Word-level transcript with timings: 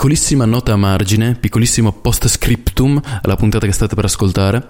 Piccolissima 0.00 0.46
nota 0.46 0.72
a 0.72 0.76
margine, 0.76 1.36
piccolissimo 1.38 1.92
post 1.92 2.26
scriptum 2.26 2.98
alla 3.20 3.36
puntata 3.36 3.66
che 3.66 3.72
state 3.72 3.94
per 3.94 4.06
ascoltare. 4.06 4.68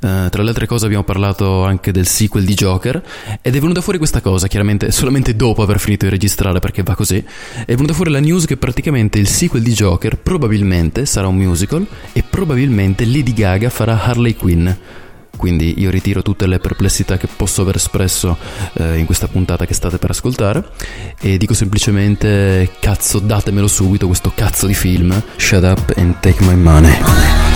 Eh, 0.00 0.26
tra 0.28 0.42
le 0.42 0.48
altre 0.48 0.66
cose 0.66 0.86
abbiamo 0.86 1.04
parlato 1.04 1.62
anche 1.62 1.92
del 1.92 2.08
sequel 2.08 2.44
di 2.44 2.54
Joker 2.54 3.00
ed 3.40 3.54
è 3.54 3.60
venuta 3.60 3.80
fuori 3.80 3.98
questa 3.98 4.20
cosa, 4.20 4.48
chiaramente 4.48 4.90
solamente 4.90 5.36
dopo 5.36 5.62
aver 5.62 5.78
finito 5.78 6.06
di 6.06 6.10
registrare 6.10 6.58
perché 6.58 6.82
va 6.82 6.96
così. 6.96 7.24
È 7.64 7.72
venuta 7.76 7.92
fuori 7.92 8.10
la 8.10 8.18
news 8.18 8.44
che 8.44 8.56
praticamente 8.56 9.20
il 9.20 9.28
sequel 9.28 9.62
di 9.62 9.72
Joker 9.72 10.18
probabilmente 10.18 11.06
sarà 11.06 11.28
un 11.28 11.36
musical 11.36 11.86
e 12.12 12.24
probabilmente 12.28 13.04
Lady 13.04 13.34
Gaga 13.34 13.70
farà 13.70 14.02
Harley 14.02 14.34
Quinn. 14.34 14.68
Quindi 15.36 15.80
io 15.80 15.90
ritiro 15.90 16.22
tutte 16.22 16.46
le 16.46 16.58
perplessità 16.58 17.16
che 17.16 17.26
posso 17.26 17.62
aver 17.62 17.76
espresso 17.76 18.36
eh, 18.74 18.98
in 18.98 19.06
questa 19.06 19.28
puntata 19.28 19.66
che 19.66 19.74
state 19.74 19.98
per 19.98 20.10
ascoltare 20.10 20.64
e 21.20 21.36
dico 21.36 21.54
semplicemente 21.54 22.70
cazzo 22.78 23.18
datemelo 23.18 23.66
subito 23.66 24.06
questo 24.06 24.32
cazzo 24.34 24.66
di 24.66 24.74
film 24.74 25.20
Shut 25.36 25.64
up 25.64 25.94
and 25.96 26.20
take 26.20 26.44
my 26.44 26.54
money 26.54 27.51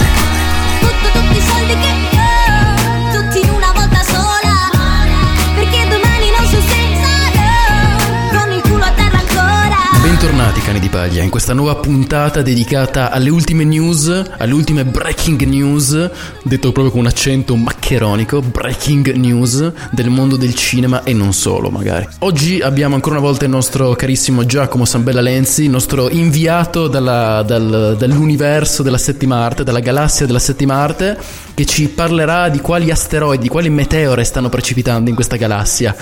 Paglia 10.96 11.22
in 11.22 11.28
questa 11.28 11.52
nuova 11.52 11.74
puntata 11.74 12.40
dedicata 12.40 13.10
alle 13.10 13.28
ultime 13.28 13.64
news, 13.64 14.08
alle 14.38 14.52
ultime 14.54 14.82
breaking 14.86 15.42
news, 15.42 16.10
detto 16.42 16.72
proprio 16.72 16.90
con 16.90 17.00
un 17.00 17.06
accento 17.06 17.54
maccheronico, 17.54 18.40
breaking 18.40 19.12
news 19.12 19.72
del 19.90 20.08
mondo 20.08 20.36
del 20.36 20.54
cinema 20.54 21.02
e 21.02 21.12
non 21.12 21.34
solo 21.34 21.68
magari. 21.68 22.08
Oggi 22.20 22.60
abbiamo 22.62 22.94
ancora 22.94 23.18
una 23.18 23.26
volta 23.26 23.44
il 23.44 23.50
nostro 23.50 23.94
carissimo 23.94 24.46
Giacomo 24.46 24.86
Sambella 24.86 25.20
Lenzi, 25.20 25.64
il 25.64 25.70
nostro 25.70 26.08
inviato 26.08 26.88
dalla- 26.88 27.42
dal- 27.42 27.96
dall'universo 27.98 28.82
della 28.82 28.96
settima 28.96 29.44
arte, 29.44 29.64
dalla 29.64 29.80
galassia 29.80 30.24
della 30.24 30.38
settima 30.38 30.76
arte, 30.76 31.18
che 31.52 31.66
ci 31.66 31.88
parlerà 31.88 32.48
di 32.48 32.60
quali 32.60 32.90
asteroidi, 32.90 33.42
di 33.42 33.48
quali 33.48 33.68
meteore 33.68 34.24
stanno 34.24 34.48
precipitando 34.48 35.10
in 35.10 35.14
questa 35.14 35.36
galassia. 35.36 35.94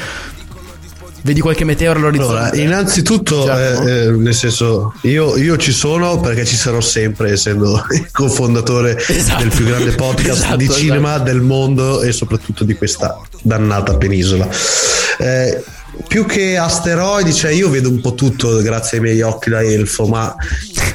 Vedi 1.25 1.41
qualche 1.41 1.64
meteoro 1.64 2.00
all'orizzonte? 2.00 2.36
Allora, 2.36 2.56
innanzitutto, 2.56 3.50
eh, 3.50 4.08
eh, 4.08 4.11
nel 4.11 4.34
senso, 4.34 4.92
io, 5.03 5.39
io 5.39 5.56
ci 5.56 5.72
sono 5.72 6.20
perché 6.20 6.44
ci 6.44 6.55
sarò 6.55 6.83
sempre, 6.83 7.33
essendo 7.33 7.83
il 7.92 8.11
cofondatore 8.11 9.03
Esatto. 9.08 9.41
del 9.42 9.48
più 9.48 9.64
grande 9.64 9.92
podcast 9.92 10.41
Esatto, 10.41 10.56
di 10.56 10.64
esatto. 10.64 10.78
cinema 10.78 11.19
del 11.19 11.41
mondo 11.41 12.02
e 12.02 12.12
soprattutto 12.12 12.64
di 12.64 12.75
questa 12.75 13.19
dannata 13.41 13.97
penisola. 13.97 14.47
Eh, 15.17 15.64
più 16.06 16.27
che 16.27 16.56
asteroidi, 16.56 17.33
cioè 17.33 17.50
io 17.50 17.69
vedo 17.70 17.89
un 17.89 18.00
po' 18.00 18.14
tutto 18.14 18.61
grazie 18.62 18.98
ai 18.98 19.05
miei 19.05 19.20
occhi 19.23 19.50
da 19.50 19.62
elfo, 19.62 20.06
ma 20.06 20.34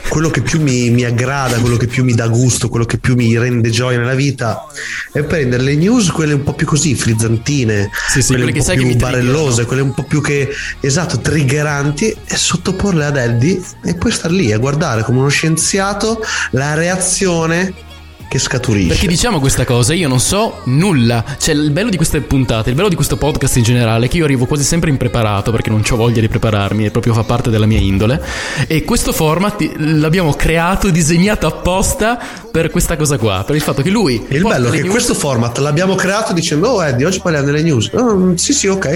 quello 0.07 0.29
che 0.29 0.41
più 0.41 0.61
mi, 0.61 0.89
mi 0.89 1.03
aggrada, 1.03 1.57
quello 1.59 1.77
che 1.77 1.87
più 1.87 2.03
mi 2.03 2.13
dà 2.13 2.27
gusto, 2.27 2.69
quello 2.69 2.85
che 2.85 2.97
più 2.97 3.15
mi 3.15 3.37
rende 3.37 3.69
gioia 3.69 3.99
nella 3.99 4.15
vita 4.15 4.65
è 5.11 5.23
prendere 5.23 5.63
le 5.63 5.75
news, 5.75 6.09
quelle 6.09 6.33
un 6.33 6.43
po' 6.43 6.53
più 6.53 6.65
così 6.65 6.95
frizzantine, 6.95 7.89
Sì, 8.09 8.21
sì, 8.21 8.33
quelle 8.33 8.51
quelle 8.51 8.59
un 8.59 8.65
po' 8.65 8.73
più 8.73 8.95
barellose, 8.95 9.65
quelle 9.65 9.81
un 9.81 9.93
po' 9.93 10.03
più 10.03 10.21
che 10.21 10.49
esatto, 10.79 11.19
triggeranti 11.19 12.15
e 12.25 12.35
sottoporle 12.35 13.05
ad 13.05 13.17
Eddie 13.17 13.61
e 13.83 13.95
poi 13.95 14.11
star 14.11 14.31
lì 14.31 14.51
a 14.51 14.57
guardare 14.57 15.03
come 15.03 15.19
uno 15.19 15.29
scienziato 15.29 16.21
la 16.51 16.73
reazione 16.73 17.87
che 18.29 18.39
scaturisce. 18.39 18.87
Perché 18.89 19.07
diciamo 19.07 19.39
questa 19.39 19.65
cosa, 19.65 19.93
io 19.93 20.07
non 20.07 20.19
so 20.19 20.61
nulla. 20.65 21.25
Cioè, 21.37 21.55
il 21.55 21.71
bello 21.71 21.89
di 21.89 21.97
queste 21.97 22.21
puntate, 22.21 22.69
il 22.69 22.75
bello 22.75 22.87
di 22.87 22.95
questo 22.95 23.17
podcast 23.17 23.57
in 23.57 23.63
generale, 23.63 24.05
è 24.05 24.09
che 24.09 24.17
io 24.17 24.23
arrivo 24.23 24.45
quasi 24.45 24.63
sempre 24.63 24.89
impreparato 24.89 25.51
perché 25.51 25.69
non 25.69 25.83
ho 25.89 25.95
voglia 25.95 26.21
di 26.21 26.29
prepararmi, 26.29 26.85
e 26.85 26.91
proprio 26.91 27.13
fa 27.13 27.23
parte 27.23 27.49
della 27.49 27.65
mia 27.65 27.79
indole. 27.79 28.23
E 28.67 28.83
questo 28.85 29.11
format 29.11 29.61
l'abbiamo 29.77 30.31
creato, 30.33 30.89
disegnato 30.91 31.47
apposta 31.47 32.19
per 32.51 32.69
questa 32.69 32.95
cosa 32.95 33.17
qua. 33.17 33.43
Per 33.45 33.55
il 33.55 33.61
fatto 33.61 33.81
che 33.81 33.89
lui. 33.89 34.23
E 34.27 34.37
il 34.37 34.43
bello 34.43 34.67
è 34.67 34.71
che 34.71 34.77
news- 34.81 34.91
questo 34.91 35.13
format 35.15 35.57
l'abbiamo 35.57 35.95
creato 35.95 36.31
dicendo 36.31 36.69
Oh 36.69 36.85
Eddie, 36.85 37.05
oggi 37.07 37.19
parliamo 37.19 37.45
delle 37.47 37.63
news. 37.63 37.89
"Oh, 37.93 38.37
sì, 38.37 38.53
sì, 38.53 38.67
ok. 38.67 38.87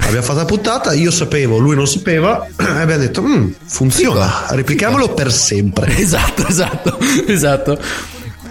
Abbiamo 0.00 0.22
fatto 0.22 0.38
la 0.38 0.44
puntata, 0.44 0.92
io 0.92 1.10
sapevo, 1.10 1.58
lui 1.58 1.74
non 1.74 1.86
sapeva 1.86 2.46
e 2.56 2.62
abbiamo 2.64 3.00
detto 3.00 3.22
"Mm, 3.22 3.48
funziona, 3.66 4.44
replichiamolo 4.50 5.14
per 5.14 5.32
sempre. 5.32 5.96
Esatto, 5.98 6.46
esatto, 6.46 6.98
esatto. 7.26 7.78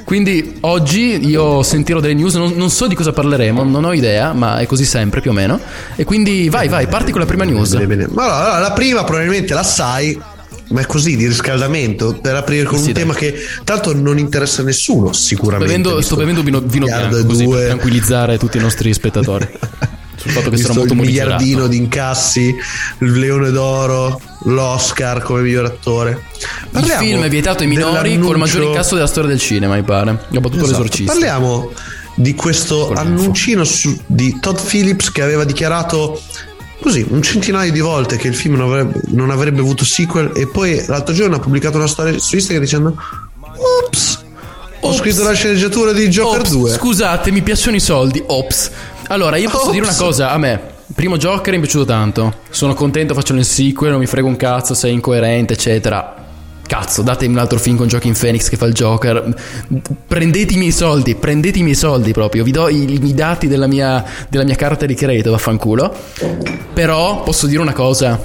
Quindi 0.08 0.60
oggi 0.62 1.28
io 1.28 1.62
sentirò 1.64 2.00
delle 2.00 2.14
news, 2.14 2.36
non, 2.36 2.54
non 2.56 2.70
so 2.70 2.88
di 2.88 2.96
cosa 2.96 3.12
parleremo, 3.12 3.66
non 3.66 3.84
ho 3.84 3.92
idea, 3.92 4.32
ma 4.32 4.58
è 4.60 4.66
così 4.66 4.86
sempre 4.86 5.20
più 5.20 5.32
o 5.32 5.34
meno. 5.34 5.60
E 5.98 6.06
quindi 6.06 6.48
vai, 6.48 6.70
vai, 6.70 6.88
parti 6.88 7.12
con 7.12 7.20
la 7.20 7.28
prima 7.28 7.44
news. 7.44 7.74
Bene, 7.74 7.88
bene. 7.88 8.08
Ma 8.14 8.24
allora, 8.24 8.60
la 8.60 8.72
prima 8.72 9.04
probabilmente 9.04 9.54
la 9.54 9.64
sai, 9.64 10.18
ma 10.70 10.80
è 10.80 10.86
così 10.86 11.18
di 11.18 11.28
riscaldamento 11.28 12.20
per 12.22 12.36
aprire 12.36 12.64
con 12.64 12.78
Sì, 12.80 12.88
un 12.88 12.94
dai. 12.94 13.02
tema 13.02 13.14
che 13.16 13.36
tanto 13.66 13.94
non 13.94 14.18
interessa 14.18 14.62
a 14.62 14.64
nessuno, 14.64 15.12
sicuramente. 15.12 15.66
Bevendo- 15.66 15.98
visto 15.98 16.14
sto 16.14 16.16
bevendo 16.16 16.42
vino, 16.42 16.62
vino 16.62 16.86
bianco 16.86 17.26
così 17.26 17.46
per 17.46 17.66
tranquillizzare 17.66 18.38
tutti 18.38 18.56
i 18.56 18.62
nostri 18.62 18.94
spettatori. 18.94 19.46
Sul 20.20 20.32
fatto 20.32 20.50
che 20.50 20.56
Visto 20.56 20.68
sono 20.74 20.80
molto 20.80 20.94
il 20.96 21.00
miliardino 21.00 21.68
di 21.68 21.78
incassi, 21.78 22.56
il 23.00 23.12
Leone 23.20 23.52
d'Oro, 23.52 24.20
l'Oscar 24.46 25.22
come 25.22 25.42
miglior 25.42 25.66
attore. 25.66 26.24
Il 26.74 26.84
film 26.86 27.24
è 27.24 27.30
vietato 27.30 27.64
ai 27.64 27.70
minori 27.70 27.92
dell'annuncio- 27.94 28.28
col 28.28 28.38
maggior 28.38 28.64
incasso 28.64 28.96
della 28.96 29.08
storia 29.08 29.30
del 29.30 29.40
cinema, 29.40 29.76
mi 29.76 29.84
pare. 29.84 30.10
Ha 30.12 30.16
battuto 30.40 30.48
Esatto. 30.64 30.66
l'esorcista. 30.68 31.12
Parliamo 31.12 31.72
di 32.16 32.34
questo 32.34 32.88
Con 32.88 32.98
annuncino 32.98 33.64
su- 33.64 33.96
di 34.08 34.38
Todd 34.40 34.58
Phillips 34.58 35.12
che 35.12 35.22
aveva 35.22 35.44
dichiarato 35.44 36.20
così 36.82 37.06
un 37.10 37.22
centinaio 37.22 37.72
di 37.72 37.80
volte 37.80 38.18
che 38.18 38.28
il 38.28 38.36
film 38.36 38.56
non 38.56 38.70
avrebbe, 38.72 39.02
non 39.10 39.30
avrebbe 39.30 39.60
avuto 39.60 39.86
sequel 39.86 40.32
e 40.36 40.48
poi 40.48 40.84
l'altro 40.88 41.14
giorno 41.14 41.36
ha 41.36 41.40
pubblicato 41.40 41.78
una 41.78 41.88
storia 41.88 42.18
su 42.18 42.36
Instagram 42.36 42.64
dicendo 42.64 42.96
Ops, 43.86 44.24
ho 44.82 44.88
Ops. 44.90 44.98
scritto 44.98 45.24
la 45.24 45.34
sceneggiatura 45.34 45.92
di 45.92 46.08
Joker 46.08 46.40
Ops, 46.42 46.52
2. 46.52 46.72
Scusate, 46.72 47.32
mi 47.32 47.42
piacciono 47.42 47.76
i 47.76 47.80
soldi. 47.80 48.22
Ops. 48.26 48.72
Allora, 49.08 49.38
io 49.38 49.50
posso 49.50 49.66
Ops. 49.66 49.74
dire 49.74 49.86
una 49.86 49.96
cosa, 49.96 50.32
a 50.32 50.38
me. 50.38 50.76
Primo 50.94 51.18
Joker 51.18 51.52
mi 51.54 51.60
è 51.60 51.62
piaciuto 51.62 51.86
tanto. 51.86 52.40
Sono 52.50 52.74
contento, 52.74 53.14
faccio 53.14 53.34
il 53.34 53.46
sequel, 53.46 53.92
non 53.92 54.00
mi 54.00 54.06
frega 54.06 54.28
un 54.28 54.36
cazzo, 54.36 54.74
sei 54.74 54.94
incoerente, 54.94 55.54
eccetera. 55.54 56.16
Cazzo, 56.66 57.02
datemi 57.02 57.34
un 57.34 57.40
altro 57.40 57.60
film 57.60 57.78
con 57.78 57.88
Joaquin 57.88 58.14
Phoenix 58.18 58.50
che 58.50 58.58
fa 58.58 58.66
il 58.66 58.74
Joker. 58.74 59.34
Prendete 60.08 60.54
i 60.54 60.58
miei 60.58 60.72
soldi, 60.72 61.16
prendete 61.16 61.60
i 61.60 61.64
miei 61.64 61.76
soldi 61.76 62.12
proprio. 62.12 62.44
Vi 62.44 62.52
do 62.52 62.68
i, 62.68 63.00
i 63.02 63.14
dati 63.14 63.48
della 63.48 63.68
mia, 63.68 64.04
della 64.28 64.44
mia 64.44 64.56
carta 64.56 64.86
di 64.86 64.94
credito, 64.94 65.32
vaffanculo. 65.32 65.96
Però 66.74 67.24
posso 67.24 67.48
dire 67.48 67.62
una 67.62 67.74
cosa. 67.74 68.20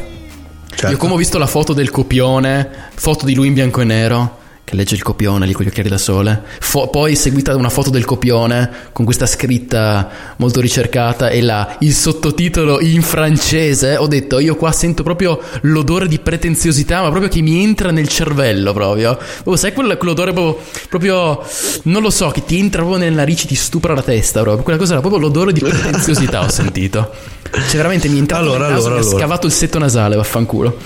Certo. 0.74 0.90
Io 0.90 0.96
come 0.96 1.12
ho 1.12 1.16
visto 1.16 1.38
la 1.38 1.46
foto 1.46 1.72
del 1.72 1.90
copione, 1.90 2.68
foto 2.94 3.24
di 3.24 3.34
lui 3.34 3.46
in 3.48 3.54
bianco 3.54 3.82
e 3.82 3.84
nero, 3.84 4.38
che 4.72 4.76
legge 4.78 4.94
il 4.94 5.02
copione 5.02 5.44
lì 5.44 5.52
con 5.52 5.66
gli 5.66 5.68
occhiali 5.68 5.90
da 5.90 5.98
sole, 5.98 6.42
fo- 6.60 6.88
poi 6.88 7.14
seguita 7.14 7.52
da 7.52 7.58
una 7.58 7.68
foto 7.68 7.90
del 7.90 8.06
copione 8.06 8.70
con 8.92 9.04
questa 9.04 9.26
scritta 9.26 10.08
molto 10.38 10.60
ricercata 10.62 11.28
e 11.28 11.42
là 11.42 11.76
il 11.80 11.92
sottotitolo 11.92 12.80
in 12.80 13.02
francese, 13.02 13.98
ho 13.98 14.06
detto 14.06 14.38
io 14.38 14.56
qua 14.56 14.72
sento 14.72 15.02
proprio 15.02 15.38
l'odore 15.62 16.08
di 16.08 16.18
pretenziosità, 16.18 17.02
ma 17.02 17.10
proprio 17.10 17.28
che 17.28 17.42
mi 17.42 17.62
entra 17.62 17.90
nel 17.90 18.08
cervello 18.08 18.72
proprio. 18.72 19.18
Oh, 19.44 19.56
sai 19.56 19.74
quel- 19.74 19.98
quell'odore 19.98 20.32
proprio, 20.32 20.64
proprio, 20.88 21.44
non 21.82 22.00
lo 22.00 22.10
so, 22.10 22.30
che 22.30 22.42
ti 22.44 22.58
entra 22.58 22.80
proprio 22.80 23.02
nelle 23.04 23.14
narici, 23.16 23.46
ti 23.46 23.54
stupra 23.54 23.92
la 23.92 24.02
testa 24.02 24.40
proprio, 24.40 24.62
quella 24.64 24.78
cosa 24.78 24.92
era 24.92 25.00
proprio 25.02 25.20
l'odore 25.20 25.52
di 25.52 25.60
pretenziosità 25.60 26.40
ho 26.44 26.48
sentito. 26.48 27.12
Cioè 27.50 27.76
veramente 27.76 28.08
mi 28.08 28.16
è 28.16 28.20
entrato 28.20 28.44
Allora, 28.44 28.64
nel 28.68 28.72
naso, 28.76 28.86
allora, 28.86 28.94
mi 28.94 29.00
ha 29.00 29.08
allora. 29.08 29.18
scavato 29.18 29.46
il 29.46 29.52
setto 29.52 29.78
nasale, 29.78 30.16
vaffanculo. 30.16 30.76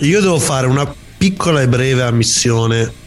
Io 0.00 0.20
devo 0.22 0.38
fare 0.38 0.66
una 0.66 0.90
piccola 1.18 1.60
e 1.60 1.68
breve 1.68 2.02
ammissione 2.04 3.06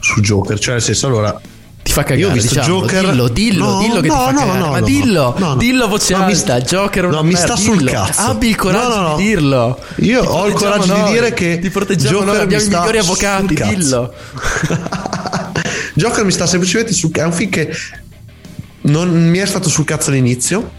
su 0.00 0.20
Joker, 0.20 0.58
cioè 0.58 0.74
nel 0.74 0.82
senso 0.82 1.06
allora 1.06 1.40
Ti 1.82 1.92
fa 1.92 2.02
cagare, 2.02 2.20
Io 2.20 2.28
ho 2.28 2.32
visto 2.32 2.54
diciamo. 2.54 2.80
Joker. 2.80 3.00
Dillo, 3.10 3.28
dillo, 3.28 3.64
No, 3.70 3.78
dillo 3.80 4.00
che 4.00 4.08
no, 4.08 4.14
ti 4.14 4.20
fa 4.24 4.30
no, 4.32 4.38
cagare. 4.40 4.58
no, 4.58 4.70
ma 4.70 4.80
dillo, 4.80 5.34
no, 5.38 5.56
dillo 5.56 5.88
voce 5.88 6.12
No, 6.12 6.18
mi 6.18 6.24
alta. 6.24 6.36
sta- 6.36 6.60
Joker 6.60 7.04
una 7.04 7.16
no, 7.16 7.22
mi 7.22 7.34
sta 7.36 7.56
sul 7.56 7.76
dillo. 7.78 7.90
cazzo. 7.92 8.20
Abbi 8.22 8.48
il 8.48 8.56
coraggio 8.56 9.16
di 9.16 9.22
dirlo. 9.24 9.78
Io 9.96 10.20
Ti 10.22 10.26
ho 10.28 10.46
il 10.48 10.52
coraggio 10.54 10.92
di 10.94 11.00
noi, 11.00 11.12
dire 11.12 11.32
che 11.32 11.58
ti 11.60 11.70
proteggiamo 11.70 12.10
Joker 12.18 12.26
noi, 12.26 12.36
mi 12.36 12.42
abbiamo 12.42 12.64
i 12.64 12.66
migliori 12.66 12.86
sul 12.86 12.98
avvocati, 12.98 13.54
cazzo. 13.54 13.70
dillo. 13.74 14.14
Joker 15.94 16.24
mi 16.24 16.32
sta 16.32 16.46
semplicemente 16.46 16.92
su 16.92 17.10
è 17.10 17.22
un 17.24 17.32
film 17.32 17.50
che 17.50 17.70
non 18.82 19.28
mi 19.30 19.38
è 19.38 19.46
stato 19.46 19.68
sul 19.68 19.84
cazzo 19.84 20.10
all'inizio 20.10 20.70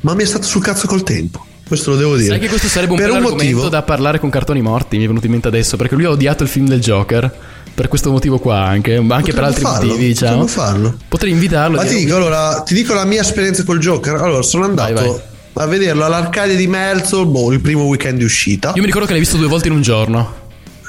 ma 0.00 0.14
mi 0.14 0.22
è 0.22 0.26
stato 0.26 0.44
sul 0.46 0.62
cazzo 0.62 0.86
col 0.86 1.02
tempo. 1.02 1.44
Questo 1.68 1.90
lo 1.90 1.96
devo 1.96 2.16
dire. 2.16 2.30
Sai 2.30 2.38
che 2.38 2.48
questo 2.48 2.66
sarebbe 2.66 2.92
un 2.92 2.98
per 2.98 3.10
un 3.10 3.20
motivo. 3.20 3.68
da 3.68 3.82
parlare 3.82 4.18
con 4.18 4.30
cartoni 4.30 4.62
morti, 4.62 4.96
mi 4.96 5.04
è 5.04 5.06
venuto 5.06 5.26
in 5.26 5.32
mente 5.32 5.48
adesso, 5.48 5.76
perché 5.76 5.94
lui 5.94 6.04
ha 6.04 6.10
odiato 6.10 6.42
il 6.42 6.48
film 6.48 6.66
del 6.66 6.80
Joker. 6.80 7.30
Per 7.74 7.86
questo 7.86 8.10
motivo 8.10 8.38
qua 8.40 8.64
anche, 8.64 8.98
ma 9.00 9.16
anche 9.16 9.32
per 9.32 9.44
altri 9.44 9.62
farlo, 9.62 9.86
motivi, 9.90 10.06
diciamo. 10.08 10.46
farlo. 10.48 10.96
Potrei 11.06 11.30
invitarlo. 11.30 11.76
Ma 11.76 11.84
ti 11.84 11.94
dico, 11.94 12.16
allora, 12.16 12.62
ti 12.62 12.74
dico 12.74 12.92
la 12.94 13.04
mia 13.04 13.20
esperienza 13.20 13.62
col 13.62 13.78
Joker. 13.78 14.14
Allora, 14.14 14.42
sono 14.42 14.64
andato 14.64 14.94
Vai, 14.94 15.04
vai. 15.04 15.20
a 15.52 15.66
vederlo 15.66 16.04
all'Arcadia 16.04 16.56
di 16.56 16.66
Melzo, 16.66 17.24
boh, 17.26 17.52
il 17.52 17.60
primo 17.60 17.84
weekend 17.84 18.18
di 18.18 18.24
uscita. 18.24 18.70
Io 18.74 18.80
mi 18.80 18.86
ricordo 18.86 19.06
che 19.06 19.12
l'hai 19.12 19.20
visto 19.20 19.36
due 19.36 19.46
volte 19.46 19.68
in 19.68 19.74
un 19.74 19.82
giorno. 19.82 20.34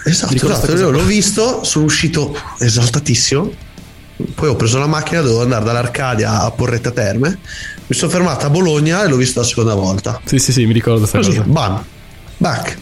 Esatto, 0.05 0.33
esatto, 0.33 0.75
io 0.75 0.89
l'ho 0.89 1.03
visto, 1.03 1.63
sono 1.63 1.85
uscito 1.85 2.35
esaltatissimo. 2.57 3.51
Poi 4.33 4.47
ho 4.49 4.55
preso 4.55 4.79
la 4.79 4.87
macchina, 4.87 5.21
dovevo 5.21 5.41
andare 5.43 5.65
dall'Arcadia 5.65 6.41
a 6.41 6.51
Porretta 6.51 6.89
Terme. 6.91 7.37
Mi 7.89 7.95
sono 7.95 8.11
fermato 8.11 8.45
a 8.45 8.49
Bologna 8.51 9.03
e 9.03 9.07
l'ho 9.07 9.15
visto 9.15 9.39
la 9.39 9.45
seconda 9.47 9.73
volta. 9.73 10.21
Sì, 10.23 10.37
sì, 10.37 10.51
sì, 10.51 10.65
mi 10.67 10.73
ricordo 10.73 11.07
Così, 11.07 11.29
cosa. 11.29 11.41
bam, 11.41 11.83
back. 12.37 12.77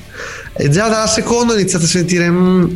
E 0.53 0.69
già 0.69 0.89
dalla 0.89 1.07
seconda 1.07 1.53
ho 1.53 1.55
iniziato 1.57 1.85
a 1.85 1.87
sentire. 1.87 2.29
mm, 2.29 2.75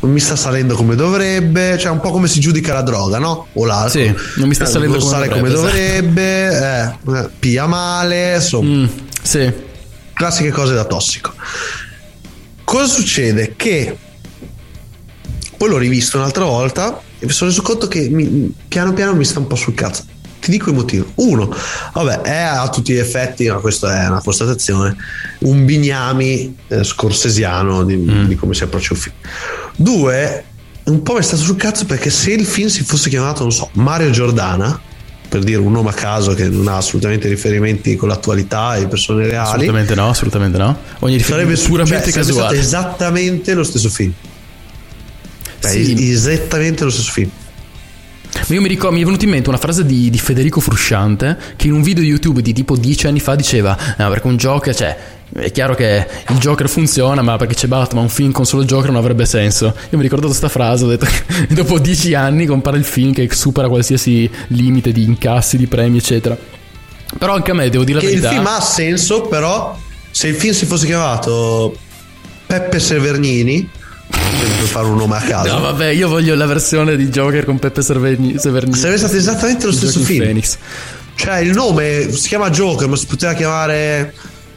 non 0.00 0.12
mi 0.12 0.20
sta 0.20 0.34
salendo 0.36 0.74
come 0.76 0.94
dovrebbe, 0.94 1.76
cioè 1.78 1.90
un 1.90 2.00
po' 2.00 2.10
come 2.10 2.26
si 2.28 2.40
giudica 2.40 2.72
la 2.72 2.80
droga, 2.82 3.18
no? 3.18 3.48
O 3.52 3.64
l'alcol. 3.66 3.90
Sì, 3.90 4.14
non 4.36 4.48
mi 4.48 4.54
sta 4.54 4.64
Eh, 4.64 4.68
salendo 4.68 4.96
come 4.98 5.10
sale 5.10 5.28
come 5.28 5.50
dovrebbe, 5.50 6.48
dovrebbe, 6.48 7.18
eh, 7.20 7.24
eh, 7.26 7.30
pia 7.38 7.66
male, 7.66 8.36
insomma 8.36 8.68
Mm, 8.70 8.86
sì. 9.22 9.52
classiche 10.14 10.50
cose 10.50 10.72
da 10.74 10.84
tossico. 10.84 11.34
Cosa 12.64 12.86
succede? 12.86 13.54
Che 13.56 13.98
poi 15.56 15.68
l'ho 15.68 15.78
rivisto 15.78 16.16
un'altra 16.18 16.44
volta 16.44 16.98
e 17.18 17.26
mi 17.26 17.32
sono 17.32 17.50
reso 17.50 17.62
conto 17.62 17.88
che 17.88 18.08
mi- 18.08 18.54
piano 18.68 18.92
piano 18.92 19.14
mi 19.14 19.24
sta 19.24 19.38
un 19.38 19.46
po' 19.46 19.56
sul 19.56 19.74
cazzo. 19.74 20.04
Ti 20.46 20.52
dico 20.52 20.70
il 20.70 20.76
motivo. 20.76 21.10
Uno, 21.16 21.52
vabbè, 21.92 22.20
è 22.20 22.36
a 22.36 22.68
tutti 22.68 22.92
gli 22.92 22.98
effetti, 22.98 23.48
ma 23.48 23.56
questa 23.56 24.04
è 24.04 24.06
una 24.06 24.22
constatazione, 24.22 24.94
un 25.40 25.64
bignami 25.64 26.56
eh, 26.68 26.84
scorsesiano 26.84 27.82
di, 27.82 28.28
di 28.28 28.36
come 28.36 28.54
si 28.54 28.62
approccia 28.62 28.92
un 28.92 29.00
film. 29.00 29.14
Due, 29.74 30.44
un 30.84 31.02
po' 31.02 31.14
mi 31.14 31.18
è 31.18 31.22
stato 31.22 31.42
sul 31.42 31.56
cazzo 31.56 31.84
perché 31.84 32.10
se 32.10 32.30
il 32.30 32.46
film 32.46 32.68
si 32.68 32.84
fosse 32.84 33.08
chiamato, 33.08 33.42
non 33.42 33.50
so, 33.50 33.70
Mario 33.72 34.10
Giordana, 34.10 34.80
per 35.28 35.42
dire 35.42 35.58
un 35.58 35.72
nome 35.72 35.90
a 35.90 35.94
caso 35.94 36.32
che 36.34 36.48
non 36.48 36.68
ha 36.68 36.76
assolutamente 36.76 37.26
riferimenti 37.26 37.96
con 37.96 38.08
l'attualità 38.08 38.76
e 38.76 38.86
persone 38.86 39.26
reali, 39.26 39.48
Assolutamente 39.48 39.94
no, 39.96 40.08
assolutamente 40.10 40.58
no. 40.58 40.78
Ogni 41.00 41.18
sarebbe 41.18 41.56
puramente 41.56 42.04
cioè, 42.12 42.22
sarebbe 42.22 42.28
casuale. 42.28 42.58
esattamente 42.60 43.52
lo 43.52 43.64
stesso 43.64 43.88
film. 43.88 44.12
Beh, 45.60 45.68
Sì. 45.68 46.10
esattamente 46.12 46.84
lo 46.84 46.90
stesso 46.90 47.10
film. 47.10 47.30
Ma 48.48 48.54
io 48.54 48.60
mi 48.60 48.68
ricordo, 48.68 48.94
mi 48.96 49.02
è 49.02 49.04
venuta 49.04 49.24
in 49.24 49.30
mente 49.30 49.48
una 49.48 49.58
frase 49.58 49.84
di, 49.84 50.08
di 50.10 50.18
Federico 50.18 50.60
Frusciante 50.60 51.36
che 51.56 51.66
in 51.66 51.72
un 51.72 51.82
video 51.82 52.02
YouTube 52.04 52.42
di 52.42 52.52
tipo 52.52 52.76
10 52.76 53.06
anni 53.08 53.20
fa 53.20 53.34
diceva: 53.34 53.76
No, 53.98 54.08
perché 54.08 54.26
un 54.26 54.36
Joker, 54.36 54.74
cioè, 54.74 54.96
è 55.34 55.50
chiaro 55.50 55.74
che 55.74 56.06
il 56.28 56.36
Joker 56.36 56.68
funziona, 56.68 57.22
ma 57.22 57.36
perché 57.36 57.54
c'è 57.54 57.66
Batman, 57.66 58.04
un 58.04 58.08
film 58.08 58.30
con 58.32 58.46
solo 58.46 58.64
Joker 58.64 58.90
non 58.90 59.00
avrebbe 59.00 59.26
senso. 59.26 59.74
Io 59.90 59.96
mi 59.96 60.02
ricordo 60.02 60.26
questa 60.26 60.48
frase, 60.48 60.84
ho 60.84 60.88
detto 60.88 61.06
che 61.06 61.46
dopo 61.54 61.78
10 61.78 62.14
anni 62.14 62.46
compare 62.46 62.76
il 62.78 62.84
film 62.84 63.12
che 63.12 63.28
supera 63.32 63.68
qualsiasi 63.68 64.30
limite 64.48 64.92
di 64.92 65.02
incassi, 65.02 65.56
di 65.56 65.66
premi, 65.66 65.98
eccetera. 65.98 66.36
Però 67.18 67.34
anche 67.34 67.50
a 67.50 67.54
me, 67.54 67.68
devo 67.68 67.84
dire 67.84 68.00
la 68.00 68.04
Che 68.04 68.12
il 68.12 68.20
verità. 68.20 68.30
film 68.42 68.46
ha 68.46 68.60
senso, 68.60 69.22
però 69.22 69.76
se 70.10 70.28
il 70.28 70.34
film 70.34 70.52
si 70.52 70.66
fosse 70.66 70.86
chiamato 70.86 71.76
Peppe 72.46 72.78
Severnini, 72.78 73.68
per 74.08 74.66
fare 74.66 74.86
un 74.86 74.96
nome 74.96 75.16
a 75.16 75.20
caso, 75.20 75.52
No, 75.54 75.60
vabbè, 75.60 75.88
io 75.88 76.08
voglio 76.08 76.34
la 76.34 76.46
versione 76.46 76.96
di 76.96 77.08
Joker 77.08 77.44
con 77.44 77.58
Peppe 77.58 77.82
Severni. 77.82 78.38
Severni 78.38 78.74
sarebbe 78.74 78.98
stato 78.98 79.16
esattamente 79.16 79.66
lo 79.66 79.72
stesso 79.72 79.98
Joaquin 79.98 80.06
film. 80.06 80.24
Phoenix. 80.24 80.56
Cioè 81.14 81.38
il 81.38 81.50
nome 81.52 82.12
si 82.12 82.28
chiama 82.28 82.50
Joker, 82.50 82.88
ma 82.88 82.96
si 82.96 83.06
poteva 83.06 83.32
chiamare 83.32 84.12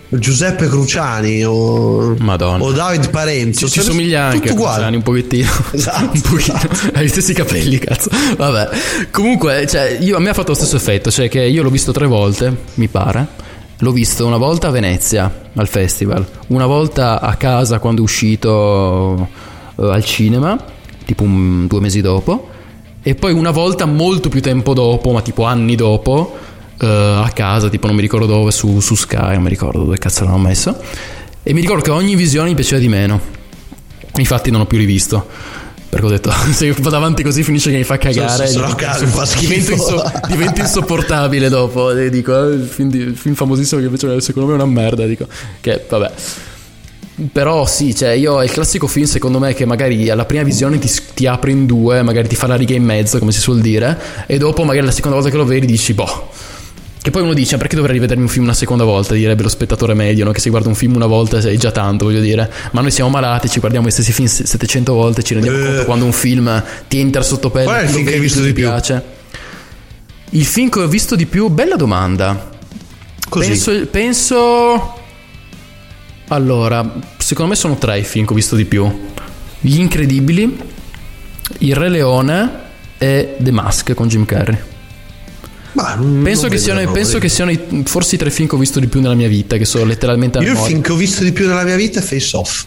Giuseppe 0.09 0.67
Cruciani 0.67 1.43
o, 1.45 2.15
Madonna. 2.19 2.63
o 2.63 2.71
David 2.71 3.09
Parenzo. 3.09 3.67
Ci, 3.67 3.71
ci 3.73 3.79
Sarebbe 3.79 3.95
somiglia 3.95 4.23
anche 4.25 4.49
a. 4.49 4.53
Cruciani 4.53 4.95
un 4.97 5.03
pochettino. 5.03 5.49
Esatto, 5.71 6.09
un 6.13 6.21
pochino. 6.21 6.57
esatto. 6.57 6.97
Ha 6.97 7.01
gli 7.01 7.07
stessi 7.07 7.33
capelli, 7.33 7.77
cazzo. 7.79 8.09
Vabbè. 8.37 8.69
Comunque, 9.11 9.65
cioè, 9.67 9.97
io, 10.01 10.17
a 10.17 10.19
me 10.19 10.29
ha 10.29 10.33
fatto 10.33 10.49
lo 10.49 10.55
stesso 10.55 10.75
effetto. 10.75 11.09
Cioè, 11.09 11.29
che 11.29 11.41
io 11.41 11.63
l'ho 11.63 11.69
visto 11.69 11.91
tre 11.91 12.07
volte, 12.07 12.53
mi 12.75 12.87
pare. 12.87 13.47
L'ho 13.81 13.91
visto 13.91 14.25
una 14.25 14.37
volta 14.37 14.67
a 14.67 14.71
Venezia, 14.71 15.49
al 15.55 15.67
festival. 15.67 16.25
Una 16.47 16.65
volta 16.65 17.21
a 17.21 17.35
casa 17.35 17.79
quando 17.79 18.01
è 18.01 18.03
uscito 18.03 19.27
eh, 19.77 19.89
al 19.89 20.03
cinema, 20.03 20.61
tipo 21.05 21.23
un- 21.23 21.65
due 21.65 21.79
mesi 21.79 22.01
dopo. 22.01 22.49
E 23.01 23.15
poi 23.15 23.31
una 23.31 23.51
volta 23.51 23.85
molto 23.85 24.27
più 24.27 24.41
tempo 24.41 24.73
dopo, 24.73 25.11
ma 25.13 25.21
tipo 25.21 25.43
anni 25.45 25.75
dopo, 25.75 26.35
eh, 26.77 26.85
a 27.23 27.29
casa, 27.33 27.69
tipo 27.69 27.87
non 27.87 27.95
mi 27.95 28.01
ricordo 28.01 28.25
dove, 28.25 28.51
su, 28.51 28.81
su 28.81 28.95
Sky, 28.95 29.35
non 29.35 29.43
mi 29.43 29.49
ricordo 29.49 29.83
dove 29.83 29.97
cazzo 29.97 30.25
l'hanno 30.25 30.37
messo. 30.39 30.75
E 31.41 31.53
mi 31.53 31.61
ricordo 31.61 31.81
che 31.83 31.91
ogni 31.91 32.15
visione 32.15 32.49
mi 32.49 32.55
piaceva 32.55 32.81
di 32.81 32.89
meno. 32.89 33.19
Infatti 34.17 34.51
non 34.51 34.59
ho 34.61 34.65
più 34.65 34.77
rivisto. 34.77 35.25
Perché 35.89 36.05
ho 36.05 36.09
detto, 36.09 36.31
se 36.53 36.71
vado 36.79 36.95
avanti 36.95 37.23
così 37.23 37.43
finisce 37.43 37.71
che 37.71 37.77
mi 37.77 37.83
fa 37.83 37.97
cagare. 37.97 38.45
Se- 38.47 38.53
se 38.53 38.59
no, 38.59 38.65
divento- 38.67 38.85
cazzo, 38.85 39.05
mi 39.05 39.11
fa 39.11 39.39
divento, 39.39 39.71
inso- 39.71 40.11
divento 40.27 40.61
insopportabile 40.61 41.49
dopo. 41.49 41.91
E 41.91 42.09
dico, 42.09 42.47
eh, 42.49 42.53
il 42.53 42.67
film, 42.67 42.89
di- 42.89 42.99
il 42.99 43.15
film 43.17 43.35
famosissimo 43.35 43.79
che 43.81 43.87
invece 43.87 44.21
secondo 44.21 44.49
me 44.49 44.53
è 44.59 44.61
una 44.63 44.71
merda. 44.71 45.05
Dico, 45.05 45.27
che 45.61 45.83
vabbè. 45.89 46.11
Però 47.33 47.65
sì, 47.65 47.93
cioè 47.93 48.11
io 48.11 48.39
è 48.39 48.45
il 48.45 48.51
classico 48.51 48.87
film 48.87 49.05
secondo 49.05 49.39
me 49.39 49.53
che 49.53 49.65
magari 49.65 50.09
alla 50.09 50.23
prima 50.23 50.43
visione 50.43 50.79
ti, 50.79 50.89
ti 51.13 51.27
apre 51.27 51.51
in 51.51 51.65
due, 51.65 52.01
magari 52.01 52.29
ti 52.29 52.35
fa 52.35 52.47
la 52.47 52.55
riga 52.55 52.75
in 52.75 52.83
mezzo, 52.83 53.19
come 53.19 53.33
si 53.33 53.41
suol 53.41 53.59
dire, 53.59 53.99
e 54.25 54.37
dopo 54.37 54.63
magari 54.63 54.85
la 54.85 54.91
seconda 54.93 55.17
volta 55.17 55.29
che 55.29 55.35
lo 55.35 55.43
vedi 55.43 55.65
dici, 55.65 55.93
boh. 55.93 56.29
Che 57.09 57.15
poi 57.15 57.23
uno 57.23 57.33
dice, 57.33 57.57
perché 57.57 57.75
dovrei 57.75 57.93
rivedermi 57.95 58.21
un 58.21 58.29
film 58.29 58.43
una 58.43 58.53
seconda 58.53 58.83
volta? 58.83 59.15
Direbbe 59.15 59.41
lo 59.41 59.49
spettatore 59.49 59.95
medio, 59.95 60.25
no? 60.25 60.31
Che 60.31 60.39
se 60.39 60.51
guarda 60.51 60.67
un 60.69 60.75
film 60.75 60.93
una 60.93 61.07
volta 61.07 61.39
è 61.39 61.55
già 61.55 61.71
tanto, 61.71 62.05
voglio 62.05 62.19
dire. 62.21 62.47
Ma 62.73 62.81
noi 62.81 62.91
siamo 62.91 63.09
malati, 63.09 63.49
ci 63.49 63.59
guardiamo 63.59 63.87
gli 63.87 63.89
stessi 63.89 64.11
film 64.11 64.27
700 64.27 64.93
volte, 64.93 65.23
ci 65.23 65.33
rendiamo 65.33 65.57
Eh. 65.57 65.65
conto 65.65 65.85
quando 65.85 66.05
un 66.05 66.11
film 66.11 66.63
ti 66.87 66.99
entra 66.99 67.23
sotto 67.23 67.49
pelle. 67.49 67.65
Qual 67.65 67.79
è 67.79 67.83
il 67.85 67.89
film 67.89 68.05
che 68.05 68.13
hai 68.13 68.19
visto 68.19 68.41
di 68.41 68.53
più? 68.53 68.61
piace. 68.65 69.03
Il 70.29 70.45
film 70.45 70.69
che 70.69 70.81
ho 70.81 70.87
visto 70.87 71.15
di 71.15 71.25
più, 71.25 71.47
bella 71.49 71.75
domanda. 71.75 72.51
Così. 73.27 73.47
Penso, 73.47 73.87
penso. 73.87 74.93
Allora, 76.27 76.93
secondo 77.17 77.49
me 77.49 77.57
sono 77.57 77.75
tre 77.79 77.97
i 77.97 78.03
film 78.03 78.27
che 78.27 78.33
ho 78.33 78.35
visto 78.35 78.55
di 78.55 78.65
più: 78.65 78.87
Gli 79.59 79.79
Incredibili, 79.79 80.59
Il 81.57 81.75
Re 81.75 81.89
Leone 81.89 82.49
e 82.99 83.35
The 83.39 83.49
Mask 83.49 83.95
con 83.95 84.07
Jim 84.07 84.25
Carrey. 84.25 84.68
Ma 85.73 85.95
non- 85.95 86.21
Penso, 86.23 86.41
non 86.43 86.51
che 86.51 86.57
siano, 86.57 86.91
penso 86.91 87.19
che 87.19 87.29
siano 87.29 87.51
i- 87.51 87.83
forse 87.85 88.15
i 88.15 88.17
tre 88.17 88.31
film 88.31 88.47
che 88.47 88.55
ho 88.55 88.57
visto 88.57 88.79
di 88.79 88.87
più 88.87 89.01
nella 89.01 89.13
mia 89.13 89.27
vita, 89.27 89.57
che 89.57 89.65
sono 89.65 89.85
letteralmente 89.85 90.37
a 90.39 90.41
Io 90.41 90.51
il 90.53 90.57
film 90.57 90.81
che 90.81 90.91
ho 90.91 90.95
visto 90.95 91.23
di 91.23 91.31
più 91.31 91.47
nella 91.47 91.63
mia 91.63 91.75
vita 91.75 91.99
è 91.99 92.03
Face 92.03 92.35
Off. 92.35 92.65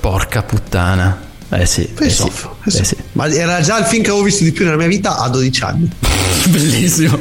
Porca 0.00 0.42
puttana. 0.42 1.26
Eh 1.50 1.64
sì, 1.66 1.82
eh 1.82 1.88
Face 1.94 2.10
sì, 2.10 2.22
eh 2.24 2.48
eh 2.66 2.70
sì. 2.70 2.84
sì. 2.84 2.96
Ma 3.12 3.26
era 3.28 3.60
già 3.60 3.78
il 3.78 3.86
film 3.86 4.02
che 4.02 4.10
avevo 4.10 4.24
visto 4.24 4.44
di 4.44 4.52
più 4.52 4.64
nella 4.64 4.76
mia 4.76 4.86
vita 4.86 5.18
a 5.18 5.28
12 5.28 5.62
anni. 5.64 5.88
Bellissimo. 6.48 7.18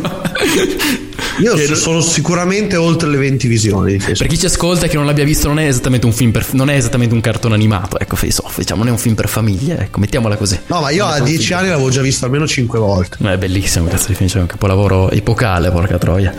Io 1.40 1.56
so- 1.58 1.76
sono 1.76 2.02
sicuramente 2.02 2.76
oltre 2.76 3.10
le 3.10 3.18
20 3.18 3.48
visioni 3.48 3.98
Per 3.98 4.26
chi 4.28 4.38
ci 4.38 4.48
ascolta 4.48 4.86
e 4.88 4.90
che 4.90 4.96
non 4.96 5.06
l'abbia 5.06 5.24
visto, 5.24 5.48
non 5.48 5.60
è 5.60 5.68
esattamente 5.68 6.06
un 6.06 6.12
film 6.14 6.32
per, 6.32 6.46
non 6.54 6.70
è 6.70 6.76
esattamente 6.76 7.14
un 7.14 7.22
cartone 7.22 7.54
animato. 7.56 8.00
Ecco, 8.00 8.16
Face 8.16 8.42
Off, 8.44 8.58
diciamo, 8.58 8.80
non 8.80 8.90
è 8.90 8.92
un 8.92 8.98
film 8.98 9.16
per 9.16 9.28
famiglie, 9.30 9.78
ecco, 9.80 10.00
mettiamola 10.00 10.36
così. 10.36 10.60
No, 10.68 10.82
ma 10.82 10.90
io 10.90 11.06
Non 11.06 11.14
a 11.14 11.18
un 11.20 11.24
10 11.26 11.44
film. 11.46 11.60
anni 11.60 11.70
l'avevo 11.70 11.90
già 11.90 12.02
visto 12.02 12.26
almeno 12.26 12.48
5 12.48 12.80
volte. 12.80 13.18
No, 13.20 13.32
è 13.32 13.38
bellissimo, 13.38 13.88
cazzo 13.88 14.08
di 14.08 14.16
film, 14.16 14.30
c'è 14.30 14.40
un 14.40 14.46
capolavoro 14.48 15.10
epocale, 15.12 15.70
porca 15.72 15.98
troia. 15.98 16.34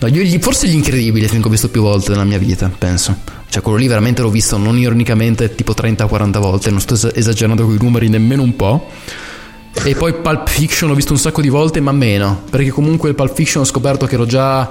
No, 0.00 0.06
io 0.06 0.38
forse 0.40 0.66
il 0.66 0.82
film 0.84 1.40
che 1.40 1.46
ho 1.46 1.50
visto 1.50 1.68
più 1.70 1.80
volte 1.82 2.10
nella 2.10 2.24
mia 2.24 2.38
vita, 2.38 2.70
penso. 2.76 3.16
Cioè, 3.48 3.62
quello 3.62 3.78
lì 3.78 3.86
veramente 3.88 4.22
l'ho 4.22 4.30
visto 4.30 4.56
non 4.56 4.78
ironicamente 4.78 5.54
tipo 5.54 5.72
30-40 5.72 6.38
volte, 6.38 6.70
non 6.70 6.80
sto 6.80 6.94
es- 6.94 7.10
esagerando 7.14 7.64
con 7.64 7.74
i 7.74 7.78
numeri 7.80 8.08
nemmeno 8.08 8.42
un 8.42 8.54
po'. 8.54 8.88
E 9.84 9.94
poi 9.94 10.12
Pulp 10.14 10.48
Fiction 10.48 10.88
l'ho 10.88 10.94
visto 10.94 11.12
un 11.12 11.18
sacco 11.18 11.40
di 11.40 11.48
volte, 11.48 11.80
ma 11.80 11.92
meno. 11.92 12.42
Perché 12.50 12.70
comunque 12.70 13.14
Pulp 13.14 13.34
Fiction 13.34 13.62
ho 13.62 13.66
scoperto 13.66 14.06
che 14.06 14.14
ero 14.14 14.26
già 14.26 14.68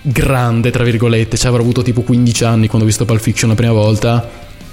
grande, 0.00 0.70
tra 0.70 0.84
virgolette. 0.84 1.36
Cioè, 1.36 1.48
avrò 1.48 1.62
avuto 1.62 1.82
tipo 1.82 2.02
15 2.02 2.44
anni 2.44 2.66
quando 2.66 2.84
ho 2.84 2.88
visto 2.88 3.04
Pulp 3.04 3.20
Fiction 3.20 3.50
la 3.50 3.56
prima 3.56 3.72
volta. 3.72 4.28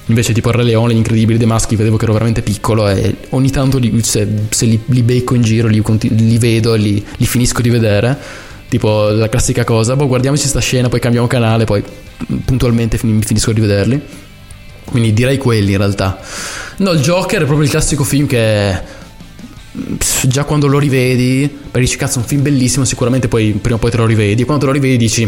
Invece, 0.08 0.34
tipo 0.34 0.50
Re 0.51 0.63
Leone, 0.63 0.93
gli 0.93 0.98
incredibili 0.98 1.38
dei 1.38 1.48
maschi, 1.48 1.75
vedevo 1.75 1.98
che 1.98 2.03
ero 2.03 2.13
veramente 2.13 2.41
piccolo. 2.41 2.88
E 2.89 3.15
ogni 3.29 3.51
tanto 3.51 3.77
li- 3.77 4.03
se, 4.03 4.27
se 4.50 4.65
li, 4.65 4.79
li 4.86 5.01
becco 5.03 5.36
in 5.36 5.41
giro, 5.43 5.67
li, 5.67 5.81
li 6.01 6.38
vedo 6.38 6.74
e 6.74 6.77
li, 6.77 7.05
li 7.17 7.25
finisco 7.25 7.62
di 7.62 7.69
vedere. 7.69 8.17
Tipo 8.69 9.09
la 9.09 9.27
classica 9.29 9.63
cosa, 9.63 9.95
boh, 9.95 10.07
guardiamoci 10.07 10.47
sta 10.47 10.59
scena, 10.59 10.89
poi 10.89 10.99
cambiamo 10.99 11.25
canale, 11.27 11.65
poi 11.65 11.83
puntualmente 12.45 12.97
fin- 12.97 13.21
finisco 13.21 13.51
di 13.51 13.61
vederli. 13.61 13.99
Quindi 14.85 15.13
direi 15.13 15.38
quelli 15.38 15.71
in 15.71 15.77
realtà. 15.77 16.19
No, 16.77 16.91
il 16.91 16.99
Joker 17.01 17.41
è 17.41 17.45
proprio 17.45 17.63
il 17.65 17.69
classico 17.71 18.03
film 18.03 18.27
che 18.27 18.79
già 20.23 20.43
quando 20.43 20.67
lo 20.67 20.79
rivedi, 20.79 21.47
perché 21.49 21.79
dici 21.88 21.97
cazzo 21.97 22.19
è 22.19 22.21
un 22.21 22.27
film 22.27 22.41
bellissimo, 22.43 22.85
sicuramente 22.85 23.27
poi 23.27 23.51
prima 23.53 23.77
o 23.77 23.79
poi 23.79 23.91
te 23.91 23.97
lo 23.97 24.05
rivedi, 24.05 24.41
e 24.41 24.45
quando 24.45 24.65
te 24.65 24.71
lo 24.71 24.77
rivedi 24.77 24.97
dici 24.97 25.27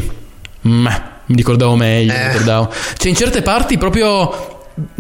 "Meh, 0.62 1.02
mi 1.28 1.36
ricordavo 1.36 1.76
meglio, 1.76 2.14
mi 2.14 2.20
Eh. 2.20 2.28
ricordavo. 2.32 2.72
Cioè 2.98 3.10
in 3.10 3.16
certe 3.16 3.42
parti 3.42 3.78
proprio 3.78 4.51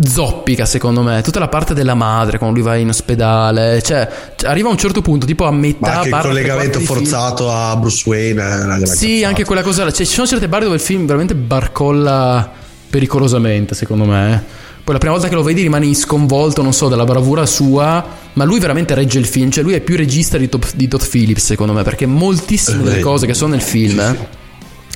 zoppica 0.04 0.66
secondo 0.66 1.01
me 1.01 1.22
tutta 1.22 1.40
la 1.40 1.48
parte 1.48 1.74
della 1.74 1.94
madre 1.94 2.38
quando 2.38 2.58
lui 2.58 2.66
va 2.66 2.75
in 2.75 2.90
ospedale 2.90 3.82
cioè 3.82 4.08
arriva 4.44 4.68
a 4.68 4.72
un 4.72 4.78
certo 4.78 5.01
punto 5.01 5.25
tipo 5.25 5.46
a 5.46 5.51
metà 5.51 6.01
Ma 6.10 6.18
il 6.18 6.22
collegamento 6.24 6.78
di 6.80 6.86
film. 6.86 6.98
forzato 7.00 7.51
a 7.51 7.75
Bruce 7.78 8.04
Wayne 8.08 8.34
gran 8.34 8.86
Sì, 8.86 9.08
cazzata. 9.08 9.28
anche 9.28 9.46
quella 9.46 9.62
cosa. 9.62 9.84
Cioè, 9.92 10.06
ci 10.06 10.13
sono 10.13 10.28
certe 10.28 10.48
parti 10.48 10.66
dove 10.66 10.78
il 10.78 10.82
film 10.82 11.06
veramente 11.06 11.34
barcolla 11.36 12.51
pericolosamente, 12.90 13.74
secondo 13.75 14.06
me. 14.06 14.34
eh. 14.34 14.40
Poi 14.84 14.94
la 14.94 15.00
prima 15.00 15.13
volta 15.13 15.30
che 15.30 15.36
lo 15.36 15.44
vedi 15.44 15.62
rimani 15.62 15.94
sconvolto, 15.94 16.62
non 16.62 16.74
so, 16.74 16.88
dalla 16.90 17.06
bravura 17.06 17.46
sua, 17.46 18.04
ma 18.34 18.44
lui 18.44 18.60
veramente 18.60 18.94
regge 18.96 19.20
il 19.20 19.25
film. 19.25 19.50
Cioè, 19.51 19.63
lui 19.63 19.74
è 19.74 19.80
più 19.80 19.96
regista 19.96 20.38
di, 20.38 20.50
Top- 20.50 20.74
di 20.75 20.88
Todd 20.88 21.01
Phillips, 21.10 21.46
secondo 21.46 21.72
me, 21.74 21.84
perché 21.84 22.06
moltissime 22.06 22.84
delle 22.84 22.98
Eh, 22.98 23.01
cose 23.01 23.25
che 23.25 23.34
sono 23.34 23.51
nel 23.51 23.62
film. 23.62 24.00
eh, 24.00 24.28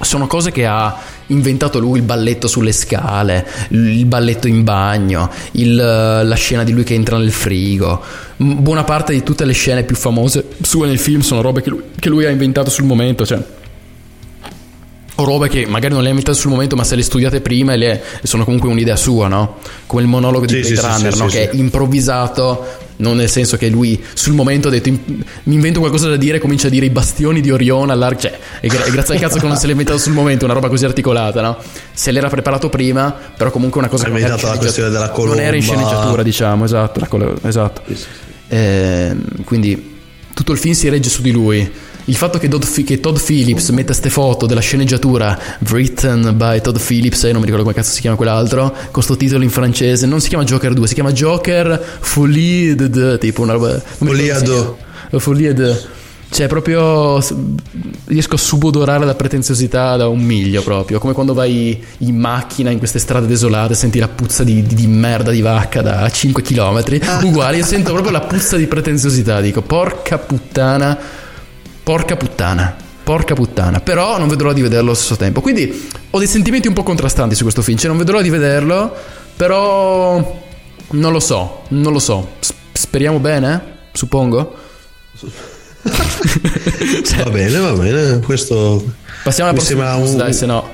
Sono 0.01 0.27
cose 0.27 0.51
che 0.51 0.65
ha 0.65 0.97
inventato 1.27 1.79
lui, 1.79 1.99
il 1.99 2.03
balletto 2.03 2.47
sulle 2.47 2.73
scale, 2.73 3.47
il 3.69 4.05
balletto 4.05 4.47
in 4.47 4.63
bagno, 4.63 5.29
il, 5.51 5.75
la 5.75 6.35
scena 6.35 6.63
di 6.63 6.73
lui 6.73 6.83
che 6.83 6.93
entra 6.93 7.17
nel 7.17 7.31
frigo. 7.31 8.01
Buona 8.35 8.83
parte 8.83 9.13
di 9.13 9.23
tutte 9.23 9.45
le 9.45 9.53
scene 9.53 9.83
più 9.83 9.95
famose 9.95 10.45
sue 10.61 10.87
nel 10.87 10.99
film 10.99 11.21
sono 11.21 11.41
robe 11.41 11.61
che 11.61 11.69
lui, 11.69 11.81
che 11.97 12.09
lui 12.09 12.25
ha 12.25 12.29
inventato 12.29 12.69
sul 12.69 12.83
momento, 12.83 13.25
cioè 13.25 13.41
o 15.17 15.23
robe 15.23 15.47
che 15.47 15.65
magari 15.65 15.93
non 15.93 16.01
le 16.01 16.07
ha 16.07 16.11
inventate 16.11 16.37
sul 16.37 16.51
momento, 16.51 16.75
ma 16.75 16.83
se 16.83 16.95
le 16.95 17.01
studiate 17.01 17.39
prima 17.39 17.75
le, 17.75 18.01
sono 18.23 18.43
comunque 18.43 18.69
un'idea 18.69 18.97
sua, 18.97 19.27
no? 19.27 19.57
Come 19.85 20.01
il 20.01 20.07
monologo 20.07 20.45
di 20.45 20.53
Sì, 20.55 20.59
Blade 20.59 20.75
sì, 20.75 20.81
Runner, 20.81 21.13
sì, 21.13 21.19
no? 21.19 21.25
che 21.27 21.49
è 21.49 21.55
improvvisato, 21.55 22.65
non 22.97 23.17
nel 23.17 23.29
senso 23.29 23.57
che 23.57 23.67
lui 23.69 24.01
sul 24.13 24.33
momento 24.33 24.67
ha 24.69 24.71
detto 24.71 24.89
"In- 24.89 24.99
mi 25.43 25.55
invento 25.55 25.79
qualcosa 25.79 26.07
da 26.09 26.15
dire, 26.15 26.39
comincia 26.39 26.67
a 26.67 26.69
dire 26.69 26.85
i 26.85 26.89
bastioni 26.89 27.41
di 27.41 27.51
Orione 27.51 27.91
all'arco, 27.91 28.21
cioè 28.21 28.39
è, 28.61 28.67
gra- 28.67 28.83
è 28.83 28.89
grazie 28.91 29.15
al 29.15 29.19
cazzo 29.19 29.37
che 29.39 29.47
non 29.47 29.57
se 29.57 29.65
l'ha 29.65 29.71
inventato 29.71 29.97
sul 29.99 30.13
momento, 30.13 30.45
una 30.45 30.53
roba 30.53 30.69
così 30.69 30.85
articolata, 30.85 31.41
no? 31.41 31.57
Se 31.93 32.11
l'era 32.11 32.29
preparato 32.29 32.69
prima, 32.69 33.13
però 33.37 33.51
comunque 33.51 33.79
una 33.79 33.89
cosa 33.89 34.05
che 34.05 34.09
non 34.11 34.19
era 34.19 34.35
la 34.41 34.57
questione 34.57 34.89
della 34.89 35.11
Non 35.15 35.39
era 35.39 35.55
in 35.55 35.63
colomba. 35.65 35.87
sceneggiatura, 35.87 36.23
diciamo, 36.23 36.63
esatto, 36.65 36.99
la 36.99 37.07
colo- 37.07 37.37
esatto. 37.43 37.81
Ehm, 38.47 39.43
quindi 39.43 39.93
tutto 40.33 40.51
il 40.51 40.57
film 40.57 40.73
si 40.73 40.89
regge 40.89 41.09
su 41.09 41.21
di 41.21 41.31
lui. 41.31 41.69
Il 42.07 42.15
fatto 42.15 42.37
che, 42.37 42.47
Todd, 42.47 42.61
Fi- 42.63 42.83
che 42.83 42.99
Todd 42.99 43.17
Phillips 43.17 43.69
metta 43.69 43.93
ste 43.93 44.09
foto 44.11 44.45
della 44.45 44.61
sceneggiatura 44.61 45.37
written 45.69 46.33
by 46.35 46.61
Todd 46.61 46.77
Phillips, 46.77 47.23
e 47.23 47.31
non 47.31 47.39
mi 47.39 47.45
ricordo 47.47 47.63
come 47.63 47.75
cazzo 47.75 47.91
si 47.93 48.01
chiama 48.01 48.15
quell'altro, 48.15 48.75
con 48.91 49.01
sto 49.01 49.17
titolo 49.17 49.43
in 49.43 49.49
francese, 49.49 50.05
non 50.05 50.19
si 50.21 50.29
chiama 50.29 50.43
Joker 50.43 50.73
2, 50.73 50.87
si 50.87 50.93
chiama 50.93 51.11
Joker 51.11 51.83
Folie 52.01 52.75
de, 52.75 52.89
de 52.89 53.17
tipo 53.17 53.41
una 53.41 53.53
roba. 53.53 53.79
Folie 53.79 54.33
de. 54.33 54.43
chiama? 54.43 54.75
Folie 55.19 55.53
de. 55.53 55.81
Cioè, 56.27 56.47
proprio 56.47 57.23
riesco 58.05 58.35
a 58.35 58.37
subodorare 58.37 59.05
la 59.05 59.15
pretenziosità 59.15 59.95
da 59.95 60.07
un 60.07 60.19
miglio 60.21 60.61
proprio. 60.63 60.99
Come 60.99 61.13
quando 61.13 61.33
vai 61.33 61.81
in 61.99 62.17
macchina 62.17 62.71
in 62.71 62.77
queste 62.77 62.99
strade 62.99 63.25
desolate, 63.25 63.73
senti 63.73 63.99
la 63.99 64.09
puzza 64.09 64.43
di, 64.43 64.61
di- 64.63 64.75
di 64.75 64.87
merda 64.87 65.31
di 65.31 65.41
vacca 65.41 65.81
da 65.81 66.09
5 66.09 66.41
km. 66.41 66.83
Uguale, 67.23 67.57
io 67.57 67.65
sento 67.65 67.91
proprio 67.93 68.11
la 68.11 68.21
puzza 68.21 68.57
di 68.57 68.67
pretenziosità. 68.67 69.39
Dico, 69.39 69.61
porca 69.61 70.17
puttana, 70.17 70.97
porca 71.85 72.17
puttana. 72.17 72.75
Porca 73.03 73.35
puttana, 73.35 73.79
però 73.79 74.17
non 74.17 74.27
vedrò 74.27 74.51
di 74.51 74.61
vederlo 74.63 74.87
allo 74.87 74.95
stesso 74.95 75.15
tempo. 75.15 75.39
Quindi 75.39 75.89
ho 76.09 76.17
dei 76.17 76.27
sentimenti 76.27 76.67
un 76.67 76.73
po' 76.73 76.81
contrastanti 76.81 77.35
su 77.35 77.43
questo 77.43 77.61
film. 77.61 77.77
Cioè, 77.77 77.87
non 77.89 77.97
vedrò 77.99 78.19
di 78.19 78.31
vederlo, 78.31 78.93
però 79.35 80.41
non 80.89 81.11
lo 81.11 81.19
so. 81.19 81.61
Non 81.67 81.93
lo 81.93 81.99
so. 81.99 82.31
Speriamo 82.73 83.19
bene, 83.19 83.77
suppongo. 83.91 84.55
Va 87.17 87.29
bene, 87.29 87.59
va 87.59 87.73
bene. 87.73 88.19
Questo 88.21 88.83
Passiamo 89.23 89.51
alla 89.51 89.59
prossima 89.59 89.93
news, 89.95 90.09
un- 90.09 90.17
dai, 90.17 90.33
se 90.33 90.47
no 90.47 90.67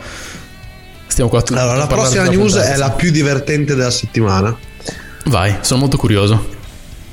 stiamo 1.07 1.29
qua 1.29 1.41
tutti. 1.41 1.59
Allora, 1.59 1.75
la 1.75 1.87
prossima 1.87 2.23
news 2.27 2.55
è 2.55 2.77
la 2.77 2.91
più 2.91 3.11
divertente 3.11 3.75
della 3.75 3.91
settimana. 3.91 4.55
Vai, 5.25 5.57
sono 5.59 5.81
molto 5.81 5.97
curioso. 5.97 6.59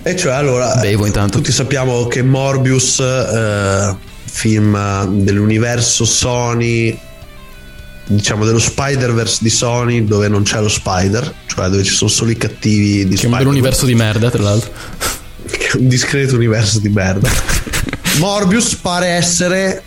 E 0.02 0.16
cioè, 0.16 0.32
allora, 0.32 0.74
Bevo 0.76 1.06
intanto. 1.06 1.38
tutti 1.38 1.52
sappiamo 1.52 2.06
che 2.06 2.22
Morbius, 2.22 3.00
eh, 3.00 3.94
film 4.24 5.06
dell'universo 5.22 6.04
Sony, 6.04 6.98
diciamo 8.06 8.44
dello 8.44 8.58
Spider-Verse 8.58 9.38
di 9.42 9.50
Sony, 9.50 10.04
dove 10.04 10.28
non 10.28 10.44
c'è 10.44 10.60
lo 10.60 10.68
Spider, 10.68 11.34
cioè 11.46 11.68
dove 11.68 11.82
ci 11.82 11.92
sono 11.92 12.10
solo 12.10 12.30
i 12.30 12.36
cattivi 12.36 13.06
di 13.06 13.16
Che 13.16 13.22
è 13.22 13.26
un 13.26 13.36
bell'universo 13.36 13.86
di 13.86 13.94
merda, 13.94 14.30
tra 14.30 14.42
l'altro. 14.42 14.70
Che 15.46 15.66
è 15.72 15.76
un 15.76 15.88
discreto 15.88 16.36
universo 16.36 16.78
di 16.78 16.88
merda. 16.88 17.28
Morbius 18.18 18.76
pare 18.76 19.08
essere 19.08 19.82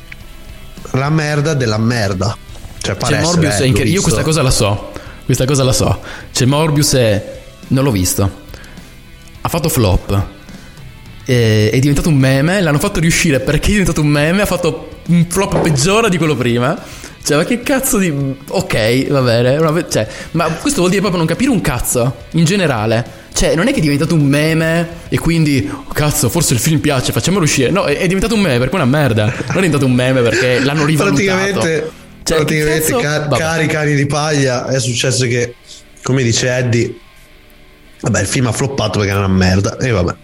la 0.91 1.09
merda 1.09 1.53
della 1.53 1.77
merda. 1.77 2.37
Cioè, 2.79 2.95
pare 2.95 3.13
Cioè, 3.13 3.21
essere, 3.21 3.33
Morbius 3.33 3.53
eh, 3.59 3.63
è 3.63 3.65
incredibile. 3.65 3.95
l'ho 3.95 3.95
Io 3.95 4.01
questa 4.01 4.23
cosa 4.23 4.41
la 4.41 4.51
so. 4.51 4.91
Questa 5.25 5.45
cosa 5.45 5.63
la 5.63 5.73
so. 5.73 6.01
Cioè, 6.31 6.47
Morbius 6.47 6.93
è. 6.93 7.39
Non 7.69 7.85
l'ho 7.85 7.91
visto. 7.91 8.40
Ha 9.41 9.50
fatto 9.50 9.69
flop. 9.69 10.25
E- 11.25 11.69
È 11.71 11.79
diventato 11.79 12.10
un 12.10 12.15
meme. 12.15 12.62
L'hanno 12.62 12.79
fatto 12.79 13.00
riuscire 13.00 13.39
perché 13.39 13.67
è 13.67 13.71
diventato 13.71 14.01
un 14.01 14.07
meme. 14.07 14.41
Ha 14.41 14.45
fatto 14.45 14.89
un 15.07 15.25
flop 15.27 15.60
peggiore 15.62 16.10
di 16.10 16.17
quello 16.17 16.36
prima. 16.36 16.77
Cioè, 17.24 17.38
ma 17.38 17.43
che 17.45 17.62
cazzo 17.62 17.98
di. 17.98 18.12
Ok, 18.48 19.07
va 19.10 19.21
bene. 19.21 19.86
cioè, 19.89 20.07
ma 20.31 20.45
questo 20.45 20.79
vuol 20.79 20.89
dire 20.89 21.01
proprio 21.01 21.19
non 21.19 21.27
capire 21.27 21.51
un 21.51 21.62
cazzo. 21.62 22.15
In 22.31 22.45
generale. 22.45 23.19
Cioè, 23.33 23.55
non 23.55 23.67
è 23.67 23.71
che 23.71 23.77
è 23.77 23.81
diventato 23.81 24.13
un 24.15 24.25
meme 24.25 24.88
e 25.07 25.17
quindi, 25.17 25.69
oh, 25.71 25.86
cazzo, 25.93 26.29
forse 26.29 26.53
il 26.53 26.60
film 26.60 26.79
piace, 26.79 27.12
facciamolo 27.12 27.43
uscire. 27.43 27.69
No, 27.69 27.86
è, 27.86 27.98
è 27.98 28.05
diventato 28.07 28.33
un 28.36 28.41
meme 28.41 28.57
perché 28.57 28.74
è 28.74 28.81
una 28.81 28.86
merda. 28.86 29.25
Non 29.25 29.33
è 29.36 29.53
diventato 29.53 29.86
un 29.86 29.93
meme 29.93 30.21
perché 30.21 30.60
l'hanno 30.60 30.83
rivalutato. 30.83 31.24
praticamente, 31.24 31.91
Cioè, 32.24 32.38
praticamente 32.38 32.81
cazzo- 32.91 32.98
ca- 33.00 33.19
vabbè. 33.19 33.38
cari 33.38 33.67
cani 33.67 33.95
di 33.95 34.05
paglia 34.05 34.67
è 34.67 34.79
successo 34.79 35.25
che 35.27 35.55
come 36.03 36.24
dice 36.24 36.55
Eddie 36.55 36.93
vabbè 38.01 38.22
il 38.22 38.27
film 38.27 38.48
ha 38.48 38.51
floppato 38.51 39.00
perché 39.00 39.13
era 39.13 39.25
una 39.25 39.34
merda 39.34 39.77
e 39.77 39.91
vabbè. 39.91 40.15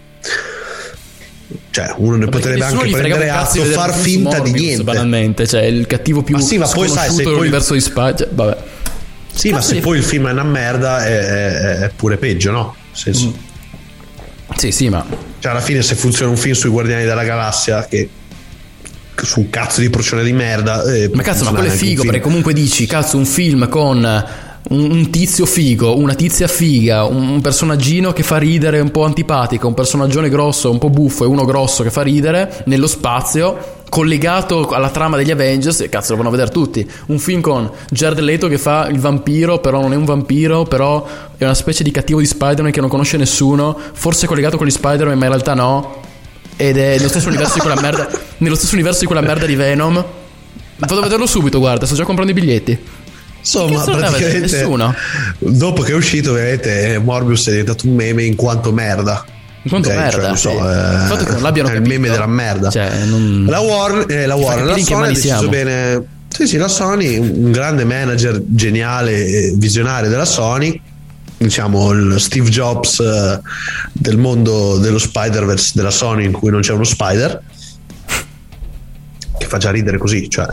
Cioè 1.70 1.94
uno 1.96 2.16
ne 2.16 2.26
potrebbe 2.26 2.62
anche 2.64 2.90
prendere 2.90 3.24
di 3.24 3.28
atto 3.30 3.64
far 3.64 3.94
finta 3.94 4.38
di 4.40 4.50
Morbius, 4.50 4.60
niente. 4.60 4.84
banalmente 4.84 5.46
cioè 5.46 5.62
il 5.62 5.86
cattivo 5.86 6.22
più 6.22 6.36
Ma 6.36 6.42
sì, 6.42 6.58
ma 6.58 6.66
poi 6.68 6.88
sai, 6.88 7.08
se 7.08 7.22
poi- 7.22 7.32
dell'universo 7.32 7.72
di 7.74 7.80
cioè, 7.80 8.28
vabbè. 8.30 8.56
Sì 9.32 9.50
ma 9.50 9.60
se 9.62 9.74
di- 9.74 9.80
poi 9.80 9.98
il 9.98 10.04
film 10.04 10.28
è 10.28 10.32
una 10.32 10.42
merda 10.42 11.06
è, 11.06 11.18
è- 11.18 11.78
è 11.84 11.90
pure 11.94 12.16
peggio 12.18 12.50
no? 12.50 12.74
Senso, 12.92 13.32
sì 14.56 14.72
sì 14.72 14.88
ma 14.88 15.06
cioè 15.38 15.52
alla 15.52 15.60
fine 15.60 15.80
se 15.82 15.94
funziona 15.94 16.30
un 16.30 16.36
film 16.36 16.54
sui 16.54 16.68
Guardiani 16.70 17.04
della 17.04 17.22
Galassia 17.24 17.86
che 17.86 18.08
su 19.22 19.40
un 19.40 19.50
cazzo 19.50 19.80
di 19.80 19.88
procione 19.88 20.24
di 20.24 20.32
merda 20.32 20.82
eh, 20.84 21.10
ma 21.14 21.22
cazzo 21.22 21.44
ma 21.44 21.50
quello 21.52 21.68
è 21.72 21.76
figo 21.76 22.02
perché 22.02 22.20
comunque 22.20 22.52
dici 22.52 22.86
cazzo 22.86 23.16
un 23.16 23.24
film 23.26 23.68
con 23.68 24.26
un, 24.70 25.10
tizio 25.10 25.46
figo, 25.46 25.96
una 25.96 26.14
tizia 26.14 26.46
figa, 26.46 27.04
un, 27.04 27.40
personaggino 27.40 28.12
che 28.12 28.22
fa 28.22 28.36
ridere 28.36 28.80
un 28.80 28.90
po' 28.90 29.04
antipatico, 29.04 29.66
un 29.66 29.74
personaggione 29.74 30.28
grosso, 30.28 30.70
un 30.70 30.78
po' 30.78 30.90
buffo 30.90 31.24
e 31.24 31.26
uno 31.26 31.44
grosso 31.44 31.82
che 31.82 31.90
fa 31.90 32.02
ridere 32.02 32.62
nello 32.66 32.86
spazio, 32.86 33.76
collegato 33.88 34.68
alla 34.68 34.90
trama 34.90 35.16
degli 35.16 35.30
Avengers, 35.30 35.80
e 35.80 35.88
cazzo 35.88 36.10
lo 36.10 36.16
vanno 36.18 36.28
a 36.28 36.32
vedere 36.32 36.50
tutti. 36.50 36.88
Un 37.06 37.18
film 37.18 37.40
con 37.40 37.70
Jared 37.90 38.18
Leto 38.18 38.48
che 38.48 38.58
fa 38.58 38.88
il 38.88 38.98
vampiro, 38.98 39.58
però 39.58 39.80
non 39.80 39.92
è 39.92 39.96
un 39.96 40.04
vampiro, 40.04 40.64
però 40.64 41.06
è 41.36 41.44
una 41.44 41.54
specie 41.54 41.82
di 41.82 41.90
cattivo 41.90 42.20
di 42.20 42.26
Spider-Man 42.26 42.72
che 42.72 42.80
non 42.80 42.90
conosce 42.90 43.16
nessuno, 43.16 43.76
forse 43.92 44.26
collegato 44.26 44.56
con 44.56 44.66
gli 44.66 44.70
Spider-Man, 44.70 45.16
ma 45.16 45.24
in 45.24 45.30
realtà 45.30 45.54
no. 45.54 46.02
Ed 46.56 46.76
è 46.76 46.96
nello 46.96 47.08
stesso 47.08 47.28
universo 47.28 47.54
di 47.54 47.60
quella 47.60 47.80
merda, 47.80 48.08
nello 48.38 48.56
stesso 48.56 48.74
universo 48.74 49.00
di 49.00 49.06
quella 49.06 49.22
merda 49.22 49.46
di 49.46 49.54
Venom. 49.54 50.04
Vado 50.76 50.98
a 50.98 51.02
vederlo 51.02 51.26
subito, 51.26 51.58
guarda, 51.58 51.86
sto 51.86 51.94
già 51.94 52.04
comprando 52.04 52.32
i 52.32 52.34
biglietti. 52.34 52.78
Insomma, 53.40 53.82
praticamente 53.84 54.40
Nessuno? 54.40 54.94
dopo 55.38 55.82
che 55.82 55.92
è 55.92 55.94
uscito, 55.94 56.36
eh, 56.36 56.98
Morbius 57.02 57.46
è 57.48 57.50
diventato 57.52 57.86
un 57.86 57.94
meme 57.94 58.24
in 58.24 58.34
quanto 58.34 58.72
merda. 58.72 59.24
In 59.62 59.70
quanto 59.70 59.88
Ok, 59.88 59.94
cioè, 59.94 60.02
merda, 60.04 60.26
non 60.28 60.36
so, 60.36 60.50
sì. 60.50 60.56
eh, 60.56 60.60
Il 61.18 61.24
che 61.24 61.30
non 61.32 61.42
l'abbiano 61.42 61.68
è 61.68 61.72
il 61.72 61.78
capito. 61.78 62.00
meme 62.00 62.08
della 62.10 62.26
merda. 62.26 62.70
Cioè, 62.70 63.04
non- 63.04 63.44
La 63.48 63.60
Warner, 63.60 64.10
eh, 64.10 64.26
la, 64.26 64.34
Warner, 64.34 64.66
la 64.66 64.78
Sony 64.78 65.04
ha 65.04 65.06
deciso 65.08 65.26
siamo. 65.36 65.48
bene. 65.48 66.04
Sì, 66.28 66.46
sì, 66.46 66.56
la 66.56 66.68
Sony, 66.68 67.16
un 67.18 67.50
grande 67.50 67.84
manager 67.84 68.40
geniale 68.46 69.52
visionario 69.56 70.08
della 70.10 70.24
Sony, 70.26 70.80
diciamo 71.36 71.90
il 71.92 72.20
Steve 72.20 72.48
Jobs 72.50 73.00
eh, 73.00 73.40
del 73.92 74.18
mondo 74.18 74.78
dello 74.78 74.98
Spider-Verse 74.98 75.72
della 75.74 75.90
Sony 75.90 76.24
in 76.26 76.32
cui 76.32 76.50
non 76.50 76.60
c'è 76.60 76.72
uno 76.72 76.84
Spider. 76.84 77.40
Che 79.38 79.46
fa 79.46 79.56
già 79.58 79.70
ridere 79.70 79.98
così, 79.98 80.28
cioè 80.28 80.46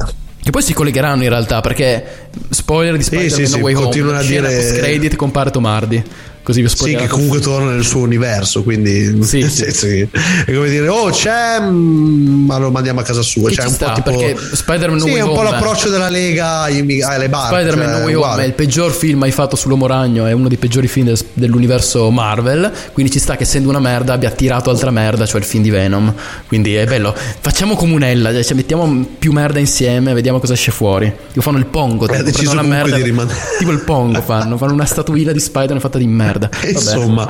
Che 0.45 0.51
poi 0.51 0.61
si 0.61 0.73
collegheranno 0.73 1.23
in 1.23 1.29
realtà 1.29 1.59
perché 1.59 2.27
spoiler 2.51 2.95
di 2.95 3.01
Spider-Man 3.01 3.35
sì, 3.35 3.41
No 3.41 3.57
sì, 3.57 3.61
Way 3.61 3.73
Home 3.73 4.15
a 4.15 4.21
dire- 4.21 4.55
post 4.55 4.77
credit 4.77 5.15
compare 5.15 5.49
Tomardi 5.49 6.03
Così 6.45 6.59
vi 6.61 6.67
ho 6.67 6.69
Sì, 6.69 6.95
che 6.95 7.07
comunque 7.07 7.39
torna 7.39 7.71
nel 7.71 7.83
suo 7.83 8.01
universo, 8.01 8.61
quindi 8.61 9.17
Sì, 9.23 9.41
sì. 9.49 9.63
che- 9.65 10.09
è 10.45 10.53
come 10.53 10.69
dire, 10.69 10.87
oh 10.87 11.09
c'è, 11.09 11.59
mm, 11.59 12.45
ma 12.45 12.57
lo 12.59 12.69
mandiamo 12.69 12.99
a 12.99 13.03
casa 13.03 13.23
sua. 13.23 13.49
Che 13.49 13.55
Cioè, 13.55 13.65
ci 13.65 13.71
un 13.71 13.77
po' 13.77 13.83
sta, 13.85 13.93
tipo, 13.95 14.11
perché 14.11 14.55
Spider-Man 14.55 14.97
No 14.99 15.05
sì, 15.05 15.09
Way 15.11 15.19
è 15.19 15.23
un 15.23 15.29
po' 15.33 15.39
Home- 15.39 15.49
l'approccio 15.49 15.89
della 15.89 16.09
Lega 16.09 16.59
alle 16.59 17.29
barche. 17.29 17.55
Spider-Man 17.55 17.85
cioè, 17.87 17.93
No 17.97 18.03
Way 18.05 18.13
Home 18.13 18.13
uguale. 18.13 18.43
è 18.43 18.45
il 18.45 18.53
peggior 18.53 18.91
film 18.91 19.17
mai 19.19 19.31
fatto 19.31 19.55
sull'uomo 19.55 19.87
ragno, 19.87 20.27
è 20.27 20.31
uno 20.33 20.47
dei 20.47 20.57
peggiori 20.57 20.87
film 20.87 21.07
del- 21.07 21.19
dell'universo 21.33 22.11
Marvel, 22.11 22.71
quindi 22.93 23.11
ci 23.11 23.17
sta 23.19 23.35
che 23.35 23.41
essendo 23.43 23.69
una 23.69 23.79
merda 23.79 24.13
abbia 24.13 24.29
attirato 24.29 24.69
altra 24.69 24.91
merda, 24.91 25.25
cioè 25.25 25.39
il 25.39 25.45
film 25.47 25.63
di 25.63 25.71
Venom. 25.71 26.13
Quindi 26.47 26.75
è 26.75 26.85
bello. 26.85 27.15
Facciamo 27.39 27.75
comunella, 27.75 28.31
cioè 28.43 28.53
mettiamo 28.55 29.03
più 29.17 29.31
merda 29.31 29.57
insieme, 29.57 30.13
vediamo 30.13 30.39
cosa 30.39 30.53
esce 30.53 30.71
fuori. 30.71 31.11
Io 31.33 31.41
fanno 31.41 31.57
il 31.57 31.65
pongo, 31.65 32.05
tipo, 32.05 32.21
deciso 32.21 32.51
prendono 32.51 32.51
una 32.51 32.61
comunque 32.61 32.89
merda, 32.91 32.95
di 32.97 33.03
rimanere- 33.09 33.39
tipo 33.57 33.71
il 33.71 33.79
pongo 33.79 34.21
fanno, 34.21 34.57
fanno 34.57 34.73
una 34.73 34.85
statuina 34.85 35.31
di 35.31 35.39
Spider-Man 35.39 35.79
fatta 35.79 35.97
di 35.97 36.05
merda. 36.07 36.33
Vabbè. 36.39 36.67
Insomma, 36.69 37.29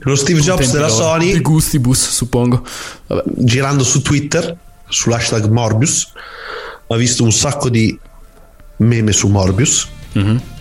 lo 0.00 0.16
Steve 0.16 0.40
Jobs 0.40 0.70
della. 0.72 0.88
Sony 0.88 1.32
Di 1.32 1.40
gustibus, 1.40 2.08
suppongo. 2.10 2.64
Vabbè. 3.06 3.22
girando 3.36 3.84
su 3.84 4.02
Twitter 4.02 4.56
sull'hashtag 4.88 5.48
Morbius 5.48 6.12
ha 6.88 6.96
visto 6.96 7.22
un 7.24 7.32
sacco 7.32 7.70
di 7.70 7.98
meme 8.78 9.12
su 9.12 9.28
Morbius 9.28 9.88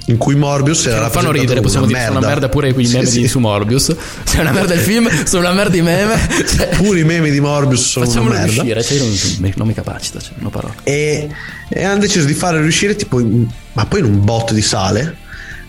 in 0.05 0.17
cui 0.17 0.35
Morbius 0.35 0.85
era. 0.85 1.01
Non 1.01 1.09
fanno 1.09 1.31
rappresentato 1.31 1.39
ridere, 1.39 1.61
possiamo 1.61 1.85
una 1.85 1.93
dire 1.93 2.05
sono 2.07 2.17
una 2.19 2.27
merda. 2.27 2.41
merda 2.41 2.49
pure 2.49 2.85
Sì, 2.85 2.93
meme 2.95 3.05
sì. 3.09 3.19
di 3.21 3.27
su 3.27 3.39
Morbius. 3.39 3.95
Se 4.23 4.37
è 4.37 4.41
una 4.41 4.51
merda 4.51 4.73
il 4.73 4.79
film, 4.79 5.25
sono 5.25 5.43
una 5.45 5.53
merda 5.53 5.75
i 5.77 5.81
meme. 5.81 6.15
Cioè, 6.47 6.67
pure 6.77 6.99
i 6.99 7.03
meme 7.03 7.29
di 7.29 7.39
Morbius 7.41 7.81
sono 7.89 8.05
una 8.05 8.13
facciamolo 8.13 8.39
merda 8.39 8.61
uscire, 8.61 8.83
cioè 8.83 8.97
io 8.97 9.03
non, 9.39 9.53
non 9.57 9.67
mi 9.67 9.73
capacita, 9.73 10.19
cioè, 10.19 10.33
non 10.37 10.45
ho 10.47 10.49
parole. 10.49 10.75
e, 10.83 11.29
e 11.67 11.83
hanno 11.83 11.99
deciso 11.99 12.25
di 12.25 12.33
fare 12.33 12.61
riuscire 12.61 12.95
tipo 12.95 13.19
in- 13.19 13.45
ma 13.73 13.85
poi 13.85 13.99
in 13.99 14.05
un 14.05 14.23
botto 14.23 14.53
di 14.53 14.61
sale 14.61 15.17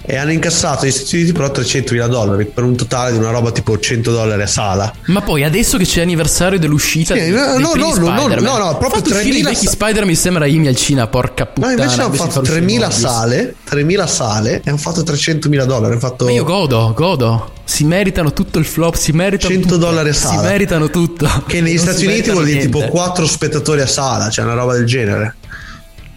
e 0.04 0.16
hanno 0.16 0.32
incassato 0.32 0.82
negli 0.84 0.92
Stati 0.92 1.16
Uniti 1.16 1.32
però 1.32 1.50
300 1.50 1.92
mila 1.94 2.06
dollari 2.08 2.44
per 2.46 2.64
un 2.64 2.76
totale 2.76 3.12
di 3.12 3.18
una 3.18 3.30
roba 3.30 3.50
tipo 3.52 3.78
100 3.78 4.10
dollari 4.10 4.42
a 4.42 4.46
sala 4.46 4.92
Ma 5.06 5.20
poi 5.22 5.44
adesso 5.44 5.78
che 5.78 5.84
c'è 5.84 6.00
l'anniversario 6.00 6.58
dell'uscita 6.58 7.14
Sì, 7.14 7.20
dei, 7.20 7.30
no, 7.30 7.58
no, 7.58 7.72
no, 7.74 7.94
no, 7.94 8.26
no, 8.28 8.58
no, 8.58 8.76
proprio 8.78 8.88
fate 9.00 9.10
uscire 9.12 9.20
3000 9.22 9.38
i 9.38 9.42
vecchi 9.52 9.64
sa- 9.66 9.70
Spider-Man 9.72 10.10
insieme 10.10 10.36
a 10.36 10.40
Raimi 10.40 10.66
al 10.66 10.76
cinema, 10.76 11.06
porca 11.06 11.44
no 11.44 11.50
puttana. 11.54 11.72
invece 11.72 11.94
hanno 11.94 12.04
invece 12.06 12.10
di 12.10 12.18
fatto 12.18 12.30
far 12.32 12.42
uscire 12.42 12.58
3000 12.60 12.86
Morbius. 12.88 13.10
sale 13.10 13.54
3000 13.64 14.06
sale 14.06 14.54
e 14.64 14.68
hanno 14.68 14.76
fatto 14.78 15.02
300 15.02 15.48
mila 15.48 15.64
dollari 15.64 15.92
hanno 15.92 16.00
fatto 16.00 16.24
Ma 16.24 16.30
io 16.32 16.44
godo, 16.44 16.92
godo. 16.96 17.50
Si 17.64 17.84
meritano 17.84 18.32
tutto 18.32 18.58
il 18.58 18.64
flop, 18.66 18.94
si 18.96 19.12
meritano 19.12 19.52
100 19.54 19.68
tutto. 19.68 19.78
dollari 19.78 20.08
a 20.10 20.12
Si 20.12 20.20
sala. 20.20 20.42
meritano 20.42 20.90
tutto. 20.90 21.26
che 21.46 21.60
negli 21.60 21.76
Non 21.76 21.84
Stati 21.84 21.98
si 21.98 22.06
Uniti 22.06 22.30
vuol 22.30 22.44
dire 22.44 22.60
tipo 22.60 22.78
niente. 22.78 22.92
4 22.96 23.26
spettatori 23.26 23.80
a 23.80 23.86
sala 23.86 24.28
cioè 24.30 24.44
una 24.44 24.54
roba 24.54 24.74
del 24.74 24.84
genere 24.84 25.36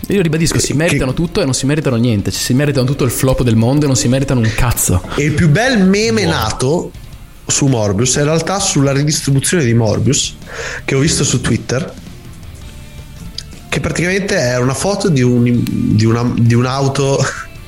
Io 0.09 0.21
ribadisco, 0.21 0.59
si 0.59 0.73
meritano 0.73 1.13
tutto 1.13 1.41
e 1.41 1.45
non 1.45 1.53
si 1.53 1.65
meritano 1.65 1.95
niente. 1.95 2.29
Cioè, 2.31 2.39
si 2.41 2.53
meritano 2.53 2.85
tutto 2.85 3.03
il 3.05 3.11
flop 3.11 3.41
del 3.43 3.55
mondo 3.55 3.85
e 3.85 3.87
non 3.87 3.95
si 3.95 4.07
meritano 4.07 4.39
un 4.41 4.51
cazzo. 4.55 5.01
E 5.15 5.23
il 5.23 5.31
più 5.33 5.49
bel 5.49 5.83
meme 5.83 6.25
nato 6.25 6.91
su 7.47 7.65
Morbius 7.67 8.15
è 8.17 8.19
in 8.19 8.25
realtà 8.25 8.59
sulla 8.59 8.91
ridistribuzione 8.91 9.63
di 9.63 9.73
Morbius 9.73 10.35
che 10.83 10.95
ho 10.95 10.99
visto 10.99 11.23
su 11.23 11.41
Twitter. 11.41 11.91
Che 13.69 13.79
praticamente 13.79 14.37
è 14.37 14.57
una 14.57 14.73
foto 14.73 15.09
di, 15.09 15.21
un- 15.21 15.63
di 15.95 16.05
una- 16.05 16.31
di 16.37 16.53
un'auto 16.53 17.19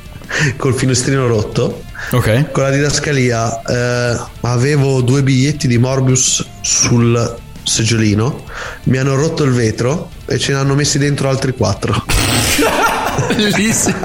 col 0.57 0.73
finestrino 0.75 1.27
rotto. 1.27 1.83
Ok. 2.11 2.51
Con 2.51 2.63
la 2.63 2.69
didascalia 2.69 3.61
eh, 3.63 4.19
avevo 4.41 5.01
due 5.01 5.23
biglietti 5.23 5.67
di 5.67 5.77
Morbius 5.79 6.45
sul 6.61 7.35
seggiolino, 7.67 8.43
mi 8.83 8.97
hanno 8.97 9.15
rotto 9.15 9.43
il 9.43 9.51
vetro 9.51 10.09
e 10.25 10.37
ce 10.37 10.53
ne 10.53 10.59
hanno 10.59 10.73
messi 10.73 10.97
dentro 10.97 11.29
altri 11.29 11.53
quattro. 11.53 12.03
Bellissimo. 13.35 13.97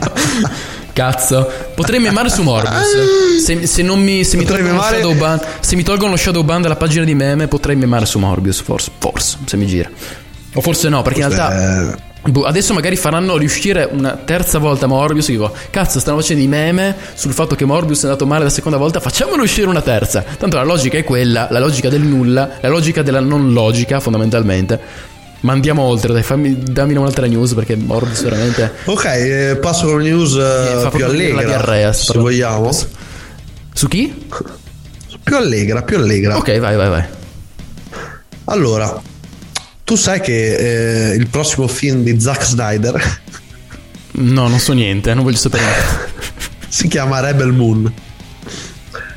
Cazzo, 0.92 1.50
potrei 1.74 2.00
memare 2.00 2.28
su 2.28 2.42
Morbius. 2.42 3.40
Se, 3.42 3.66
se 3.66 3.82
non 3.82 4.02
mi, 4.02 4.24
se 4.24 4.36
mi 4.36 4.44
tolgono 4.44 4.68
lo 4.68 4.74
memare- 4.74 4.96
shadow 4.96 5.14
ban, 5.16 5.40
se 5.60 5.76
mi 5.76 5.82
tolgono 5.82 6.10
lo 6.10 6.16
shadow 6.16 6.42
ban 6.42 6.60
dalla 6.60 6.76
pagina 6.76 7.04
di 7.04 7.14
meme, 7.14 7.48
potrei 7.48 7.76
memare 7.76 8.04
su 8.04 8.18
Morbius. 8.18 8.60
Forse, 8.60 8.90
forse, 8.98 9.38
se 9.44 9.56
mi 9.56 9.66
gira. 9.66 9.88
O 10.54 10.60
forse 10.60 10.88
no, 10.90 11.00
perché 11.02 11.20
in 11.20 11.28
realtà. 11.28 11.54
Eh, 11.54 11.84
boh, 11.84 11.96
adesso 12.44 12.72
magari 12.72 12.96
faranno 12.96 13.36
riuscire 13.36 13.88
una 13.90 14.16
terza 14.24 14.58
volta 14.58 14.86
Morbius. 14.86 15.28
Dico, 15.28 15.52
cazzo, 15.70 15.98
stanno 15.98 16.18
facendo 16.18 16.42
i 16.42 16.48
meme 16.48 16.96
sul 17.14 17.32
fatto 17.32 17.54
che 17.54 17.64
Morbius 17.64 18.02
è 18.02 18.04
andato 18.04 18.26
male 18.26 18.44
la 18.44 18.50
seconda 18.50 18.78
volta. 18.78 19.00
Facciamolo 19.00 19.42
uscire 19.42 19.66
una 19.66 19.82
terza. 19.82 20.24
Tanto 20.38 20.56
la 20.56 20.62
logica 20.62 20.98
è 20.98 21.04
quella, 21.04 21.48
la 21.50 21.58
logica 21.58 21.88
del 21.88 22.02
nulla, 22.02 22.58
la 22.60 22.68
logica 22.68 23.02
della 23.02 23.20
non 23.20 23.52
logica, 23.52 23.98
fondamentalmente. 23.98 25.10
Ma 25.40 25.52
andiamo 25.52 25.82
oltre, 25.82 26.12
dai, 26.12 26.22
fammi, 26.22 26.56
dammi 26.62 26.94
un'altra 26.94 27.26
news 27.26 27.54
perché 27.54 27.74
Morbius 27.74 28.22
veramente. 28.22 28.72
ok, 28.84 29.04
eh, 29.04 29.58
passo 29.60 29.86
con 29.86 29.94
una 29.94 30.04
news 30.04 30.34
eh, 30.36 30.78
fa 30.82 30.90
più 30.90 31.04
allegra, 31.04 31.42
diarrea, 31.42 31.92
se 31.92 32.16
vogliamo. 32.16 32.70
Su 33.72 33.88
chi? 33.88 34.26
Più 35.24 35.36
allegra, 35.36 35.82
più 35.82 35.96
allegra. 35.96 36.36
Ok, 36.36 36.58
vai, 36.60 36.76
vai, 36.76 36.88
vai. 36.88 37.04
Allora, 38.44 39.00
tu 39.92 39.98
sai 39.98 40.22
che 40.22 41.10
eh, 41.10 41.14
il 41.16 41.28
prossimo 41.28 41.68
film 41.68 42.02
di 42.02 42.18
Zack 42.18 42.44
Snyder 42.46 43.20
No, 44.12 44.48
non 44.48 44.58
so 44.58 44.72
niente, 44.72 45.12
non 45.12 45.22
voglio 45.22 45.36
sapere 45.36 45.64
niente. 45.64 46.12
si 46.66 46.88
chiama 46.88 47.20
Rebel 47.20 47.52
Moon, 47.52 47.92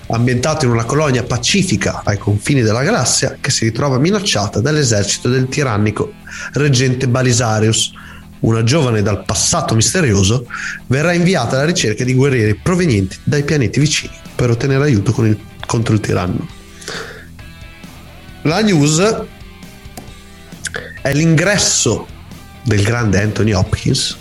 ambientato 0.08 0.66
in 0.66 0.72
una 0.72 0.84
colonia 0.84 1.24
pacifica 1.24 2.02
ai 2.04 2.18
confini 2.18 2.62
della 2.62 2.84
galassia 2.84 3.38
che 3.40 3.52
si 3.52 3.64
ritrova 3.64 4.00
minacciata 4.00 4.60
dall'esercito 4.60 5.30
del 5.30 5.48
tirannico 5.48 6.12
reggente 6.54 7.08
Balisarius. 7.08 7.94
Una 8.42 8.64
giovane 8.64 9.02
dal 9.02 9.24
passato 9.24 9.76
misterioso 9.76 10.46
verrà 10.88 11.14
inviata 11.14 11.56
alla 11.56 11.66
ricerca 11.66 12.04
di 12.04 12.14
guerrieri 12.14 12.54
provenienti 12.56 13.18
dai 13.24 13.46
pianeti 13.46 13.80
vicini 13.80 14.14
per 14.36 14.50
ottenere 14.50 14.84
aiuto 14.84 15.24
il- 15.24 15.40
contro 15.66 15.94
il 15.94 16.02
tiranno. 16.02 16.46
La 18.42 18.62
news 18.62 19.24
è 21.06 21.14
l'ingresso 21.14 22.08
del 22.64 22.82
grande 22.82 23.22
Anthony 23.22 23.52
Hopkins 23.52 24.18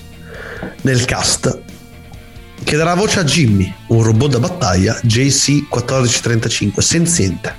nel 0.83 1.07
cast 1.07 1.61
che 2.63 2.77
darà 2.77 2.95
voce 2.95 3.21
a 3.21 3.25
Jimmy, 3.25 3.73
un 3.89 4.03
robot 4.03 4.33
da 4.33 4.39
battaglia 4.39 4.99
JC1435 5.03 6.79
senziente, 6.81 7.55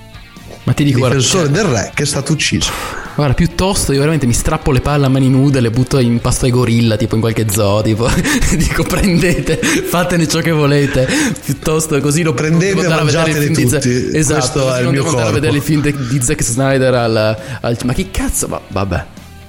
Ma 0.64 0.74
ti 0.74 0.84
dico, 0.84 1.00
guarda, 1.00 1.18
difensore 1.18 1.46
cioè, 1.46 1.54
del 1.54 1.66
re 1.66 1.92
che 1.94 2.04
è 2.04 2.06
stato 2.06 2.34
ucciso. 2.34 2.72
guarda, 3.16 3.34
piuttosto 3.36 3.92
io 3.92 4.00
veramente 4.00 4.26
mi 4.26 4.34
strappo 4.34 4.72
le 4.72 4.82
palle 4.82 5.06
a 5.06 5.10
mani 5.10 5.30
nude, 5.30 5.60
le 5.60 5.70
butto 5.70 6.00
in 6.00 6.20
pasto 6.22 6.46
ai 6.46 6.52
gorilla, 6.52 6.96
tipo 6.98 7.14
in 7.16 7.22
qualche 7.22 7.46
zoo, 7.52 7.82
tipo, 7.84 8.10
dico 8.58 8.82
prendete, 8.84 9.58
fatene 9.58 10.28
ciò 10.28 10.40
che 10.40 10.52
volete, 10.52 11.08
piuttosto 11.44 12.00
così 12.00 12.24
lo 12.24 12.34
Prendete 12.34 12.80
il 12.80 12.88
mangiateli 12.88 13.54
tutti, 13.54 14.18
Esatto, 14.18 14.40
questo 14.40 14.76
è 14.76 14.82
il 14.82 14.90
mio 14.90 15.02
andare 15.02 15.18
a 15.18 15.24
corpo. 15.24 15.32
vedere 15.34 15.58
i 15.58 15.62
film 15.62 15.82
di 15.82 16.20
Zack 16.22 16.44
Snyder 16.44 16.94
al, 16.96 17.38
al- 17.62 17.78
Ma 17.86 17.94
che 17.94 18.10
cazzo, 18.10 18.48
va- 18.48 18.62
vabbè. 18.68 19.06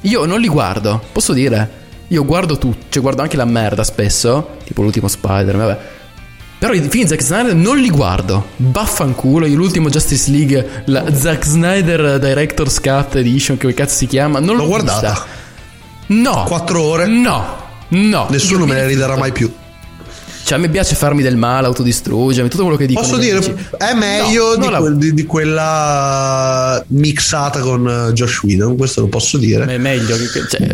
Io 0.07 0.25
non 0.25 0.41
li 0.41 0.49
guardo, 0.49 1.03
posso 1.13 1.33
dire? 1.33 1.85
Io 2.09 2.25
guardo 2.25 2.59
tutto, 2.59 2.87
cioè 2.91 3.03
guardo 3.03 3.23
anche 3.23 3.37
la 3.37 3.45
merda 3.45 3.83
spesso, 3.83 4.57
tipo 4.65 4.83
l'ultimo 4.83 5.09
Spider, 5.09 5.57
vabbè. 5.57 5.79
Però 6.59 6.73
i 6.73 6.81
film 6.81 7.07
Zack 7.07 7.23
Snyder 7.23 7.55
non 7.55 7.77
li 7.79 7.91
guardo. 7.91 8.47
Baffanculo, 8.57 9.47
io 9.47 9.57
l'ultimo 9.57 9.89
Justice 9.91 10.31
League, 10.31 10.83
la 10.87 11.13
Zack 11.15 11.45
Snyder 11.45 12.19
Director's 12.19 12.81
Cut 12.81 13.17
Edition, 13.17 13.57
che 13.57 13.75
cazzo 13.75 13.97
si 13.97 14.07
chiama, 14.07 14.39
non 14.39 14.57
l'ho, 14.57 14.63
L'ho 14.63 14.69
guardata. 14.69 15.11
vista. 15.11 15.27
No. 16.09 16.45
Quattro 16.45 16.83
ore, 16.83 17.07
No. 17.07 17.65
No. 17.89 18.27
nessuno 18.31 18.65
me 18.67 18.75
ne 18.75 18.87
ridarà 18.87 19.15
rifiuto. 19.15 19.21
mai 19.21 19.33
più. 19.33 19.53
Cioè, 20.47 20.59
a 20.59 20.61
me 20.61 20.69
piace 20.69 20.95
farmi 20.95 21.23
del 21.23 21.37
male, 21.37 21.67
autodistruggermi, 21.67 22.49
tutto 22.49 22.63
quello 22.63 22.79
che 22.79 22.87
dicono. 22.87 23.05
Posso 23.05 23.19
dire, 23.19 23.39
amici. 23.39 23.53
è 23.79 23.95
meglio 23.95 24.57
No, 24.57 24.65
di, 24.67 24.71
la- 24.71 24.79
quel- 24.79 24.97
di- 24.97 25.13
di 25.13 25.25
quella 25.25 26.85
mixata 26.89 27.59
con 27.59 27.89
eh, 27.89 28.13
Josh 28.13 28.43
Whedon, 28.45 28.77
questo 28.77 29.01
lo 29.01 29.09
posso 29.09 29.39
dire. 29.39 29.65
È 29.67 29.77
meglio 29.79 30.17
che... 30.17 30.29
cioè, 30.49 30.69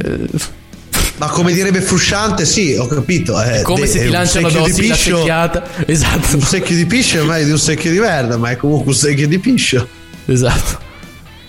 Ma 1.16 1.28
come 1.28 1.54
direbbe 1.54 1.80
Frusciante, 1.80 2.44
sì, 2.44 2.74
ho 2.78 2.86
capito. 2.86 3.40
È, 3.40 3.62
come 3.62 3.80
de- 3.80 3.86
se 3.86 4.00
ti 4.00 4.06
un 4.06 4.12
lanciano 4.12 4.50
secchio 4.50 4.64
di 4.74 4.80
piscio. 4.80 5.16
secchiata. 5.16 5.64
Esatto. 5.86 6.36
Un 6.36 6.42
secchio 6.42 6.76
di 6.76 6.84
piscio 6.84 7.20
è 7.22 7.24
meglio 7.24 7.44
di 7.46 7.50
un 7.52 7.58
secchio 7.58 7.90
di 7.90 7.98
merda, 7.98 8.36
ma 8.36 8.50
è 8.50 8.56
comunque 8.56 8.92
un 8.92 8.98
secchio 8.98 9.26
di 9.26 9.38
piscio. 9.38 9.88
Esatto. 10.26 10.90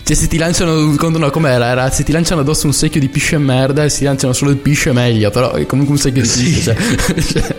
Cioè, 0.04 0.14
se 0.16 0.26
ti 0.28 0.36
lanciano. 0.36 0.74
No, 0.94 1.30
com'era? 1.30 1.66
Era 1.66 1.90
se 1.90 2.02
ti 2.04 2.12
lanciano 2.12 2.42
addosso 2.42 2.66
un 2.66 2.74
secchio 2.74 3.00
di 3.00 3.08
piscio 3.08 3.36
e 3.36 3.38
merda 3.38 3.84
e 3.84 3.88
si 3.90 4.04
lanciano 4.04 4.32
solo 4.34 4.50
il 4.50 4.58
piscio 4.58 4.90
è 4.90 4.92
meglio. 4.92 5.30
Però 5.30 5.52
è 5.52 5.64
comunque 5.66 5.94
un 5.94 6.00
secchio 6.00 6.22
di 6.22 6.28
Sì. 6.28 6.42
piscio. 6.44 6.74
Cioè, 6.74 7.22
cioè, 7.22 7.56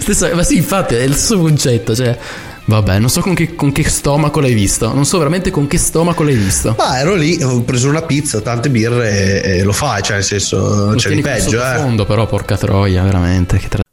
stessa- 0.00 0.34
ma 0.34 0.42
sì, 0.42 0.56
infatti 0.56 0.94
è 0.94 1.02
il 1.02 1.16
suo 1.16 1.38
concetto. 1.38 1.94
Cioè, 1.94 2.18
vabbè, 2.64 2.98
non 2.98 3.08
so 3.08 3.20
con 3.20 3.34
che, 3.34 3.54
con 3.54 3.70
che 3.70 3.84
stomaco 3.88 4.40
l'hai 4.40 4.52
visto. 4.54 4.92
Non 4.92 5.04
so 5.04 5.18
veramente 5.18 5.50
con 5.52 5.66
che 5.68 5.78
stomaco 5.78 6.22
l'hai 6.24 6.34
visto. 6.34 6.74
Ma 6.76 6.98
ero 6.98 7.14
lì, 7.14 7.40
ho 7.42 7.60
preso 7.62 7.88
una 7.88 8.02
pizza, 8.02 8.40
tante 8.40 8.68
birre 8.68 9.42
e, 9.42 9.58
e 9.58 9.62
lo 9.62 9.72
fai, 9.72 10.02
cioè 10.02 10.16
nel 10.16 10.24
senso, 10.24 10.92
c'è 10.96 11.10
di 11.14 11.20
peggio, 11.20 11.62
eh. 11.62 11.66
sottofondo, 11.66 12.04
però, 12.04 12.26
porca 12.26 12.56
troia, 12.56 13.02
veramente. 13.04 13.58
Che 13.58 13.68
tra- 13.68 13.80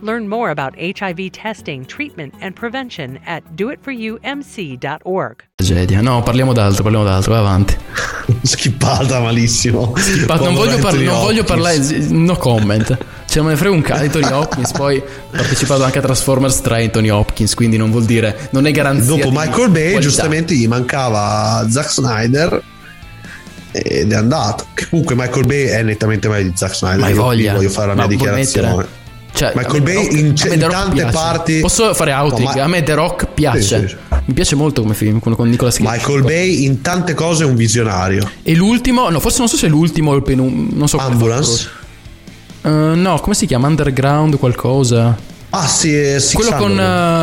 Learn 0.00 0.28
more 0.28 0.50
about 0.50 0.74
HIV 0.78 1.30
testing, 1.32 1.84
treatment, 1.84 2.32
and 2.40 2.54
prevention 2.54 3.18
at 3.26 3.42
doitforyoumc.org. 3.56 5.36
Tragedia. 5.56 6.00
No, 6.00 6.22
parliamo 6.22 6.52
d'altro, 6.52 6.84
parliamo 6.84 7.04
d'altro, 7.04 7.32
vai 7.32 7.40
avanti. 7.40 7.76
Schippata 8.42 9.18
malissimo. 9.20 9.92
Ma 10.28 10.36
non 10.36 10.54
voglio, 10.54 10.76
par- 10.78 10.92
Anthony 10.92 11.04
non 11.04 11.18
voglio 11.20 11.42
parlare, 11.42 11.78
no 12.10 12.36
comment. 12.36 12.96
Cioè, 13.26 13.42
me 13.42 13.50
ne 13.50 13.56
frega 13.56 13.74
un 13.74 13.82
cazzo 13.82 14.02
di 14.02 14.08
Tony 14.10 14.32
Hopkins. 14.32 14.70
Poi 14.72 14.98
ha 14.98 15.36
partecipato 15.36 15.82
anche 15.82 15.98
a 15.98 16.02
Transformers 16.02 16.60
3 16.60 16.82
in 16.84 16.90
Tony 16.90 17.08
Hopkins, 17.08 17.54
quindi 17.54 17.76
non 17.76 17.90
vuol 17.90 18.04
dire, 18.04 18.48
non 18.52 18.66
è 18.66 18.70
garanzia. 18.70 19.16
Dopo 19.16 19.30
Michael 19.30 19.70
Bay, 19.70 19.80
qualità. 19.90 19.98
giustamente 20.00 20.54
gli 20.54 20.68
mancava 20.68 21.66
Zack 21.68 21.90
Snyder 21.90 22.62
ed 23.72 24.12
è 24.12 24.14
andato. 24.14 24.66
Che 24.74 24.86
comunque 24.88 25.14
Michael 25.16 25.44
Bay 25.46 25.66
è 25.66 25.82
nettamente 25.82 26.28
meglio 26.28 26.50
di 26.50 26.56
Zack 26.56 26.76
Snyder. 26.76 27.00
Ma 27.00 27.06
hai 27.06 27.40
Io. 27.40 27.52
Voglio 27.54 27.68
fare 27.68 27.88
la 27.88 27.94
Ma 27.94 28.06
mia 28.06 28.16
dichiarazione. 28.16 28.68
mettere? 28.68 28.97
Cioè, 29.32 29.52
Michael 29.54 29.80
a 29.80 29.84
Bay 29.84 29.94
Rock- 29.94 30.12
in, 30.12 30.32
c- 30.34 30.50
in 30.52 30.66
tante 30.68 31.04
parti. 31.06 31.60
Posso 31.60 31.94
fare 31.94 32.12
outing? 32.12 32.48
No, 32.48 32.54
ma- 32.54 32.62
A 32.62 32.66
me 32.68 32.82
The 32.82 32.94
Rock 32.94 33.26
piace. 33.34 33.60
Sì, 33.60 33.86
sì, 33.88 33.88
sì. 33.88 33.96
Mi 34.24 34.34
piace 34.34 34.54
molto 34.56 34.82
come 34.82 34.94
film 34.94 35.20
con, 35.20 35.34
con 35.36 35.48
Nicolas 35.48 35.76
Cage. 35.76 35.88
Michael 35.90 36.22
Bay 36.24 36.64
in 36.64 36.80
tante 36.82 37.14
cose 37.14 37.44
è 37.44 37.46
un 37.46 37.54
visionario. 37.54 38.28
E 38.42 38.54
l'ultimo, 38.54 39.08
no, 39.10 39.20
forse 39.20 39.38
non 39.38 39.48
so 39.48 39.56
se 39.56 39.66
è 39.66 39.68
l'ultimo 39.68 40.10
o 40.10 40.16
il 40.16 40.22
penultimo. 40.22 40.68
Non 40.72 40.88
so 40.88 40.98
Ambulance. 40.98 41.68
Eh, 42.62 42.68
no, 42.68 43.18
come 43.20 43.34
si 43.34 43.46
chiama? 43.46 43.68
Underground 43.68 44.38
qualcosa. 44.38 45.16
Ah, 45.50 45.66
sì, 45.66 45.94
è 45.94 46.18
Six 46.18 46.34
quello 46.34 46.56
con. 46.56 46.78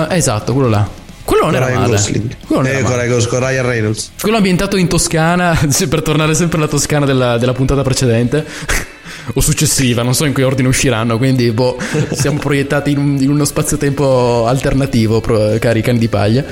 Eh, 0.10 0.16
esatto, 0.16 0.54
quello 0.54 0.70
là. 0.70 0.88
Quello 1.26 1.46
non 1.46 1.56
era 1.56 1.66
Ryan 1.68 1.80
male. 1.82 1.92
Gosling. 1.92 2.36
Quello 2.46 2.62
non 2.62 2.72
Eh, 2.72 2.76
era 2.78 2.88
male. 2.88 3.26
Con 3.28 3.40
Ryan 3.40 3.66
Reynolds. 3.66 4.12
Quello 4.22 4.38
ambientato 4.38 4.78
in 4.78 4.88
Toscana, 4.88 5.60
per 5.90 6.02
tornare 6.02 6.34
sempre 6.34 6.58
alla 6.60 6.68
Toscana 6.68 7.06
della, 7.06 7.38
della 7.38 7.54
puntata 7.54 7.82
precedente. 7.82 8.46
O 9.34 9.42
successiva, 9.42 10.02
non 10.04 10.14
so 10.14 10.26
in 10.26 10.34
che 10.34 10.44
ordine 10.44 10.68
usciranno, 10.68 11.18
quindi 11.18 11.52
boh, 11.52 11.78
siamo 12.14 12.40
proiettati 12.40 12.92
in, 12.92 12.98
un- 12.98 13.18
in 13.20 13.30
uno 13.30 13.46
spazio-tempo 13.46 14.46
alternativo, 14.48 15.20
pro- 15.22 15.58
cari 15.60 15.82
cani 15.82 16.00
di 16.00 16.08
paglia. 16.08 16.44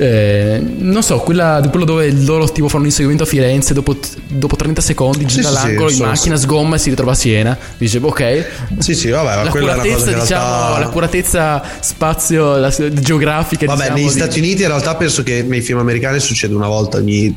Eh, 0.00 0.62
non 0.78 1.02
so, 1.02 1.18
quella, 1.18 1.60
quello 1.70 1.84
dove 1.84 2.08
loro 2.12 2.48
tipo 2.52 2.68
fanno 2.68 2.82
un 2.82 2.88
inseguimento 2.88 3.24
a 3.24 3.26
Firenze, 3.26 3.74
dopo, 3.74 3.96
dopo 4.28 4.54
30 4.54 4.80
secondi 4.80 5.28
Sì, 5.28 5.36
gira 5.40 5.48
sì, 5.48 5.56
sì, 5.56 5.62
l'angolo 5.66 5.90
in 5.90 5.98
macchina, 5.98 6.36
sgomma 6.36 6.76
e 6.76 6.78
si 6.78 6.90
ritrova 6.90 7.12
a 7.12 7.14
Siena. 7.16 7.58
Dice, 7.76 7.98
ok, 8.00 8.46
Sì, 8.78 8.94
sì, 8.94 9.08
vabbè, 9.10 9.42
la 9.42 9.50
curatezza, 9.50 10.12
diciamo, 10.12 10.44
realtà... 10.44 10.78
l'accuratezza 10.78 11.62
spazio 11.80 12.56
la- 12.58 12.70
geografica. 12.92 13.66
Vabbè, 13.66 13.78
diciamo, 13.80 13.96
negli 13.98 14.06
di- 14.06 14.12
Stati 14.12 14.38
Uniti 14.38 14.62
in 14.62 14.68
realtà 14.68 14.94
penso 14.94 15.24
che 15.24 15.42
nei 15.42 15.62
film 15.62 15.78
americani 15.80 16.20
succede 16.20 16.54
una 16.54 16.68
volta 16.68 16.98
ogni 16.98 17.36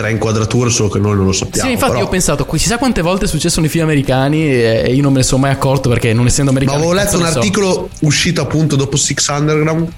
tre 0.00 0.10
inquadrature, 0.10 0.70
solo 0.70 0.88
che 0.88 0.98
noi 0.98 1.14
non 1.14 1.26
lo 1.26 1.32
sappiamo. 1.32 1.66
Sì, 1.66 1.72
infatti 1.74 1.90
però- 1.92 2.02
io 2.04 2.08
ho 2.08 2.10
pensato, 2.10 2.46
chissà 2.46 2.78
quante 2.78 3.02
volte 3.02 3.26
è 3.26 3.28
successo 3.28 3.60
nei 3.60 3.68
film 3.68 3.84
americani 3.84 4.44
e 4.50 4.92
io 4.94 5.02
non 5.02 5.12
me 5.12 5.18
ne 5.18 5.24
sono 5.24 5.42
mai 5.42 5.50
accorto 5.50 5.90
perché 5.90 6.14
non 6.14 6.24
essendo 6.26 6.52
Ma 6.52 6.58
americano... 6.58 6.82
avevo 6.84 6.98
che 6.98 7.04
letto 7.04 7.18
un 7.18 7.30
so. 7.30 7.38
articolo 7.38 7.88
uscito 8.00 8.40
appunto 8.40 8.76
dopo 8.76 8.96
Six 8.96 9.28
Underground. 9.28 9.88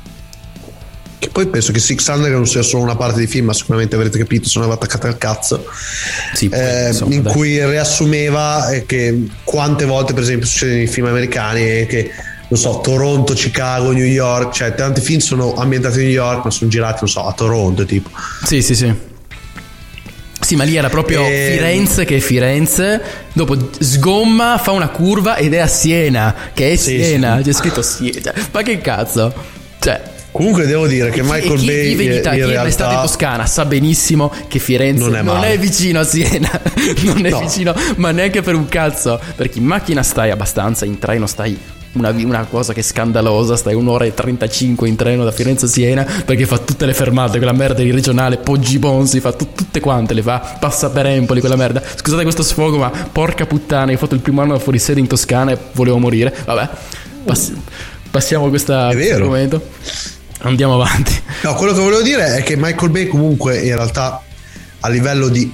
Che 1.21 1.29
poi 1.29 1.47
penso 1.47 1.71
che 1.71 1.79
Six 1.79 2.09
Underground 2.09 2.47
sia 2.49 2.62
solo 2.62 2.83
una 2.83 2.97
parte 2.97 3.21
di 3.21 3.29
film, 3.29 3.47
ma 3.47 3.53
sicuramente 3.53 3.95
avrete 3.95 4.19
capito, 4.19 4.49
sono 4.49 4.69
attaccate 4.73 5.07
al 5.07 5.19
cazzo. 5.19 5.65
Sì, 6.35 6.49
poi, 6.49 6.59
Eh, 6.59 6.87
insomma, 6.88 7.15
in 7.15 7.23
dai. 7.23 7.33
cui 7.33 7.65
riassumeva 7.65 8.71
eh, 8.71 8.85
che 8.87 9.29
quante 9.45 9.85
volte, 9.85 10.15
per 10.15 10.25
esempio, 10.25 10.49
succede 10.49 10.75
nei 10.75 10.88
film 10.88 11.07
americani 11.07 11.61
eh, 11.61 11.87
che 11.88 12.11
non 12.49 12.59
so, 12.59 12.81
Toronto, 12.83 13.35
Chicago, 13.35 13.93
New 13.93 14.05
York, 14.05 14.53
cioè 14.53 14.75
tanti 14.75 15.01
film 15.01 15.21
sono 15.21 15.55
ambientati 15.55 16.01
a 16.01 16.03
New 16.03 16.11
York, 16.11 16.45
ma 16.45 16.51
sono 16.51 16.69
girati, 16.69 16.99
non 17.03 17.09
so, 17.09 17.25
a 17.25 17.33
Toronto, 17.33 17.85
tipo. 17.85 18.11
Sì, 18.45 18.61
sì, 18.61 18.75
sì. 18.75 19.11
Sì, 20.53 20.59
ma 20.59 20.65
lì 20.65 20.77
era 20.77 20.91
proprio 20.91 21.25
Ehm. 21.25 21.51
Firenze 21.53 22.05
che 22.05 22.17
è 22.17 22.21
Firenze, 22.21 23.01
dopo 23.33 23.57
sgomma, 23.79 24.59
fa 24.62 24.73
una 24.73 24.88
curva 24.88 25.37
ed 25.37 25.55
è 25.55 25.59
a 25.61 25.67
Siena, 25.67 26.35
che 26.53 26.73
è 26.73 26.77
Sì, 26.77 27.03
Siena, 27.03 27.38
sì. 27.38 27.45
c'è 27.45 27.53
scritto 27.55 27.81
Siena. 27.81 28.35
Ma 28.51 28.62
che 28.62 28.79
cazzo? 28.83 29.33
Cioè, 29.79 30.11
Comunque 30.31 30.67
devo 30.67 30.87
dire 30.87 31.11
che 31.11 31.23
Michael 31.23 31.53
e 31.53 31.57
chi 31.57 31.67
Bay 31.67 31.88
vive 31.95 32.05
in 32.05 32.12
Italia, 32.12 32.45
in 32.45 32.51
chi 32.51 32.57
è 32.57 32.61
mai 32.61 32.71
stato 32.73 32.95
in 32.95 33.01
Toscana, 33.01 33.45
sa 33.47 33.65
benissimo 33.67 34.33
che 34.49 34.59
Firenze 34.59 35.05
Non 35.05 35.17
è 35.17 35.23
non 35.23 35.45
è 35.45 35.59
vicino 35.59 36.01
a 36.01 36.05
Siena, 36.05 36.51
non 37.05 37.25
è 37.25 37.31
No. 37.31 37.38
vicino, 37.41 37.75
ma 37.97 38.11
neanche 38.12 38.41
per 38.43 38.55
un 38.55 38.67
cazzo. 38.69 39.19
Perché 39.35 39.59
in 39.59 39.65
macchina 39.65 40.03
stai 40.03 40.31
abbastanza, 40.31 40.85
in 40.85 40.99
treno 40.99 41.27
stai 41.27 41.59
una, 41.93 42.11
una 42.11 42.45
cosa 42.45 42.73
che 42.73 42.81
è 42.81 42.83
scandalosa, 42.83 43.57
stai 43.57 43.75
un'ora 43.75 44.05
e 44.05 44.15
35 44.15 44.89
in 44.89 44.97
treno 44.97 45.25
da 45.25 45.33
Firenze 45.33 45.67
a 45.67 45.69
Siena 45.69 46.07
perché 46.25 46.47
fa 46.47 46.59
tutte 46.59 46.87
le 46.87 46.95
fermate, 46.95 47.39
quella 47.39 47.53
merda 47.53 47.83
di 47.83 47.91
regionale, 47.91 48.39
Poggi 48.39 48.79
Bonsi, 48.79 49.21
fa 49.21 49.33
tut- 49.33 49.55
tutte 49.55 49.81
quante, 49.81 50.15
le 50.15 50.23
fa, 50.23 50.57
passa 50.59 50.91
per 50.91 51.07
Empoli, 51.07 51.41
quella 51.41 51.57
merda. 51.57 51.83
Scusate 51.83 52.23
questo 52.23 52.43
sfogo, 52.43 52.79
ma 52.79 52.91
porca 52.91 53.47
puttana, 53.47 53.93
ho 53.93 53.97
fatto 53.97 54.15
il 54.15 54.21
primo 54.21 54.41
anno 54.41 54.59
fuori 54.59 54.79
sede 54.79 55.01
in 55.01 55.07
Toscana 55.07 55.53
e 55.53 55.59
volevo 55.73 55.99
morire. 55.99 56.35
Vabbè, 56.45 56.69
pass- 57.25 57.53
passiamo 58.11 58.47
a 58.47 58.49
questa, 58.49 58.91
È 58.91 58.95
questo 58.95 59.15
argomento. 59.15 59.69
Andiamo 60.45 60.75
avanti. 60.75 61.13
No, 61.43 61.55
quello 61.55 61.73
che 61.73 61.81
volevo 61.81 62.03
dire 62.03 62.37
è 62.37 62.43
che 62.43 62.57
Michael 62.57 62.91
Bay 62.91 63.07
comunque 63.07 63.59
in 63.59 63.77
realtà 63.77 64.23
a 64.81 64.89
livello 64.89 65.29
di 65.29 65.53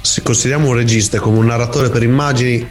se 0.00 0.22
consideriamo 0.22 0.68
un 0.68 0.74
regista 0.74 1.18
come 1.20 1.38
un 1.38 1.46
narratore 1.46 1.88
per 1.88 2.02
immagini 2.02 2.68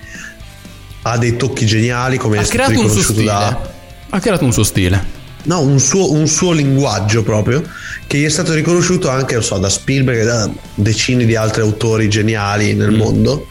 ha 1.04 1.18
dei 1.18 1.36
tocchi 1.38 1.66
geniali 1.66 2.18
come 2.18 2.38
ha 2.38 2.42
è 2.42 2.44
stato 2.44 2.64
creato 2.64 2.80
un 2.86 2.90
suo 2.90 3.02
stile. 3.02 3.24
da 3.26 3.72
Ha 4.10 4.20
creato 4.20 4.44
un 4.46 4.54
suo 4.54 4.64
stile. 4.64 5.04
no, 5.44 5.60
un 5.62 5.80
suo, 5.80 6.12
un 6.12 6.28
suo 6.28 6.52
linguaggio 6.52 7.24
proprio 7.24 7.64
che 8.08 8.18
gli 8.18 8.26
è 8.26 8.30
stato 8.30 8.54
riconosciuto 8.54 9.10
anche 9.10 9.42
so, 9.42 9.58
da 9.58 9.70
Spielberg 9.70 10.20
e 10.20 10.24
da 10.26 10.50
decine 10.76 11.26
di 11.26 11.36
altri 11.36 11.62
autori 11.62 12.10
geniali 12.10 12.74
Mm. 12.74 12.78
nel 12.80 12.92
mondo 12.92 13.48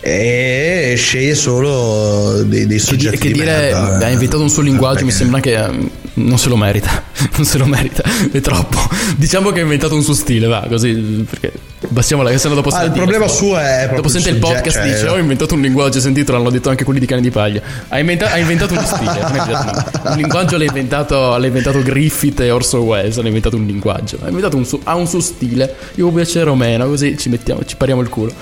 e 0.00 0.94
sceglie 0.96 1.34
solo 1.34 2.42
dei, 2.44 2.66
dei 2.66 2.78
Che, 2.78 2.82
soggetti 2.84 3.16
di- 3.16 3.22
che 3.22 3.28
di 3.28 3.38
dire 3.40 3.50
merda, 3.72 4.06
ha 4.06 4.08
eh. 4.08 4.12
inventato 4.12 4.42
un 4.42 4.50
suo 4.50 4.62
linguaggio, 4.62 5.04
mi 5.04 5.10
Perché- 5.10 5.18
sembra 5.18 5.40
che 5.40 5.54
eh, 5.64 5.90
non 6.18 6.38
se 6.38 6.48
lo 6.48 6.56
merita. 6.56 7.06
Non 7.38 7.44
se 7.46 7.58
lo 7.58 7.66
merita, 7.66 8.02
è 8.32 8.40
troppo. 8.40 8.78
Diciamo 9.16 9.50
che 9.50 9.60
ha 9.60 9.62
inventato 9.62 9.94
un 9.94 10.02
suo 10.02 10.14
stile, 10.14 10.46
va, 10.46 10.64
così 10.68 10.92
perché 11.28 11.52
passiamo 11.92 12.22
alla 12.22 12.36
se 12.36 12.48
no 12.48 12.54
dopo 12.54 12.70
Ah, 12.70 12.82
il 12.84 12.90
problema 12.90 13.28
suo 13.28 13.56
è 13.58 13.90
Dopo 13.94 14.08
sente 14.08 14.30
il 14.30 14.38
podcast 14.38 14.76
cioè- 14.76 14.88
dice 14.88 15.06
"Oh, 15.08 15.14
ho 15.14 15.18
inventato 15.18 15.54
un 15.54 15.60
linguaggio, 15.60 16.00
sentito, 16.00 16.32
l'hanno 16.32 16.50
detto 16.50 16.68
anche 16.68 16.82
quelli 16.84 16.98
di 17.00 17.06
Cani 17.06 17.20
di 17.20 17.30
Paglia. 17.30 17.60
Ha, 17.88 17.98
inventa- 17.98 18.32
ha 18.32 18.38
inventato 18.38 18.72
uno 18.74 18.84
stile, 18.84 19.10
un 19.10 20.16
linguaggio 20.16 20.56
l'ha 20.56 20.64
inventato, 20.64 21.36
l'ha 21.36 21.46
inventato 21.46 21.80
Griffith 21.82 22.40
e 22.40 22.50
Orson 22.50 22.80
Welles, 22.80 23.18
hanno 23.18 23.26
inventato 23.28 23.56
un 23.56 23.66
linguaggio. 23.66 24.18
Ha 24.22 24.26
inventato 24.28 24.56
un 24.56 24.64
suo, 24.64 24.80
ha 24.84 24.94
un 24.94 25.06
suo 25.06 25.20
stile. 25.20 25.74
Io 25.96 26.10
piacere 26.10 26.50
o 26.50 26.54
meno, 26.56 26.86
così 26.86 27.16
ci 27.18 27.28
mettiamo, 27.28 27.64
ci 27.64 27.76
pariamo 27.76 28.00
il 28.00 28.08
culo. 28.08 28.32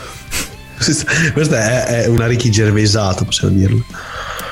questa 1.33 1.87
è, 1.87 2.03
è 2.05 2.07
una 2.07 2.27
Ricky 2.27 2.51
Gervaisata 2.51 3.25
possiamo 3.25 3.55
dirlo 3.55 3.83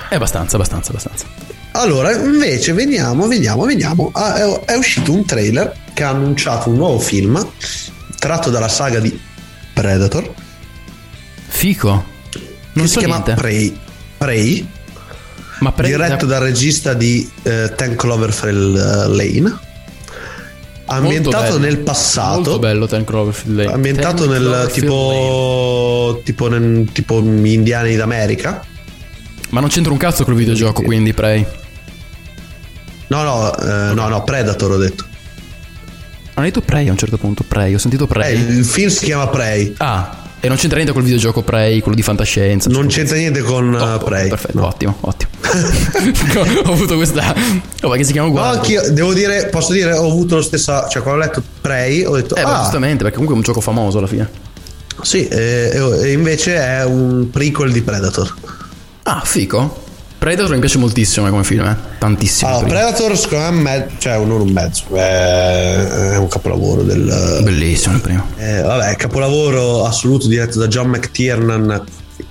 È 0.09 0.15
abbastanza, 0.15 0.57
abbastanza, 0.57 0.91
abbastanza. 0.91 1.44
Allora, 1.77 2.13
invece, 2.13 2.73
veniamo, 2.73 3.27
veniamo, 3.27 3.65
veniamo. 3.65 4.11
Ah, 4.13 4.63
è, 4.65 4.77
uscito 4.77 5.13
un 5.13 5.25
trailer 5.25 5.75
che 5.93 6.05
ha 6.05 6.11
annunciato 6.11 6.71
un 6.71 6.77
nuovo 6.77 7.01
film 7.01 7.45
tratto 8.17 8.51
dalla 8.51 8.69
saga 8.69 9.01
di 9.01 9.19
Predator. 9.73 10.33
Fico. 11.49 11.91
Non 12.75 12.85
che 12.85 12.87
so 12.87 12.87
si 12.87 12.99
chiama 12.99 13.15
niente. 13.15 13.35
Prey. 13.35 13.77
Prey, 14.17 14.69
Ma 15.59 15.73
pre- 15.73 15.89
diretto 15.89 16.27
dal 16.27 16.43
regista 16.43 16.95
di 16.95 17.29
eh, 17.43 17.73
Ten 17.75 17.97
Cloverfield 17.97 18.77
eh, 18.77 19.09
Lane. 19.09 19.59
Ambientato 20.87 21.59
nel 21.59 21.79
passato. 21.79 22.35
Molto 22.35 22.59
bello 22.61 22.87
Ten 22.87 23.05
Cloverfield 23.05 23.57
Lane. 23.57 23.73
Ambientato 23.73 24.29
Ten 24.29 24.43
nel 24.43 24.71
tipo, 24.71 26.21
tipo, 26.25 26.49
nel, 26.49 26.89
tipo 26.93 27.19
Indiani 27.19 27.97
d'America. 27.97 28.65
Ma 29.51 29.59
non 29.59 29.69
c'entra 29.69 29.91
un 29.91 29.99
cazzo 29.99 30.23
col 30.23 30.35
videogioco, 30.37 30.83
quindi 30.83 31.13
Prey. 31.13 31.63
No, 33.15 33.23
no, 33.23 33.57
eh, 33.59 33.95
no, 33.95 34.09
no, 34.09 34.25
Predator 34.25 34.73
ho 34.73 34.77
detto. 34.77 35.05
Hanno 36.35 36.47
detto 36.47 36.61
Prey 36.63 36.89
a 36.89 36.91
un 36.91 36.99
certo 36.99 37.17
punto. 37.17 37.45
Prey, 37.47 37.75
ho 37.75 37.79
sentito 37.79 38.05
Eh, 38.05 38.09
Prey. 38.09 38.57
il 38.59 38.65
film 38.65 38.89
si 38.89 39.05
chiama 39.05 39.29
Prey. 39.29 39.73
Ah, 39.77 40.23
e 40.41 40.49
non 40.49 40.57
c'entra 40.57 40.77
niente 40.77 40.93
col 40.93 41.05
videogioco 41.05 41.43
Prey, 41.43 41.79
quello 41.81 41.95
di 41.97 42.03
fantascienza. 42.03 42.69
Non 42.71 42.89
c'entra 42.89 43.17
niente 43.17 43.41
con 43.43 43.73
Oh, 43.75 43.99
Prey. 43.99 44.29
Perfetto, 44.29 44.67
ottimo, 44.67 44.97
ottimo. 45.01 45.31
ho 46.67 46.73
avuto 46.73 46.97
questa. 46.97 47.33
Oh, 47.83 47.89
ma 47.89 47.97
che 47.97 48.03
si 48.05 48.11
chiama 48.13 48.27
No, 48.27 48.33
uguale? 48.35 48.57
anch'io 48.57 48.91
devo 48.93 49.15
dire, 49.15 49.47
posso 49.47 49.73
dire, 49.73 49.93
ho 49.93 50.07
avuto 50.11 50.35
lo 50.37 50.43
stesso. 50.43 50.87
Cioè, 50.91 51.03
quando 51.03 51.23
ho 51.23 51.25
letto 51.25 51.43
Prey, 51.61 52.05
ho 52.05 52.17
detto. 52.17 52.35
Eh, 52.35 52.43
ma 52.43 52.59
ah, 52.59 52.63
giustamente, 52.63 53.05
perché 53.05 53.13
comunque 53.19 53.35
è 53.37 53.39
un 53.39 53.45
gioco 53.45 53.61
famoso 53.61 53.99
alla 53.99 54.09
fine. 54.09 54.29
sì, 55.03 55.29
e, 55.29 55.71
e 56.03 56.11
invece 56.13 56.57
è 56.57 56.85
un 56.85 57.31
prequel 57.31 57.71
di 57.71 57.81
Predator. 57.83 58.35
Ah, 59.05 59.23
fico. 59.25 59.84
Predator 60.25 60.55
mi 60.55 60.61
piace 60.61 60.79
moltissimo 60.79 61.29
come 61.29 61.45
film, 61.45 61.67
eh. 61.67 61.77
Tantissimo. 61.99 62.49
Allora, 62.49 62.65
prima. 62.65 62.81
Predator, 62.81 63.19
secondo 63.19 63.61
me, 63.61 63.89
cioè, 63.99 64.17
non 64.25 64.41
un 64.41 64.49
mezzo, 64.49 64.85
è, 64.95 66.17
un 66.17 66.29
capolavoro 66.29 66.83
del. 66.83 67.41
Bellissimo 67.43 67.97
il 67.97 68.01
primo. 68.01 68.27
Eh, 68.39 68.63
vabbè, 68.63 68.97
capolavoro 68.97 69.85
assoluto 69.85 70.27
diretto 70.27 70.59
da 70.59 70.67
John 70.67 70.89
McTiernan, 70.89 71.85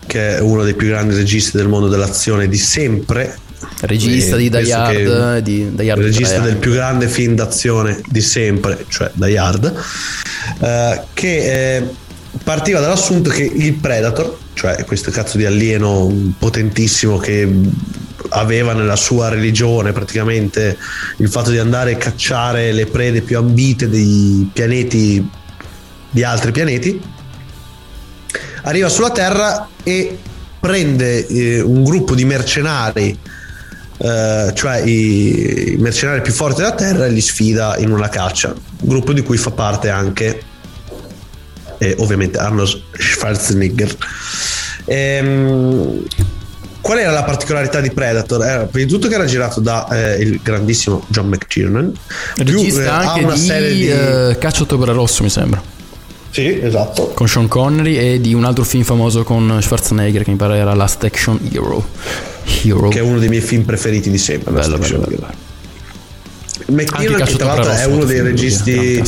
che 0.08 0.38
è 0.38 0.40
uno 0.40 0.64
dei 0.64 0.74
più 0.74 0.88
grandi 0.88 1.14
registi 1.14 1.56
del 1.56 1.68
mondo 1.68 1.88
dell'azione 1.88 2.48
di 2.48 2.58
sempre. 2.58 3.38
Regista 3.82 4.38
E 4.38 4.40
di 4.40 4.50
Die 4.50 4.74
Hard, 4.74 5.36
che- 5.36 5.42
di 5.44 5.76
Die 5.76 5.92
Hard 5.92 6.02
regista 6.02 6.38
3, 6.38 6.44
del 6.46 6.56
eh. 6.56 6.58
più 6.58 6.72
grande 6.72 7.08
film 7.08 7.36
d'azione 7.36 8.02
di 8.08 8.22
sempre, 8.22 8.86
cioè 8.88 9.12
Die 9.14 9.38
Hard, 9.38 9.72
eh, 10.62 11.02
che 11.14 11.76
eh, 11.76 11.84
partiva 12.44 12.80
dall'assunto 12.80 13.30
che 13.30 13.44
il 13.44 13.74
Predator, 13.74 14.42
cioè 14.63 14.86
questo 14.86 15.12
cazzo 15.12 15.36
di 15.36 15.45
alieno 15.45 16.10
potentissimo 16.39 17.17
che 17.17 17.45
aveva 18.30 18.71
nella 18.71 18.95
sua 18.95 19.28
religione 19.28 19.91
praticamente 19.91 20.78
il 21.17 21.28
fatto 21.28 21.52
di 21.52 21.58
andare 21.58 21.95
a 21.95 21.97
cacciare 21.97 22.71
le 22.71 22.86
prede 22.86 23.19
più 23.19 23.38
ambite 23.38 23.89
dei 23.89 24.49
pianeti 24.54 25.30
di 26.10 26.23
altri 26.23 26.54
pianeti 26.54 27.02
arriva 28.62 28.88
sulla 28.88 29.12
Terra 29.12 29.67
e 29.84 30.17
prende 30.62 31.28
eh, 31.28 31.60
un 31.60 31.84
gruppo 31.84 32.15
di 32.15 32.23
mercenari 32.23 33.19
eh, 33.97 34.52
cioè 34.54 34.78
i, 34.78 35.73
i 35.73 35.78
mercenari 35.78 36.21
più 36.21 36.32
forti 36.32 36.62
della 36.62 36.73
Terra 36.73 37.06
e 37.06 37.10
li 37.10 37.19
sfida 37.19 37.76
in 37.80 37.91
una 37.91 38.08
caccia 38.08 38.56
gruppo 38.80 39.12
di 39.12 39.23
cui 39.23 39.36
fa 39.36 39.52
parte 39.52 39.89
anche 39.89 40.52
eh, 41.78 41.96
ovviamente 42.00 42.38
Arnold 42.38 42.82
Schwarzenegger 42.98 43.96
Ehm, 44.86 46.04
qual 46.82 46.98
era 47.00 47.12
la 47.12 47.24
particolarità 47.24 47.80
di 47.80 47.92
Predator? 47.92 48.44
Era 48.44 48.64
prima 48.66 48.86
di 48.86 48.92
tutto 48.92 49.08
che 49.08 49.16
era 49.16 49.26
girato 49.26 49.60
da 49.60 49.88
eh, 49.90 50.22
il 50.22 50.40
grandissimo 50.44 51.06
John 51.08 51.28
McTiernan 51.28 51.94
più, 52.36 52.44
Regista 52.44 52.82
eh, 52.82 52.88
ha 52.88 52.98
anche 53.12 53.24
una 53.24 53.34
di, 53.34 53.40
serie 53.40 53.74
di 53.74 53.90
eh, 53.90 54.38
Caccia 54.38 54.64
Ottobre 54.64 54.92
Rosso, 54.92 55.24
mi 55.24 55.30
sembra. 55.30 55.62
sì 56.30 56.60
esatto 56.62 57.10
Con 57.10 57.28
Sean 57.30 57.48
Connery 57.48 57.96
e 57.96 58.22
di 58.22 58.34
un 58.34 58.44
altro 58.44 58.66
film 58.66 58.84
famoso 58.84 59.24
con 59.24 59.60
Schwarzenegger 59.62 60.24
che 60.24 60.32
mi 60.32 60.38
pare 60.38 60.58
era 60.58 60.74
Last 60.74 61.04
Action 61.04 61.40
Hero. 61.52 61.88
Hero. 62.64 62.90
che 62.90 63.00
è 63.00 63.02
uno 63.02 63.20
dei 63.20 63.30
miei 63.30 63.42
film 63.42 63.64
preferiti 63.64 64.10
di 64.10 64.18
sempre 64.18 64.52
Bello, 64.52 64.78
bello, 64.78 64.98
bello. 65.00 65.16
Hero. 65.16 65.52
McTiernan 66.66 67.26
che 67.26 67.36
tra 67.36 67.56
l'altro 67.56 67.72
è 67.72 67.86
uno 67.86 68.04
dei 68.04 68.22
registi. 68.22 69.02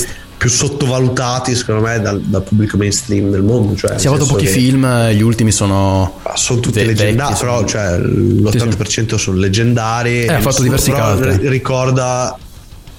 Più 0.45 0.49
sottovalutati 0.53 1.55
secondo 1.55 1.81
me 1.81 1.99
dal, 1.99 2.21
dal 2.21 2.43
pubblico 2.43 2.77
mainstream 2.77 3.31
del 3.31 3.41
mondo 3.41 3.75
cioè, 3.75 3.97
Si 3.97 4.07
nel 4.07 4.17
fatto 4.19 4.29
pochi 4.31 4.45
film, 4.45 5.09
gli 5.09 5.21
ultimi 5.21 5.51
sono. 5.51 6.19
sono 6.35 6.59
tutti 6.59 6.79
ve- 6.79 6.85
leggendari 6.85 7.31
vecchi, 7.31 7.39
però 7.43 7.65
cioè, 7.65 7.97
l'80% 7.97 9.15
sono 9.15 9.37
leggendari 9.37 10.25
Eh, 10.25 10.33
ha 10.33 10.41
fatto 10.41 10.61
diversi 10.61 10.91
ri- 10.93 11.47
ricorda 11.49 12.37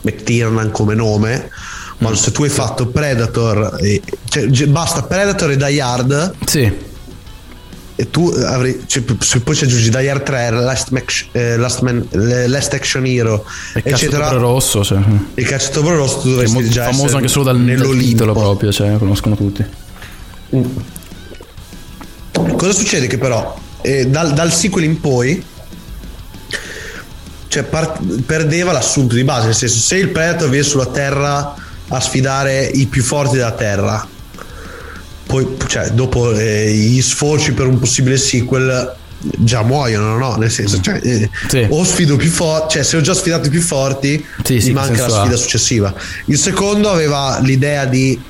McTiernan 0.03 0.71
come 0.73 0.95
nome 0.95 1.51
ma 1.99 2.11
Mm. 2.11 2.15
se 2.15 2.31
tu 2.33 2.43
hai 2.43 2.49
fatto 2.51 2.87
Predator 2.89 3.79
e- 3.81 4.03
cioè, 4.29 4.67
basta 4.67 5.03
Predator 5.03 5.53
e 5.53 5.57
Die 5.57 5.81
Hard 5.81 6.35
Sì, 6.45 6.71
e 7.99 8.11
tu 8.11 8.29
avrei 8.29 8.83
cioè, 8.87 9.03
p- 9.03 9.23
se 9.23 9.41
poi 9.41 9.55
ci 9.57 9.65
aggiungi 9.65 9.89
Die 9.89 10.11
Hard 10.11 10.23
3 10.23 10.51
Last, 10.51 10.91
Mac- 10.91 11.29
eh, 11.33 11.57
Last, 11.57 11.81
Man- 11.81 12.07
eh, 12.11 12.47
Last 12.47 12.75
Action 12.75 13.07
Hero 13.07 13.45
e 13.75 13.83
Caccia 13.83 13.97
eccetera 13.97 14.27
Ottobre 14.27 14.39
Rosso. 14.43 14.83
Sì. 14.83 14.95
il 15.35 15.47
cacciatore 15.47 15.97
rosso 15.97 16.19
tu 16.21 16.27
È 16.27 16.31
dovresti 16.31 16.55
molto 16.55 16.71
già 16.71 16.85
famoso 16.85 17.17
anche 17.17 17.29
solo 17.29 17.45
dal, 17.45 17.59
dal 17.65 17.97
titolo 17.97 18.33
proprio, 18.35 18.71
cioè, 18.71 18.97
conoscono 18.99 19.35
tutti. 19.35 19.65
Cosa 22.57 22.73
succede? 22.73 23.07
Che 23.07 23.19
però 23.19 23.59
eh, 23.81 24.07
dal, 24.07 24.33
dal 24.35 24.53
sequel 24.53 24.85
in 24.85 25.01
poi 25.01 25.43
cioè, 27.49 27.63
part- 27.63 28.01
perdeva 28.23 28.73
l'assunto 28.73 29.15
di 29.15 29.25
base, 29.25 29.47
nel 29.47 29.55
senso 29.55 29.79
se 29.79 29.97
il 29.97 30.09
Predator 30.09 30.49
viene 30.51 30.65
sulla 30.67 30.87
Terra 30.87 31.55
a 31.89 32.01
sfidare 32.01 32.65
i 32.67 32.87
più 32.87 33.03
forti 33.03 33.37
della 33.37 33.53
Terra, 33.53 34.07
poi 35.27 35.57
cioè, 35.67 35.91
dopo 35.91 36.33
eh, 36.33 36.71
gli 36.73 37.03
sfoci 37.03 37.53
per 37.53 37.67
un 37.67 37.79
possibile 37.79 38.17
sequel 38.17 38.95
già 39.19 39.63
muoiono, 39.63 40.17
no? 40.17 40.37
Nel 40.37 40.51
senso, 40.51 40.81
cioè, 40.81 41.01
eh, 41.03 41.29
Sì. 41.49 41.67
o 41.69 41.83
sfido 41.85 42.17
più 42.17 42.31
forti, 42.31 42.75
cioè 42.75 42.83
se 42.85 42.97
ho 42.97 43.01
già 43.01 43.15
sfidato 43.15 43.49
i 43.49 43.51
più 43.51 43.61
forti, 43.61 44.25
Sì, 44.45 44.55
mi 44.55 44.61
sì, 44.61 44.73
manca 44.73 44.93
la 44.93 44.99
senso 44.99 45.15
ha? 45.17 45.21
sfida 45.21 45.37
successiva. 45.37 45.95
Il 46.27 46.39
secondo 46.39 46.91
aveva 46.91 47.39
l'idea 47.43 47.87
di 47.87 48.21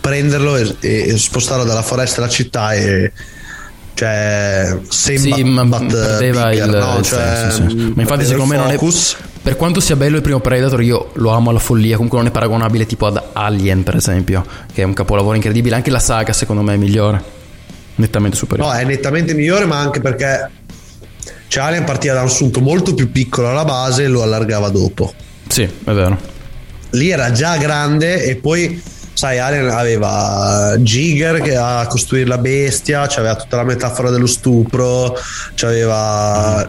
prenderlo 0.00 0.56
e, 0.56 0.74
e 0.80 1.18
spostarlo 1.18 1.64
dalla 1.64 1.82
foresta 1.82 2.20
alla 2.20 2.30
città 2.30 2.72
e 2.74 3.12
cioè 3.94 4.78
same 4.88 5.18
Sì, 5.18 5.42
ma 5.44 5.64
but, 5.64 5.86
perdeva 5.92 6.48
bigger, 6.48 6.66
il, 6.68 6.76
no? 6.76 6.98
il 6.98 7.04
Cioè, 7.04 7.18
senso, 7.18 7.68
sì. 7.68 7.92
Ma 7.94 8.02
infatti, 8.02 8.24
secondo 8.24 8.46
me, 8.54 8.56
non 8.56 8.70
è. 8.70 8.76
Per 9.48 9.56
quanto 9.56 9.80
sia 9.80 9.96
bello 9.96 10.16
il 10.16 10.22
primo 10.22 10.40
Predator, 10.40 10.82
io 10.82 11.08
lo 11.14 11.30
amo 11.30 11.48
alla 11.48 11.58
follia. 11.58 11.94
Comunque, 11.94 12.18
non 12.18 12.26
è 12.26 12.30
paragonabile 12.30 12.84
tipo 12.84 13.06
ad 13.06 13.18
Alien, 13.32 13.82
per 13.82 13.96
esempio, 13.96 14.44
che 14.70 14.82
è 14.82 14.84
un 14.84 14.92
capolavoro 14.92 15.36
incredibile. 15.36 15.74
Anche 15.74 15.88
la 15.90 16.00
saga, 16.00 16.34
secondo 16.34 16.60
me, 16.60 16.74
è 16.74 16.76
migliore. 16.76 17.24
Nettamente 17.94 18.36
superiore. 18.36 18.70
No, 18.70 18.78
è 18.78 18.84
nettamente 18.84 19.32
migliore, 19.32 19.64
ma 19.64 19.78
anche 19.78 20.02
perché 20.02 20.50
cioè, 21.46 21.62
Alien 21.62 21.84
partiva 21.84 22.12
da 22.12 22.20
un 22.20 22.26
assunto 22.26 22.60
molto 22.60 22.92
più 22.92 23.10
piccolo 23.10 23.48
alla 23.48 23.64
base 23.64 24.02
e 24.02 24.08
lo 24.08 24.22
allargava 24.22 24.68
dopo. 24.68 25.14
Sì, 25.48 25.62
è 25.62 25.92
vero. 25.92 26.18
Lì 26.90 27.08
era 27.08 27.32
già 27.32 27.56
grande 27.56 28.24
e 28.24 28.36
poi, 28.36 28.82
sai, 29.14 29.38
Alien 29.38 29.70
aveva 29.70 30.76
Giger 30.78 31.40
che 31.40 31.56
a 31.56 31.86
costruire 31.86 32.28
la 32.28 32.36
bestia, 32.36 33.06
c'aveva 33.06 33.34
tutta 33.34 33.56
la 33.56 33.64
metafora 33.64 34.10
dello 34.10 34.26
stupro, 34.26 35.16
c'aveva 35.54 36.66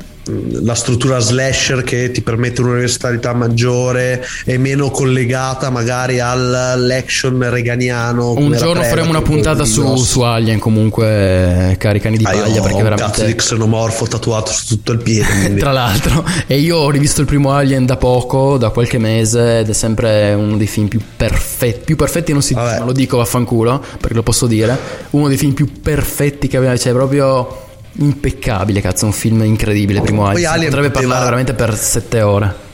la 0.62 0.76
struttura 0.76 1.20
slasher 1.20 1.84
che 1.84 2.12
ti 2.12 2.22
permette 2.22 2.62
un'universalità 2.62 3.34
maggiore 3.34 4.26
e 4.46 4.58
meno 4.58 4.90
collegata 4.92 5.70
magari 5.70 6.20
all'action 6.20 7.50
reganiano. 7.50 8.34
Un 8.34 8.56
giorno 8.56 8.84
faremo 8.84 9.10
una 9.10 9.22
puntata 9.22 9.66
su, 9.66 9.96
su 9.96 10.22
Alien, 10.22 10.60
comunque, 10.60 11.72
eh, 11.72 11.78
cari 11.78 12.00
cani 12.00 12.18
di 12.18 12.26
Ah, 12.26 12.32
paglia, 12.32 12.62
perché 12.62 12.78
un 12.78 12.84
veramente. 12.84 13.12
cazzo 13.12 13.26
di 13.26 13.36
xenomorfo 13.36 14.06
tatuato 14.08 14.52
su 14.52 14.68
tutto 14.68 14.92
il 14.92 15.00
piede. 15.00 15.56
Tra 15.60 15.72
l'altro, 15.72 16.24
e 16.48 16.58
io 16.60 16.78
ho 16.78 16.90
rivisto 16.90 17.22
il 17.22 17.28
primo 17.28 17.52
Alien 17.52 17.86
da 17.86 17.98
poco, 17.98 18.58
da 18.58 18.70
qualche 18.70 18.98
mese, 18.98 19.60
ed 19.60 19.70
è 19.70 19.74
sempre 19.74 20.34
uno 20.34 20.58
dei 20.58 20.68
film 20.68 20.88
più 20.88 21.00
perfetti. 21.16 21.84
Più 21.86 21.96
perfetti 21.96 22.32
non 22.32 22.42
si 22.42 22.54
dice, 22.54 22.82
lo 22.84 22.92
dico 22.92 23.18
vaffanculo, 23.18 23.84
perché 24.00 24.14
lo 24.14 24.24
posso 24.24 24.48
dire. 24.48 24.78
Uno 25.12 25.28
dei 25.28 25.38
film 25.38 25.54
più 25.54 25.82
perfetti 25.82 26.48
che 26.48 26.58
abbiamo, 26.58 26.78
cioè 26.78 26.94
proprio 26.94 27.68
impeccabile, 28.00 28.82
cazzo, 28.82 29.06
un 29.06 29.14
film 29.14 29.44
incredibile. 29.44 30.00
il 30.00 30.06
Primo 30.06 30.24
Poi 30.24 30.32
Alien, 30.32 30.52
Alien 30.52 30.70
potrebbe 30.70 30.92
poteva- 30.92 31.14
parlare 31.14 31.26
veramente 31.26 31.54
per 31.54 31.78
sette 31.78 32.22
ore. 32.22 32.68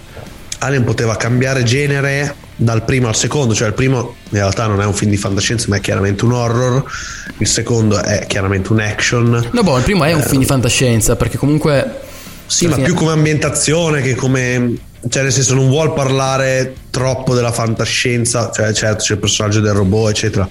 Alien 0.60 0.84
poteva 0.84 1.16
cambiare 1.16 1.64
genere 1.64 2.36
dal 2.56 2.84
primo 2.86 3.08
al 3.08 3.16
secondo, 3.16 3.54
cioè 3.54 3.68
il 3.68 3.74
primo 3.74 4.16
in 4.30 4.38
realtà 4.38 4.66
non 4.68 4.82
è 4.82 4.86
un 4.86 4.94
film 4.94 5.12
di 5.12 5.18
fantascienza 5.18 5.66
ma 5.68 5.76
è 5.76 5.82
chiaramente 5.82 6.24
un 6.24 6.32
horror, 6.32 6.84
il 7.38 7.48
secondo 7.48 8.02
è 8.02 8.26
chiaramente 8.28 8.72
un 8.72 8.80
action. 8.80 9.50
No, 9.52 9.64
boh, 9.64 9.78
il 9.78 9.84
primo 9.84 10.04
è 10.06 10.14
un 10.14 10.22
film 10.22 10.40
di 10.40 10.46
fantascienza, 10.46 11.16
perché 11.16 11.38
comunque. 11.38 12.02
Sì, 12.48 12.68
ma 12.68 12.76
fine- 12.76 12.86
più 12.86 12.96
come 12.96 13.12
ambientazione 13.12 14.02
che 14.02 14.16
come... 14.16 14.78
Cioè 15.08 15.22
nel 15.22 15.32
senso 15.32 15.54
non 15.54 15.68
vuol 15.68 15.94
parlare 15.94 16.74
troppo 16.90 17.36
della 17.36 17.52
fantascienza, 17.52 18.50
cioè 18.52 18.74
certo 18.74 19.04
c'è 19.04 19.14
il 19.14 19.20
personaggio 19.20 19.60
del 19.60 19.74
robot 19.74 20.10
eccetera, 20.10 20.50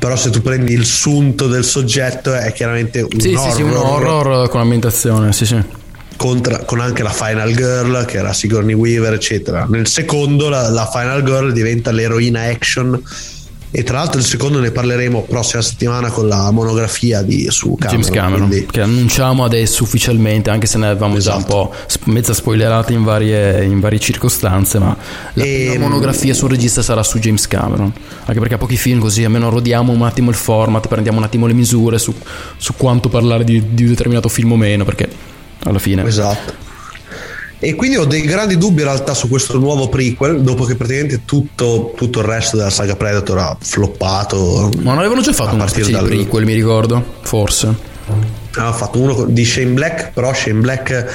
però 0.00 0.16
se 0.16 0.30
tu 0.30 0.40
prendi 0.42 0.72
il 0.72 0.84
sunto 0.86 1.46
del 1.46 1.62
soggetto 1.64 2.34
è 2.34 2.52
chiaramente 2.52 3.02
un 3.02 3.20
Sì, 3.20 3.34
horror, 3.34 3.50
sì, 3.50 3.56
sì, 3.56 3.62
un 3.62 3.76
horror 3.76 4.48
con 4.48 4.60
ambientazione, 4.62 5.32
sì, 5.32 5.46
sì. 5.46 5.62
contra- 6.16 6.64
con 6.64 6.80
anche 6.80 7.02
la 7.02 7.10
Final 7.10 7.54
Girl 7.54 8.04
che 8.06 8.16
era 8.18 8.32
Sigourney 8.32 8.74
Weaver 8.74 9.12
eccetera 9.12 9.66
nel 9.70 9.86
secondo 9.86 10.48
la, 10.48 10.68
la 10.70 10.88
Final 10.90 11.22
Girl 11.22 11.52
diventa 11.52 11.92
l'eroina 11.92 12.42
action 12.44 13.00
e 13.72 13.82
tra 13.84 13.98
l'altro 13.98 14.18
il 14.18 14.26
secondo 14.26 14.58
ne 14.58 14.70
parleremo 14.72 15.22
prossima 15.28 15.62
settimana 15.62 16.10
con 16.10 16.26
la 16.26 16.50
monografia 16.50 17.22
di, 17.22 17.46
su 17.50 17.76
Cameron, 17.78 18.00
James 18.00 18.10
Cameron, 18.16 18.48
quindi- 18.48 18.66
che 18.66 18.80
annunciamo 18.80 19.44
adesso 19.44 19.82
ufficialmente, 19.84 20.50
anche 20.50 20.66
se 20.66 20.78
ne 20.78 20.86
avevamo 20.88 21.18
già 21.18 21.34
un 21.34 21.40
Esatto. 21.40 21.54
po' 21.54 21.74
mezza 22.10 22.34
spoilerati 22.34 22.92
in 22.92 23.04
varie, 23.04 23.64
in 23.64 23.78
varie 23.80 23.98
circostanze, 24.00 24.78
ma 24.78 24.96
la 25.34 25.44
E- 25.44 25.68
prima 25.70 25.86
monografia 25.88 26.34
sul 26.34 26.50
regista 26.50 26.82
sarà 26.82 27.02
su 27.02 27.18
James 27.18 27.46
Cameron, 27.46 27.92
anche 28.24 28.38
perché 28.40 28.54
ha 28.54 28.58
pochi 28.58 28.76
film 28.76 28.98
così, 29.00 29.24
almeno 29.24 29.48
rodiamo 29.50 29.92
un 29.92 30.02
attimo 30.02 30.30
il 30.30 30.36
format, 30.36 30.88
prendiamo 30.88 31.18
un 31.18 31.24
attimo 31.24 31.46
le 31.46 31.52
misure 31.52 31.98
su, 31.98 32.12
su 32.56 32.74
quanto 32.76 33.08
parlare 33.08 33.44
di, 33.44 33.62
di 33.74 33.82
un 33.84 33.88
determinato 33.90 34.28
film 34.28 34.52
o 34.52 34.56
meno, 34.56 34.84
perché 34.84 35.08
alla 35.62 35.78
fine... 35.78 36.04
Esatto. 36.06 36.68
E 37.62 37.74
quindi 37.74 37.98
ho 37.98 38.06
dei 38.06 38.22
grandi 38.22 38.56
dubbi 38.56 38.80
in 38.80 38.86
realtà 38.86 39.12
su 39.12 39.28
questo 39.28 39.58
nuovo 39.58 39.90
prequel, 39.90 40.40
dopo 40.40 40.64
che 40.64 40.76
praticamente 40.76 41.26
tutto, 41.26 41.92
tutto 41.94 42.20
il 42.20 42.24
resto 42.24 42.56
della 42.56 42.70
saga 42.70 42.96
Predator 42.96 43.38
ha 43.38 43.56
floppato. 43.60 44.70
Ma 44.78 44.90
non 44.90 44.98
avevano 45.00 45.20
già 45.20 45.34
fatto 45.34 45.56
specie 45.68 45.88
di 45.88 45.92
dal- 45.92 46.06
prequel, 46.06 46.44
mi 46.46 46.54
ricordo. 46.54 47.04
Forse. 47.20 47.88
Aveva 48.54 48.72
fatto 48.72 48.98
uno 48.98 49.26
di 49.26 49.44
Shane 49.44 49.72
Black, 49.72 50.10
però 50.12 50.32
Shane 50.32 50.58
Black, 50.58 51.14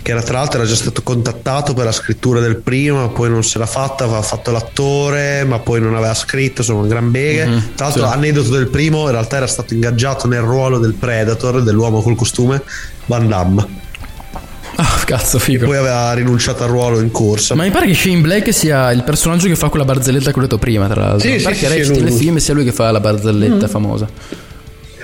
che 0.00 0.10
era 0.12 0.22
tra 0.22 0.38
l'altro 0.38 0.60
era 0.60 0.68
già 0.68 0.76
stato 0.76 1.02
contattato 1.02 1.74
per 1.74 1.84
la 1.84 1.92
scrittura 1.92 2.38
del 2.38 2.56
primo, 2.56 3.00
ma 3.00 3.08
poi 3.08 3.28
non 3.28 3.42
se 3.42 3.58
l'ha 3.58 3.66
fatta, 3.66 4.04
aveva 4.04 4.22
fatto 4.22 4.52
l'attore, 4.52 5.44
ma 5.44 5.58
poi 5.58 5.80
non 5.80 5.96
aveva 5.96 6.14
scritto, 6.14 6.62
sono 6.62 6.82
un 6.82 6.88
gran 6.88 7.10
beghe. 7.10 7.44
Mhm, 7.44 7.74
tra 7.74 7.86
l'altro, 7.86 8.06
sì. 8.06 8.12
aneddoto 8.12 8.50
del 8.50 8.68
primo, 8.68 9.06
in 9.06 9.10
realtà 9.10 9.36
era 9.36 9.48
stato 9.48 9.74
ingaggiato 9.74 10.28
nel 10.28 10.40
ruolo 10.40 10.78
del 10.78 10.94
Predator, 10.94 11.62
dell'uomo 11.62 12.00
col 12.02 12.14
costume, 12.14 12.62
Van 13.06 13.26
Damme. 13.26 13.80
Ah, 14.84 15.02
cazzo, 15.04 15.38
figo. 15.38 15.66
Poi 15.66 15.76
aveva 15.76 16.12
rinunciato 16.12 16.64
al 16.64 16.70
ruolo 16.70 16.98
in 17.00 17.12
corsa. 17.12 17.54
Ma 17.54 17.62
mi 17.62 17.70
pare 17.70 17.86
che 17.86 17.94
Shane 17.94 18.20
Black 18.20 18.52
sia 18.52 18.90
il 18.90 19.04
personaggio 19.04 19.46
che 19.46 19.54
fa 19.54 19.68
quella 19.68 19.84
barzelletta 19.84 20.32
che 20.32 20.38
ho 20.38 20.42
detto 20.42 20.58
prima, 20.58 20.88
tra 20.88 21.02
l'altro. 21.02 21.28
Sì, 21.28 21.38
sì, 21.38 21.44
Perché 21.44 21.58
sì, 21.58 21.66
sì, 21.66 21.72
recita 21.72 21.92
lui, 21.92 22.02
nel 22.02 22.10
lui. 22.12 22.18
film 22.20 22.36
sia 22.38 22.54
lui 22.54 22.64
che 22.64 22.72
fa 22.72 22.90
la 22.90 22.98
barzelletta 23.00 23.66
Mm. 23.66 23.70
famosa. 23.70 24.08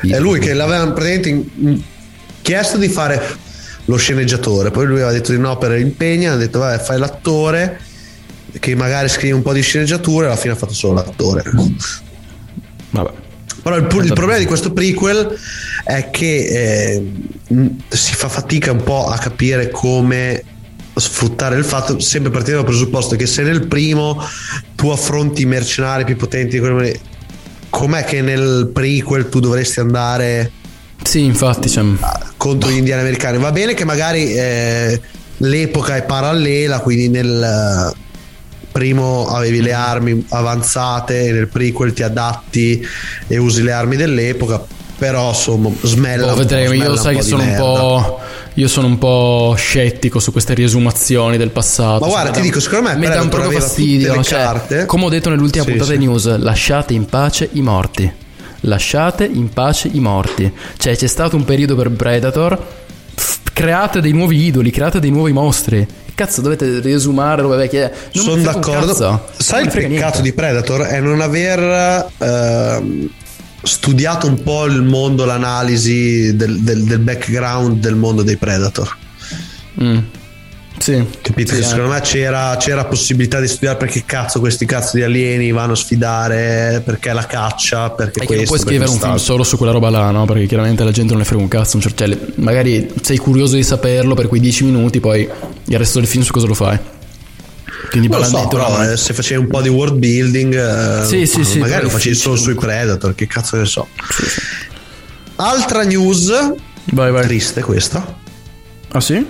È 0.00 0.18
lui 0.18 0.40
che 0.40 0.52
l'aveva 0.54 0.90
praticamente 0.90 1.80
chiesto 2.42 2.76
di 2.76 2.88
fare 2.88 3.22
lo 3.84 3.96
sceneggiatore, 3.96 4.70
poi 4.72 4.84
lui 4.86 4.96
aveva 4.96 5.12
detto 5.12 5.30
di 5.32 5.38
no 5.38 5.56
per 5.58 5.78
impegno, 5.78 6.32
ha 6.32 6.36
detto 6.36 6.58
vabbè 6.58 6.78
fai 6.82 6.98
l'attore 6.98 7.80
che 8.58 8.74
magari 8.74 9.08
scrive 9.08 9.34
un 9.34 9.42
po' 9.42 9.52
di 9.52 9.60
sceneggiature 9.62 10.24
e 10.26 10.28
alla 10.28 10.36
fine 10.38 10.54
ha 10.54 10.56
fatto 10.56 10.74
solo 10.74 10.94
l'attore. 10.94 11.42
Vabbè. 12.90 13.10
Però 13.68 13.76
il, 13.76 14.06
il 14.06 14.12
problema 14.14 14.38
di 14.38 14.46
questo 14.46 14.72
prequel 14.72 15.38
è 15.84 16.08
che 16.10 16.96
eh, 16.96 17.12
si 17.88 18.14
fa 18.14 18.28
fatica 18.28 18.72
un 18.72 18.82
po' 18.82 19.06
a 19.06 19.18
capire 19.18 19.70
come 19.70 20.42
sfruttare 20.94 21.56
il 21.56 21.64
fatto, 21.64 22.00
sempre 22.00 22.30
partendo 22.30 22.60
dal 22.60 22.68
presupposto 22.68 23.14
che 23.14 23.26
se 23.26 23.42
nel 23.42 23.66
primo 23.66 24.20
tu 24.74 24.88
affronti 24.88 25.42
i 25.42 25.44
mercenari 25.44 26.04
più 26.04 26.16
potenti 26.16 26.60
com'è 27.70 28.04
che 28.04 28.22
nel 28.22 28.70
prequel 28.72 29.28
tu 29.28 29.38
dovresti 29.38 29.80
andare 29.80 30.50
Sì, 31.02 31.24
infatti, 31.24 31.68
cioè, 31.68 31.84
contro 32.36 32.70
gli 32.70 32.76
indiani 32.76 33.02
americani. 33.02 33.38
Va 33.38 33.52
bene 33.52 33.74
che 33.74 33.84
magari 33.84 34.34
eh, 34.34 35.00
l'epoca 35.36 35.96
è 35.96 36.04
parallela, 36.04 36.80
quindi 36.80 37.08
nel 37.08 37.94
primo 38.78 39.26
avevi 39.28 39.60
le 39.60 39.72
armi 39.72 40.24
avanzate 40.28 41.26
e 41.26 41.32
nel 41.32 41.48
prequel 41.48 41.92
ti 41.92 42.02
adatti 42.02 42.86
e 43.26 43.36
usi 43.38 43.62
le 43.62 43.72
armi 43.72 43.96
dell'epoca, 43.96 44.64
però 44.96 45.30
insomma 45.30 45.70
smella. 45.82 46.28
boh, 46.32 46.36
vedremo. 46.36 46.72
Io 46.72 46.80
smella 46.80 46.96
sai 46.96 47.14
un 47.14 47.20
che 47.20 47.26
sono 47.26 47.42
di 47.42 47.48
un 47.48 47.54
merda. 47.54 47.68
po'. 47.68 48.20
Io 48.54 48.66
sono 48.68 48.86
un 48.88 48.98
po' 48.98 49.54
scettico 49.56 50.18
su 50.18 50.32
queste 50.32 50.54
riesumazioni 50.54 51.36
del 51.36 51.50
passato. 51.50 52.00
Ma 52.00 52.06
Cioè, 52.06 52.08
guarda, 52.10 52.30
mi 52.30 52.36
ti 52.36 52.42
dico, 52.42 52.60
secondo 52.60 52.88
me 52.88 52.96
mi 52.96 53.06
dà 53.06 53.20
un 53.20 53.28
proprio 53.28 53.60
fastidio. 53.60 54.22
cioè, 54.22 54.84
come 54.86 55.04
ho 55.04 55.08
detto 55.08 55.28
nell'ultima 55.30 55.64
Sì, 55.64 55.70
puntata 55.70 55.92
sì. 55.92 55.98
di 55.98 56.04
news, 56.06 56.36
lasciate 56.38 56.92
in 56.94 57.06
pace 57.06 57.48
i 57.52 57.60
morti. 57.62 58.12
Lasciate 58.62 59.24
in 59.24 59.48
pace 59.50 59.88
i 59.92 60.00
morti. 60.00 60.52
Cioè, 60.76 60.96
c'è 60.96 61.06
stato 61.06 61.36
un 61.36 61.44
periodo 61.44 61.76
per 61.76 61.90
Predator. 61.90 62.58
create 63.52 64.00
dei 64.00 64.12
nuovi 64.12 64.44
idoli, 64.46 64.70
create 64.70 64.98
dei 65.00 65.10
nuovi 65.10 65.32
mostri. 65.32 65.86
Cazzo, 66.18 66.40
dovete 66.40 66.80
riesumare 66.80 67.42
roba 67.42 67.54
vecchie. 67.54 67.92
Non 68.14 68.24
Sono 68.24 68.34
un 68.38 68.42
d'accordo. 68.42 69.26
Sai 69.36 69.62
il 69.62 69.70
peccato 69.70 70.20
di 70.20 70.32
Predator 70.32 70.80
è 70.80 70.98
non 70.98 71.20
aver 71.20 72.06
ehm, 72.18 73.08
studiato 73.62 74.26
un 74.26 74.42
po' 74.42 74.64
il 74.64 74.82
mondo, 74.82 75.24
l'analisi 75.24 76.34
del, 76.34 76.58
del- 76.58 76.82
del 76.82 76.98
background 76.98 77.78
del 77.78 77.94
mondo 77.94 78.24
dei 78.24 78.36
Predator. 78.36 78.96
Mm. 79.80 79.98
Sì. 80.78 81.04
Capito? 81.22 81.54
Sì, 81.54 81.60
Che 81.60 81.64
eh. 81.64 81.68
secondo 81.68 81.92
me 81.92 82.00
c'era, 82.00 82.56
c'era 82.58 82.84
possibilità 82.84 83.38
di 83.38 83.46
studiare 83.46 83.76
perché 83.76 84.02
cazzo 84.04 84.40
questi 84.40 84.64
cazzo 84.66 84.96
di 84.96 85.04
alieni 85.04 85.52
vanno 85.52 85.74
a 85.74 85.76
sfidare, 85.76 86.82
perché 86.84 87.12
la 87.12 87.26
caccia, 87.26 87.90
perché 87.90 88.22
È 88.22 88.26
che 88.26 88.34
non 88.34 88.44
questo, 88.44 88.46
puoi 88.46 88.58
perché 88.58 88.74
scrivere 88.86 88.90
un 88.90 88.98
film 88.98 89.16
solo 89.24 89.44
su 89.44 89.56
quella 89.56 89.70
roba 89.72 89.88
là, 89.90 90.10
no? 90.10 90.24
Perché 90.24 90.46
chiaramente 90.46 90.82
la 90.82 90.90
gente 90.90 91.10
non 91.10 91.20
ne 91.20 91.24
frega 91.26 91.42
un 91.42 91.48
cazzo. 91.48 91.78
Cioè, 91.80 92.08
le- 92.08 92.18
magari 92.36 92.92
sei 93.02 93.18
curioso 93.18 93.54
di 93.54 93.62
saperlo 93.62 94.14
per 94.14 94.26
quei 94.26 94.40
10 94.40 94.64
minuti, 94.64 94.98
poi 94.98 95.28
il 95.68 95.78
resto 95.78 95.98
del 96.00 96.08
film 96.08 96.22
su 96.24 96.32
cosa 96.32 96.46
lo 96.46 96.54
fai. 96.54 96.78
Quindi 97.90 98.08
Non 98.08 98.20
lo 98.20 98.26
so, 98.26 98.48
però 98.48 98.82
eh, 98.90 98.96
se 98.96 99.14
facevi 99.14 99.40
un 99.40 99.46
po' 99.48 99.62
di 99.62 99.68
world 99.68 99.96
building, 99.98 100.54
eh, 100.54 101.06
Sì, 101.06 101.26
sì, 101.26 101.38
ma 101.38 101.44
sì, 101.44 101.58
magari 101.58 101.84
lo 101.84 101.90
facevi 101.90 102.14
solo 102.14 102.36
sui. 102.36 102.54
Predator, 102.54 103.14
che 103.14 103.26
cazzo 103.26 103.56
ne 103.56 103.64
so. 103.64 103.86
Altra 105.36 105.84
news, 105.84 106.30
Vai, 106.92 107.10
vai. 107.12 107.22
triste 107.26 107.62
questa. 107.62 108.16
Ah 108.90 109.00
sì? 109.00 109.24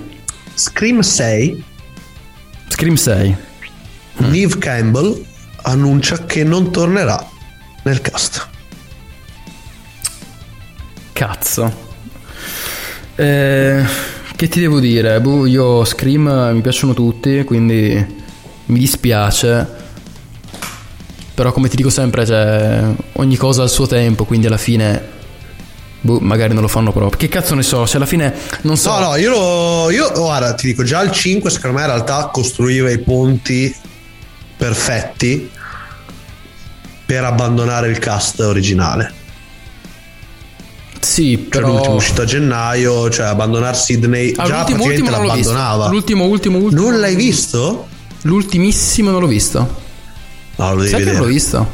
Scream 0.55 1.01
6, 1.01 1.64
Scream 2.68 2.94
6. 2.94 3.37
Neve 4.18 4.59
Campbell 4.59 5.24
annuncia 5.62 6.24
che 6.24 6.42
non 6.42 6.72
tornerà 6.72 7.24
nel 7.85 8.01
cast. 8.01 8.48
Cazzo. 11.12 11.87
Eh, 13.14 13.85
che 14.38 14.46
ti 14.48 14.61
devo 14.61 14.79
dire? 14.79 15.20
Boh, 15.20 15.46
io 15.46 15.85
Scream 15.85 16.53
mi 16.55 16.61
piacciono 16.61 16.94
tutti, 16.94 17.42
quindi 17.42 18.07
mi 18.66 18.79
dispiace. 18.79 19.66
Però 21.35 21.51
come 21.51 21.68
ti 21.68 21.74
dico 21.74 21.90
sempre, 21.90 22.24
cioè, 22.24 22.85
ogni 23.14 23.37
cosa 23.37 23.62
ha 23.62 23.64
il 23.64 23.70
suo 23.70 23.88
tempo, 23.88 24.24
quindi 24.24 24.46
alla 24.46 24.57
fine... 24.57 25.16
Boh, 26.03 26.20
magari 26.20 26.53
non 26.53 26.62
lo 26.62 26.68
fanno 26.68 26.92
proprio. 26.92 27.18
Che 27.18 27.29
cazzo 27.29 27.57
ne 27.57 27.64
so? 27.64 27.85
Cioè, 27.85 27.96
alla 27.96 28.07
fine 28.07 28.33
non 28.61 28.77
so. 28.77 28.92
No, 28.92 29.09
no, 29.09 29.16
io, 29.16 29.31
lo- 29.31 29.90
io 29.90 30.12
guarda, 30.12 30.55
ti 30.55 30.68
dico, 30.68 30.85
già 30.85 31.03
il 31.03 31.11
5 31.11 31.51
secondo 31.51 31.77
me 31.77 31.83
in 31.83 31.90
realtà 31.90 32.31
costruiva 32.33 32.92
i 32.92 32.98
ponti 32.98 33.74
perfetti 34.57 35.51
per 37.05 37.24
abbandonare 37.24 37.88
il 37.88 37.98
cast 37.98 38.38
originale. 38.38 39.12
Sì, 41.19 41.37
Cioè 41.37 41.49
però... 41.49 41.73
l'ultimo 41.73 41.95
uscito 41.97 42.23
a 42.23 42.25
gennaio, 42.25 43.11
cioè 43.11 43.27
abbandonare 43.27 43.75
Sydney, 43.77 44.33
Ah, 44.37 44.47
già 44.47 44.57
l'ultimo, 44.59 44.85
ultimo 44.85 45.11
non 45.11 45.27
l'abbandonava. 45.27 45.89
L'ultimo, 45.89 46.25
ultimo, 46.27 46.59
ultimo. 46.59 46.81
Non 46.83 47.01
l'hai 47.01 47.17
visto? 47.17 47.89
L'ultimissimo 48.23 49.11
non 49.11 49.21
l'ho 49.23 49.27
visto. 49.27 49.59
No, 50.57 50.71
lo 50.75 50.77
devi 50.77 50.89
Sai 50.91 50.99
non 51.01 51.07
vedere. 51.09 51.19
l'ho 51.19 51.25
visto? 51.33 51.71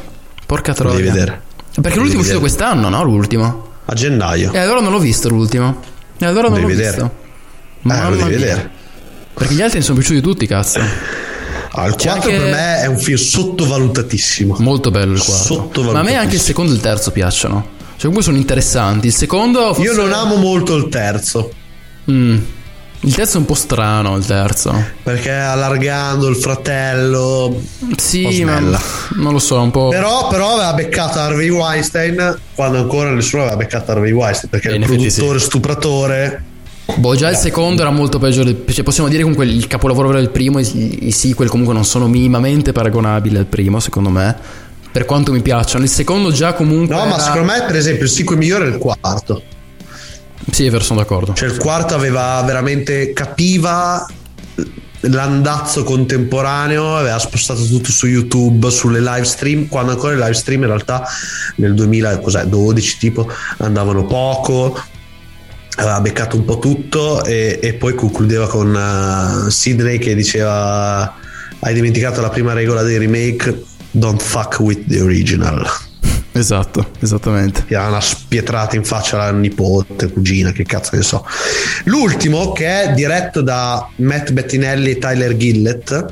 Porca 0.47 0.71
Lo 0.71 0.77
troia. 0.77 0.97
devi 0.97 1.09
vedere. 1.09 1.43
Perché 1.81 1.99
l'ultimo 1.99 2.21
è 2.21 2.23
uscito 2.23 2.41
quest'anno, 2.41 2.89
no? 2.89 3.03
L'ultimo. 3.05 3.69
A 3.85 3.93
gennaio. 3.95 4.51
E 4.53 4.59
allora 4.59 4.81
non 4.81 4.93
l'ho 4.93 4.99
visto 4.99 5.29
l'ultimo. 5.29 5.79
E 6.19 6.25
allora 6.25 6.49
non 6.49 6.61
Devi 6.61 6.71
l'ho 6.73 6.77
vedere. 6.79 6.91
visto. 6.97 7.05
Eh, 7.05 7.79
Mamma 7.83 8.09
lo 8.09 8.17
devi 8.17 8.29
mia. 8.29 8.39
vedere. 8.39 8.71
Perché 9.35 9.55
gli 9.55 9.61
altri 9.63 9.79
mi 9.79 9.85
sono 9.85 9.99
piaciuti 9.99 10.21
tutti, 10.23 10.47
cazzo. 10.47 10.81
Ah, 11.77 11.87
il 11.87 11.95
C'è 11.97 12.09
4 12.09 12.31
anche- 12.31 12.37
per 12.45 12.51
me 12.51 12.79
è 12.81 12.87
un 12.87 12.99
film 12.99 13.19
sottovalutatissimo. 13.19 14.57
Molto 14.61 14.91
bello 14.91 15.13
il 15.13 15.23
quarto. 15.23 15.45
Sottovalutatissimo. 15.45 15.93
Ma 15.93 15.99
a 16.01 16.03
me 16.03 16.15
anche 16.17 16.37
il 16.37 16.41
secondo 16.41 16.73
e 16.73 16.77
il 16.77 16.81
terzo 16.81 17.11
piacciono. 17.11 17.74
Cioè, 17.97 18.11
comunque 18.11 18.23
sono 18.23 18.37
interessanti. 18.37 19.07
Il 19.09 19.15
secondo. 19.15 19.73
forse- 19.75 19.83
Io 19.83 19.97
non 19.97 20.13
amo 20.13 20.37
molto 20.37 20.75
il 20.77 20.89
terzo. 20.89 21.51
Mm. 22.11 22.37
Il 23.01 23.15
terzo 23.15 23.37
è 23.37 23.41
un 23.41 23.45
po' 23.45 23.55
strano, 23.55 24.17
il 24.17 24.25
terzo. 24.25 24.75
Perché 25.03 25.31
allargando 25.31 26.27
il 26.27 26.37
fratello. 26.37 27.61
Sì, 27.97 28.45
ma. 28.45 28.59
Non 28.61 29.33
lo 29.33 29.39
so, 29.39 29.61
un 29.61 29.71
po'. 29.71 29.89
Però, 29.89 30.29
però 30.29 30.53
aveva 30.55 30.73
beccato 30.73 31.19
Harvey 31.19 31.51
Weinstein 31.51 32.39
quando 32.55 32.79
ancora 32.79 33.11
nessuno 33.11 33.43
aveva 33.43 33.59
beccato 33.59 33.91
Harvey 33.93 34.11
Weinstein 34.13 34.51
perché 34.51 34.71
Eh, 34.71 34.77
il 34.77 34.85
produttore 34.87 35.39
stupratore. 35.39 36.43
Boh, 36.97 37.15
già 37.15 37.29
il 37.31 37.37
secondo 37.37 37.83
era 37.83 37.91
molto 37.91 38.19
peggio. 38.19 38.43
Cioè, 38.45 38.83
possiamo 38.83 39.09
dire 39.11 39.21
comunque 39.23 39.45
il 39.47 39.67
capolavoro 39.67 40.11
del 40.13 40.31
primo. 40.31 40.59
I, 40.59 41.07
i 41.07 41.11
sequel 41.11 41.51
comunque 41.51 41.75
non 41.75 41.85
sono 41.85 42.09
minimamente 42.09 42.73
paragonabili 42.73 43.37
al 43.37 43.47
primo, 43.47 43.81
secondo 43.81 44.09
me. 44.09 44.35
Per 44.95 45.07
quanto 45.07 45.33
mi 45.33 45.43
piacciono. 45.43 45.83
Il 45.83 45.91
secondo 45.91 46.31
già 46.31 46.53
comunque. 46.55 46.95
No, 46.95 47.05
ma 47.07 47.15
era- 47.15 47.23
secondo 47.25 47.51
me, 47.51 47.65
per 47.65 47.75
esempio, 47.75 48.05
il 48.05 48.11
sequel 48.11 48.39
migliore 48.39 48.67
è 48.67 48.69
il 48.69 48.79
quarto. 48.79 49.43
Sì, 50.53 50.67
è 50.67 50.71
vero, 50.71 50.85
sono 50.85 51.01
d'accordo. 51.01 51.33
Cioè, 51.33 51.49
il 51.49 51.57
quarto 51.57 51.97
aveva 51.97 52.41
veramente 52.47 53.13
capiva 53.13 54.07
l'andazzo 55.01 55.83
contemporaneo, 55.83 56.97
aveva 56.97 57.19
spostato 57.19 57.65
tutto 57.65 57.91
su 57.91 58.07
YouTube, 58.07 58.71
sulle 58.71 59.01
live 59.01 59.25
stream, 59.25 59.67
quando 59.67 59.91
ancora 59.91 60.13
i 60.13 60.17
live 60.17 60.33
stream 60.33 60.61
in 60.61 60.69
realtà 60.69 61.05
nel 61.57 61.75
2012 61.75 62.99
tipo 62.99 63.29
andavano 63.59 64.05
poco, 64.07 64.81
aveva 65.75 66.01
beccato 66.01 66.37
un 66.37 66.45
po' 66.45 66.61
tutto 66.61 67.25
e, 67.25 67.59
e 67.61 67.75
poi 67.75 67.97
concludeva 67.97 68.47
con 68.47 68.77
eh, 68.77 69.51
Sidney 69.51 69.99
che 69.99 70.15
diceva 70.15 71.17
hai 71.59 71.75
dimenticato 71.75 72.21
la 72.21 72.29
prima 72.29 72.53
regola 72.53 72.83
dei 72.83 72.99
remake, 72.99 73.65
don't 73.95 74.21
fuck 74.21 74.59
with 74.61 74.87
the 74.89 75.01
original. 75.01 75.67
Esatto, 76.33 76.91
esattamente. 77.01 77.65
Ti 77.65 77.75
ha 77.75 77.87
una 77.89 78.01
spietrata 78.01 78.75
in 78.75 78.85
faccia 78.85 79.21
alla 79.21 79.37
nipote, 79.37 80.09
cugina, 80.11 80.51
che 80.51 80.65
cazzo 80.65 80.97
ne 80.97 81.03
so. 81.03 81.25
L'ultimo, 81.85 82.53
che 82.53 82.83
è 82.83 82.93
diretto 82.93 83.41
da 83.41 83.89
Matt 83.97 84.33
Bettinelli 84.33 84.91
e 84.91 84.99
Tyler 84.99 85.37
Gillett, 85.37 86.07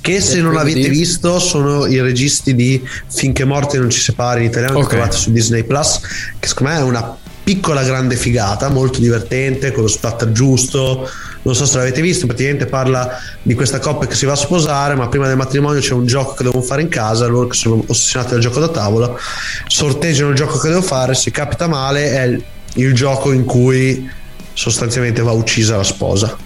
che 0.00 0.20
se 0.20 0.40
non 0.40 0.56
avete 0.56 0.88
visto 0.88 1.38
sono 1.38 1.86
i 1.86 2.00
registi 2.00 2.56
di 2.56 2.84
Finché 3.06 3.44
morte 3.44 3.78
non 3.78 3.90
ci 3.90 4.00
separi 4.00 4.40
in 4.42 4.50
italiano, 4.50 4.78
Ok. 4.78 4.88
che 4.88 4.96
trovate 4.96 5.16
su 5.16 5.30
Disney 5.30 5.62
Plus, 5.62 6.00
che 6.40 6.48
secondo 6.48 6.72
me 6.72 6.78
è 6.80 6.82
una 6.82 7.16
piccola 7.44 7.84
grande 7.84 8.16
figata, 8.16 8.68
molto 8.70 8.98
divertente, 8.98 9.70
con 9.70 9.84
lo 9.84 9.88
splatter 9.88 10.32
giusto, 10.32 11.08
non 11.42 11.54
so 11.54 11.66
se 11.66 11.76
l'avete 11.76 12.00
visto, 12.00 12.26
praticamente 12.26 12.66
parla 12.66 13.18
di 13.42 13.54
questa 13.54 13.80
coppia 13.80 14.06
che 14.06 14.14
si 14.14 14.26
va 14.26 14.32
a 14.32 14.36
sposare, 14.36 14.94
ma 14.94 15.08
prima 15.08 15.26
del 15.26 15.36
matrimonio 15.36 15.80
c'è 15.80 15.92
un 15.92 16.06
gioco 16.06 16.34
che 16.34 16.44
devono 16.44 16.62
fare 16.62 16.82
in 16.82 16.88
casa, 16.88 17.26
loro 17.26 17.48
che 17.48 17.56
sono 17.56 17.82
ossessionati 17.86 18.32
dal 18.32 18.40
gioco 18.40 18.60
da 18.60 18.68
tavolo, 18.68 19.18
sorteggiano 19.66 20.30
il 20.30 20.36
gioco 20.36 20.58
che 20.58 20.68
devo 20.68 20.82
fare, 20.82 21.14
se 21.14 21.30
capita 21.30 21.66
male 21.66 22.12
è 22.12 22.22
il, 22.22 22.44
il 22.74 22.94
gioco 22.94 23.32
in 23.32 23.44
cui 23.44 24.08
sostanzialmente 24.52 25.22
va 25.22 25.32
uccisa 25.32 25.76
la 25.76 25.84
sposa 25.84 26.36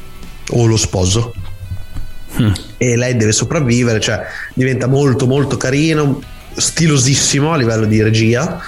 o 0.50 0.66
lo 0.66 0.76
sposo. 0.76 1.34
E 2.76 2.96
lei 2.96 3.16
deve 3.16 3.32
sopravvivere, 3.32 4.00
cioè 4.00 4.22
diventa 4.54 4.86
molto 4.86 5.26
molto 5.26 5.56
carino, 5.56 6.22
stilosissimo 6.54 7.52
a 7.52 7.56
livello 7.56 7.86
di 7.86 8.02
regia 8.02 8.60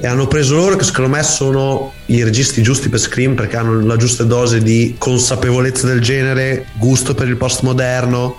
e 0.00 0.06
hanno 0.06 0.26
preso 0.26 0.54
loro 0.56 0.76
che 0.76 0.84
secondo 0.84 1.10
me 1.10 1.22
sono 1.22 1.92
i 2.06 2.24
registi 2.24 2.62
giusti 2.62 2.88
per 2.88 2.98
Scream 2.98 3.34
perché 3.34 3.58
hanno 3.58 3.84
la 3.84 3.96
giusta 3.96 4.24
dose 4.24 4.62
di 4.62 4.94
consapevolezza 4.96 5.86
del 5.86 6.00
genere, 6.00 6.66
gusto 6.78 7.14
per 7.14 7.28
il 7.28 7.36
postmoderno, 7.36 8.36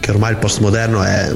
che 0.00 0.10
ormai 0.10 0.32
il 0.32 0.36
postmoderno 0.36 1.02
è, 1.02 1.34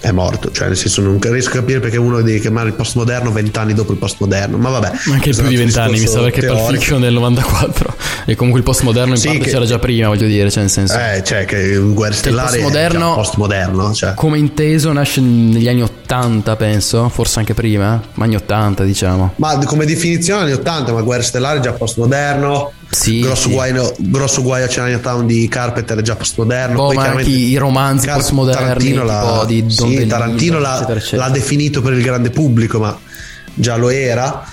è 0.00 0.10
morto, 0.12 0.50
cioè 0.50 0.68
nel 0.68 0.76
senso 0.76 1.02
non 1.02 1.18
riesco 1.20 1.50
a 1.50 1.52
capire 1.60 1.78
perché 1.80 1.98
uno 1.98 2.20
deve 2.22 2.38
chiamare 2.40 2.68
il 2.68 2.74
postmoderno 2.74 3.30
vent'anni 3.32 3.74
dopo 3.74 3.92
il 3.92 3.98
postmoderno, 3.98 4.56
ma 4.56 4.70
vabbè. 4.70 4.90
Ma 5.06 5.12
anche 5.14 5.24
questo 5.24 5.42
più 5.42 5.50
di 5.50 5.56
un 5.58 5.64
vent'anni, 5.64 6.00
mi 6.00 6.06
sa 6.06 6.20
perché 6.20 6.46
Pulp. 6.46 6.70
Fiction 6.70 7.00
del 7.02 7.12
94 7.12 7.94
e 8.26 8.34
comunque 8.34 8.60
il 8.60 8.66
postmoderno 8.66 9.12
in 9.14 9.20
Sì, 9.20 9.28
parte 9.28 9.44
che- 9.44 9.50
c'era 9.50 9.64
già 9.66 9.78
prima, 9.78 10.08
voglio 10.08 10.26
dire, 10.26 10.50
cioè 10.50 10.62
nel 10.62 10.70
senso... 10.70 10.94
Eh, 10.98 11.22
cioè 11.24 11.44
che 11.44 11.56
il 11.58 11.92
Guerra 11.92 12.14
Stellare 12.14 12.56
è 12.58 12.60
postmoderno- 12.62 13.14
postmoderno, 13.14 13.92
cioè. 13.92 14.14
Come 14.14 14.38
inteso 14.38 14.92
nasce 14.92 15.20
negli 15.20 15.68
anni 15.68 15.82
80, 15.82 16.56
penso, 16.56 17.08
forse 17.10 17.38
anche 17.40 17.54
prima, 17.54 18.00
ma 18.14 18.24
anni 18.24 18.36
80 18.36 18.84
diciamo. 18.84 19.34
Ma 19.36 19.58
come 19.66 19.84
definizione 19.84 20.42
anni 20.42 20.52
80, 20.52 20.92
ma 20.92 21.02
Guerra 21.02 21.22
Stellare 21.22 21.58
è 21.58 21.60
già 21.60 21.72
postmoderno. 21.72 22.72
Sì, 22.90 23.20
grosso, 23.20 23.48
sì. 23.48 23.54
Guaio, 23.54 23.94
grosso 23.98 24.42
guaio 24.42 24.64
a 24.64 24.68
Chinatown 24.68 25.24
di 25.26 25.46
Carpenter 25.48 26.02
già 26.02 26.16
postmoderno. 26.16 26.80
Oh, 26.82 26.86
Poi 26.86 26.96
ma 26.96 27.06
anche 27.06 27.30
i 27.30 27.56
romanzi 27.56 28.06
Car- 28.06 28.16
postmoderni, 28.16 28.62
Tarantino, 28.64 29.04
l'ha, 29.04 29.44
di 29.46 29.64
Don 29.66 29.88
sì, 29.88 30.06
Tarantino 30.06 30.58
l'ha, 30.58 30.76
eccetera, 30.76 30.98
eccetera. 30.98 31.26
l'ha 31.26 31.32
definito 31.32 31.82
per 31.82 31.92
il 31.92 32.02
grande 32.02 32.30
pubblico, 32.30 32.78
ma 32.80 32.98
già 33.54 33.76
lo 33.76 33.88
era. 33.90 34.44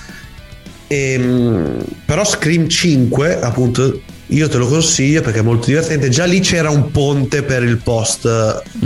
Ehm, 0.88 1.84
però 2.06 2.24
Scream 2.24 2.68
5, 2.70 3.42
appunto, 3.42 4.02
io 4.28 4.48
te 4.50 4.58
lo 4.58 4.68
consiglio 4.68 5.22
perché 5.22 5.40
è 5.40 5.44
molto 5.44 5.66
divertente. 5.68 6.10
Già 6.10 6.26
lì 6.26 6.40
c'era 6.40 6.70
un 6.70 6.92
ponte 6.92 7.42
per 7.44 7.64
il 7.64 7.78
post 7.78 8.28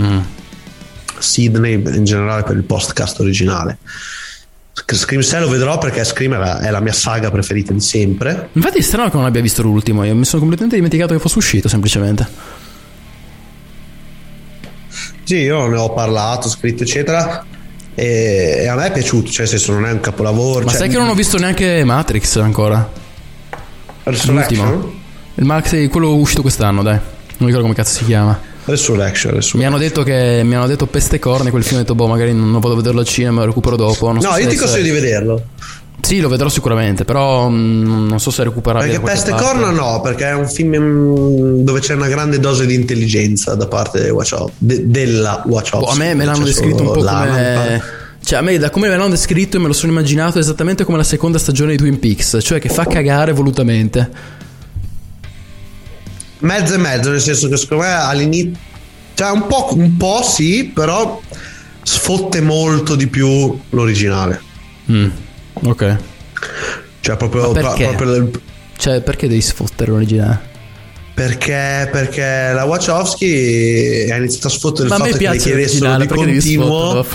Mm. 0.00 0.18
Sydney, 1.18 1.74
in 1.74 2.04
generale 2.04 2.42
per 2.42 2.56
il 2.56 2.64
podcast 2.64 3.20
originale. 3.20 3.78
Scream 4.74 5.20
6 5.20 5.40
lo 5.40 5.48
vedrò 5.48 5.76
perché 5.78 6.02
Scream 6.02 6.34
è 6.34 6.38
la, 6.38 6.60
è 6.60 6.70
la 6.70 6.80
mia 6.80 6.92
saga 6.92 7.30
preferita 7.30 7.72
di 7.72 7.80
sempre. 7.80 8.48
Infatti 8.52 8.78
è 8.78 8.82
strano 8.82 9.10
che 9.10 9.16
non 9.16 9.26
abbia 9.26 9.42
visto 9.42 9.62
l'ultimo, 9.62 10.02
io 10.04 10.14
mi 10.14 10.24
sono 10.24 10.40
completamente 10.40 10.76
dimenticato 10.76 11.12
che 11.12 11.20
fosse 11.20 11.38
uscito 11.38 11.68
semplicemente. 11.68 12.26
Sì, 15.24 15.36
io 15.36 15.66
ne 15.66 15.76
ho 15.76 15.92
parlato, 15.92 16.48
scritto, 16.48 16.82
eccetera. 16.82 17.44
E, 17.94 18.66
a 18.66 18.74
me 18.74 18.86
è 18.86 18.92
piaciuto, 18.92 19.30
cioè, 19.30 19.40
nel 19.40 19.48
senso, 19.48 19.72
non 19.72 19.86
è 19.86 19.92
un 19.92 20.00
capolavoro. 20.00 20.64
Ma 20.64 20.70
cioè, 20.70 20.80
sai 20.80 20.88
che 20.88 20.96
non 20.96 21.08
ho 21.08 21.14
visto 21.14 21.38
neanche 21.38 21.84
Matrix 21.84 22.36
ancora? 22.36 22.90
L'ultimo. 24.04 25.00
Il 25.34 25.44
Max, 25.44 25.88
quello 25.88 26.14
uscito 26.16 26.42
quest'anno, 26.42 26.82
dai. 26.82 26.98
Non 27.38 27.48
ricordo 27.48 27.62
come 27.62 27.74
cazzo 27.74 27.96
si 27.96 28.04
chiama. 28.04 28.50
Resurrection, 28.64 29.34
Resurrection. 29.34 29.60
Mi 29.60 29.66
hanno 29.66 29.78
detto 29.78 30.02
che 30.02 30.42
mi 30.44 30.54
hanno 30.54 30.66
detto 30.66 30.86
peste 30.86 31.18
corne 31.18 31.50
quel 31.50 31.64
film, 31.64 31.76
ho 31.76 31.80
detto 31.80 31.94
boh, 31.94 32.06
magari 32.06 32.32
non 32.32 32.52
vado 32.52 32.72
a 32.72 32.76
vederlo 32.76 33.00
al 33.00 33.06
cinema, 33.06 33.40
lo 33.40 33.46
recupero 33.46 33.76
dopo. 33.76 33.94
So 33.94 34.12
No, 34.12 34.32
se 34.34 34.42
io 34.42 34.48
ti 34.48 34.56
consiglio 34.56 34.82
di 34.84 34.90
vederlo. 34.90 35.42
Sì, 36.00 36.20
lo 36.20 36.28
vedrò 36.28 36.48
sicuramente, 36.48 37.04
però 37.04 37.48
mm, 37.48 38.08
non 38.08 38.18
so 38.18 38.30
se 38.30 38.42
è 38.42 38.44
recuperabile. 38.44 38.98
Perché 38.98 39.12
Peste. 39.12 39.32
Corna 39.32 39.70
no, 39.70 40.00
perché 40.00 40.28
è 40.28 40.34
un 40.34 40.48
film 40.48 40.76
mm, 40.76 41.62
dove 41.62 41.80
c'è 41.80 41.94
una 41.94 42.08
grande 42.08 42.40
dose 42.40 42.66
di 42.66 42.74
intelligenza 42.74 43.54
da 43.54 43.68
parte 43.68 44.00
dei 44.00 44.10
Wachowski, 44.10 44.56
de- 44.58 44.88
della 44.88 45.42
Wachowski. 45.46 45.84
Boh, 45.84 45.90
a 45.90 45.96
me 45.96 46.14
me 46.14 46.24
l'hanno 46.24 46.38
C'è 46.38 46.44
descritto 46.44 46.82
un 46.82 46.92
po' 46.92 47.02
mi 47.02 47.06
come. 47.06 47.82
Cioè, 48.24 48.38
a 48.38 48.42
me 48.42 48.58
da 48.58 48.70
come 48.70 48.88
me 48.88 48.96
l'hanno 48.96 49.10
descritto 49.10 49.58
me 49.58 49.66
lo 49.66 49.72
sono 49.72 49.90
immaginato 49.90 50.38
esattamente 50.38 50.84
come 50.84 50.96
la 50.96 51.04
seconda 51.04 51.38
stagione 51.38 51.72
di 51.72 51.78
Twin 51.78 51.98
Peaks, 51.98 52.38
cioè 52.40 52.60
che 52.60 52.68
fa 52.68 52.84
cagare 52.84 53.32
volutamente. 53.32 54.40
Mezzo 56.42 56.74
e 56.74 56.78
mezzo, 56.78 57.10
nel 57.10 57.20
senso 57.20 57.48
che 57.48 57.56
secondo 57.56 57.84
me 57.84 57.92
all'inizio... 57.92 58.52
Cioè 59.14 59.30
un 59.30 59.46
po', 59.46 59.68
un 59.74 59.96
po' 59.96 60.22
sì, 60.22 60.70
però 60.74 61.20
sfotte 61.82 62.40
molto 62.40 62.94
di 62.94 63.06
più 63.08 63.58
l'originale. 63.70 64.40
Mm, 64.90 65.08
ok. 65.64 65.96
Cioè 67.00 67.16
proprio... 67.16 67.52
Ma 67.52 67.60
perché? 67.60 67.84
proprio 67.86 68.10
del- 68.10 68.30
Cioè, 68.76 69.00
perché 69.02 69.28
devi 69.28 69.40
sfottere 69.42 69.90
l'originale? 69.90 70.50
Perché, 71.14 71.88
perché 71.92 72.52
la 72.54 72.64
Wachowski 72.64 74.08
ha 74.10 74.16
iniziato 74.16 74.46
a 74.46 74.50
sfottere 74.50 74.84
il 74.84 74.88
Ma 74.88 74.96
fatto 74.96 75.16
che 75.18 75.28
le 75.28 75.36
chiedessero 75.36 75.90
l'originale, 75.90 76.06
di 76.06 76.12
continuo. 76.14 77.06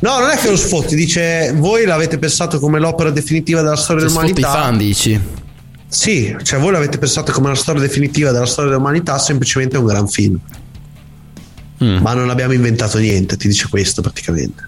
No, 0.00 0.18
non 0.18 0.28
è 0.28 0.36
che 0.36 0.50
lo 0.50 0.56
sfotti, 0.56 0.94
dice 0.94 1.52
voi 1.56 1.86
l'avete 1.86 2.18
pensato 2.18 2.60
come 2.60 2.78
l'opera 2.78 3.10
definitiva 3.10 3.62
della 3.62 3.74
storia 3.76 4.02
Cioè, 4.02 4.10
sfotti 4.10 4.30
i 4.30 4.34
dell'umanità. 4.34 4.62
fan, 4.62 4.76
dici? 4.76 5.20
Sì, 5.94 6.34
cioè 6.42 6.58
voi 6.58 6.72
l'avete 6.72 6.96
pensato 6.96 7.32
come 7.32 7.48
la 7.48 7.54
storia 7.54 7.82
definitiva 7.82 8.30
della 8.30 8.46
storia 8.46 8.70
dell'umanità, 8.70 9.18
semplicemente 9.18 9.76
un 9.76 9.84
gran 9.84 10.08
film. 10.08 10.38
Mm. 11.84 11.98
Ma 11.98 12.14
non 12.14 12.30
abbiamo 12.30 12.54
inventato 12.54 12.96
niente, 12.96 13.36
ti 13.36 13.46
dice 13.46 13.68
questo 13.68 14.00
praticamente. 14.00 14.64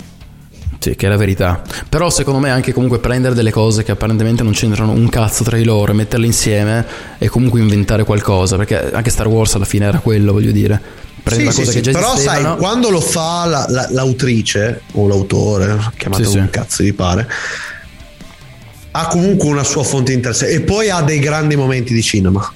Sì, 0.78 0.94
che 0.96 1.06
è 1.06 1.08
la 1.08 1.16
verità. 1.16 1.62
Però 1.88 2.10
secondo 2.10 2.40
me 2.40 2.50
anche 2.50 2.74
comunque 2.74 2.98
prendere 2.98 3.34
delle 3.34 3.50
cose 3.52 3.82
che 3.84 3.92
apparentemente 3.92 4.42
non 4.42 4.52
c'entrano 4.52 4.92
un 4.92 5.08
cazzo 5.08 5.42
tra 5.44 5.56
di 5.56 5.64
loro 5.64 5.94
metterle 5.94 6.26
insieme 6.26 6.84
e 7.16 7.26
comunque 7.30 7.58
inventare 7.60 8.04
qualcosa, 8.04 8.56
perché 8.58 8.92
anche 8.92 9.08
Star 9.08 9.26
Wars 9.26 9.54
alla 9.54 9.64
fine 9.64 9.86
era 9.86 10.00
quello, 10.00 10.32
voglio 10.32 10.52
dire. 10.52 10.78
Prendi 11.22 11.44
Sì, 11.44 11.46
la 11.46 11.52
sì, 11.52 11.58
cosa 11.60 11.70
sì, 11.70 11.76
che 11.78 11.82
già 11.90 11.98
Però 11.98 12.16
sai, 12.16 12.56
quando 12.58 12.90
lo 12.90 13.00
fa 13.00 13.46
la- 13.46 13.64
la- 13.70 13.88
l'autrice 13.92 14.82
o 14.92 15.08
l'autore, 15.08 15.78
chiamate 15.96 16.24
Sì, 16.24 16.30
come 16.32 16.44
sì. 16.44 16.50
cazzo 16.50 16.82
vi 16.82 16.92
pare, 16.92 17.26
ha 18.96 19.06
comunque 19.08 19.48
una 19.48 19.64
sua 19.64 19.82
fonte 19.82 20.10
di 20.12 20.16
interesse 20.18 20.48
e 20.48 20.60
poi 20.60 20.88
ha 20.90 21.00
dei 21.02 21.18
grandi 21.18 21.56
momenti 21.56 21.92
di 21.92 22.02
cinema. 22.02 22.48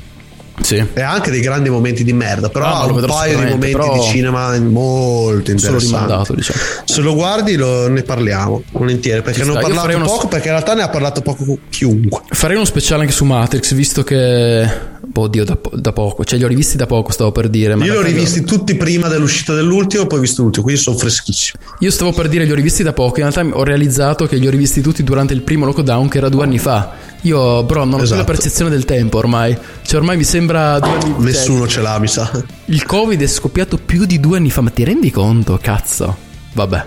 Sì. 0.60 0.84
E 0.92 1.00
anche 1.02 1.30
dei 1.30 1.40
grandi 1.40 1.68
momenti 1.70 2.02
di 2.02 2.12
merda, 2.12 2.48
però 2.48 2.64
Ah, 2.66 2.80
ha 2.80 2.86
un 2.86 3.04
paio 3.06 3.38
di 3.38 3.44
momenti 3.44 3.70
però 3.76 3.94
di 3.94 4.02
cinema 4.02 4.58
molto 4.58 5.50
interessanti. 5.52 6.34
diciamo. 6.34 6.58
Se 6.84 7.00
lo 7.00 7.14
guardi 7.14 7.54
lo- 7.54 7.88
ne 7.88 8.02
parliamo 8.02 8.62
volentieri 8.72 9.22
perché 9.22 9.44
ne 9.44 9.50
ho 9.50 9.58
parlato 9.60 9.94
uno- 9.96 10.04
poco 10.06 10.26
perché 10.26 10.48
in 10.48 10.54
realtà 10.54 10.74
ne 10.74 10.82
ha 10.82 10.88
parlato 10.88 11.20
poco 11.22 11.58
chiunque. 11.70 12.22
Farei 12.30 12.56
uno 12.56 12.64
speciale 12.64 13.02
anche 13.02 13.14
su 13.14 13.24
Matrix, 13.24 13.72
visto 13.74 14.02
che... 14.02 14.68
Oddio, 15.14 15.44
da, 15.44 15.56
po- 15.56 15.72
da 15.74 15.92
poco. 15.92 16.24
Cioè, 16.24 16.38
li 16.38 16.44
ho 16.44 16.48
rivisti 16.48 16.76
da 16.76 16.86
poco, 16.86 17.10
stavo 17.12 17.32
per 17.32 17.48
dire. 17.48 17.74
ma 17.74 17.84
Io 17.84 17.92
li 17.92 17.98
ho 17.98 18.02
rivisti 18.02 18.42
tutti 18.42 18.76
prima 18.76 19.08
dell'uscita 19.08 19.54
dell'ultimo, 19.54 20.06
poi 20.06 20.18
ho 20.18 20.20
visto 20.20 20.42
l'ultimo, 20.42 20.64
quindi 20.64 20.80
sono 20.82 20.96
freschissimo. 20.96 21.62
Io 21.80 21.90
stavo 21.90 22.12
per 22.12 22.28
dire 22.28 22.44
li 22.44 22.52
ho 22.52 22.54
rivisti 22.54 22.82
da 22.82 22.92
poco, 22.92 23.20
in 23.20 23.30
realtà 23.30 23.56
ho 23.56 23.64
realizzato 23.64 24.26
che 24.26 24.36
li 24.36 24.46
ho 24.46 24.50
rivisti 24.50 24.80
tutti 24.80 25.02
durante 25.02 25.32
il 25.34 25.42
primo 25.42 25.64
lockdown 25.64 26.08
che 26.08 26.18
era 26.18 26.28
due 26.28 26.44
anni 26.44 26.58
fa. 26.58 26.92
Io, 27.22 27.64
bro, 27.64 27.80
non 27.84 27.94
ho 27.94 27.96
più 27.96 28.04
Esatto. 28.04 28.20
la 28.20 28.26
percezione 28.26 28.70
del 28.70 28.84
tempo 28.84 29.18
ormai. 29.18 29.56
Cioè, 29.82 29.98
ormai 29.98 30.16
mi 30.16 30.24
sembra 30.24 30.78
due 30.78 30.90
anni 30.92 31.14
Nessuno 31.18 31.60
cioè, 31.60 31.68
ce 31.68 31.80
l'ha, 31.80 31.98
mi 31.98 32.06
sa. 32.08 32.30
Il 32.66 32.84
Covid 32.84 33.20
è 33.20 33.26
scoppiato 33.26 33.76
più 33.78 34.04
di 34.04 34.20
due 34.20 34.36
anni 34.36 34.50
fa, 34.50 34.60
ma 34.60 34.70
ti 34.70 34.84
rendi 34.84 35.10
conto? 35.10 35.58
Cazzo. 35.60 36.16
Vabbè. 36.52 36.84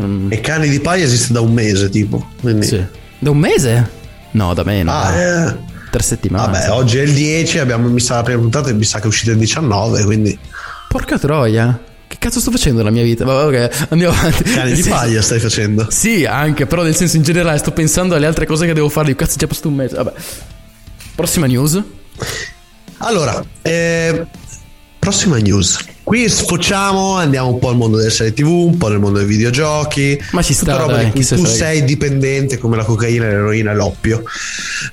Mm, 0.00 0.30
E 0.32 0.40
Cani 0.40 0.68
di 0.68 0.80
Paia 0.80 1.04
esiste 1.04 1.32
da 1.32 1.40
un 1.40 1.52
mese, 1.52 1.88
tipo. 1.88 2.30
Quindi... 2.40 2.66
sì. 2.66 2.82
Da 3.18 3.30
un 3.30 3.38
mese? 3.38 3.90
No, 4.32 4.52
da 4.54 4.62
meno. 4.64 4.92
Ah, 4.92 5.14
eh. 5.16 5.56
Tre 5.96 6.04
settimane. 6.04 6.52
Vabbè, 6.52 6.70
oggi 6.72 6.98
è 6.98 7.02
il 7.02 7.14
10, 7.14 7.58
abbiamo, 7.58 7.88
mi 7.88 8.00
sa 8.00 8.16
la 8.16 8.22
prima 8.22 8.38
puntata 8.38 8.68
e 8.68 8.74
mi 8.74 8.84
sa 8.84 8.98
che 8.98 9.04
è 9.04 9.06
uscita 9.06 9.30
il 9.30 9.38
19, 9.38 10.04
quindi 10.04 10.38
Porca 10.88 11.18
troia. 11.18 11.80
Che 12.06 12.16
cazzo 12.18 12.38
sto 12.38 12.50
facendo 12.50 12.78
nella 12.78 12.90
mia 12.90 13.02
vita? 13.02 13.24
Vabbè, 13.24 13.66
ok, 13.66 13.86
andiamo 13.88 14.14
avanti. 14.14 14.42
Cani 14.44 14.74
di 14.74 14.82
Paglia 14.82 15.22
stai 15.22 15.38
facendo. 15.38 15.86
Sì, 15.88 16.26
anche, 16.26 16.66
però 16.66 16.82
nel 16.82 16.94
senso 16.94 17.16
in 17.16 17.22
generale 17.22 17.56
sto 17.56 17.70
pensando 17.70 18.14
alle 18.14 18.26
altre 18.26 18.44
cose 18.44 18.66
che 18.66 18.74
devo 18.74 18.90
fare. 18.90 19.16
Cazzo, 19.16 19.36
è 19.36 19.38
già 19.38 19.46
passato 19.46 19.68
un 19.68 19.74
mese. 19.74 19.96
Vabbè. 19.96 20.12
Prossima 21.14 21.46
news. 21.46 21.82
Allora, 22.98 23.42
eh, 23.62 24.26
prossima 24.98 25.38
news. 25.38 25.78
Qui 26.02 26.28
sfociamo, 26.28 27.16
andiamo 27.16 27.48
un 27.48 27.58
po' 27.58 27.70
al 27.70 27.76
mondo 27.76 27.96
delle 27.96 28.10
serie 28.10 28.34
TV, 28.34 28.48
un 28.48 28.76
po' 28.76 28.88
nel 28.88 29.00
mondo 29.00 29.18
dei 29.18 29.26
videogiochi. 29.26 30.22
Ma 30.32 30.42
ci 30.42 30.52
sta, 30.52 30.76
roba 30.76 30.96
dai, 30.96 31.06
di 31.06 31.10
cui 31.10 31.24
tu 31.24 31.44
sei 31.46 31.84
dipendente 31.84 32.58
come 32.58 32.76
la 32.76 32.84
cocaina, 32.84 33.26
l'eroina 33.26 33.72
e 33.72 33.74
l'oppio. 33.74 34.22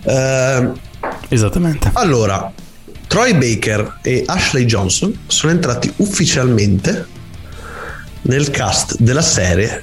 Eh, 0.06 0.92
Esattamente. 1.34 1.90
allora, 1.94 2.52
Troy 3.08 3.34
Baker 3.34 4.00
e 4.04 4.24
Ashley 4.26 4.66
Johnson 4.66 5.18
sono 5.28 5.52
entrati 5.52 5.92
ufficialmente 5.98 7.08
nel 8.24 8.52
cast 8.52 8.98
della 9.00 9.22
serie 9.22 9.83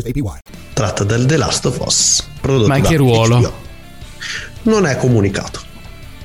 Tratta 0.73 1.03
del 1.03 1.25
The 1.25 1.37
Last 1.37 1.65
of 1.65 1.79
Us. 1.85 2.23
Prodotto 2.39 2.67
Ma 2.67 2.77
in 2.77 2.83
da 2.83 2.89
che 2.89 2.95
ruolo? 2.97 3.37
HBO. 3.39 3.53
Non 4.63 4.85
è 4.85 4.95
comunicato. 4.97 5.59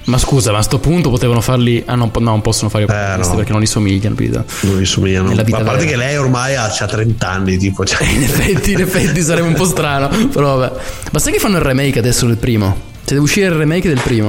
Ma 0.05 0.19
scusa, 0.19 0.53
ma 0.53 0.59
a 0.59 0.63
sto 0.63 0.79
punto 0.79 1.11
potevano 1.11 1.41
farli. 1.41 1.83
Ah, 1.85 1.97
no, 1.97 2.11
no, 2.13 2.21
non 2.21 2.41
possono 2.41 2.69
fare 2.71 2.85
Eh, 2.85 3.17
no. 3.17 3.35
perché 3.35 3.51
non 3.51 3.61
li 3.61 3.67
somigliano. 3.67 4.15
Pisa. 4.15 4.45
Non 4.61 4.79
gli 4.79 4.85
somigliano. 4.87 5.31
Vita 5.31 5.57
a 5.59 5.63
parte 5.65 5.85
vera. 5.85 5.91
che 5.91 5.97
lei 5.97 6.17
ormai 6.17 6.55
ha, 6.55 6.69
c'ha 6.73 6.87
30 6.87 7.29
anni, 7.29 7.57
tipo. 7.57 7.85
Cioè, 7.85 8.07
In 8.15 8.23
effetti, 8.23 8.73
in 8.73 8.81
effetti 8.83 9.21
sarebbe 9.21 9.49
un 9.49 9.55
po' 9.55 9.65
strano. 9.65 10.09
Però 10.29 10.57
vabbè. 10.57 10.81
Ma 11.11 11.19
sai 11.19 11.33
che 11.33 11.39
fanno 11.41 11.57
il 11.57 11.63
remake 11.65 11.99
adesso 11.99 12.27
del 12.27 12.37
primo? 12.37 12.67
Cioè, 12.99 13.03
deve 13.15 13.21
uscire 13.21 13.47
il 13.47 13.53
remake 13.55 13.89
del 13.89 14.01
primo. 14.01 14.29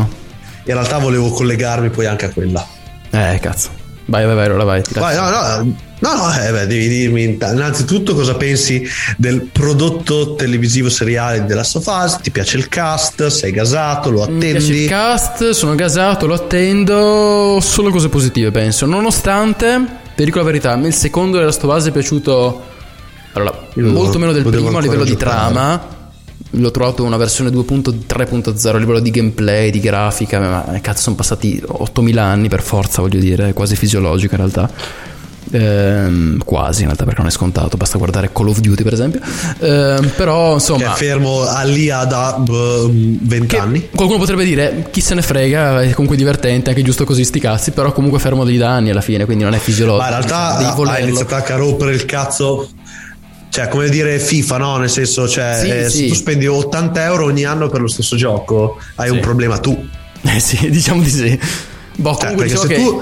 In 0.63 0.73
realtà 0.73 0.97
volevo 0.97 1.29
collegarmi 1.29 1.89
poi 1.89 2.07
anche 2.07 2.25
a 2.25 2.29
quella. 2.31 2.65
Eh, 3.11 3.37
cazzo. 3.39 3.69
Vai, 4.07 4.25
vai, 4.25 4.35
vai, 4.35 4.45
allora 4.45 4.63
vai. 4.63 4.81
Vai, 4.93 5.15
no, 5.15 5.29
no, 5.29 5.75
no, 5.99 6.15
no, 6.15 6.33
eh, 6.33 6.51
beh, 6.51 6.65
devi 6.65 6.87
dirmi 6.87 7.23
innanzitutto 7.23 8.15
cosa 8.15 8.35
pensi 8.35 8.87
del 9.17 9.41
prodotto 9.51 10.35
televisivo 10.35 10.89
seriale 10.89 11.45
di 11.45 11.51
of 11.53 11.85
Us. 11.85 12.17
Ti 12.21 12.31
piace 12.31 12.55
il 12.55 12.69
cast? 12.69 13.27
Sei 13.27 13.51
gasato? 13.51 14.09
Lo 14.09 14.25
Mi 14.29 14.37
piace 14.39 14.55
attendi? 14.57 14.81
il 14.83 14.87
cast, 14.89 15.49
sono 15.49 15.75
gasato, 15.75 16.25
lo 16.25 16.35
attendo. 16.35 17.59
Solo 17.61 17.89
cose 17.89 18.07
positive, 18.07 18.49
penso. 18.51 18.85
Nonostante, 18.85 19.85
ti 20.15 20.23
dico 20.23 20.37
la 20.37 20.45
verità, 20.45 20.71
a 20.71 20.77
me 20.77 20.87
il 20.87 20.95
secondo 20.95 21.37
della 21.37 21.51
Stovase 21.51 21.89
è 21.89 21.91
piaciuto. 21.91 22.63
Allora, 23.33 23.67
molto 23.73 24.17
meno 24.19 24.31
del 24.31 24.43
primo 24.43 24.77
a 24.77 24.81
livello 24.81 25.03
di 25.03 25.11
giocare. 25.11 25.51
trama. 25.51 25.95
L'ho 26.57 26.71
trovato 26.71 27.03
una 27.03 27.17
versione 27.17 27.49
2.3.0 27.49 28.75
a 28.75 28.77
livello 28.77 28.99
di 28.99 29.11
gameplay, 29.11 29.69
di 29.69 29.79
grafica. 29.79 30.39
Ma 30.39 30.75
eh, 30.75 30.81
cazzo, 30.81 31.01
sono 31.03 31.15
passati 31.15 31.61
8000 31.65 32.21
anni 32.23 32.49
per 32.49 32.61
forza, 32.61 33.01
voglio 33.01 33.19
dire. 33.19 33.49
È 33.49 33.53
quasi 33.53 33.75
fisiologico 33.75 34.33
in 34.33 34.39
realtà. 34.39 34.69
Ehm, 35.51 36.39
quasi 36.43 36.79
in 36.79 36.87
realtà 36.87 37.05
perché 37.05 37.21
non 37.21 37.29
è 37.29 37.33
scontato 37.33 37.77
basta 37.77 37.97
guardare 37.97 38.31
Call 38.33 38.49
of 38.49 38.59
Duty 38.59 38.83
per 38.83 38.91
esempio 38.91 39.21
Ehm, 39.59 40.11
però 40.15 40.47
Che 40.47 40.53
insomma 40.55 40.93
è 40.93 40.97
fermo 40.97 41.43
a 41.43 41.63
lì 41.63 41.89
a 41.89 42.03
da 42.03 42.33
boh, 42.37 42.89
20 42.91 43.55
anni. 43.55 43.89
Qualcuno 43.95 44.19
potrebbe 44.19 44.43
dire 44.43 44.87
chi 44.91 44.99
se 44.99 45.15
ne 45.15 45.21
frega, 45.21 45.81
è 45.83 45.91
comunque 45.91 46.17
divertente, 46.17 46.69
anche 46.69 46.81
giusto 46.81 47.05
così 47.05 47.23
sti 47.23 47.39
cazzi, 47.39 47.71
però 47.71 47.91
comunque 47.93 48.19
fermo 48.19 48.43
lì 48.43 48.57
da 48.57 48.71
anni 48.71 48.89
alla 48.89 49.01
fine, 49.01 49.25
quindi 49.25 49.43
non 49.43 49.53
è 49.53 49.57
fisiologico. 49.57 50.01
Ma 50.03 50.17
in 50.17 50.25
realtà 50.25 50.57
ha- 50.57 50.99
iniziato 50.99 51.53
a 51.53 51.55
rompere 51.55 51.93
il 51.93 52.05
cazzo. 52.05 52.69
Cioè, 53.57 53.69
come 53.69 53.89
dire 53.89 54.19
FIFA, 54.19 54.57
no? 54.57 54.77
Nel 54.77 54.87
senso, 54.89 55.27
cioè, 55.27 55.57
Sì, 55.59 55.67
eh, 55.69 55.89
sì. 55.89 55.97
se 55.97 56.07
tu 56.09 56.13
spendi 56.13 56.45
80 56.45 57.03
euro 57.05 57.25
ogni 57.25 57.43
anno 57.43 57.69
per 57.69 57.81
lo 57.81 57.87
stesso 57.87 58.15
gioco, 58.15 58.77
hai 58.97 59.07
Sì. 59.09 59.15
un 59.15 59.19
problema 59.19 59.57
tu. 59.57 59.75
Eh 60.21 60.39
sì, 60.39 60.69
diciamo 60.69 61.01
di 61.01 61.09
sì. 61.09 61.39
Boh, 61.95 62.11
Cioè, 62.11 62.19
comunque 62.19 62.45
perché 62.45 62.59
se 62.59 62.67
diciamo 62.67 62.89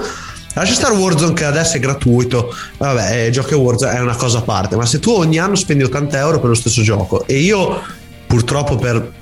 lascia 0.54 0.72
stare 0.74 0.94
Warzone 0.94 1.34
che 1.34 1.44
adesso 1.44 1.76
è 1.76 1.78
gratuito, 1.78 2.54
vabbè, 2.78 3.26
eh, 3.26 3.30
giochi 3.30 3.52
a 3.52 3.58
Warzone 3.58 3.92
è 3.98 4.00
una 4.00 4.16
cosa 4.16 4.38
a 4.38 4.40
parte, 4.40 4.76
ma 4.76 4.86
se 4.86 4.98
tu 4.98 5.10
ogni 5.10 5.38
anno 5.38 5.56
spendi 5.56 5.82
80 5.84 6.18
euro 6.18 6.40
per 6.40 6.48
lo 6.48 6.54
stesso 6.54 6.80
gioco 6.80 7.26
e 7.26 7.36
io 7.38 7.82
purtroppo 8.26 8.76
per 8.76 9.12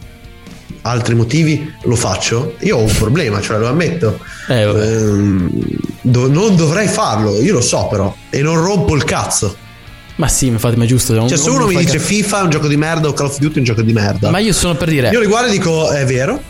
altri 0.83 1.17
motivi 1.17 1.69
lo 1.83 1.97
faccio, 1.97 2.55
io 2.61 2.77
ho 2.77 2.83
un 2.83 2.95
problema, 2.97 3.41
cioè 3.41 3.59
lo 3.59 3.67
ammetto. 3.67 4.21
Eh. 4.49 4.61
Ehm, 4.63 5.51
do- 6.01 6.29
non 6.29 6.55
dovrei 6.55 6.87
farlo, 6.87 7.41
io 7.41 7.55
lo 7.55 7.61
so 7.61 7.89
però, 7.91 8.15
e 8.31 8.41
non 8.41 8.63
rompo 8.63 8.95
il 8.95 9.03
cazzo. 9.03 9.57
Ma 10.17 10.29
sì, 10.29 10.47
infatti, 10.47 10.77
ma 10.77 10.85
è 10.85 10.87
giusto. 10.87 11.27
Cioè, 11.29 11.37
se 11.37 11.51
uno 11.51 11.67
mi 11.67 11.77
dice 11.77 11.99
FIFA 11.99 12.41
è 12.41 12.43
un 12.45 12.51
gioco 12.51 12.69
di 12.69 12.77
merda 12.77 13.09
o 13.09 13.13
Call 13.13 13.27
of 13.27 13.39
Duty 13.39 13.55
è 13.55 13.59
un 13.59 13.65
gioco 13.65 13.83
di 13.83 13.93
merda, 13.93 14.31
Ma 14.31 14.39
io 14.39 14.53
sono 14.53 14.75
per 14.77 14.89
dire, 14.89 15.11
io 15.11 15.21
li 15.21 15.27
guardo 15.27 15.49
e 15.49 15.51
dico 15.51 15.91
è 15.91 16.05
vero. 16.05 16.41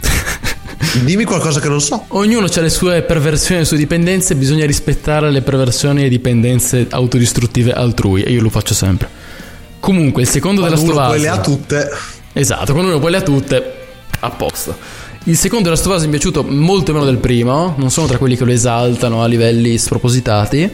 Dimmi 1.04 1.24
qualcosa 1.24 1.60
che 1.60 1.68
non 1.68 1.80
so. 1.80 2.04
ognuno 2.08 2.46
ha 2.46 2.60
le 2.60 2.70
sue 2.70 3.02
perversioni, 3.02 3.60
le 3.60 3.66
sue 3.66 3.76
dipendenze, 3.76 4.34
bisogna 4.36 4.64
rispettare 4.64 5.30
le 5.30 5.42
perversioni 5.42 6.04
e 6.04 6.08
dipendenze 6.08 6.86
autodistruttive 6.88 7.72
altrui, 7.72 8.22
e 8.22 8.30
io 8.30 8.42
lo 8.42 8.50
faccio 8.50 8.74
sempre. 8.74 9.08
Comunque, 9.80 10.22
il 10.22 10.28
secondo 10.28 10.60
Quando 10.60 10.76
della 10.80 10.92
Stovaz. 10.92 11.20
le 11.20 11.28
ha 11.28 11.40
tutte. 11.40 11.90
Esatto, 12.32 12.72
quando 12.72 12.90
uno 12.90 13.00
poi 13.00 13.10
le 13.10 13.16
ha 13.16 13.22
tutte, 13.22 13.74
a 14.20 14.30
posto. 14.30 14.76
Il 15.24 15.36
secondo 15.36 15.64
della 15.64 15.76
Stovaz 15.76 16.02
mi 16.02 16.06
è 16.06 16.10
piaciuto 16.10 16.44
molto 16.44 16.92
meno 16.92 17.04
del 17.04 17.18
primo, 17.18 17.74
non 17.76 17.90
sono 17.90 18.06
tra 18.06 18.18
quelli 18.18 18.36
che 18.36 18.44
lo 18.44 18.52
esaltano 18.52 19.22
a 19.22 19.26
livelli 19.26 19.76
spropositati. 19.78 20.70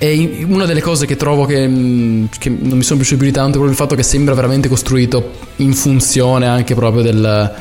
E 0.00 0.44
una 0.48 0.64
delle 0.64 0.80
cose 0.80 1.06
che 1.06 1.16
trovo 1.16 1.44
che, 1.44 1.66
mh, 1.66 2.28
che 2.38 2.50
non 2.50 2.76
mi 2.78 2.84
sono 2.84 2.98
piaciute 3.00 3.16
più 3.16 3.26
di 3.26 3.32
tanto 3.32 3.48
è 3.48 3.52
proprio 3.54 3.70
il 3.70 3.76
fatto 3.76 3.96
che 3.96 4.04
sembra 4.04 4.32
veramente 4.34 4.68
costruito 4.68 5.32
in 5.56 5.72
funzione 5.74 6.46
anche 6.46 6.74
proprio 6.74 7.02
del- 7.02 7.52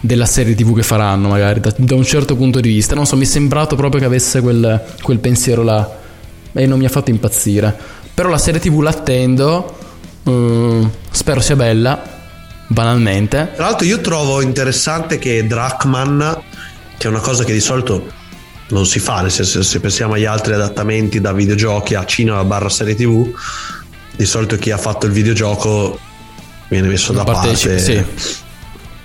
della 0.00 0.24
serie 0.24 0.54
tv 0.54 0.74
che 0.74 0.82
faranno, 0.82 1.28
magari 1.28 1.60
da, 1.60 1.72
da 1.76 1.94
un 1.94 2.02
certo 2.04 2.34
punto 2.34 2.60
di 2.60 2.68
vista. 2.70 2.94
Non 2.94 3.06
so, 3.06 3.16
mi 3.16 3.24
è 3.24 3.26
sembrato 3.26 3.76
proprio 3.76 4.00
che 4.00 4.06
avesse 4.06 4.40
quel, 4.40 4.82
quel 5.02 5.18
pensiero 5.18 5.62
là 5.62 5.98
e 6.52 6.66
non 6.66 6.78
mi 6.78 6.86
ha 6.86 6.88
fatto 6.88 7.10
impazzire. 7.10 7.76
Però 8.14 8.28
la 8.28 8.38
serie 8.38 8.58
tv 8.58 8.80
l'attendo, 8.80 9.76
eh, 10.24 10.88
spero 11.10 11.40
sia 11.40 11.56
bella, 11.56 12.02
banalmente. 12.68 13.50
Tra 13.54 13.66
l'altro 13.66 13.86
io 13.86 14.00
trovo 14.00 14.40
interessante 14.40 15.18
che 15.18 15.46
Drachman, 15.46 16.42
che 16.96 17.06
è 17.06 17.10
una 17.10 17.20
cosa 17.20 17.44
che 17.44 17.52
di 17.52 17.60
solito 17.60 18.20
non 18.72 18.86
si 18.86 18.98
fa, 18.98 19.20
nel 19.20 19.30
senso 19.30 19.62
se 19.62 19.80
pensiamo 19.80 20.14
agli 20.14 20.24
altri 20.24 20.54
adattamenti 20.54 21.20
da 21.20 21.32
videogiochi 21.32 21.94
a 21.94 22.04
cinema 22.04 22.42
barra 22.44 22.68
serie 22.68 22.94
tv, 22.94 23.30
di 24.16 24.24
solito 24.24 24.56
chi 24.56 24.70
ha 24.70 24.78
fatto 24.78 25.06
il 25.06 25.12
videogioco 25.12 25.98
viene 26.68 26.88
messo 26.88 27.12
da 27.12 27.22
parte- 27.22 27.54
sì. 27.56 28.04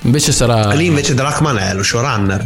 Invece 0.01 0.32
sarà 0.32 0.72
Lì 0.74 0.86
invece 0.86 1.13
Drachman 1.13 1.57
è 1.57 1.74
lo 1.74 1.84
showrunner, 1.84 2.45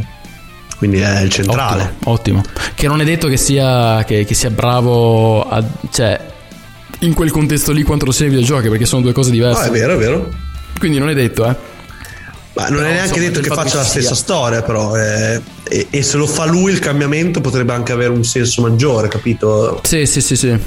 quindi 0.77 0.99
è 0.99 1.21
il 1.21 1.29
centrale. 1.29 1.95
Ottimo, 2.03 2.41
ottimo. 2.41 2.43
Che 2.73 2.87
non 2.87 3.01
è 3.01 3.03
detto 3.03 3.27
che 3.27 3.37
sia, 3.37 4.03
che, 4.03 4.25
che 4.25 4.33
sia 4.33 4.49
bravo 4.49 5.47
a, 5.47 5.63
cioè, 5.91 6.19
in 6.99 7.13
quel 7.13 7.29
contesto 7.29 7.71
lì 7.71 7.83
quanto 7.83 8.05
lo 8.05 8.11
sia 8.11 8.25
nei 8.25 8.33
videogiochi, 8.33 8.69
perché 8.69 8.85
sono 8.85 9.01
due 9.03 9.11
cose 9.11 9.29
diverse. 9.29 9.61
No, 9.61 9.67
è 9.67 9.71
vero, 9.71 9.93
è 9.93 9.97
vero. 9.97 10.29
Quindi 10.79 10.97
non 10.97 11.09
è 11.09 11.13
detto, 11.13 11.47
eh. 11.47 11.55
Ma 12.53 12.67
non 12.67 12.77
Però, 12.79 12.89
è 12.89 12.91
neanche 12.91 13.19
insomma, 13.19 13.27
detto 13.27 13.39
che 13.41 13.55
faccia 13.55 13.77
la 13.77 13.83
stessa 13.83 14.15
storia, 14.15 14.61
però. 14.61 14.95
eh, 14.97 15.41
e, 15.69 15.87
e 15.89 16.03
se 16.03 16.17
lo 16.17 16.27
fa 16.27 16.45
lui 16.45 16.73
il 16.73 16.79
cambiamento 16.79 17.39
potrebbe 17.39 17.71
anche 17.71 17.93
avere 17.93 18.09
un 18.11 18.25
senso 18.25 18.61
maggiore, 18.61 19.07
capito? 19.07 19.79
Sì, 19.83 20.05
sì, 20.05 20.19
sì, 20.19 20.35
sì. 20.35 20.59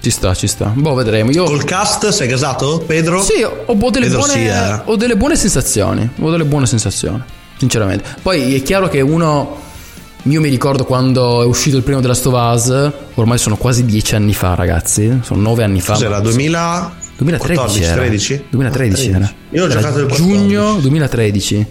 Ci 0.00 0.10
sta, 0.10 0.34
ci 0.34 0.46
sta. 0.46 0.66
Boh, 0.66 0.94
vedremo. 0.94 1.30
Io 1.30 1.44
Col 1.44 1.64
cast 1.64 2.08
sei 2.10 2.28
casato, 2.28 2.84
Pedro? 2.86 3.22
Sì, 3.22 3.42
ho, 3.42 3.64
ho 3.66 3.90
delle, 3.90 4.06
Pedro 4.06 4.18
buone, 4.18 4.32
sì, 4.32 4.44
eh. 4.44 4.80
ho 4.84 4.96
delle 4.96 5.16
buone 5.16 5.34
sensazioni. 5.34 6.08
Ho 6.20 6.30
delle 6.30 6.44
buone 6.44 6.66
sensazioni, 6.66 7.22
sinceramente. 7.56 8.04
Poi 8.22 8.54
è 8.54 8.62
chiaro 8.62 8.88
che 8.88 9.00
uno. 9.00 9.62
Io 10.24 10.40
mi 10.40 10.48
ricordo 10.48 10.84
quando 10.84 11.42
è 11.42 11.46
uscito 11.46 11.76
il 11.76 11.82
primo 11.82 12.00
della 12.00 12.14
Stovaz, 12.14 12.92
ormai 13.14 13.38
sono 13.38 13.56
quasi 13.56 13.84
dieci 13.84 14.14
anni 14.14 14.34
fa, 14.34 14.54
ragazzi. 14.54 15.20
Sono 15.22 15.40
nove 15.40 15.64
anni 15.64 15.80
fa. 15.80 15.94
Cos'era? 15.94 16.16
ma- 16.16 16.20
2000... 16.20 16.96
2013 17.16 17.54
14, 17.60 17.82
era. 17.82 17.94
13? 17.94 18.44
2013 18.50 19.10
Ah. 19.12 19.32
Io 19.50 19.62
ho 19.62 19.66
Era 19.66 19.80
giocato 19.80 19.98
nel 19.98 20.10
giugno 20.10 20.74
2013. 20.80 21.66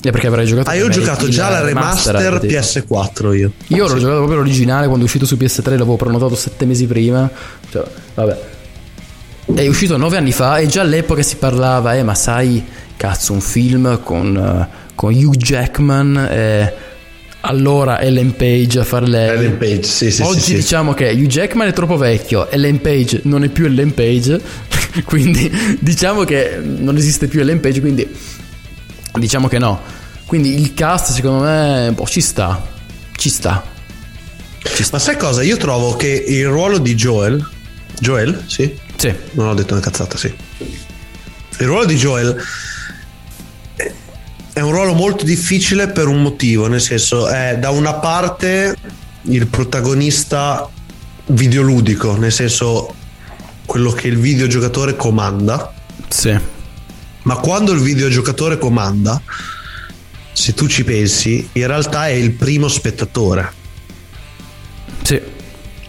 Eh, 0.00 0.10
perché 0.12 0.28
avrei 0.28 0.46
giocato 0.46 0.70
Ah, 0.70 0.74
io 0.74 0.84
ho 0.84 0.86
il- 0.86 0.92
giocato 0.92 1.24
il 1.26 1.30
già 1.32 1.48
la 1.50 1.60
remaster 1.60 2.38
tipo. 2.38 2.52
PS4 2.52 3.32
io. 3.36 3.52
Io 3.68 3.86
l'ho 3.88 3.98
giocato 3.98 4.16
proprio 4.18 4.36
l'originale 4.36 4.86
quando 4.86 5.02
è 5.02 5.04
uscito 5.06 5.26
su 5.26 5.36
PS3, 5.36 5.70
l'avevo 5.72 5.96
prenotato 5.96 6.36
sette 6.36 6.64
mesi 6.66 6.86
prima. 6.86 7.28
Cioè, 7.70 7.84
vabbè. 8.14 8.38
È 9.54 9.66
uscito 9.66 9.96
nove 9.96 10.16
anni 10.16 10.30
fa 10.32 10.58
e 10.58 10.66
già 10.66 10.82
all'epoca 10.82 11.22
si 11.22 11.36
parlava, 11.36 11.94
eh, 11.96 12.02
ma 12.04 12.14
sai, 12.14 12.64
cazzo, 12.96 13.32
un 13.32 13.40
film 13.40 14.00
con, 14.02 14.36
eh, 14.36 14.68
con 14.94 15.12
Hugh 15.14 15.34
Jackman 15.36 16.16
e 16.30 16.72
allora 17.48 18.00
Ellen 18.00 18.36
Page 18.36 18.78
a 18.78 18.84
fare 18.84 19.06
lei. 19.08 19.30
Ellen 19.30 19.56
Page, 19.56 19.84
sì, 19.84 20.10
sì, 20.10 20.22
Oggi 20.22 20.40
sì, 20.40 20.44
sì. 20.50 20.54
diciamo 20.56 20.92
che 20.92 21.08
Hugh 21.08 21.26
Jackman 21.26 21.66
è 21.68 21.72
troppo 21.72 21.96
vecchio, 21.96 22.48
Ellen 22.50 22.80
Page 22.80 23.22
non 23.24 23.42
è 23.42 23.48
più 23.48 23.64
Ellen 23.64 23.94
Page, 23.94 24.38
quindi 25.04 25.50
diciamo 25.80 26.24
che 26.24 26.60
non 26.62 26.96
esiste 26.96 27.26
più 27.26 27.40
Ellen 27.40 27.60
Page, 27.60 27.80
quindi 27.80 28.06
diciamo 29.14 29.48
che 29.48 29.58
no. 29.58 29.80
Quindi 30.26 30.60
il 30.60 30.74
cast 30.74 31.12
secondo 31.12 31.44
me 31.44 31.90
boh, 31.94 32.06
ci 32.06 32.20
sta, 32.20 32.62
ci 33.16 33.30
sta. 33.30 33.64
Ma 34.92 34.98
sai 34.98 35.16
cosa? 35.16 35.42
Io 35.42 35.56
trovo 35.56 35.96
che 35.96 36.24
il 36.28 36.46
ruolo 36.46 36.76
di 36.76 36.94
Joel. 36.94 37.48
Joel? 37.98 38.44
Sì? 38.46 38.76
Sì. 38.96 39.12
Non 39.32 39.48
ho 39.48 39.54
detto 39.54 39.72
una 39.72 39.82
cazzata, 39.82 40.18
sì. 40.18 40.32
Il 41.60 41.66
ruolo 41.66 41.86
di 41.86 41.96
Joel 41.96 42.36
è 44.58 44.60
un 44.60 44.72
ruolo 44.72 44.92
molto 44.92 45.24
difficile 45.24 45.86
per 45.86 46.08
un 46.08 46.20
motivo, 46.20 46.66
nel 46.66 46.80
senso, 46.80 47.28
è 47.28 47.56
da 47.58 47.70
una 47.70 47.94
parte 47.94 48.74
il 49.22 49.46
protagonista 49.46 50.68
videoludico, 51.26 52.16
nel 52.16 52.32
senso 52.32 52.92
quello 53.64 53.92
che 53.92 54.08
il 54.08 54.18
videogiocatore 54.18 54.96
comanda. 54.96 55.72
Sì. 56.08 56.36
Ma 57.22 57.36
quando 57.36 57.70
il 57.70 57.80
videogiocatore 57.80 58.58
comanda, 58.58 59.20
se 60.32 60.54
tu 60.54 60.66
ci 60.66 60.82
pensi, 60.82 61.48
in 61.52 61.66
realtà 61.68 62.08
è 62.08 62.12
il 62.12 62.32
primo 62.32 62.66
spettatore. 62.66 63.52
Sì. 65.02 65.20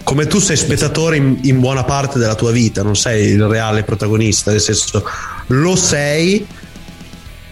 Come 0.04 0.28
tu 0.28 0.40
sei 0.40 0.58
spettatore 0.58 1.18
in, 1.18 1.40
in 1.44 1.60
buona 1.60 1.84
parte 1.84 2.20
della 2.20 2.36
tua 2.36 2.52
vita, 2.52 2.84
non 2.84 2.96
sei 2.96 3.30
il 3.32 3.44
reale 3.46 3.84
protagonista, 3.84 4.52
nel 4.52 4.62
senso 4.62 5.04
lo 5.48 5.76
sei, 5.76 6.46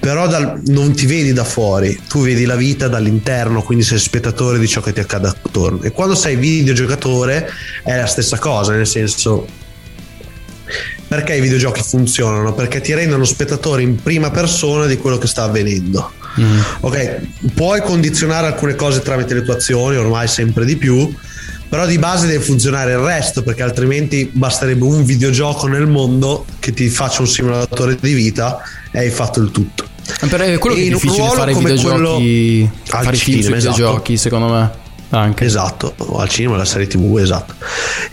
però 0.08 0.26
dal- 0.26 0.62
non 0.68 0.94
ti 0.94 1.06
vedi 1.06 1.34
da 1.34 1.44
fuori, 1.44 2.00
tu 2.08 2.24
vedi 2.24 2.46
la 2.46 2.56
vita 2.56 2.88
dall'interno, 2.88 3.62
quindi 3.62 3.84
sei 3.84 4.00
spettatore 4.00 4.58
di 4.58 4.66
ciò 4.66 4.80
che 4.80 4.94
ti 4.94 5.02
accade 5.02 5.28
attorno. 5.28 5.82
E 5.82 5.92
quando 5.92 6.16
sei 6.16 6.38
videogiocatore 6.38 7.50
è 7.84 7.98
la 7.98 8.06
stessa 8.06 8.40
cosa, 8.40 8.72
nel 8.72 8.88
senso 8.88 9.46
perché 11.10 11.36
i 11.36 11.42
videogiochi 11.42 11.82
funzionano? 11.84 12.54
Perché 12.54 12.80
ti 12.80 12.94
rendono 12.94 13.26
spettatore 13.26 13.82
in 13.82 14.02
prima 14.02 14.32
persona 14.32 14.86
di 14.86 14.96
quello 14.96 15.18
che 15.18 15.28
sta 15.28 15.44
avvenendo. 15.44 16.14
Ok, 16.80 17.20
puoi 17.54 17.82
condizionare 17.82 18.48
alcune 18.48 18.76
cose 18.76 19.02
tramite 19.02 19.34
le 19.34 19.42
tue 19.42 19.56
azioni, 19.56 19.98
ormai 19.98 20.30
sempre 20.30 20.64
di 20.64 20.78
più, 20.78 21.14
però 21.68 21.86
di 21.86 21.98
base 21.98 22.28
deve 22.28 22.42
funzionare 22.42 22.92
il 22.92 23.00
resto, 23.00 23.44
perché 23.44 23.62
altrimenti 23.62 24.30
basterebbe 24.32 24.86
un 24.86 25.04
videogioco 25.04 25.68
nel 25.68 25.86
mondo 25.86 26.46
che 26.60 26.72
ti 26.72 26.88
faccia 26.88 27.20
un 27.24 27.28
simulatore 27.28 27.98
di 28.00 28.14
vita 28.14 28.62
e 28.90 29.00
hai 29.00 29.10
fatto 29.10 29.42
il 29.42 29.52
tutto. 29.52 29.87
Però 30.30 30.44
è 30.44 30.58
quello 30.58 30.76
E 30.76 30.80
che 30.80 30.88
è 30.88 30.90
difficile 30.92 31.30
fare 31.30 31.52
i 31.52 31.56
videogiochi, 31.56 31.90
quello- 31.90 32.70
fare 32.84 33.08
al 33.08 33.14
i 33.14 33.18
film 33.18 33.38
cinema, 33.42 33.56
esatto. 33.58 33.76
videogiochi, 33.76 34.18
secondo 34.18 34.48
me. 34.48 34.72
Anche. 35.10 35.46
Esatto, 35.46 35.96
al 36.18 36.28
cinema, 36.28 36.56
alla 36.56 36.66
serie 36.66 36.88
tv, 36.88 37.18
esatto. 37.18 37.54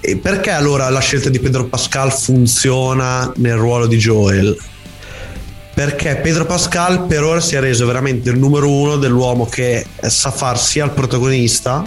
E 0.01 0.17
perché 0.17 0.51
allora 0.51 0.89
la 0.91 1.01
scelta 1.01 1.29
di 1.29 1.41
Pedro 1.41 1.65
Pascal 1.67 2.13
funziona 2.13 3.33
nel 3.37 3.57
ruolo 3.57 3.87
di 3.87 3.97
Joel? 3.97 4.57
Perché 5.75 6.15
Pedro 6.23 6.47
Pascal 6.47 7.07
per 7.07 7.25
ora 7.25 7.41
si 7.41 7.57
è 7.57 7.61
reso 7.61 7.85
veramente 7.85 8.31
il 8.31 8.39
numero 8.39 8.71
uno 8.71 8.97
dell'uomo 8.97 9.47
che 9.47 9.85
sa 10.07 10.31
far 10.31 10.57
sia 10.57 10.85
il 10.85 10.93
protagonista 10.93 11.85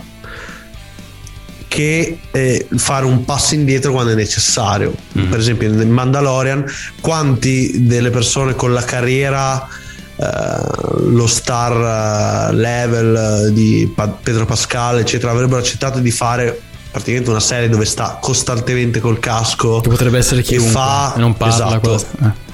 che 1.69 2.17
eh, 2.31 2.67
fare 2.75 3.05
un 3.05 3.23
passo 3.23 3.53
indietro 3.53 3.91
quando 3.91 4.11
è 4.11 4.15
necessario. 4.15 4.93
Per 5.13 5.37
esempio, 5.39 5.71
nel 5.71 5.87
Mandalorian, 5.87 6.65
quanti 7.01 7.85
delle 7.85 8.09
persone 8.09 8.55
con 8.55 8.73
la 8.73 8.83
carriera, 8.83 9.67
lo 10.19 11.27
star 11.27 12.49
eh, 12.49 12.53
level 12.55 13.47
eh, 13.47 13.53
di 13.53 13.91
Pedro 14.23 14.45
Pascal, 14.45 14.99
eccetera, 14.99 15.31
avrebbero 15.31 15.59
accettato 15.59 15.99
di 15.99 16.11
fare 16.11 16.59
praticamente 16.89 17.29
una 17.29 17.39
serie 17.39 17.69
dove 17.69 17.85
sta 17.85 18.17
costantemente 18.19 18.99
col 18.99 19.19
casco 19.19 19.79
Che 19.81 19.89
potrebbe 19.89 20.17
essere 20.17 20.39
e 20.41 20.43
chiunque 20.43 20.71
fa, 20.71 21.13
e 21.15 21.19
non 21.19 21.35
parla. 21.37 21.53
esatto, 21.53 22.05
eh. 22.23 22.45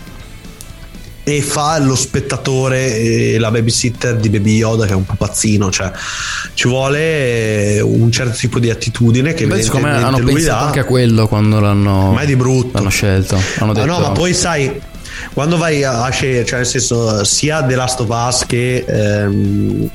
e 1.38 1.41
fa 1.41 1.80
lo 1.80 1.95
spettatore 1.95 2.97
e 2.97 3.38
la 3.39 3.49
babysitter 3.49 4.18
di 4.18 4.28
Baby 4.30 4.55
Yoda 4.57 4.86
che 4.86 4.91
è 4.91 4.95
un 4.95 5.05
pupazzino 5.05 5.72
cioè 5.72 5.89
ci 6.53 6.68
vuole 6.68 7.76
eh, 7.76 7.82
un 7.82 8.11
certo 8.11 8.36
tipo 8.36 8.59
di 8.59 8.70
attitudine 8.70 9.34
che 9.34 9.47
Beh, 9.47 9.61
secondo 9.61 9.88
me 9.88 10.03
hanno 10.03 10.18
pensato 10.18 10.43
dà 10.59 10.59
anche 10.66 10.80
a 10.80 10.84
quello 10.84 11.28
quando 11.30 11.61
l'hanno, 11.61 12.11
Ma 12.11 12.22
è 12.22 12.26
di 12.26 12.36
brutto. 12.36 12.72
l'hanno 12.78 12.89
scelto. 12.89 13.39
Hanno 13.59 13.72
detto, 13.72 13.86
no, 13.86 13.99
ma 13.99 14.11
poi 14.11 14.34
sai, 14.34 14.78
quando 15.32 15.57
vai 15.57 15.84
a 15.84 16.09
scegliere, 16.09 16.45
cioè 16.45 16.57
nel 16.59 16.67
senso, 16.67 17.24
sia 17.24 17.63
The 17.63 17.76
Last 17.76 17.99
of 18.01 18.09
Us 18.09 18.45
che, 18.45 18.84
ehm, 18.88 19.89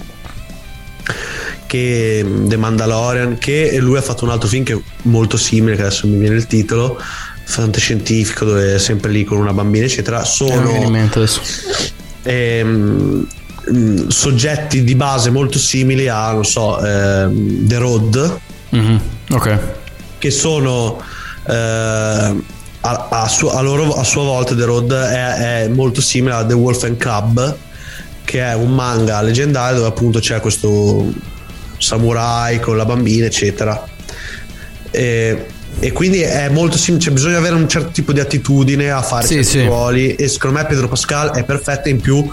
che 1.66 2.24
The 2.46 2.56
Mandalorian, 2.56 3.38
che 3.38 3.76
lui 3.78 3.96
ha 3.98 4.02
fatto 4.02 4.24
un 4.24 4.30
altro 4.30 4.48
film 4.48 4.64
che 4.64 4.72
è 4.74 4.78
molto 5.02 5.36
simile, 5.36 5.76
che 5.76 5.82
adesso 5.82 6.06
mi 6.06 6.16
viene 6.18 6.36
il 6.36 6.46
titolo, 6.46 7.00
fantascientifico, 7.44 8.44
dove 8.44 8.74
è 8.74 8.78
sempre 8.78 9.10
lì 9.10 9.24
con 9.24 9.38
una 9.38 9.52
bambina, 9.52 9.84
eccetera, 9.84 10.24
sono 10.24 10.70
ehm, 12.22 13.26
mh, 13.70 14.08
soggetti 14.08 14.82
di 14.84 14.94
base 14.94 15.30
molto 15.30 15.58
simili 15.58 16.08
a, 16.08 16.32
non 16.32 16.44
so, 16.44 16.78
ehm, 16.84 17.66
The 17.66 17.78
Road, 17.78 18.38
Mhm, 18.70 19.00
Ok. 19.30 19.58
che 20.18 20.30
sono 20.30 21.00
eh, 21.50 22.34
a, 22.88 23.22
a 23.22 23.28
sua, 23.28 23.54
a 23.54 23.60
loro- 23.60 23.94
a 23.94 24.04
sua 24.04 24.22
volta 24.24 24.54
The 24.54 24.64
Road 24.64 24.92
è, 24.92 25.62
è 25.64 25.68
molto 25.68 26.00
simile 26.00 26.34
a 26.34 26.44
The 26.44 26.54
Wolf 26.54 26.82
and 26.84 27.02
Cub 27.02 27.56
che 28.24 28.40
è 28.42 28.54
un 28.54 28.74
manga 28.74 29.20
leggendario 29.22 29.76
dove 29.78 29.88
appunto 29.88 30.18
c'è 30.18 30.40
questo 30.40 31.06
samurai 31.78 32.60
con 32.60 32.76
la 32.76 32.84
bambina 32.84 33.26
eccetera 33.26 33.86
e, 34.90 35.46
e 35.80 35.92
quindi 35.92 36.20
è 36.20 36.48
molto 36.48 36.76
simile 36.76 37.02
cioè 37.02 37.12
bisogna 37.12 37.38
avere 37.38 37.54
un 37.54 37.68
certo 37.68 37.90
tipo 37.90 38.12
di 38.12 38.20
attitudine 38.20 38.90
a 38.90 39.00
fare 39.02 39.26
Sì, 39.26 39.34
certi 39.34 39.48
sì. 39.50 39.64
ruoli 39.64 40.14
e 40.14 40.28
secondo 40.28 40.58
me 40.58 40.66
Pedro 40.66 40.88
Pascal 40.88 41.30
è 41.30 41.44
perfetto 41.44 41.88
in 41.88 42.00
più 42.00 42.28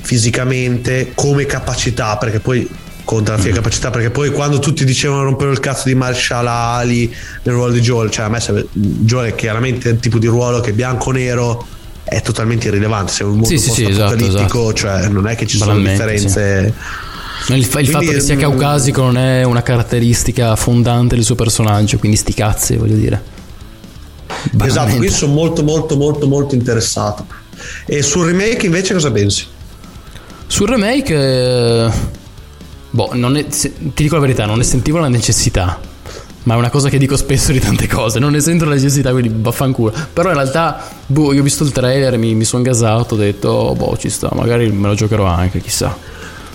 fisicamente 0.00 1.12
come 1.14 1.44
capacità 1.44 2.16
perché 2.16 2.40
poi 2.40 2.66
conta 3.08 3.32
la 3.32 3.38
fine 3.38 3.54
capacità 3.54 3.88
perché 3.88 4.10
poi 4.10 4.30
quando 4.30 4.58
tutti 4.58 4.84
dicevano 4.84 5.22
rompere 5.22 5.50
il 5.50 5.60
cazzo 5.60 5.88
di 5.88 5.94
Marshall 5.94 6.46
Ali 6.46 7.10
nel 7.42 7.54
ruolo 7.54 7.72
di 7.72 7.80
Joel 7.80 8.10
cioè 8.10 8.26
a 8.26 8.28
me 8.28 8.38
serve- 8.38 8.66
Joel 8.70 9.30
è 9.30 9.34
chiaramente 9.34 9.88
il 9.88 9.98
tipo 9.98 10.18
di 10.18 10.26
ruolo 10.26 10.60
che 10.60 10.74
bianco-nero 10.74 11.66
è 12.04 12.20
totalmente 12.20 12.68
irrilevante 12.68 13.10
se 13.10 13.22
è 13.22 13.24
un 13.24 13.30
mondo 13.32 13.46
Sì, 13.46 13.56
sì, 13.56 13.70
sì, 13.70 13.84
esatto, 13.86 14.14
post-apocalittico 14.14 14.72
cioè 14.74 15.08
non 15.08 15.26
è 15.26 15.36
che 15.36 15.46
ci 15.46 15.56
sono 15.56 15.78
differenze 15.78 16.74
Il, 17.48 17.56
il 17.56 17.68
Quindi, 17.70 17.90
fatto 17.90 18.10
che 18.10 18.20
sia 18.20 18.36
mm, 18.36 18.40
caucasico 18.40 19.00
non 19.00 19.16
è 19.16 19.42
una 19.42 19.62
caratteristica 19.62 20.54
fondante 20.54 21.14
del 21.14 21.24
suo 21.24 21.34
personaggio, 21.34 21.96
quindi 21.96 22.18
sti 22.18 22.34
cazzi, 22.34 22.76
voglio 22.76 22.96
dire. 22.96 23.22
esatto 24.28 24.56
Banalmente. 24.56 24.96
quindi 24.98 25.14
sono 25.14 25.32
molto 25.32 25.62
molto 25.62 25.96
molto 25.96 26.26
molto 26.28 26.54
interessato 26.54 27.24
e 27.86 28.02
sul 28.02 28.26
remake 28.26 28.66
invece 28.66 28.92
cosa 28.92 29.10
pensi? 29.10 29.46
Sul 30.46 30.68
remake, 30.68 31.14
eh, 31.14 31.90
boh, 32.90 33.10
non 33.14 33.32
ne- 33.32 33.46
se- 33.50 33.72
ti 33.94 34.02
dico 34.02 34.14
la 34.14 34.20
verità, 34.20 34.46
non 34.46 34.58
ne 34.58 34.64
sentivo 34.64 34.98
la 34.98 35.08
necessità. 35.08 35.78
Ma 36.44 36.54
è 36.54 36.56
una 36.56 36.70
cosa 36.70 36.88
che 36.88 36.96
dico 36.96 37.16
spesso 37.16 37.52
di 37.52 37.58
tante 37.60 37.86
cose, 37.86 38.18
non 38.18 38.32
ne 38.32 38.40
sento 38.40 38.64
la 38.64 38.74
necessità, 38.74 39.10
quindi 39.10 39.30
vaffanculo. 39.34 39.92
Però 40.12 40.28
in 40.30 40.34
realtà, 40.36 40.82
boh, 41.06 41.34
io 41.34 41.40
ho 41.40 41.44
visto 41.44 41.62
il 41.62 41.72
trailer, 41.72 42.16
mi, 42.16 42.34
mi 42.34 42.44
sono 42.44 42.62
gasato, 42.62 43.14
ho 43.14 43.18
detto, 43.18 43.48
oh, 43.50 43.74
boh, 43.74 43.96
ci 43.98 44.08
sta, 44.08 44.30
magari 44.32 44.70
me 44.70 44.88
lo 44.88 44.94
giocherò 44.94 45.26
anche, 45.26 45.60
chissà. 45.60 45.94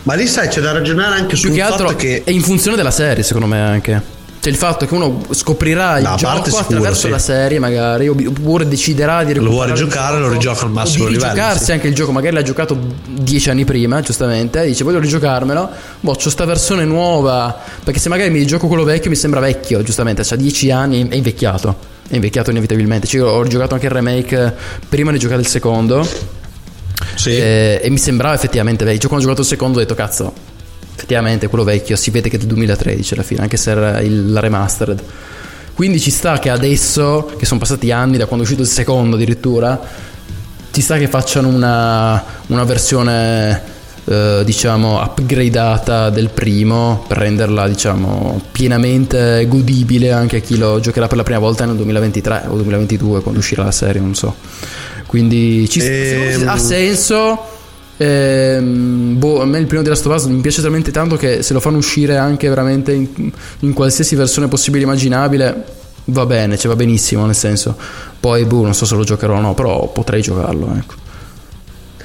ma 0.03 0.15
lì 0.15 0.25
sai 0.25 0.47
c'è 0.47 0.61
da 0.61 0.71
ragionare 0.71 1.15
anche 1.15 1.27
Più 1.27 1.37
sul 1.37 1.51
che 1.53 1.61
altro 1.61 1.87
fatto 1.89 1.99
che 1.99 2.23
è 2.23 2.31
in 2.31 2.41
funzione 2.41 2.75
della 2.75 2.89
serie, 2.91 3.21
secondo 3.23 3.47
me 3.47 3.59
anche. 3.59 4.01
Cioè 4.43 4.51
il 4.51 4.57
fatto 4.57 4.85
che 4.85 4.93
uno 4.93 5.21
scoprirà 5.29 5.99
il 5.99 6.03
No, 6.03 6.15
gioco 6.17 6.43
sicuro, 6.43 6.59
attraverso 6.59 7.05
sì. 7.05 7.09
la 7.09 7.17
serie, 7.17 7.59
magari, 7.59 8.09
oppure 8.09 8.67
deciderà 8.67 9.23
di 9.23 9.35
lo 9.35 9.49
vuole 9.49 9.71
giocare 9.71 10.17
gioco, 10.17 10.27
lo 10.27 10.33
rigioca 10.33 10.65
al 10.65 10.71
massimo 10.71 11.07
livello 11.07 11.29
rigiocarsi 11.29 11.63
sì. 11.63 11.71
anche 11.71 11.87
il 11.87 11.95
gioco, 11.95 12.11
magari 12.11 12.35
l'ha 12.35 12.41
giocato 12.41 12.77
dieci 13.07 13.49
anni 13.49 13.63
prima, 13.63 14.01
giustamente, 14.01 14.63
e 14.63 14.65
dice 14.65 14.83
voglio 14.83 14.99
rigiocarmelo, 14.99 15.69
boh, 16.01 16.15
c'ho 16.15 16.29
sta 16.29 16.43
versione 16.43 16.83
nuova, 16.83 17.57
perché 17.85 18.01
se 18.01 18.09
magari 18.09 18.31
mi 18.31 18.45
gioco 18.45 18.67
quello 18.67 18.83
vecchio 18.83 19.09
mi 19.09 19.15
sembra 19.15 19.39
vecchio, 19.39 19.81
giustamente, 19.81 20.23
c'ha 20.25 20.35
dieci 20.35 20.69
anni, 20.71 21.07
è 21.07 21.15
invecchiato, 21.15 21.77
è 22.09 22.15
invecchiato 22.15 22.49
inevitabilmente, 22.51 23.07
Cioè, 23.07 23.21
io 23.21 23.29
ho 23.29 23.47
giocato 23.47 23.75
anche 23.75 23.85
il 23.85 23.93
remake 23.93 24.53
prima 24.89 25.13
di 25.13 25.19
giocare 25.19 25.39
il 25.39 25.47
secondo, 25.47 26.05
Sì. 27.15 27.29
e, 27.29 27.79
e 27.81 27.89
mi 27.89 27.97
sembrava 27.97 28.35
effettivamente 28.35 28.83
vecchio, 28.83 29.07
quando 29.07 29.25
ho 29.25 29.29
giocato 29.29 29.41
il 29.41 29.47
secondo 29.47 29.77
ho 29.77 29.81
detto 29.81 29.95
cazzo, 29.95 30.33
effettivamente 30.95 31.47
quello 31.47 31.63
vecchio 31.63 31.95
si 31.95 32.11
vede 32.11 32.29
che 32.29 32.35
è 32.35 32.39
del 32.39 32.47
2013 32.47 33.13
alla 33.13 33.23
fine, 33.23 33.41
anche 33.41 33.57
se 33.57 33.71
era 33.71 33.99
il, 33.99 34.31
la 34.31 34.39
remastered. 34.39 35.01
Quindi 35.73 35.99
ci 35.99 36.11
sta 36.11 36.37
che 36.37 36.49
adesso, 36.49 37.31
che 37.37 37.45
sono 37.45 37.59
passati 37.59 37.91
anni 37.91 38.17
da 38.17 38.25
quando 38.25 38.45
è 38.45 38.47
uscito 38.47 38.61
il 38.61 38.67
secondo 38.67 39.15
addirittura, 39.15 39.79
ci 40.71 40.81
sta 40.81 40.97
che 40.97 41.07
facciano 41.07 41.47
una, 41.47 42.23
una 42.47 42.63
versione 42.63 43.71
eh, 44.05 44.41
diciamo 44.43 45.01
upgradata 45.01 46.09
del 46.09 46.29
primo 46.29 47.05
per 47.07 47.19
renderla 47.19 47.69
diciamo 47.69 48.41
pienamente 48.51 49.45
godibile 49.47 50.11
anche 50.11 50.37
a 50.37 50.39
chi 50.39 50.57
lo 50.57 50.81
giocherà 50.81 51.07
per 51.07 51.15
la 51.15 51.23
prima 51.23 51.39
volta 51.39 51.63
nel 51.63 51.77
2023 51.77 52.43
o 52.47 52.55
2022 52.55 53.21
quando 53.21 53.39
uscirà 53.39 53.63
la 53.63 53.71
serie 53.71 54.01
non 54.01 54.13
so 54.13 54.35
quindi 55.05 55.69
ci 55.69 55.79
Ehm. 55.79 56.47
ha 56.49 56.57
senso 56.57 57.52
Ehm, 58.03 59.17
boh, 59.17 59.41
a 59.41 59.45
me 59.45 59.59
il 59.59 59.65
primo 59.65 59.81
di 59.81 59.87
Last 59.87 60.05
of 60.05 60.15
Us 60.15 60.25
mi 60.25 60.41
piace 60.41 60.61
talmente 60.61 60.91
tanto 60.91 61.15
che 61.15 61.41
se 61.41 61.53
lo 61.53 61.61
fanno 61.61 61.77
uscire 61.77 62.17
anche 62.17 62.49
veramente 62.49 62.91
in, 62.91 63.31
in 63.59 63.73
qualsiasi 63.73 64.15
versione 64.15 64.49
possibile 64.49 64.83
e 64.83 64.85
immaginabile, 64.87 65.65
va 66.05 66.25
bene, 66.25 66.57
cioè 66.57 66.67
va 66.67 66.75
benissimo, 66.75 67.25
nel 67.25 67.35
senso. 67.35 67.77
Poi, 68.19 68.43
boh, 68.43 68.63
non 68.63 68.73
so 68.73 68.85
se 68.85 68.95
lo 68.95 69.05
giocherò 69.05 69.37
o 69.37 69.39
no, 69.39 69.53
però 69.53 69.87
potrei 69.87 70.21
giocarlo, 70.21 70.75
ecco. 70.75 70.95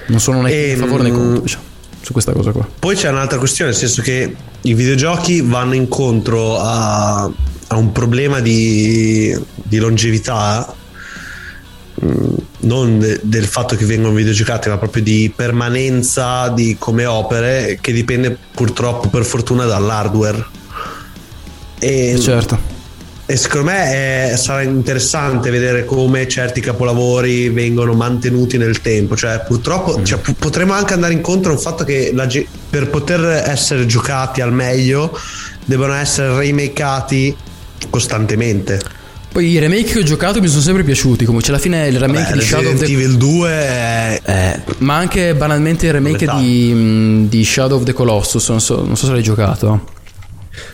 Non 0.06 0.20
sono 0.20 0.40
né 0.42 0.72
a 0.72 0.76
favore 0.76 1.02
né 1.02 1.10
contro, 1.10 1.40
diciamo, 1.40 1.64
su 2.00 2.12
questa 2.12 2.32
cosa 2.32 2.52
qua. 2.52 2.66
Poi 2.78 2.94
c'è 2.94 3.08
un'altra 3.08 3.38
questione, 3.38 3.70
nel 3.72 3.78
senso 3.78 4.00
che 4.00 4.36
i 4.60 4.74
videogiochi 4.74 5.40
vanno 5.40 5.74
incontro 5.74 6.60
a, 6.60 7.24
a 7.24 7.76
un 7.76 7.90
problema 7.90 8.38
di, 8.38 9.36
di 9.54 9.78
longevità, 9.78 10.72
mh, 11.94 12.34
non 12.60 12.98
de- 12.98 13.20
del 13.22 13.46
fatto 13.46 13.76
che 13.76 13.84
vengono 13.84 14.14
videogiocati, 14.14 14.68
ma 14.68 14.78
proprio 14.78 15.02
di 15.02 15.32
permanenza 15.34 16.48
di, 16.48 16.76
come 16.78 17.04
opere, 17.04 17.78
che 17.80 17.92
dipende 17.92 18.36
purtroppo 18.54 19.08
per 19.08 19.24
fortuna 19.24 19.64
dall'hardware. 19.64 20.44
E, 21.78 22.18
certo. 22.20 22.76
E 23.30 23.36
secondo 23.36 23.70
me 23.70 24.30
è- 24.30 24.36
sarà 24.36 24.62
interessante 24.62 25.50
vedere 25.50 25.84
come 25.84 26.26
certi 26.26 26.60
capolavori 26.60 27.50
vengono 27.50 27.92
mantenuti 27.92 28.56
nel 28.56 28.80
tempo. 28.80 29.14
Cioè, 29.14 29.42
purtroppo 29.46 30.02
cioè, 30.02 30.18
pu- 30.18 30.34
potremmo 30.34 30.72
anche 30.72 30.94
andare 30.94 31.12
incontro 31.12 31.52
al 31.52 31.60
fatto 31.60 31.84
che 31.84 32.12
ge- 32.26 32.46
per 32.70 32.88
poter 32.88 33.20
essere 33.46 33.84
giocati 33.84 34.40
al 34.40 34.52
meglio 34.52 35.16
devono 35.64 35.92
essere 35.92 36.38
remakeati 36.38 37.36
costantemente. 37.90 38.80
Poi 39.38 39.50
i 39.50 39.58
remake 39.60 39.84
che 39.84 39.98
ho 40.00 40.02
giocato 40.02 40.40
mi 40.40 40.48
sono 40.48 40.62
sempre 40.62 40.82
piaciuti, 40.82 41.24
come 41.24 41.40
c'è 41.40 41.50
alla 41.50 41.60
fine 41.60 41.86
il 41.86 41.96
remake 41.96 42.32
Beh, 42.32 42.38
di 42.38 42.44
Shadow 42.44 42.72
of 42.72 42.80
the 42.80 42.86
Evil 42.86 43.16
2 43.16 43.48
è... 43.48 44.20
Eh, 44.24 44.60
ma 44.78 44.96
anche 44.96 45.32
banalmente 45.36 45.86
il 45.86 45.92
remake 45.92 46.26
di, 46.26 46.72
mh, 46.74 47.28
di 47.28 47.44
Shadow 47.44 47.78
of 47.78 47.84
the 47.84 47.92
Colossus, 47.92 48.48
non 48.48 48.60
so, 48.60 48.84
non 48.84 48.96
so 48.96 49.06
se 49.06 49.12
l'hai 49.12 49.22
giocato. 49.22 49.90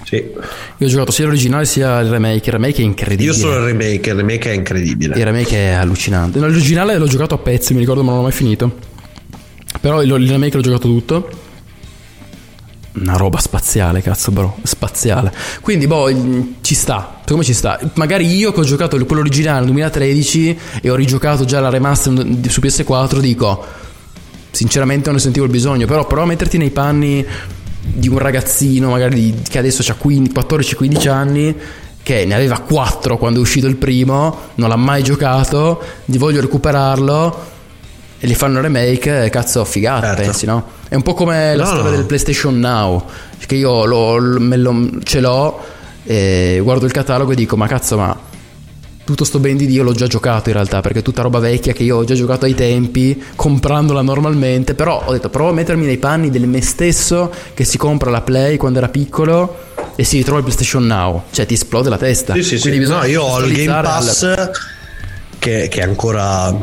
Sì. 0.04 0.14
Io 0.16 0.86
ho 0.86 0.88
giocato 0.88 1.12
sia 1.12 1.26
l'originale 1.26 1.66
sia 1.66 2.00
il 2.00 2.08
remake, 2.08 2.46
il 2.46 2.52
remake 2.52 2.80
è 2.80 2.84
incredibile. 2.86 3.32
Io 3.32 3.34
solo 3.34 3.58
il 3.58 3.64
remake, 3.64 4.08
il 4.08 4.16
remake 4.16 4.50
è 4.50 4.54
incredibile. 4.54 5.14
Il 5.18 5.24
remake 5.26 5.56
è 5.56 5.72
allucinante. 5.72 6.38
No, 6.38 6.46
l'originale 6.46 6.96
l'ho 6.96 7.06
giocato 7.06 7.34
a 7.34 7.38
pezzi, 7.38 7.74
mi 7.74 7.80
ricordo, 7.80 8.02
ma 8.02 8.12
non 8.12 8.20
l'ho 8.20 8.26
mai 8.28 8.32
finito. 8.32 8.78
Però 9.78 10.02
il, 10.02 10.10
il 10.10 10.30
remake 10.30 10.56
l'ho 10.56 10.62
giocato 10.62 10.88
tutto. 10.88 11.28
Una 12.92 13.16
roba 13.16 13.40
spaziale, 13.40 14.00
cazzo, 14.00 14.30
bro. 14.30 14.56
Spaziale. 14.62 15.30
Quindi, 15.60 15.86
boh, 15.86 16.08
ci 16.62 16.74
sta. 16.74 17.13
Secondo 17.26 17.36
me 17.42 17.44
ci 17.44 17.54
sta. 17.54 17.80
Magari 17.94 18.26
io 18.36 18.52
che 18.52 18.60
ho 18.60 18.64
giocato 18.64 19.02
quello 19.06 19.22
originale 19.22 19.56
nel 19.60 19.66
2013 19.66 20.58
e 20.82 20.90
ho 20.90 20.94
rigiocato 20.94 21.44
già 21.46 21.58
la 21.58 21.70
remaster 21.70 22.12
su 22.48 22.60
PS4, 22.60 23.18
dico. 23.18 23.64
Sinceramente 24.50 25.06
non 25.06 25.14
ne 25.16 25.20
sentivo 25.20 25.46
il 25.46 25.50
bisogno. 25.50 25.86
Però 25.86 26.06
prova 26.06 26.24
a 26.24 26.26
metterti 26.26 26.58
nei 26.58 26.70
panni 26.70 27.24
di 27.80 28.08
un 28.08 28.18
ragazzino, 28.18 28.90
magari 28.90 29.14
di- 29.14 29.34
che 29.48 29.58
adesso 29.58 29.82
ha 29.90 29.96
14-15 29.98 31.08
anni. 31.08 31.56
Che 32.02 32.26
ne 32.26 32.34
aveva 32.34 32.58
4 32.58 33.16
quando 33.16 33.38
è 33.38 33.42
uscito 33.42 33.66
il 33.66 33.76
primo, 33.76 34.36
non 34.56 34.68
l'ha 34.68 34.76
mai 34.76 35.02
giocato, 35.02 35.80
gli 36.04 36.18
voglio 36.18 36.42
recuperarlo 36.42 37.52
e 38.20 38.26
gli 38.26 38.34
fanno 38.34 38.60
remake, 38.60 39.24
eh, 39.24 39.30
cazzo, 39.30 39.64
figata, 39.64 40.12
pensi, 40.12 40.44
no? 40.44 40.66
È 40.86 40.94
un 40.94 41.00
po' 41.02 41.14
come 41.14 41.56
la 41.56 41.62
No, 41.64 41.68
storia 41.70 41.90
no. 41.90 41.96
del 41.96 42.04
PlayStation 42.04 42.58
Now, 42.58 43.02
che 43.46 43.54
io 43.54 43.86
lo- 43.86 44.16
lo- 44.18 44.38
me 44.40 44.58
lo- 44.58 44.90
ce 45.02 45.20
l'ho 45.20 45.58
e 46.04 46.60
guardo 46.62 46.86
il 46.86 46.92
catalogo 46.92 47.32
e 47.32 47.34
dico, 47.34 47.56
ma 47.56 47.66
cazzo, 47.66 47.96
ma 47.96 48.18
tutto 49.04 49.24
sto 49.24 49.38
ben 49.38 49.56
di 49.56 49.66
Dio 49.66 49.82
l'ho 49.82 49.92
già 49.92 50.06
giocato 50.06 50.48
in 50.48 50.54
realtà, 50.54 50.80
perché 50.80 51.00
è 51.00 51.02
tutta 51.02 51.22
roba 51.22 51.38
vecchia 51.38 51.72
che 51.72 51.82
io 51.82 51.96
ho 51.96 52.04
già 52.04 52.14
giocato 52.14 52.46
ai 52.46 52.54
tempi, 52.54 53.22
comprandola 53.36 54.00
normalmente, 54.00 54.74
però 54.74 55.02
ho 55.04 55.12
detto, 55.12 55.28
provo 55.28 55.50
a 55.50 55.52
mettermi 55.52 55.84
nei 55.84 55.98
panni 55.98 56.30
del 56.30 56.46
me 56.46 56.62
stesso 56.62 57.30
che 57.52 57.64
si 57.64 57.76
compra 57.76 58.10
la 58.10 58.22
Play 58.22 58.56
quando 58.56 58.78
era 58.78 58.88
piccolo 58.88 59.58
e 59.94 60.04
si 60.04 60.16
ritrova 60.16 60.38
il 60.38 60.44
PlayStation 60.44 60.86
Now, 60.86 61.24
cioè 61.30 61.44
ti 61.46 61.54
esplode 61.54 61.88
la 61.90 61.98
testa. 61.98 62.32
Sì, 62.34 62.42
sì, 62.42 62.56
sì. 62.56 62.62
Quindi 62.62 62.78
bisogna 62.80 63.00
No, 63.00 63.04
io 63.06 63.22
ho 63.22 63.40
il 63.44 63.52
Game 63.52 63.82
Pass 63.82 64.50
che, 65.38 65.68
che 65.68 65.80
è 65.80 65.82
ancora 65.82 66.56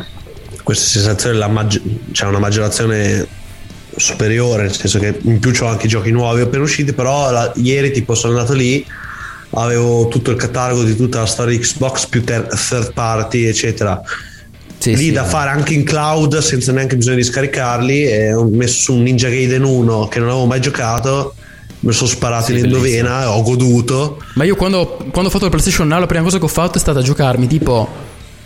questa 0.64 0.86
sensazione, 0.86 1.38
la 1.38 1.48
maggi- 1.48 1.82
c'è 2.12 2.26
una 2.26 2.40
maggiorazione 2.40 3.28
superiore, 3.96 4.64
nel 4.64 4.76
senso 4.76 5.00
che 5.00 5.20
in 5.22 5.40
più 5.40 5.52
ho 5.62 5.68
anche 5.68 5.86
i 5.86 5.90
giochi 5.90 6.12
nuovi 6.12 6.42
appena 6.42 6.64
usciti, 6.64 6.92
però 6.94 7.30
la- 7.30 7.52
ieri 7.58 7.92
tipo 7.92 8.16
sono 8.16 8.34
andato 8.34 8.54
lì, 8.54 8.84
avevo 9.54 10.08
tutto 10.08 10.32
il 10.32 10.38
catalogo 10.38 10.84
di 10.84 10.96
tutta 10.96 11.20
la 11.20 11.26
storia 11.26 11.58
Xbox 11.58 12.06
più 12.08 12.24
ter- 12.24 12.48
third 12.48 12.94
party, 12.94 13.46
eccetera. 13.46 14.02
Sì, 14.78 14.96
lì 14.96 15.06
sì, 15.06 15.12
da 15.12 15.26
eh. 15.26 15.30
fare 15.30 15.52
anche 15.52 15.74
in 15.74 15.84
cloud 15.84 16.38
senza 16.40 16.72
neanche 16.72 16.96
bisogno 16.96 17.18
di 17.18 17.24
scaricarli 17.24 18.04
e 18.04 18.34
ho 18.34 18.46
messo 18.46 18.82
su 18.82 18.94
un 18.94 19.04
Ninja 19.04 19.30
Gaiden 19.30 19.64
1 19.64 20.08
che 20.08 20.20
non 20.20 20.30
avevo 20.30 20.46
mai 20.48 20.60
giocato 20.60 21.36
mi 21.82 21.92
sono 21.94 22.10
sparato 22.10 22.46
Sì, 22.46 22.54
in 22.54 22.66
endovena 22.66 23.32
ho 23.32 23.42
goduto 23.44 24.22
Ma 24.36 24.44
io 24.44 24.56
quando, 24.56 24.98
quando 25.12 25.30
ho 25.30 25.32
fatto 25.32 25.46
il 25.46 25.52
PlayStation 25.52 25.88
Now, 25.88 26.00
la 26.00 26.06
prima 26.08 26.24
cosa 26.24 26.40
che 26.40 26.46
ho 26.46 26.48
fatto 26.48 26.78
è 26.78 26.80
stata 26.80 27.02
giocarmi 27.02 27.46
tipo 27.46 28.01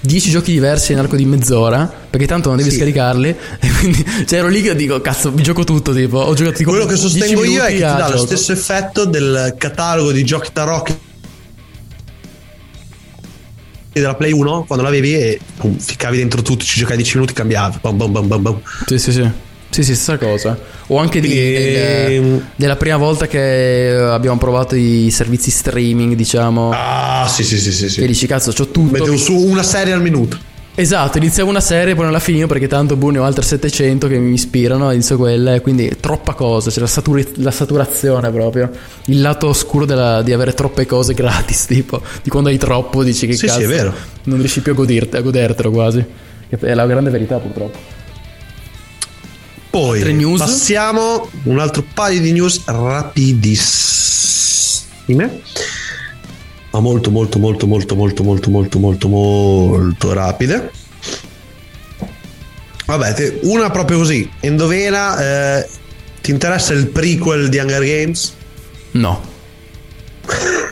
10 0.05 0.29
giochi 0.29 0.51
diversi 0.51 0.93
nell'arco 0.93 1.15
di 1.15 1.25
mezz'ora, 1.25 1.91
perché 2.09 2.25
tanto 2.27 2.49
non 2.49 2.57
devi 2.57 2.69
Sì. 2.69 2.77
scaricarli. 2.77 3.35
E 3.59 3.69
quindi 3.79 4.05
cioè, 4.27 4.39
ero 4.39 4.47
lì 4.47 4.61
che 4.61 4.75
dico, 4.75 4.99
cazzo, 5.01 5.31
mi 5.31 5.41
gioco 5.43 5.63
tutto. 5.63 5.93
Tipo, 5.93 6.19
ho 6.19 6.33
giocato 6.33 6.57
tipo 6.57 6.69
quello 6.69 6.85
che 6.85 6.95
10 6.95 7.09
sostengo 7.09 7.43
io 7.43 7.63
è 7.63 7.67
che 7.69 7.73
ti 7.75 7.79
dà 7.81 8.07
lo 8.09 8.15
gioco. 8.15 8.25
stesso 8.25 8.51
effetto 8.51 9.05
del 9.05 9.55
catalogo 9.57 10.11
di 10.11 10.23
giochi 10.23 10.49
tarocchi 10.53 10.97
della 13.93 14.15
Play 14.15 14.31
1 14.33 14.65
quando 14.65 14.83
l'avevi 14.83 15.13
e 15.15 15.39
pum, 15.57 15.77
ficcavi 15.77 16.17
dentro 16.17 16.41
tutti 16.41 16.65
ci 16.65 16.79
giocavi 16.79 16.97
10 16.97 17.15
minuti 17.15 17.33
cambiavi 17.33 17.77
bam, 17.81 17.95
bam, 17.97 18.11
bam, 18.11 18.27
bam, 18.27 18.41
bam. 18.41 18.61
Sì, 18.85 18.97
sì, 18.99 19.11
sì. 19.13 19.29
Sì, 19.75 19.83
sì, 19.83 19.93
stessa 19.93 20.17
cosa. 20.17 20.57
O 20.87 20.97
anche 20.99 21.19
di, 21.19 21.33
E- 21.37 22.07
del- 22.21 22.45
della 22.55 22.77
prima 22.77 22.95
volta 22.95 23.27
che 23.27 23.93
abbiamo 24.09 24.37
provato 24.37 24.73
i 24.75 25.09
servizi 25.11 25.51
streaming, 25.51 26.13
diciamo. 26.15 26.71
ah 26.73 27.27
sì 27.27 27.43
sì 27.43 27.57
sì 27.59 27.73
sì, 27.73 27.89
sì. 27.89 27.99
Che 27.99 28.07
dici, 28.07 28.25
cazzo, 28.25 28.53
c'ho 28.53 28.67
tutto. 28.67 28.91
mettevo 28.93 29.17
su 29.17 29.33
una 29.35 29.63
serie 29.63 29.91
al 29.91 30.01
minuto 30.01 30.37
Esatto, 30.77 31.17
iniziavo 31.17 31.49
una 31.49 31.59
serie, 31.61 31.93
poi 31.93 32.03
non 32.03 32.11
la 32.13 32.19
finivo 32.19 32.47
perché 32.47 32.67
tanto 32.67 32.95
boh, 32.95 33.09
ne 33.09 33.19
ho 33.19 33.23
altre 33.25 33.43
700 33.43 34.07
che 34.07 34.17
mi 34.17 34.33
ispirano, 34.33 34.91
inizio 34.91 35.15
quella, 35.17 35.55
e 35.55 35.61
quindi 35.61 35.89
troppa 36.01 36.33
cosa, 36.33 36.69
c'è 36.69 36.79
la, 36.81 36.87
saturi- 36.87 37.31
la 37.35 37.51
saturazione 37.51 38.29
proprio, 38.31 38.69
il 39.05 39.19
lato 39.21 39.47
oscuro 39.47 39.83
della- 39.85 40.21
di 40.21 40.31
avere 40.33 40.53
troppe 40.53 40.85
cose 40.85 41.13
gratis, 41.13 41.65
tipo, 41.67 42.01
di 42.23 42.29
quando 42.29 42.47
hai 42.49 42.57
troppo 42.57 43.03
dici 43.03 43.25
che 43.27 43.33
Sì, 43.33 43.39
sì, 43.39 43.45
cazzo, 43.47 43.59
è 43.61 43.67
vero. 43.67 43.93
non 44.23 44.37
riesci 44.39 44.61
più 44.61 44.71
a, 44.71 44.75
godirte, 44.75 45.17
a 45.17 45.21
godertelo 45.21 45.71
quasi, 45.71 46.03
che 46.49 46.57
è 46.59 46.73
la 46.73 46.85
grande 46.85 47.09
verità 47.09 47.37
purtroppo. 47.37 47.94
Poi 49.75 50.37
passiamo 50.37 51.29
un 51.43 51.59
altro 51.59 51.83
paio 51.93 52.21
di 52.21 52.31
news 52.31 52.61
rapidissime 52.63 54.23
ma 56.71 56.79
molto 56.79 57.11
molto 57.11 57.39
molto 57.39 57.67
molto 57.67 57.93
molto 57.93 58.23
molto 58.23 58.49
molto 58.49 58.79
molto 58.79 59.09
molto 59.09 60.13
rapide. 60.13 60.71
Vabbè 62.85 63.39
una 63.41 63.69
proprio 63.69 63.97
così. 63.97 64.31
Indovina 64.41 65.57
eh, 65.57 65.67
ti 66.21 66.31
interessa 66.31 66.71
il 66.71 66.87
prequel 66.87 67.49
di 67.49 67.57
Hunger 67.57 67.83
Games? 67.83 68.33
No. 68.91 69.21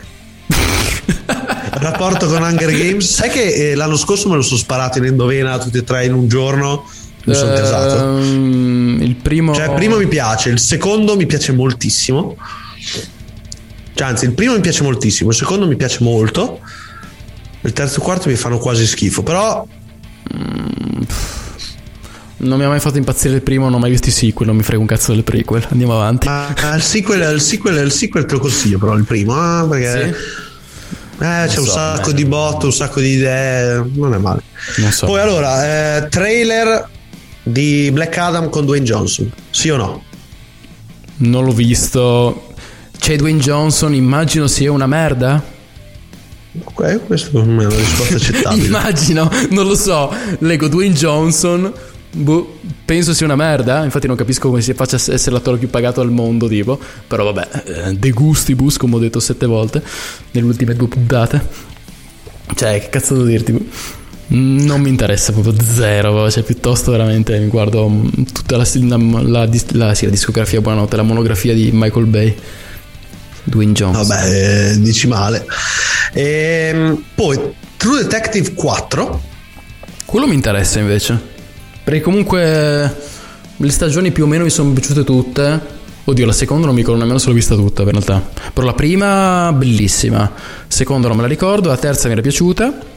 rapporto 1.72 2.26
con 2.26 2.40
Hunger 2.40 2.70
Games? 2.70 3.06
Sai 3.06 3.28
che 3.28 3.72
eh, 3.72 3.74
l'anno 3.74 3.98
scorso 3.98 4.30
me 4.30 4.36
lo 4.36 4.42
sono 4.42 4.58
sparato 4.58 4.96
in 4.96 5.04
indovina 5.04 5.58
tutti 5.58 5.76
e 5.76 5.84
tre 5.84 6.06
in 6.06 6.14
un 6.14 6.26
giorno 6.26 6.86
mi 7.24 7.34
sono 7.34 7.52
casato 7.54 8.18
Ehm, 8.18 8.98
il 9.00 9.14
primo... 9.16 9.54
Cioè, 9.54 9.66
il 9.68 9.74
primo 9.74 9.96
mi 9.96 10.06
piace, 10.06 10.50
il 10.50 10.58
secondo 10.58 11.16
mi 11.16 11.26
piace 11.26 11.52
moltissimo. 11.52 12.36
Cioè, 13.94 14.08
anzi, 14.08 14.24
il 14.24 14.32
primo 14.32 14.54
mi 14.54 14.60
piace 14.60 14.82
moltissimo, 14.82 15.30
il 15.30 15.36
secondo 15.36 15.66
mi 15.66 15.76
piace 15.76 15.98
molto. 16.02 16.60
Il 17.62 17.72
terzo 17.72 17.94
e 17.94 17.96
il 17.98 18.02
quarto 18.02 18.28
mi 18.28 18.34
fanno 18.34 18.58
quasi 18.58 18.86
schifo, 18.86 19.22
però 19.22 19.66
Non 22.36 22.58
mi 22.58 22.64
ha 22.64 22.68
mai 22.68 22.80
fatto 22.80 22.98
impazzire 22.98 23.36
il 23.36 23.42
primo, 23.42 23.64
non 23.64 23.74
ho 23.74 23.78
mai 23.78 23.90
visto 23.90 24.08
i 24.08 24.12
sequel, 24.12 24.48
non 24.48 24.56
mi 24.56 24.62
frega 24.62 24.80
un 24.80 24.86
cazzo 24.86 25.14
del 25.14 25.24
prequel, 25.24 25.66
andiamo 25.70 25.94
avanti. 25.94 26.26
ma 26.28 26.52
il 26.74 26.82
sequel, 26.82 27.34
il 27.34 27.40
sequel, 27.40 27.84
il 27.84 27.92
sequel 27.92 28.26
te 28.26 28.34
lo 28.34 28.40
consiglio, 28.40 28.78
però 28.78 28.94
il 28.94 29.04
primo, 29.04 29.34
ah, 29.34 29.66
perché 29.66 30.08
eh, 30.08 30.14
c'è 31.18 31.48
so, 31.48 31.60
un 31.60 31.66
sacco 31.66 32.10
beh. 32.10 32.14
di 32.14 32.24
botto, 32.26 32.66
un 32.66 32.72
sacco 32.72 33.00
di 33.00 33.14
idee, 33.14 33.82
non 33.94 34.12
è 34.12 34.18
male. 34.18 34.42
Non 34.76 34.90
so. 34.90 35.06
Poi 35.06 35.20
allora, 35.20 35.96
eh, 35.96 36.08
trailer 36.08 36.88
di 37.44 37.90
Black 37.92 38.16
Adam 38.16 38.48
con 38.48 38.64
Dwayne 38.64 38.84
Johnson, 38.84 39.30
sì 39.50 39.68
o 39.68 39.76
no? 39.76 40.02
Non 41.16 41.44
l'ho 41.44 41.52
visto. 41.52 42.52
C'è 42.98 43.16
Dwayne 43.16 43.38
Johnson, 43.38 43.94
immagino 43.94 44.46
sia 44.46 44.72
una 44.72 44.86
merda. 44.86 45.52
Ok, 46.64 47.06
questa 47.06 47.38
è 47.38 47.42
una 47.42 47.68
risposta 47.68 48.14
accettabile. 48.14 48.66
Immagino, 48.66 49.30
non 49.50 49.66
lo 49.66 49.74
so. 49.74 50.12
Leggo 50.38 50.68
Dwayne 50.68 50.94
Johnson. 50.94 51.72
boh, 52.12 52.58
penso 52.84 53.12
sia 53.12 53.26
una 53.26 53.36
merda. 53.36 53.84
Infatti, 53.84 54.06
non 54.06 54.16
capisco 54.16 54.48
come 54.48 54.62
si 54.62 54.72
faccia 54.72 54.96
essere 54.96 55.32
l'attore 55.32 55.58
più 55.58 55.68
pagato 55.68 56.00
al 56.00 56.10
mondo. 56.10 56.48
Tipo, 56.48 56.78
però, 57.06 57.30
vabbè, 57.30 57.62
eh, 57.64 57.92
De 57.94 58.10
Gustibus, 58.10 58.76
come 58.76 58.96
ho 58.96 58.98
detto 58.98 59.20
sette 59.20 59.46
volte 59.46 59.82
nelle 60.30 60.46
ultime 60.46 60.74
due 60.74 60.88
puntate. 60.88 61.72
Cioè, 62.54 62.80
che 62.80 62.88
cazzo 62.88 63.14
devo 63.14 63.26
dirti? 63.26 63.70
Mm, 64.32 64.64
Non 64.64 64.80
mi 64.80 64.88
interessa 64.88 65.32
proprio 65.32 65.54
zero, 65.62 66.30
cioè 66.30 66.42
piuttosto 66.42 66.90
veramente 66.90 67.38
mi 67.38 67.48
guardo 67.48 67.88
mm, 67.88 68.08
tutta 68.32 68.56
la, 68.56 68.66
la- 68.74 68.96
la 69.46 69.48
la- 69.72 69.94
sì, 69.94 70.04
la 70.06 70.10
discografia, 70.10 70.60
buonanotte, 70.60 70.96
la 70.96 71.02
monografia 71.02 71.52
di 71.52 71.70
Michael 71.72 72.06
Bay, 72.06 72.34
Dwayne 73.44 73.72
Jones. 73.72 74.06
Vabbè, 74.06 74.70
eh, 74.72 74.80
dici 74.80 75.06
male. 75.06 75.46
Ehm, 76.14 77.02
poi 77.14 77.38
True 77.76 78.02
Detective 78.02 78.54
4. 78.54 79.20
Quello 80.06 80.26
mi 80.26 80.34
interessa 80.34 80.78
invece, 80.78 81.18
perché 81.82 82.00
comunque 82.00 82.96
le 83.56 83.70
stagioni 83.70 84.10
più 84.10 84.24
o 84.24 84.26
meno 84.26 84.44
mi 84.44 84.50
sono 84.50 84.72
piaciute 84.72 85.04
tutte. 85.04 85.72
Oddio, 86.06 86.26
la 86.26 86.32
seconda 86.32 86.66
non 86.66 86.74
mi 86.74 86.80
ricordo 86.80 87.00
nemmeno 87.00 87.18
se 87.18 87.28
l'ho 87.28 87.34
vista 87.34 87.54
tutta 87.54 87.82
in 87.82 87.90
realtà. 87.90 88.22
Però 88.52 88.66
la 88.66 88.74
prima, 88.74 89.52
bellissima. 89.54 90.30
Seconda 90.68 91.08
non 91.08 91.16
me 91.16 91.22
la 91.22 91.28
ricordo, 91.28 91.68
la 91.68 91.76
terza 91.78 92.06
mi 92.06 92.12
era 92.12 92.22
piaciuta. 92.22 92.92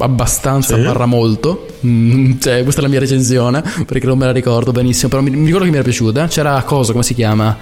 Abbastanza, 0.00 0.74
Sì. 0.76 0.82
barra 0.82 1.06
molto. 1.06 1.66
Mm, 1.86 2.38
cioè, 2.40 2.62
questa 2.62 2.80
è 2.80 2.84
la 2.84 2.90
mia 2.90 3.00
recensione, 3.00 3.62
perché 3.86 4.06
non 4.06 4.18
me 4.18 4.26
la 4.26 4.32
ricordo 4.32 4.72
benissimo. 4.72 5.08
Però 5.08 5.22
mi, 5.22 5.30
mi 5.30 5.44
ricordo 5.46 5.64
che 5.64 5.70
mi 5.70 5.76
era 5.76 5.84
piaciuta. 5.84 6.26
C'era 6.26 6.60
cosa, 6.62 6.92
come 6.92 7.04
si 7.04 7.14
chiama? 7.14 7.56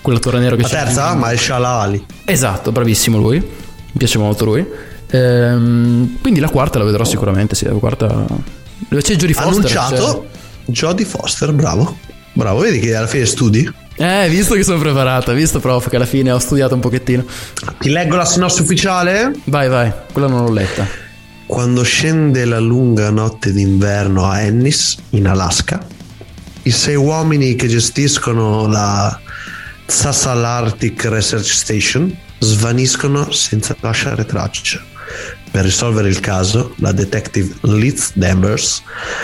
Quell'attore 0.00 0.38
nero 0.38 0.56
che 0.56 0.62
La 0.62 0.68
c'è. 0.68 0.74
terza, 0.84 1.14
Mahershala 1.14 1.68
Ali. 1.80 2.04
Esatto, 2.24 2.70
bravissimo 2.72 3.18
lui. 3.18 3.38
Mi 3.38 3.96
piace 3.96 4.18
molto 4.18 4.44
lui. 4.44 4.64
Ehm, 5.10 6.18
quindi 6.20 6.40
la 6.40 6.48
quarta 6.50 6.78
la 6.78 6.84
vedrò 6.84 7.04
sicuramente. 7.04 7.54
Sì, 7.54 7.64
la 7.64 7.72
quarta. 7.72 8.06
Dove 8.06 9.02
c'è 9.02 9.14
Jodie 9.16 9.34
Foster? 9.34 9.52
Annunciato 9.54 10.26
Jodie 10.66 11.04
Foster, 11.06 11.52
bravo. 11.52 11.96
Bravo, 12.32 12.60
vedi 12.60 12.78
che 12.78 12.94
alla 12.94 13.06
fine 13.06 13.24
studi? 13.24 13.64
c'è- 13.96 14.24
Eh, 14.24 14.28
visto 14.28 14.54
che 14.54 14.62
sono 14.62 14.78
preparata, 14.78 15.32
visto 15.32 15.58
prof 15.58 15.88
che 15.88 15.96
alla 15.96 16.04
fine 16.06 16.30
ho 16.30 16.38
studiato 16.38 16.74
un 16.74 16.80
pochettino. 16.80 17.24
Ti 17.78 17.90
leggo 17.90 18.14
la 18.16 18.24
sinossi 18.24 18.62
ufficiale? 18.62 19.32
Vai, 19.44 19.68
vai, 19.68 19.90
quella 20.12 20.28
non 20.28 20.44
l'ho 20.44 20.52
letta. 20.52 20.86
Quando 21.48 21.82
scende 21.82 22.44
la 22.44 22.60
lunga 22.60 23.08
notte 23.08 23.52
d'inverno 23.54 24.26
a 24.26 24.42
Ennis, 24.42 24.96
in 25.10 25.26
Alaska, 25.26 25.84
i 26.64 26.70
sei 26.70 26.94
uomini 26.94 27.54
che 27.54 27.66
gestiscono 27.68 28.66
la 28.66 29.18
Sassal 29.86 30.44
Arctic 30.44 31.06
Research 31.06 31.50
Station 31.50 32.14
svaniscono 32.38 33.30
senza 33.32 33.74
lasciare 33.80 34.26
traccia. 34.26 34.84
Per 35.50 35.64
risolvere 35.64 36.10
il 36.10 36.20
caso, 36.20 36.74
la 36.76 36.92
detective 36.92 37.54
Liz 37.62 38.12
Danvers 38.14 38.82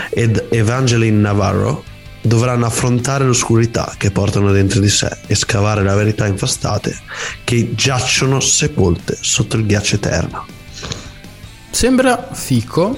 ed 0.09 0.47
Evangeline 0.49 1.19
Navarro 1.19 1.83
dovranno 2.21 2.65
affrontare 2.65 3.23
l'oscurità 3.23 3.93
che 3.97 4.09
portano 4.09 4.51
dentro 4.51 4.79
di 4.79 4.89
sé 4.89 5.15
e 5.27 5.35
scavare 5.35 5.83
la 5.83 5.93
verità 5.93 6.25
infastate 6.25 6.97
che 7.43 7.75
giacciono 7.75 8.39
sepolte 8.39 9.15
sotto 9.21 9.57
il 9.57 9.67
ghiaccio 9.67 9.95
eterno. 9.95 10.54
Sembra 11.75 12.29
fico. 12.31 12.97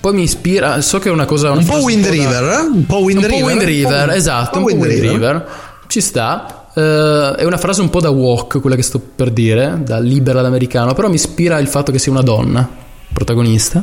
Poi 0.00 0.12
mi 0.12 0.22
ispira. 0.24 0.80
So 0.80 0.98
che 0.98 1.08
è 1.08 1.12
una 1.12 1.24
cosa. 1.24 1.52
una 1.52 1.60
Un 1.60 1.66
po' 1.66 1.82
Wind 1.82 2.02
da- 2.02 2.10
River, 2.10 2.42
eh? 2.42 2.60
Un 2.62 2.84
po' 2.84 2.98
Wind 2.98 3.18
un 3.22 3.28
po' 3.28 3.34
River, 3.36 3.44
Wind 3.44 3.58
un 3.60 3.64
po' 3.64 3.70
River, 3.70 3.98
Wind- 4.06 4.16
esatto. 4.16 4.58
un 4.58 4.64
po' 4.64 4.70
Wind 4.70 4.84
River. 4.84 5.10
River. 5.12 5.48
Ci 5.86 6.00
sta. 6.00 6.66
Eh, 6.74 7.34
è 7.36 7.44
una 7.44 7.58
frase 7.58 7.80
un 7.80 7.90
po' 7.90 8.00
da 8.00 8.10
walk, 8.10 8.60
quella 8.60 8.74
che 8.74 8.82
sto 8.82 8.98
per 8.98 9.30
dire, 9.30 9.78
da 9.84 10.00
libera 10.00 10.42
d'americano. 10.42 10.94
Però 10.94 11.08
mi 11.08 11.14
ispira 11.14 11.60
il 11.60 11.68
fatto 11.68 11.92
che 11.92 12.00
sia 12.00 12.10
una 12.10 12.22
donna 12.22 12.68
protagonista. 13.12 13.82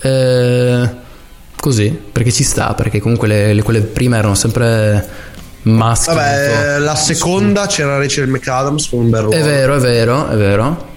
Eh, 0.00 0.90
così, 1.56 1.88
perché 2.12 2.30
ci 2.30 2.44
sta. 2.44 2.74
Perché 2.74 3.00
comunque 3.00 3.26
le, 3.26 3.54
le- 3.54 3.62
quelle 3.62 3.80
prime 3.80 4.18
erano 4.18 4.34
sempre 4.34 5.08
maschi. 5.62 6.14
Vabbè, 6.14 6.78
la 6.78 6.94
seconda 6.94 7.64
c'era 7.68 7.96
Rachel 7.96 8.28
McAdams 8.28 8.88
con 8.90 8.98
un 9.00 9.08
bel 9.10 9.20
ruolo. 9.22 9.34
È 9.36 9.42
vero, 9.42 9.76
è 9.76 9.80
vero, 9.80 10.28
è 10.28 10.36
vero. 10.36 10.90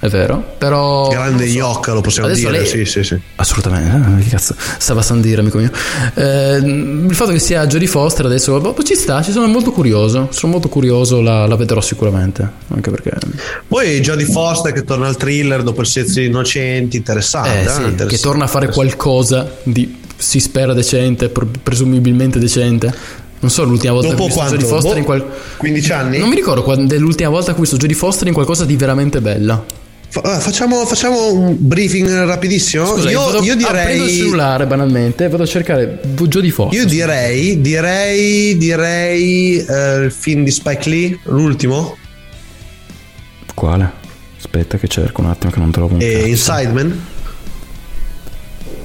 È 0.00 0.08
vero. 0.08 0.54
Però. 0.56 1.08
Grande 1.08 1.46
so. 1.46 1.58
gnocca, 1.58 1.92
lo 1.92 2.00
possiamo 2.00 2.28
Adesso 2.28 2.48
dire. 2.48 2.62
lei- 2.62 2.66
Sì, 2.66 2.86
sì, 2.86 3.04
sì. 3.04 3.20
Assolutamente, 3.36 4.18
eh, 4.18 4.24
che 4.24 4.30
cazzo 4.30 4.54
stava 4.78 5.00
a 5.00 5.02
sandire 5.02 5.42
amico 5.42 5.58
mio. 5.58 5.70
Eh, 6.14 6.56
il 6.56 7.14
fatto 7.14 7.32
che 7.32 7.38
sia 7.38 7.66
Jodie 7.66 7.86
Foster 7.86 8.24
adesso 8.24 8.58
boh, 8.58 8.74
ci 8.82 8.94
sta, 8.94 9.22
ci 9.22 9.30
sono 9.30 9.46
molto 9.46 9.72
curioso. 9.72 10.28
Sono 10.30 10.52
molto 10.52 10.70
curioso, 10.70 11.20
la, 11.20 11.46
la 11.46 11.54
vedrò 11.56 11.82
sicuramente. 11.82 12.48
Anche 12.68 12.90
perché. 12.90 13.12
Poi 13.68 14.00
Jodie 14.00 14.24
Foster 14.24 14.72
che 14.72 14.84
torna 14.84 15.06
al 15.06 15.18
thriller 15.18 15.62
dopo 15.62 15.82
il 15.82 15.88
degli 15.92 16.24
innocenti, 16.24 16.96
interessante. 16.96 17.50
Eh, 17.50 17.64
eh, 17.64 17.68
sì, 17.68 17.80
interessante. 17.82 18.06
che 18.06 18.18
torna 18.18 18.44
a 18.44 18.48
fare 18.48 18.68
qualcosa 18.68 19.50
di 19.62 19.98
si 20.16 20.40
spera 20.40 20.72
decente, 20.72 21.28
pr- 21.28 21.58
presumibilmente 21.62 22.38
decente. 22.38 22.92
Non 23.40 23.50
so 23.50 23.64
l'ultima 23.64 23.92
volta 23.94 24.08
Dopo 24.08 24.26
che 24.26 24.32
ho 24.32 24.34
visto? 24.34 24.50
Jodie 24.50 24.66
Foster 24.66 24.92
Boh, 24.92 24.98
in 24.98 25.04
qual... 25.04 25.26
15 25.56 25.92
anni? 25.92 26.18
Non 26.18 26.28
mi 26.28 26.34
ricordo 26.34 26.62
quando 26.62 26.94
l'ultima 26.98 27.30
volta 27.30 27.52
che 27.52 27.58
ho 27.58 27.60
visto 27.60 27.76
Jodie 27.76 27.96
Foster 27.96 28.26
in 28.28 28.34
qualcosa 28.34 28.64
di 28.64 28.76
veramente 28.76 29.20
bella. 29.20 29.64
Eh, 30.12 30.40
facciamo, 30.40 30.84
facciamo 30.86 31.32
un 31.32 31.56
briefing 31.58 32.08
rapidissimo. 32.24 32.86
Scusa, 32.86 33.10
io, 33.10 33.20
vado- 33.20 33.42
io 33.42 33.54
ah, 33.54 33.70
prendo 33.70 34.04
il 34.04 34.10
direi. 34.10 34.16
cellulare 34.16 34.66
banalmente, 34.66 35.28
vado 35.28 35.44
a 35.44 35.46
cercare 35.46 36.00
Jodie 36.02 36.50
Foster. 36.50 36.80
Io 36.80 36.86
direi, 36.86 37.60
direi, 37.60 38.56
direi 38.56 39.58
eh, 39.58 39.96
il 40.04 40.12
film 40.12 40.44
di 40.44 40.50
Spike 40.50 40.88
Lee, 40.88 41.18
l'ultimo, 41.24 41.96
Quale? 43.60 43.92
Aspetta 44.38 44.78
che 44.78 44.88
cerco 44.88 45.20
un 45.20 45.26
attimo 45.26 45.52
che 45.52 45.58
non 45.58 45.70
trovo 45.70 45.94
un 45.94 46.00
e 46.00 46.12
cazzo. 46.12 46.26
Inside 46.28 46.72
Man. 46.72 47.06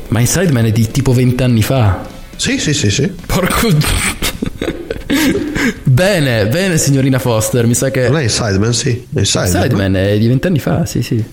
Ma 0.10 0.20
Inside 0.20 0.52
Man 0.52 0.66
è 0.66 0.72
di 0.74 0.92
tipo 0.92 1.14
20 1.14 1.44
anni 1.44 1.64
fa. 1.64 2.06
Sì, 2.36 2.60
sì, 2.60 2.74
sì, 2.74 2.92
sì. 2.92 3.10
Porco. 3.26 3.70
Bene, 5.96 6.48
bene, 6.48 6.78
signorina 6.78 7.20
Foster. 7.20 7.66
Mi 7.66 7.74
sa 7.74 7.90
che. 7.90 8.08
Non 8.10 8.20
è 8.20 8.24
Inside 8.24 8.58
Man, 8.60 8.74
sì. 8.74 8.90
È 9.14 9.20
Inside, 9.20 9.46
Inside 9.46 9.76
Man. 9.76 9.92
Man 9.92 9.96
è 10.04 10.18
di 10.18 10.28
20 10.28 10.48
anni 10.48 10.60
fa, 10.60 10.86
sì, 10.86 11.02
sì. 11.02 11.24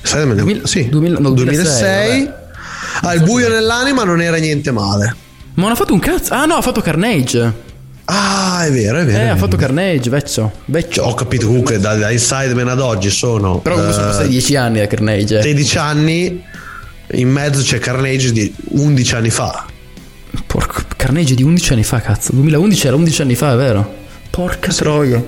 Inside 0.00 0.24
Man, 0.24 0.36
Duemila- 0.36 0.66
sì. 0.66 0.88
2000 0.88 1.18
no, 1.18 1.30
2006. 1.30 1.84
2006, 2.24 2.44
Ah, 3.02 3.12
il 3.14 3.22
buio 3.22 3.48
nell'anima 3.50 4.04
non 4.04 4.20
era 4.22 4.36
niente 4.38 4.70
male. 4.72 5.14
Ma 5.54 5.62
non 5.64 5.72
ha 5.72 5.74
fatto 5.74 5.92
un 5.92 5.98
cazzo. 5.98 6.32
Ah, 6.32 6.46
no, 6.46 6.54
ha 6.54 6.62
fatto 6.62 6.80
Carnage. 6.80 7.64
Ah, 8.06 8.64
è 8.64 8.70
vero, 8.72 8.98
è 9.00 9.04
vero. 9.04 9.18
Eh, 9.18 9.20
è 9.20 9.24
ha 9.24 9.34
vero. 9.34 9.36
fatto 9.36 9.56
Carnage, 9.56 10.08
vecchio. 10.10 10.52
Vecchio. 10.66 11.04
Ho 11.04 11.14
capito 11.14 11.46
comunque 11.46 11.78
da, 11.78 11.94
da 11.94 12.10
Inside 12.10 12.54
Man 12.54 12.68
ad 12.68 12.80
oggi 12.80 13.10
sono 13.10 13.58
Però 13.58 13.74
comunque 13.74 13.94
sono 13.98 14.08
eh, 14.08 14.10
passati 14.12 14.28
10 14.30 14.56
anni 14.56 14.78
da 14.78 14.86
Carnage. 14.86 15.38
eh. 15.38 15.42
16 15.42 15.78
anni. 15.78 16.42
In 17.12 17.28
mezzo 17.28 17.62
c'è 17.62 17.78
Carnage 17.78 18.32
di 18.32 18.52
11 18.70 19.14
anni 19.14 19.30
fa. 19.30 19.66
Porco. 20.46 20.82
Carnage 20.96 21.34
di 21.34 21.42
11 21.42 21.72
anni 21.72 21.84
fa, 21.84 22.00
cazzo. 22.00 22.32
2011 22.32 22.86
era 22.86 22.96
11 22.96 23.22
anni 23.22 23.34
fa, 23.34 23.52
è 23.52 23.56
vero? 23.56 23.94
Porca 24.36 24.70
troia. 24.70 25.24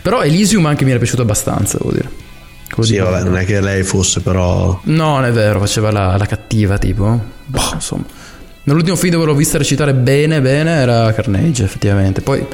Però 0.00 0.22
Elysium 0.22 0.64
anche 0.66 0.84
mi 0.84 0.90
era 0.90 1.00
piaciuto 1.00 1.22
abbastanza, 1.22 1.78
devo 1.78 1.90
dire. 1.92 2.08
Quello 2.70 2.88
Sì, 2.88 2.96
vabbè, 2.96 3.24
non 3.24 3.36
è 3.36 3.44
che 3.44 3.60
lei 3.60 3.82
fosse 3.82 4.20
però. 4.20 4.80
No, 4.84 5.14
non 5.14 5.24
è 5.24 5.32
vero, 5.32 5.58
faceva 5.58 5.90
la, 5.90 6.16
la 6.16 6.26
cattiva, 6.26 6.78
tipo. 6.78 7.20
Boh, 7.46 7.70
insomma. 7.74 8.04
Nell'ultimo 8.62 8.94
film 8.94 9.14
dove 9.14 9.24
l'ho 9.24 9.34
vista 9.34 9.58
recitare 9.58 9.94
bene, 9.94 10.40
bene, 10.40 10.70
era 10.70 11.12
Carnage, 11.12 11.64
effettivamente. 11.64 12.20
Poi 12.20 12.46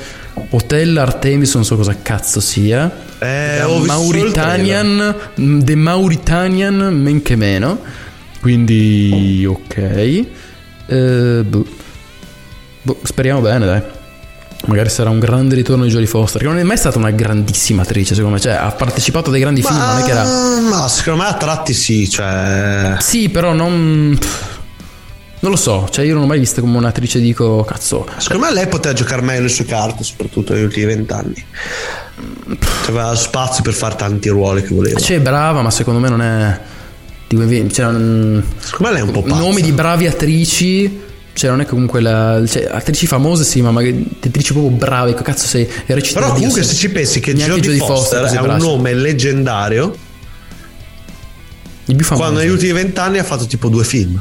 Hotel 0.51 0.97
Artemis, 0.97 1.55
non 1.55 1.65
so 1.67 1.77
cosa 1.77 1.95
cazzo 2.01 2.41
sia. 2.41 2.91
Eh, 3.19 3.63
ho 3.63 3.85
Mauritanian, 3.85 5.15
The 5.35 5.75
Mauritanian, 5.75 6.77
men 6.77 7.21
che 7.21 7.37
meno. 7.37 7.79
Quindi, 8.41 9.45
ok. 9.47 9.77
Eh, 10.87 11.45
boh. 11.47 11.67
Boh, 12.81 12.99
speriamo 13.03 13.41
bene, 13.43 13.67
dai. 13.67 13.83
Magari 14.65 14.89
sarà 14.89 15.11
un 15.11 15.19
grande 15.21 15.55
ritorno 15.55 15.85
di 15.85 15.91
Jodie 15.91 16.07
Foster, 16.09 16.41
che 16.41 16.47
non 16.49 16.59
è 16.59 16.63
mai 16.65 16.77
stata 16.77 16.99
una 16.99 17.11
grandissima 17.11 17.83
attrice, 17.83 18.15
secondo 18.15 18.35
me. 18.37 18.41
Cioè, 18.41 18.55
ha 18.55 18.73
partecipato 18.73 19.29
a 19.29 19.33
dei 19.33 19.41
grandi 19.41 19.63
film, 19.63 19.77
non 19.77 19.99
è 19.99 20.03
che 20.03 20.11
era... 20.11 20.25
Ma 20.25 20.89
secondo 20.89 21.23
me 21.23 21.29
a 21.29 21.35
tratti 21.35 21.73
sì, 21.73 22.09
cioè. 22.09 22.97
Sì, 22.99 23.29
però 23.29 23.53
non. 23.53 24.19
Non 25.39 25.51
lo 25.51 25.57
so, 25.57 25.87
cioè 25.91 26.05
io 26.05 26.13
non 26.15 26.23
l'ho 26.23 26.29
mai 26.29 26.39
vista 26.41 26.61
come 26.63 26.79
un'attrice 26.79 27.21
dico 27.21 27.63
cazzo. 27.63 28.09
Secondo 28.17 28.47
me 28.47 28.53
lei 28.53 28.67
poteva 28.67 28.95
giocare 28.95 29.23
meglio 29.23 29.43
le 29.43 29.49
sue 29.49 29.67
carte, 29.67 30.03
soprattutto 30.03 30.55
negli 30.55 30.65
ultimi 30.65 30.87
vent'anni. 30.87 31.45
Aveva 32.89 33.15
spazio 33.15 33.63
per 33.63 33.75
fare 33.75 33.95
tanti 33.95 34.29
ruoli 34.31 34.63
che 34.63 34.75
voleva. 34.75 34.99
Cioè, 34.99 35.21
brava, 35.21 35.63
ma 35.63 35.71
secondo 35.71 36.01
me 36.01 36.09
non 36.09 36.23
è. 36.23 36.61
Cioè, 37.29 37.85
non- 37.85 38.43
Secondo 38.59 38.89
me 38.89 38.99
lei 38.99 39.01
è 39.01 39.05
un 39.05 39.13
po' 39.13 39.23
pazza. 39.23 39.37
Nomi 39.37 39.61
di 39.61 39.73
bravi 39.73 40.07
attrici. 40.07 41.05
Cioè, 41.37 41.51
non 41.51 41.61
è 41.61 41.67
comunque 41.67 42.01
la. 42.01 42.43
Cioè, 42.47 42.67
attrici 42.71 43.07
famose 43.07 43.45
sì, 43.45 43.61
ma 43.61 43.71
magari 43.71 44.09
attrici 44.25 44.55
proprio 44.55 44.75
brave. 44.75 45.13
che 45.13 45.23
Cazzo 45.23 45.47
sei. 45.47 45.69
E 45.85 45.95
recita 45.95 46.19
Però 46.21 46.33
comunque 46.33 46.63
se 46.63 46.75
ci 46.75 46.89
pensi 46.89 47.21
che 47.21 47.35
Jodie 47.35 47.77
Foster, 47.77 48.23
così 48.23 48.37
è 48.37 48.41
un 48.41 48.57
nome 48.57 48.95
leggendario, 48.95 49.95
Il 51.85 51.95
più 51.95 52.05
famoso. 52.07 52.25
quando 52.25 52.41
negli 52.41 52.51
ultimi 52.51 52.73
vent'anni 52.73 53.19
ha 53.19 53.23
fatto 53.25 53.45
tipo 53.45 53.69
due 53.69 53.85
film. 53.85 54.19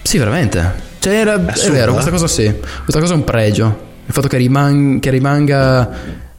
Sì, 0.00 0.16
veramente. 0.16 0.90
Cioè, 0.98 1.12
era, 1.12 1.34
è 1.44 1.50
assurdo, 1.50 1.72
vero, 1.74 1.90
eh? 1.90 1.92
questa 1.92 2.10
cosa 2.10 2.26
sì. 2.26 2.50
Questa 2.84 2.98
cosa 3.00 3.12
è 3.12 3.16
un 3.16 3.24
pregio. 3.24 3.90
Il 4.06 4.14
fatto 4.14 4.28
che, 4.28 4.38
riman- 4.38 4.98
che 4.98 5.10
rimanga 5.10 5.90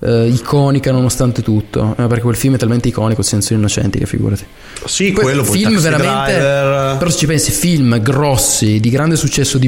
eh, 0.03 0.27
iconica 0.27 0.91
nonostante 0.91 1.41
tutto. 1.41 1.95
Eh, 1.97 2.07
perché 2.07 2.21
quel 2.21 2.35
film 2.35 2.55
è 2.55 2.57
talmente 2.57 2.89
iconico, 2.89 3.21
il 3.21 3.27
senso 3.27 3.53
innocenti, 3.53 3.99
che 3.99 4.05
figurati. 4.05 4.45
Sì, 4.85 5.11
Poi 5.11 5.23
quello 5.23 5.43
poi 5.43 5.57
film 5.57 5.71
Taxi 5.71 5.83
veramente. 5.83 6.33
Driver. 6.33 6.97
Però 6.97 7.09
se 7.09 7.17
ci 7.17 7.25
pensi, 7.25 7.51
film 7.51 8.01
grossi, 8.01 8.79
di 8.79 8.89
grande 8.89 9.15
successo 9.15 9.57
di 9.57 9.67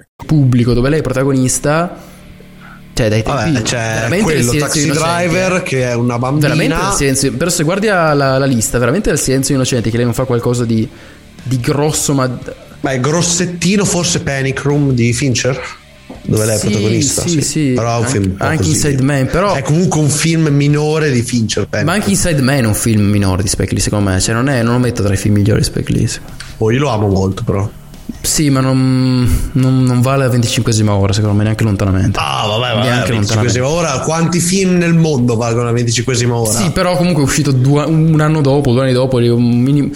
Pubblico 0.15 0.73
dove 0.73 0.89
lei 0.89 0.99
è 0.99 1.01
protagonista. 1.01 2.09
Cioè, 2.93 3.07
dai 3.09 3.23
tempi. 3.23 3.51
Vabbè, 3.53 3.61
c'è 3.61 3.77
veramente 3.77 4.23
quello, 4.23 4.51
Taxi 4.53 4.83
innocenti, 4.83 5.27
Driver, 5.29 5.63
che 5.63 5.89
è 5.89 5.93
una 5.95 6.19
bambina. 6.19 6.49
Veramente 6.49 6.75
del 6.75 6.93
silenzio. 6.93 7.33
Però 7.33 7.49
se 7.49 7.63
guardi 7.63 7.87
la, 7.87 8.13
la 8.13 8.45
lista, 8.45 8.77
veramente 8.79 9.09
del 9.09 9.19
silenzio 9.19 9.55
innocenti, 9.55 9.89
che 9.89 9.95
lei 9.95 10.05
non 10.05 10.13
fa 10.13 10.25
qualcosa 10.25 10.65
di, 10.65 10.87
di 11.43 11.59
grosso, 11.59 12.13
ma. 12.13 12.29
Beh, 12.81 12.99
grossettino 12.99 13.85
forse 13.85 14.21
Panic 14.21 14.61
Room 14.63 14.91
di 14.91 15.13
Fincher? 15.13 15.59
Dove 16.23 16.45
lei 16.45 16.55
è 16.55 16.59
Sì, 16.59 16.67
protagonista? 16.67 17.21
sì, 17.21 17.41
sì. 17.41 17.71
Però 17.75 17.87
è 17.95 17.97
un 17.99 18.03
Anche- 18.05 18.19
film 18.19 18.35
anche. 18.39 18.67
Inside 18.67 19.01
Man, 19.03 19.25
però- 19.27 19.53
È 19.53 19.61
comunque 19.61 19.99
un 20.01 20.09
film 20.09 20.47
minore 20.49 21.11
di 21.11 21.21
Fincher. 21.21 21.67
Panic 21.67 21.87
Ma 21.87 21.93
anche 21.93 22.09
Inside 22.09 22.41
Man 22.41 22.63
è 22.63 22.67
un 22.67 22.73
film 22.75 23.03
minore 23.03 23.41
di 23.41 23.47
Spike 23.49 23.71
Lee, 23.73 23.81
secondo 23.81 24.09
me. 24.09 24.19
Cioè, 24.19 24.35
non, 24.35 24.49
è, 24.49 24.61
non 24.63 24.73
lo 24.73 24.79
metto 24.79 25.01
tra 25.01 25.13
i 25.13 25.17
film 25.17 25.35
migliori 25.35 25.59
di 25.59 25.65
Spike 25.65 25.91
Lee. 25.93 26.09
Oh, 26.57 26.69
io 26.71 26.79
lo 26.79 26.89
amo 26.89 27.07
molto, 27.07 27.43
però. 27.43 27.69
Sì, 28.21 28.49
ma 28.49 28.59
non, 28.59 29.49
non, 29.53 29.83
non 29.83 30.01
vale 30.01 30.27
la 30.27 30.33
25esima 30.35 30.89
ora, 30.89 31.13
secondo 31.13 31.35
me, 31.35 31.43
neanche 31.43 31.63
lontanamente. 31.63 32.19
Ah, 32.21 32.45
vabbè, 32.47 32.73
vabbè, 32.75 32.87
Neanche 32.87 33.11
25 33.11 33.45
lontanamente. 33.45 33.59
ora. 33.59 33.99
Quanti 33.99 34.39
film 34.39 34.77
nel 34.77 34.93
mondo 34.93 35.35
valgono 35.35 35.65
la 35.65 35.71
25 35.71 36.25
ora? 36.27 36.51
Sì, 36.51 36.69
però 36.71 36.95
comunque 36.97 37.23
è 37.23 37.25
uscito 37.25 37.51
due- 37.51 37.85
un 37.85 38.19
anno 38.19 38.41
dopo, 38.41 38.71
due 38.71 38.81
anni 38.83 38.93
dopo. 38.93 39.17
minim- 39.17 39.95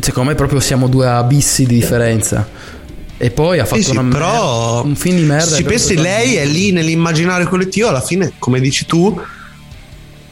secondo 0.00 0.30
me 0.30 0.34
proprio 0.34 0.60
siamo 0.60 0.88
due 0.88 1.06
abissi 1.06 1.64
di 1.66 1.74
differenza. 1.74 2.46
E 3.16 3.30
poi 3.30 3.58
ha 3.60 3.64
fatto 3.64 3.76
Sì, 3.80 3.84
sì, 3.90 3.96
una 3.96 4.02
però 4.10 4.72
merda- 4.74 4.88
un 4.88 4.96
film 4.96 5.16
di 5.16 5.22
merda. 5.22 5.44
Se 5.46 5.56
ci 5.56 5.62
pensi, 5.62 5.96
lei 5.96 6.34
è 6.34 6.44
lì 6.46 6.72
nell'immaginario 6.72 7.46
collettivo. 7.48 7.88
Alla 7.88 8.00
fine, 8.02 8.32
come 8.38 8.60
dici 8.60 8.84
tu, 8.86 9.18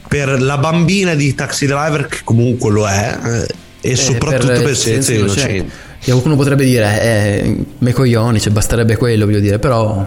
per 0.07 0.41
la 0.41 0.57
bambina 0.57 1.15
di 1.15 1.33
Taxi 1.33 1.65
Driver, 1.65 2.05
che 2.07 2.19
comunque 2.23 2.69
lo 2.71 2.87
è, 2.87 3.17
eh, 3.23 3.47
e 3.81 3.91
Eh, 3.91 3.95
soprattutto 3.95 4.47
per, 4.53 4.61
innocenti. 4.61 5.15
innocenti. 5.15 5.53
Che 5.53 5.65
qualcuno 6.11 6.35
potrebbe 6.35 6.65
dire, 6.65 7.01
eh, 7.01 7.65
me 7.77 7.93
coglioni, 7.93 8.39
cioè 8.39 8.51
basterebbe 8.51 8.97
quello, 8.97 9.25
voglio 9.25 9.39
dire, 9.39 9.59
però. 9.59 10.05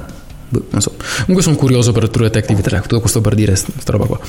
boh, 0.48 0.66
non 0.70 0.80
so. 0.80 0.94
Comunque 1.20 1.42
sono 1.42 1.56
curioso 1.56 1.92
per 1.92 2.08
True 2.10 2.26
Detective 2.28 2.60
3, 2.62 2.80
tutto 2.82 3.00
questo 3.00 3.20
per 3.20 3.34
dire 3.34 3.56
st- 3.56 3.70
sta 3.78 3.92
roba 3.92 4.06
qua. 4.06 4.20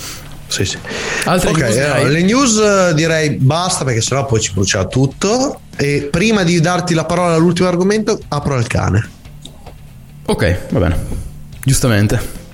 Sì, 0.47 0.63
sì. 0.63 0.77
Altre 1.25 1.49
Ok, 1.49 1.57
news, 1.57 1.77
allora, 1.77 2.03
le 2.07 2.21
news 2.21 2.57
eh, 2.57 2.93
direi 2.93 3.31
basta 3.31 3.83
perché 3.83 3.99
sennò 4.01 4.25
poi 4.25 4.39
ci 4.39 4.51
brucia 4.53 4.85
tutto. 4.85 5.59
E 5.75 6.07
prima 6.09 6.43
di 6.43 6.59
darti 6.61 6.93
la 6.93 7.03
parola 7.05 7.35
all'ultimo 7.35 7.67
argomento, 7.67 8.17
apro 8.29 8.55
al 8.55 8.65
cane. 8.65 9.09
Ok, 10.25 10.57
va 10.71 10.79
bene. 10.79 10.97
Giustamente. 11.63 12.45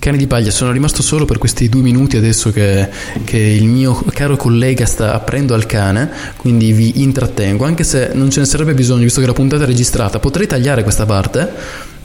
Cani 0.00 0.16
di 0.16 0.26
paglia, 0.26 0.50
sono 0.50 0.72
rimasto 0.72 1.02
solo 1.02 1.26
per 1.26 1.36
questi 1.36 1.68
due 1.68 1.82
minuti 1.82 2.16
adesso 2.16 2.50
che, 2.50 2.88
che 3.22 3.36
il 3.36 3.66
mio 3.66 4.02
caro 4.14 4.34
collega 4.34 4.86
sta 4.86 5.12
aprendo 5.12 5.52
al 5.52 5.66
cane, 5.66 6.10
quindi 6.38 6.72
vi 6.72 7.02
intrattengo, 7.02 7.66
anche 7.66 7.84
se 7.84 8.12
non 8.14 8.30
ce 8.30 8.40
ne 8.40 8.46
sarebbe 8.46 8.72
bisogno 8.72 9.02
visto 9.02 9.20
che 9.20 9.26
la 9.26 9.34
puntata 9.34 9.64
è 9.64 9.66
registrata. 9.66 10.18
Potrei 10.18 10.46
tagliare 10.46 10.84
questa 10.84 11.04
parte, 11.04 11.52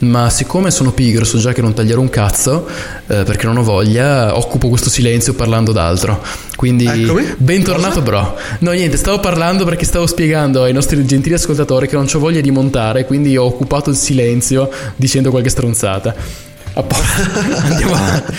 ma 0.00 0.28
siccome 0.28 0.70
sono 0.70 0.92
pigro, 0.92 1.24
so 1.24 1.38
già 1.38 1.54
che 1.54 1.62
non 1.62 1.72
taglierò 1.72 2.02
un 2.02 2.10
cazzo, 2.10 2.68
eh, 3.06 3.22
perché 3.22 3.46
non 3.46 3.56
ho 3.56 3.62
voglia, 3.62 4.36
occupo 4.36 4.68
questo 4.68 4.90
silenzio 4.90 5.32
parlando 5.32 5.72
d'altro. 5.72 6.22
Quindi, 6.54 6.84
Eccomi. 6.84 7.24
bentornato 7.38 8.02
bro. 8.02 8.36
No, 8.58 8.72
niente, 8.72 8.98
stavo 8.98 9.20
parlando 9.20 9.64
perché 9.64 9.86
stavo 9.86 10.06
spiegando 10.06 10.64
ai 10.64 10.74
nostri 10.74 11.02
gentili 11.06 11.34
ascoltatori 11.34 11.88
che 11.88 11.96
non 11.96 12.06
ho 12.12 12.18
voglia 12.18 12.42
di 12.42 12.50
montare, 12.50 13.06
quindi 13.06 13.38
ho 13.38 13.44
occupato 13.44 13.88
il 13.88 13.96
silenzio 13.96 14.68
dicendo 14.96 15.30
qualche 15.30 15.48
stronzata. 15.48 16.54
Andiamo 17.62 17.94
avanti. 17.94 18.32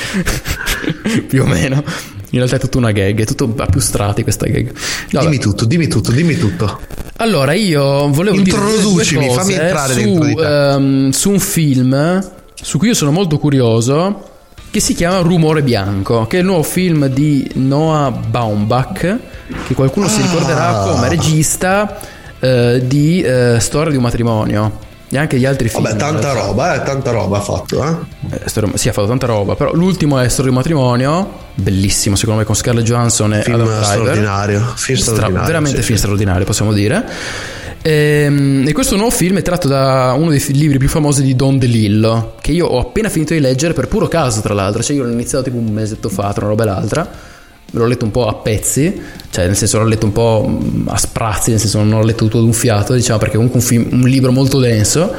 Più 1.27 1.41
o 1.43 1.45
meno. 1.45 1.83
In 2.31 2.39
realtà 2.39 2.57
è 2.57 2.59
tutta 2.59 2.77
una 2.77 2.91
gag, 2.91 3.21
è 3.21 3.25
tutto 3.25 3.53
a 3.57 3.65
più 3.67 3.79
strati 3.79 4.21
questa 4.23 4.47
gag. 4.47 4.71
Vabbè. 5.11 5.25
Dimmi 5.25 5.39
tutto, 5.39 5.63
dimmi 5.65 5.87
tutto, 5.87 6.11
dimmi 6.11 6.37
tutto. 6.37 6.79
Allora, 7.17 7.53
io 7.53 8.09
volevo 8.09 8.35
Introducimi, 8.35 9.33
fammi 9.33 9.53
entrare 9.53 9.93
su, 9.93 9.99
dentro 9.99 10.25
di 10.25 10.35
te. 10.35 10.71
ehm, 10.73 11.09
su 11.11 11.29
un 11.31 11.39
film 11.39 12.29
su 12.53 12.77
cui 12.77 12.89
io 12.89 12.93
sono 12.93 13.11
molto 13.11 13.39
curioso 13.39 14.29
che 14.69 14.81
si 14.81 14.93
chiama 14.93 15.19
Rumore 15.19 15.63
Bianco, 15.63 16.27
che 16.27 16.37
è 16.37 16.39
il 16.41 16.45
nuovo 16.45 16.63
film 16.63 17.07
di 17.07 17.49
Noah 17.55 18.11
Baumbach, 18.11 19.17
che 19.65 19.73
qualcuno 19.73 20.09
si 20.09 20.19
Ah. 20.19 20.23
ricorderà 20.23 20.73
come 20.91 21.07
regista 21.07 21.97
eh, 22.39 22.81
di 22.85 23.21
eh, 23.21 23.55
Storia 23.59 23.89
di 23.89 23.95
un 23.95 24.03
matrimonio. 24.03 24.79
E 25.09 25.17
anche 25.17 25.39
gli 25.39 25.45
altri 25.45 25.69
film. 25.69 25.83
Vabbè, 25.83 25.95
tanta 25.95 26.33
roba, 26.33 26.75
eh, 26.75 26.83
tanta 26.85 27.11
roba 27.11 27.37
ha 27.37 27.41
fatto, 27.41 27.81
eh. 27.83 27.95
Eh, 28.35 28.41
Storia- 28.49 28.75
sì, 28.75 28.89
ha 28.89 28.91
fatto 28.93 29.07
tanta 29.07 29.25
roba, 29.25 29.55
però 29.55 29.73
l'ultimo 29.73 30.19
è 30.19 30.27
Storia 30.27 30.51
di 30.51 30.57
matrimonio, 30.57 31.31
bellissimo 31.55 32.15
secondo 32.17 32.39
me 32.41 32.45
con 32.45 32.55
Scarlett 32.55 32.83
Johansson 32.85 33.33
e 33.35 33.41
Film 33.41 33.55
Adam 33.61 33.83
straordinario, 33.83 34.59
film 34.75 34.97
Stra- 34.97 35.13
straordinario, 35.13 35.47
veramente 35.47 35.77
sì, 35.77 35.83
film 35.83 35.97
straordinario, 35.97 36.45
possiamo 36.45 36.73
dire. 36.73 37.05
Ehm, 37.81 38.65
E, 38.67 38.73
questo 38.73 38.95
nuovo 38.97 39.11
film 39.11 39.37
è 39.37 39.41
tratto 39.41 39.69
da 39.69 40.13
uno 40.17 40.29
dei 40.29 40.43
libri 40.47 40.77
più 40.77 40.89
famosi 40.89 41.23
di 41.23 41.35
Don 41.37 41.57
DeLillo, 41.57 42.33
che 42.41 42.51
io 42.51 42.65
ho 42.65 42.79
appena 42.79 43.07
finito 43.07 43.33
di 43.33 43.39
leggere 43.39 43.73
per 43.73 43.87
puro 43.87 44.09
caso, 44.09 44.41
tra 44.41 44.53
l'altro. 44.53 44.83
Cioè, 44.83 44.95
io 44.95 45.03
l'ho 45.03 45.11
iniziato 45.11 45.45
tipo 45.45 45.57
un 45.57 45.71
mesetto 45.71 46.09
fa, 46.09 46.33
tra 46.33 46.41
una 46.41 46.49
roba 46.49 46.63
e 46.63 46.65
l'altra. 46.65 47.09
L'ho 47.71 47.85
letto 47.85 48.05
un 48.05 48.11
po' 48.11 48.27
a 48.27 48.33
pezzi, 48.35 49.01
cioè 49.29 49.45
nel 49.45 49.55
senso 49.57 49.77
l'ho 49.79 49.85
letto 49.85 50.05
un 50.05 50.11
po' 50.13 50.45
mm, 50.49 50.87
a 50.87 50.97
sprazzi, 50.97 51.49
nel 51.51 51.59
senso 51.59 51.79
non 51.83 51.99
l'ho 51.99 52.05
letto 52.05 52.23
tutto 52.25 52.39
d'un 52.39 52.53
fiato, 52.53 52.93
diciamo, 52.93 53.17
perché 53.19 53.33
è 53.33 53.35
comunque 53.37 53.59
un, 53.59 53.65
film- 53.65 53.87
un 54.01 54.07
libro 54.07 54.31
molto 54.31 54.59
denso. 54.59 55.11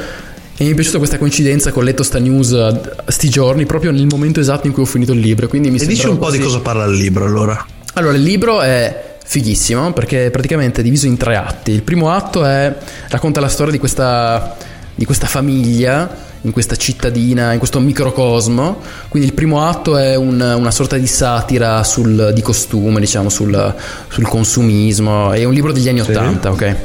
E 0.61 0.65
mi 0.65 0.71
è 0.71 0.73
piaciuta 0.73 0.97
questa 0.97 1.17
coincidenza 1.17 1.71
che 1.71 1.79
ho 1.79 1.81
letto 1.81 2.03
sta 2.03 2.19
news 2.19 3.05
sti 3.07 3.29
giorni, 3.29 3.65
proprio 3.65 3.91
nel 3.91 4.07
momento 4.09 4.39
esatto 4.41 4.67
in 4.67 4.73
cui 4.73 4.83
ho 4.83 4.85
finito 4.85 5.13
il 5.13 5.19
libro. 5.19 5.47
Quindi 5.47 5.69
mi 5.69 5.77
E 5.79 5.85
dici 5.85 6.05
un 6.07 6.17
po' 6.17 6.29
di 6.31 6.37
così- 6.37 6.49
cosa 6.49 6.59
parla 6.61 6.83
il 6.85 6.95
libro 6.97 7.23
allora. 7.25 7.65
allora, 7.93 8.17
il 8.17 8.23
libro 8.23 8.61
è 8.61 9.15
fighissimo 9.23 9.93
perché 9.93 10.25
è 10.25 10.31
praticamente 10.31 10.81
diviso 10.81 11.05
in 11.05 11.15
tre 11.15 11.35
atti. 11.37 11.71
Il 11.71 11.83
primo 11.83 12.11
atto 12.11 12.43
è, 12.43 12.75
racconta 13.09 13.39
la 13.39 13.47
storia 13.47 13.71
di 13.71 13.77
questa, 13.79 14.57
di 14.95 15.05
questa 15.05 15.27
famiglia 15.27 16.27
in 16.43 16.51
questa 16.51 16.75
cittadina, 16.75 17.51
in 17.53 17.57
questo 17.59 17.79
microcosmo. 17.79 18.81
Quindi 19.09 19.27
il 19.29 19.33
primo 19.35 19.65
atto 19.67 19.97
è 19.97 20.15
un- 20.15 20.39
una 20.57 20.71
sorta 20.71 20.97
di 20.97 21.07
satira 21.07 21.83
sul, 21.83 22.31
di 22.33 22.41
costume, 22.41 22.99
diciamo, 22.99 23.29
sul, 23.29 23.75
sul 24.07 24.27
consumismo. 24.27 25.31
È 25.33 25.43
un 25.43 25.53
libro 25.53 25.71
degli 25.71 25.89
anni 25.89 26.01
Sì. 26.03 26.11
Ottanta, 26.11 26.51
ok? 26.51 26.75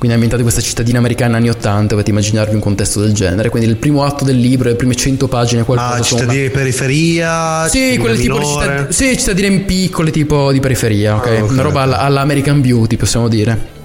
Quindi 0.00 0.16
è 0.16 0.20
ambientato 0.22 0.42
in 0.42 0.48
questa 0.50 0.62
cittadina 0.66 0.96
americana 0.98 1.36
anni 1.36 1.50
80, 1.50 1.88
dovete 1.90 2.08
immaginarvi 2.08 2.54
un 2.54 2.60
contesto 2.60 3.00
del 3.00 3.12
genere. 3.12 3.50
Quindi 3.50 3.68
il 3.68 3.76
primo 3.76 4.02
atto 4.02 4.24
del 4.24 4.38
libro, 4.38 4.70
le 4.70 4.74
prime 4.74 4.94
100 4.94 5.28
pagine, 5.28 5.62
qualcosa 5.62 6.00
Ah, 6.00 6.02
sono 6.02 6.22
una- 6.22 6.32
di 6.32 6.48
periferia, 6.48 7.68
sì, 7.68 7.78
cittadina 7.78 8.00
quel 8.02 8.18
tipo 8.18 8.38
di 8.38 8.44
cittadine, 8.46 8.86
sì, 8.92 9.18
cittadine 9.18 9.58
piccole 9.60 10.10
tipo 10.10 10.52
di 10.52 10.60
periferia, 10.60 11.16
ok? 11.16 11.26
Ah, 11.26 11.42
ok, 11.44 11.50
Una 11.50 11.62
roba 11.62 11.80
ok. 11.80 11.84
alla, 11.86 11.98
alla 11.98 12.20
American 12.22 12.62
Beauty, 12.62 12.96
possiamo 12.96 13.28
dire. 13.28 13.78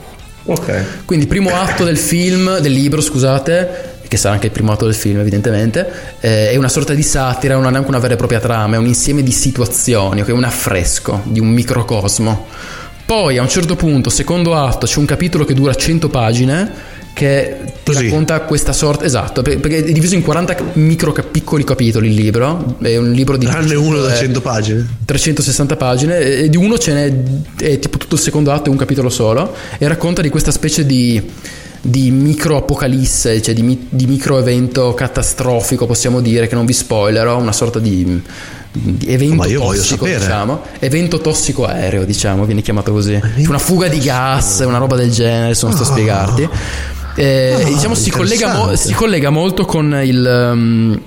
Ok. 0.46 0.84
Quindi 1.04 1.26
il 1.26 1.30
primo 1.32 1.50
atto 1.54 1.84
del 1.84 1.98
film, 1.98 2.60
del 2.60 2.72
libro, 2.72 3.02
scusate, 3.02 3.95
che 4.08 4.18
sarà 4.18 4.34
anche 4.34 4.48
il 4.48 4.52
primo 4.52 4.72
atto 4.72 4.86
del 4.86 4.96
film 4.96 5.20
evidentemente, 5.20 5.88
eh, 6.20 6.52
è 6.52 6.56
una 6.56 6.70
sorta 6.70 6.94
di 6.94 7.04
satira, 7.04 7.56
non 7.56 7.68
è 7.68 7.72
neanche 7.72 7.90
una 7.90 8.00
vera 8.00 8.14
e 8.14 8.18
propria 8.18 8.40
trama, 8.40 8.76
è 8.76 8.78
un 8.78 8.88
insieme 8.88 9.24
di 9.24 9.32
situazioni, 9.32 10.22
ok? 10.22 10.30
Un 10.30 10.44
affresco 10.44 11.22
di 11.26 11.40
un 11.40 11.48
microcosmo. 11.48 12.48
Poi 13.06 13.38
a 13.38 13.42
un 13.42 13.50
certo 13.50 13.76
punto, 13.76 14.10
secondo 14.10 14.56
atto, 14.56 14.88
c'è 14.88 14.98
un 14.98 15.06
capitolo 15.06 15.46
che 15.46 15.54
dura 15.54 15.76
100 15.76 16.10
pagine 16.10 16.94
che 17.16 17.58
ti 17.64 17.94
Così. 17.94 18.04
racconta 18.04 18.42
questa 18.42 18.74
sorta, 18.74 19.06
esatto, 19.06 19.42
per- 19.42 19.60
perché 19.60 19.78
è 19.86 19.92
diviso 19.92 20.16
in 20.16 20.22
40 20.22 20.72
micro 20.74 21.14
piccoli 21.14 21.64
capitoli 21.64 22.08
il 22.10 22.14
libro, 22.14 22.76
è 22.82 22.98
un 22.98 23.12
libro 23.12 23.38
di... 23.38 23.46
Tranne 23.46 23.76
uno 23.76 24.02
da 24.02 24.14
eh, 24.14 24.18
100 24.18 24.42
pagine. 24.42 24.86
360 25.06 25.76
pagine 25.78 26.20
e 26.20 26.50
di 26.50 26.58
uno 26.58 26.78
ce 26.78 26.94
n'è 26.94 27.64
è 27.64 27.80
tipo 27.80 27.98
tutto 27.98 28.16
il 28.16 28.22
secondo 28.22 28.52
atto 28.52 28.68
e 28.68 28.72
un 28.72 28.78
capitolo 28.78 29.10
solo 29.10 29.56
e 29.78 29.88
racconta 29.88 30.22
di 30.22 30.30
questa 30.30 30.52
specie 30.52 30.86
di 30.86 31.22
di 31.88 32.10
micro 32.10 32.58
apocalisse, 32.58 33.40
cioè 33.44 33.54
di, 33.54 33.88
di 33.90 34.08
micro 34.08 34.40
evento 34.40 34.96
catastrofico, 34.96 35.86
possiamo 35.86 36.20
dire, 36.20 36.48
che 36.48 36.56
non 36.56 36.66
vi 36.66 36.74
spoilerò, 36.74 37.38
una 37.38 37.52
sorta 37.52 37.78
di, 37.78 38.24
di 38.72 39.06
evento 39.08 39.48
tossico, 39.48 40.06
diciamo. 40.06 40.62
Evento 40.80 41.20
tossico 41.20 41.66
aereo, 41.66 42.04
diciamo, 42.04 42.46
viene 42.46 42.64
chiamato 42.64 42.92
così. 42.92 43.20
Cioè 43.22 43.48
una 43.48 43.60
fuga 43.60 43.88
di 43.88 44.00
gas, 44.00 44.64
una 44.66 44.80
roba 44.80 44.96
del 44.96 45.12
genere, 45.12 45.46
adesso 45.46 45.68
non 45.68 45.76
sto 45.76 45.84
a 45.84 45.88
spiegarti. 45.88 46.50
Eh, 47.18 47.54
Ah, 47.62 47.64
diciamo 47.64 47.94
si 47.94 48.10
collega, 48.10 48.54
mo- 48.56 48.76
si 48.76 48.94
collega 48.94 49.30
molto 49.30 49.64
con 49.66 50.02
il... 50.04 50.50
um, 50.52 51.02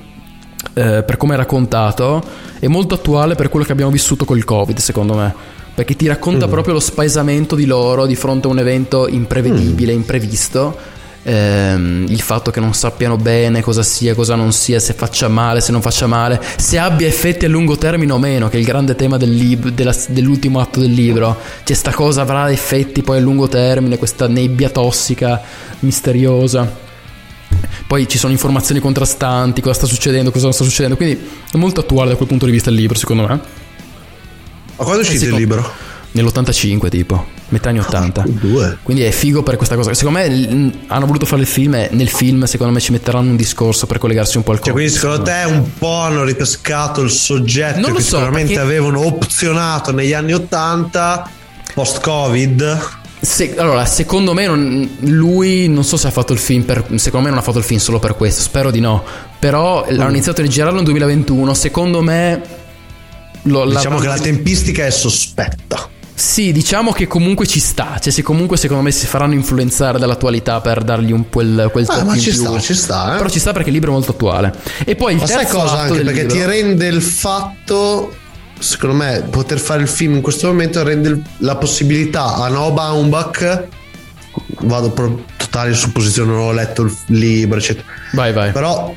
eh, 0.74 1.02
per 1.02 1.16
come 1.16 1.34
è 1.34 1.36
raccontato, 1.36 2.22
è 2.60 2.68
molto 2.68 2.94
attuale 2.94 3.34
per 3.34 3.48
quello 3.48 3.66
che 3.66 3.72
abbiamo 3.72 3.90
vissuto 3.90 4.24
col 4.24 4.44
Covid, 4.44 4.78
secondo 4.78 5.14
me. 5.14 5.56
Perché 5.78 5.94
ti 5.94 6.08
racconta 6.08 6.48
Mm. 6.48 6.50
proprio 6.50 6.74
lo 6.74 6.80
spaesamento 6.80 7.54
di 7.54 7.64
loro 7.64 8.04
di 8.04 8.16
fronte 8.16 8.48
a 8.48 8.50
un 8.50 8.58
evento 8.58 9.06
imprevedibile, 9.06 9.92
imprevisto. 9.92 10.76
Ehm, 11.22 12.06
il 12.08 12.20
fatto 12.20 12.50
che 12.50 12.58
non 12.58 12.74
sappiano 12.74 13.16
bene 13.16 13.60
cosa 13.62 13.84
sia, 13.84 14.12
cosa 14.16 14.34
non 14.34 14.50
sia, 14.52 14.80
se 14.80 14.92
faccia 14.94 15.28
male, 15.28 15.60
se 15.60 15.70
non 15.70 15.80
faccia 15.80 16.08
male, 16.08 16.40
se 16.56 16.78
abbia 16.80 17.06
effetti 17.06 17.44
a 17.44 17.48
lungo 17.48 17.76
termine 17.78 18.10
o 18.12 18.18
meno, 18.18 18.48
che 18.48 18.56
è 18.56 18.58
il 18.58 18.66
grande 18.66 18.96
tema 18.96 19.18
del 19.18 19.30
lib- 19.32 19.68
della- 19.68 19.94
dell'ultimo 20.08 20.58
atto 20.58 20.80
del 20.80 20.90
libro. 20.90 21.36
Cioè, 21.62 21.76
sta 21.76 21.92
cosa 21.92 22.22
avrà 22.22 22.50
effetti 22.50 23.02
poi 23.02 23.18
a 23.18 23.20
lungo 23.20 23.46
termine, 23.46 23.98
questa 23.98 24.26
nebbia 24.26 24.70
tossica, 24.70 25.40
misteriosa. 25.80 26.86
Poi 27.86 28.08
ci 28.08 28.18
sono 28.18 28.32
informazioni 28.32 28.80
contrastanti, 28.80 29.60
cosa 29.60 29.74
sta 29.74 29.86
succedendo, 29.86 30.32
cosa 30.32 30.44
non 30.46 30.52
sta 30.54 30.64
succedendo. 30.64 30.96
Quindi 30.96 31.20
è 31.52 31.56
molto 31.56 31.78
attuale 31.80 32.10
da 32.10 32.16
quel 32.16 32.26
punto 32.26 32.46
di 32.46 32.50
vista 32.52 32.68
il 32.70 32.74
libro, 32.76 32.98
secondo 32.98 33.26
me. 33.28 33.57
Ma 34.78 34.84
quando 34.84 35.02
è 35.02 35.04
uscito 35.04 35.24
il 35.26 35.34
libro? 35.34 35.70
Nell'85, 36.10 36.88
tipo, 36.88 37.26
metà 37.48 37.68
anni 37.68 37.80
80. 37.80 38.24
Due. 38.26 38.78
Quindi 38.82 39.02
è 39.02 39.10
figo 39.10 39.42
per 39.42 39.56
questa 39.56 39.74
cosa. 39.76 39.92
Secondo 39.92 40.18
me 40.20 40.72
hanno 40.86 41.04
voluto 41.06 41.26
fare 41.26 41.42
il 41.42 41.46
film 41.46 41.74
e 41.74 41.88
nel 41.92 42.08
film, 42.08 42.44
secondo 42.44 42.72
me, 42.72 42.80
ci 42.80 42.92
metteranno 42.92 43.28
un 43.30 43.36
discorso 43.36 43.86
per 43.86 43.98
collegarsi 43.98 44.38
un 44.38 44.42
po' 44.42 44.52
al 44.52 44.60
Cioè, 44.60 44.72
Covid. 44.72 44.88
quindi 44.88 44.98
secondo 45.00 45.22
te 45.22 45.44
un 45.52 45.70
po' 45.78 45.96
hanno 46.00 46.24
ripescato 46.24 47.02
il 47.02 47.10
soggetto 47.10 47.80
Non 47.80 47.92
che 47.94 48.00
so, 48.02 48.16
sicuramente 48.16 48.54
perché- 48.54 48.60
avevano 48.66 49.04
opzionato 49.04 49.92
negli 49.92 50.14
anni 50.14 50.32
80 50.32 51.30
post-Covid? 51.74 52.78
Se- 53.20 53.54
allora, 53.58 53.84
secondo 53.84 54.32
me 54.32 54.46
non- 54.46 54.88
lui 55.00 55.68
non 55.68 55.82
so 55.84 55.96
se 55.96 56.06
ha 56.06 56.10
fatto 56.10 56.32
il 56.32 56.38
film 56.38 56.62
per, 56.62 56.84
secondo 56.96 57.26
me 57.26 57.30
non 57.30 57.38
ha 57.38 57.42
fatto 57.42 57.58
il 57.58 57.64
film 57.64 57.80
solo 57.80 57.98
per 57.98 58.14
questo, 58.16 58.40
spero 58.42 58.70
di 58.70 58.80
no. 58.80 59.02
Però 59.38 59.84
Mm. 59.84 59.96
l'hanno 59.96 60.10
iniziato 60.10 60.40
a 60.40 60.46
girarlo 60.46 60.76
nel 60.76 60.84
2021, 60.84 61.52
secondo 61.54 62.00
me 62.00 62.40
lo- 63.42 63.66
Diciamo 63.66 63.96
la- 63.96 64.00
che 64.02 64.06
la 64.08 64.18
tempistica 64.18 64.84
è 64.86 64.90
sospetta. 64.90 65.88
Sì, 66.14 66.50
diciamo 66.50 66.90
che 66.90 67.06
comunque 67.06 67.46
ci 67.46 67.60
sta, 67.60 67.98
cioè 68.00 68.12
se 68.12 68.22
comunque 68.22 68.56
secondo 68.56 68.82
me 68.82 68.90
si 68.90 69.06
faranno 69.06 69.34
influenzare 69.34 70.00
dall'attualità 70.00 70.60
per 70.60 70.82
dargli 70.82 71.12
un 71.12 71.28
quel, 71.30 71.68
quel 71.70 71.84
Ah, 71.88 72.02
ma 72.02 72.18
ci 72.18 72.30
più. 72.30 72.40
sta, 72.40 72.58
ci 72.58 72.74
sta, 72.74 73.14
eh. 73.14 73.16
Però 73.18 73.28
ci 73.28 73.38
sta 73.38 73.52
perché 73.52 73.68
il 73.68 73.74
libro 73.76 73.90
è 73.90 73.94
molto 73.94 74.10
attuale. 74.10 74.52
E 74.84 74.96
poi 74.96 75.12
il 75.14 75.20
Ma 75.20 75.26
sai 75.26 75.36
terzo 75.44 75.58
cosa 75.58 75.72
atto 75.82 75.92
anche 75.92 76.02
perché 76.04 76.20
libro- 76.22 76.34
ti 76.36 76.44
rende 76.44 76.86
il 76.88 77.00
fatto 77.02 78.12
secondo 78.58 78.96
me 78.96 79.24
poter 79.30 79.60
fare 79.60 79.82
il 79.82 79.86
film 79.86 80.14
in 80.16 80.20
questo 80.20 80.48
momento 80.48 80.82
rende 80.82 81.22
la 81.38 81.54
possibilità 81.54 82.34
a 82.34 82.48
Noah 82.48 82.72
Baumbach 82.72 83.66
vado 84.62 84.90
per 84.90 85.12
totale 85.36 85.72
supposizione 85.74 86.32
non 86.32 86.40
ho 86.40 86.50
letto 86.52 86.82
il 86.82 86.96
libro 87.06 87.58
eccetera 87.58 87.86
vai 88.14 88.32
vai 88.32 88.50
però 88.50 88.92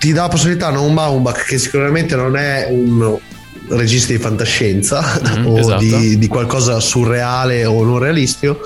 ti 0.00 0.12
dà 0.12 0.22
la 0.22 0.28
possibilità 0.28 0.68
a 0.68 0.70
Noah 0.70 0.92
Baumbach 0.92 1.44
che 1.44 1.58
sicuramente 1.58 2.16
non 2.16 2.34
è 2.34 2.66
un 2.70 3.18
regista 3.68 4.12
di 4.12 4.18
fantascienza 4.18 5.20
Mhm, 5.36 5.46
o 5.46 5.58
esatto. 5.58 5.78
di, 5.84 6.16
di 6.16 6.26
qualcosa 6.26 6.80
surreale 6.80 7.66
o 7.66 7.84
non 7.84 7.98
realistico 7.98 8.60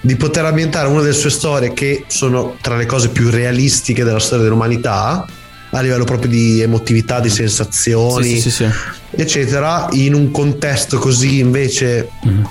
di 0.00 0.14
poter 0.14 0.44
ambientare 0.44 0.86
una 0.86 1.00
delle 1.02 1.12
sue 1.14 1.30
storie 1.30 1.72
che 1.74 2.04
sono 2.06 2.56
tra 2.60 2.76
le 2.76 2.86
cose 2.86 3.08
più 3.08 3.28
realistiche 3.28 4.04
della 4.04 4.20
storia 4.20 4.44
dell'umanità 4.44 5.26
a 5.70 5.80
livello 5.80 6.04
proprio 6.04 6.30
di 6.30 6.62
emotività, 6.62 7.18
di 7.20 7.28
sensazioni, 7.28 8.36
Sì, 8.36 8.40
sì, 8.40 8.50
sì, 8.50 8.66
eccetera, 9.10 9.88
in 9.92 10.14
un 10.14 10.30
contesto 10.30 10.98
così 10.98 11.40
invece 11.40 12.08
Mhm. 12.22 12.48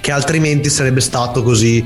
che 0.00 0.10
altrimenti 0.10 0.68
sarebbe 0.68 1.00
stato 1.00 1.42
così 1.44 1.82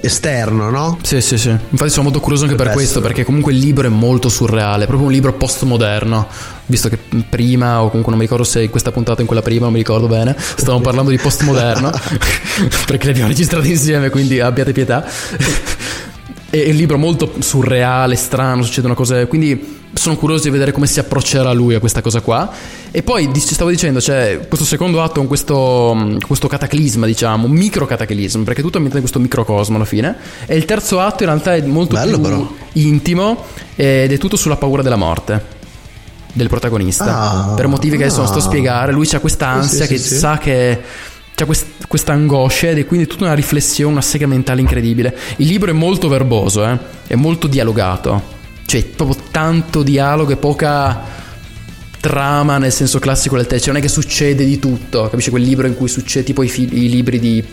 esterno, 0.00 0.70
no? 0.70 0.98
Sì, 1.02 1.20
sì, 1.20 1.38
sì. 1.38 1.48
Infatti 1.48 1.90
sono 1.90 2.04
molto 2.04 2.20
curioso 2.20 2.44
anche 2.44 2.56
per 2.56 2.66
Potrebbe 2.66 2.84
questo, 2.86 3.00
perché 3.00 3.24
comunque 3.24 3.52
il 3.52 3.58
libro 3.58 3.86
è 3.86 3.90
molto 3.90 4.28
surreale, 4.28 4.84
è 4.84 4.86
proprio 4.86 5.06
un 5.08 5.12
libro 5.12 5.32
postmoderno, 5.32 6.28
visto 6.66 6.88
che 6.88 6.98
prima, 7.28 7.82
o 7.82 7.88
comunque 7.88 8.10
non 8.10 8.16
mi 8.16 8.24
ricordo 8.24 8.44
se 8.44 8.62
in 8.62 8.70
questa 8.70 8.92
puntata 8.92 9.18
o 9.18 9.20
in 9.20 9.26
quella 9.26 9.42
prima, 9.42 9.64
non 9.64 9.72
mi 9.72 9.78
ricordo 9.78 10.06
bene, 10.06 10.36
stavamo 10.38 10.80
parlando 10.80 11.10
di 11.10 11.18
postmoderno, 11.18 11.90
perché 12.86 13.06
li 13.06 13.10
abbiamo 13.10 13.28
registrati 13.28 13.70
insieme, 13.70 14.10
quindi 14.10 14.40
abbiate 14.40 14.72
pietà. 14.72 15.04
È 16.50 16.68
un 16.68 16.74
libro 16.74 16.98
molto 16.98 17.32
surreale, 17.38 18.16
strano, 18.16 18.62
succedono 18.62 18.94
cose, 18.94 19.28
quindi 19.28 19.78
sono 19.92 20.16
curioso 20.16 20.44
di 20.44 20.50
vedere 20.50 20.72
come 20.72 20.86
si 20.86 20.98
approccerà 20.98 21.52
lui 21.52 21.74
a 21.74 21.80
questa 21.80 22.02
cosa 22.02 22.20
qua. 22.20 22.50
E 22.90 23.02
poi 23.02 23.30
ci 23.32 23.54
stavo 23.54 23.70
dicendo, 23.70 24.00
c'è 24.00 24.46
questo 24.48 24.66
secondo 24.66 25.02
atto 25.02 25.20
con 25.20 25.26
questo, 25.28 25.92
mm, 25.94 26.18
questo 26.26 26.48
cataclisma, 26.48 27.06
diciamo, 27.06 27.46
un 27.46 27.52
micro 27.52 27.86
cataclisma, 27.86 28.42
perché 28.42 28.62
tutto 28.62 28.78
è 28.78 28.80
ambientato 28.80 28.96
in 28.96 29.10
questo 29.10 29.20
microcosmo 29.20 29.76
alla 29.76 29.84
fine. 29.84 30.16
E 30.46 30.56
il 30.56 30.64
terzo 30.64 31.00
atto 31.00 31.22
in 31.22 31.28
realtà 31.28 31.54
è 31.54 31.62
molto 31.62 31.94
Bello, 31.94 32.18
più 32.18 32.28
però. 32.28 32.52
intimo 32.72 33.44
ed 33.76 34.12
è 34.12 34.18
tutto 34.18 34.36
sulla 34.36 34.56
paura 34.56 34.82
della 34.82 34.96
morte 34.96 35.58
del 36.32 36.48
protagonista. 36.48 37.50
Ah, 37.50 37.54
per 37.54 37.66
motivi 37.66 37.96
che 37.96 38.04
adesso 38.04 38.18
non 38.18 38.26
sto 38.26 38.38
a 38.38 38.40
ah. 38.40 38.44
spiegare, 38.44 38.92
lui 38.92 39.08
ha 39.12 39.20
questa 39.20 39.48
ansia 39.48 39.86
Sì, 39.86 39.86
sì, 39.86 39.88
che 39.88 39.98
sì. 39.98 40.18
sa 40.18 40.38
che 40.38 40.80
c'ha 41.40 41.46
quest- 41.46 41.86
questa 41.86 42.12
angoscia 42.12 42.68
ed 42.68 42.78
è 42.78 42.86
quindi 42.86 43.06
tutta 43.06 43.24
una 43.24 43.34
riflessione, 43.34 43.92
una 43.92 44.02
sega 44.02 44.26
mentale 44.26 44.60
incredibile. 44.60 45.16
Il 45.36 45.46
libro 45.46 45.70
è 45.70 45.74
molto 45.74 46.08
verboso, 46.08 46.66
eh? 46.66 46.78
è 47.06 47.14
molto 47.14 47.46
dialogato, 47.46 48.22
cioè 48.66 48.84
proprio 48.84 49.16
tanto 49.30 49.82
dialogo 49.82 50.32
e 50.32 50.36
poca 50.36 51.18
trama 52.00 52.56
nel 52.56 52.72
senso 52.72 52.98
classico 52.98 53.36
del 53.36 53.46
testo, 53.46 53.68
non 53.68 53.78
è 53.78 53.82
che 53.82 53.88
succede 53.88 54.44
di 54.44 54.58
tutto, 54.58 55.08
capisci 55.08 55.28
quel 55.30 55.42
libro 55.42 55.66
in 55.66 55.76
cui 55.76 55.86
succede 55.86 56.24
tipo 56.24 56.42
i, 56.42 56.48
fi- 56.48 56.68
i 56.72 56.88
libri 56.88 57.18
di 57.18 57.44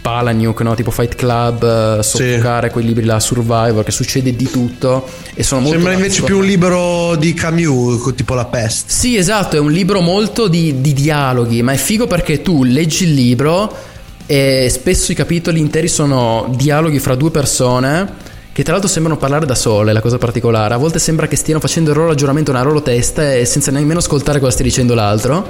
Palahniuk, 0.00 0.60
no? 0.62 0.74
tipo 0.74 0.90
Fight 0.90 1.14
Club, 1.14 1.98
eh, 1.98 2.02
Soffocare, 2.02 2.70
quei 2.70 2.84
libri 2.84 3.04
là, 3.04 3.20
Survivor, 3.20 3.84
che 3.84 3.92
succede 3.92 4.34
di 4.34 4.50
tutto 4.50 5.08
e 5.34 5.42
sono 5.44 5.60
molto... 5.60 5.76
Sembra 5.76 5.94
invece 5.94 6.22
più 6.22 6.38
un 6.38 6.44
libro 6.44 7.14
di 7.16 7.32
Camus, 7.32 8.12
tipo 8.16 8.34
La 8.34 8.46
peste. 8.46 8.92
Sì, 8.92 9.16
esatto, 9.16 9.56
è 9.56 9.60
un 9.60 9.70
libro 9.70 10.00
molto 10.00 10.48
di, 10.48 10.80
di 10.80 10.92
dialoghi, 10.92 11.62
ma 11.62 11.72
è 11.72 11.76
figo 11.76 12.08
perché 12.08 12.42
tu 12.42 12.64
leggi 12.64 13.04
il 13.04 13.14
libro 13.14 13.90
e 14.26 14.68
spesso 14.70 15.12
i 15.12 15.14
capitoli 15.14 15.60
interi 15.60 15.88
sono 15.88 16.52
dialoghi 16.56 16.98
fra 16.98 17.14
due 17.14 17.30
persone 17.30 18.30
che 18.52 18.62
tra 18.62 18.72
l'altro 18.72 18.90
sembrano 18.90 19.18
parlare 19.18 19.46
da 19.46 19.54
sole, 19.54 19.92
la 19.92 20.00
cosa 20.00 20.18
particolare. 20.18 20.74
A 20.74 20.76
volte 20.76 20.98
sembra 20.98 21.26
che 21.26 21.36
stiano 21.36 21.58
facendo 21.60 21.90
il 21.90 21.96
loro 21.96 22.08
ragionamento 22.08 22.52
nella 22.52 22.64
loro 22.64 22.82
testa 22.82 23.32
e 23.34 23.44
senza 23.46 23.70
nemmeno 23.70 23.98
ascoltare 23.98 24.38
cosa 24.40 24.52
stia 24.52 24.64
dicendo 24.64 24.94
l'altro. 24.94 25.48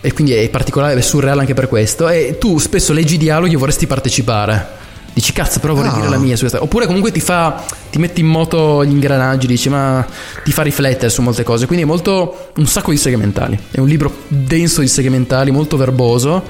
E 0.00 0.12
quindi 0.12 0.32
è 0.32 0.48
particolare, 0.48 0.94
è 0.94 1.00
surreale 1.02 1.40
anche 1.40 1.52
per 1.54 1.68
questo. 1.68 2.08
E 2.08 2.36
tu 2.38 2.58
spesso 2.58 2.92
leggi 2.92 3.14
i 3.14 3.18
dialoghi 3.18 3.54
e 3.54 3.56
vorresti 3.56 3.86
partecipare. 3.86 4.78
Dici 5.12 5.32
cazzo, 5.32 5.58
però 5.58 5.74
vorrei 5.74 5.90
Ah. 5.90 5.94
dire 5.96 6.08
la 6.08 6.18
mia 6.18 6.34
su 6.36 6.42
questa. 6.42 6.62
Oppure 6.62 6.86
comunque 6.86 7.10
ti 7.10 7.20
fa. 7.20 7.62
ti 7.90 7.98
metti 7.98 8.20
in 8.20 8.28
moto 8.28 8.84
gli 8.84 8.90
ingranaggi, 8.92 9.48
dici, 9.48 9.68
ma 9.68 10.06
ti 10.44 10.52
fa 10.52 10.62
riflettere 10.62 11.10
su 11.10 11.20
molte 11.22 11.42
cose. 11.42 11.66
Quindi 11.66 11.84
è 11.84 11.88
molto. 11.88 12.50
un 12.56 12.66
sacco 12.66 12.92
di 12.92 12.96
segmentali. 12.96 13.58
È 13.72 13.80
un 13.80 13.88
libro 13.88 14.12
denso 14.28 14.80
di 14.80 14.86
segmentali, 14.88 15.50
molto 15.50 15.76
verboso. 15.76 16.44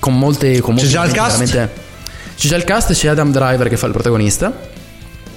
Con 0.00 0.18
molte. 0.18 0.60
Con 0.60 0.74
C'è 0.74 0.86
già 0.86 1.04
il 1.04 1.12
cast? 1.12 1.68
C'è 2.38 2.46
già 2.48 2.56
il 2.56 2.64
cast, 2.64 2.92
c'è 2.92 3.08
Adam 3.08 3.32
Driver 3.32 3.68
che 3.68 3.76
fa 3.76 3.86
il 3.86 3.92
protagonista. 3.92 4.76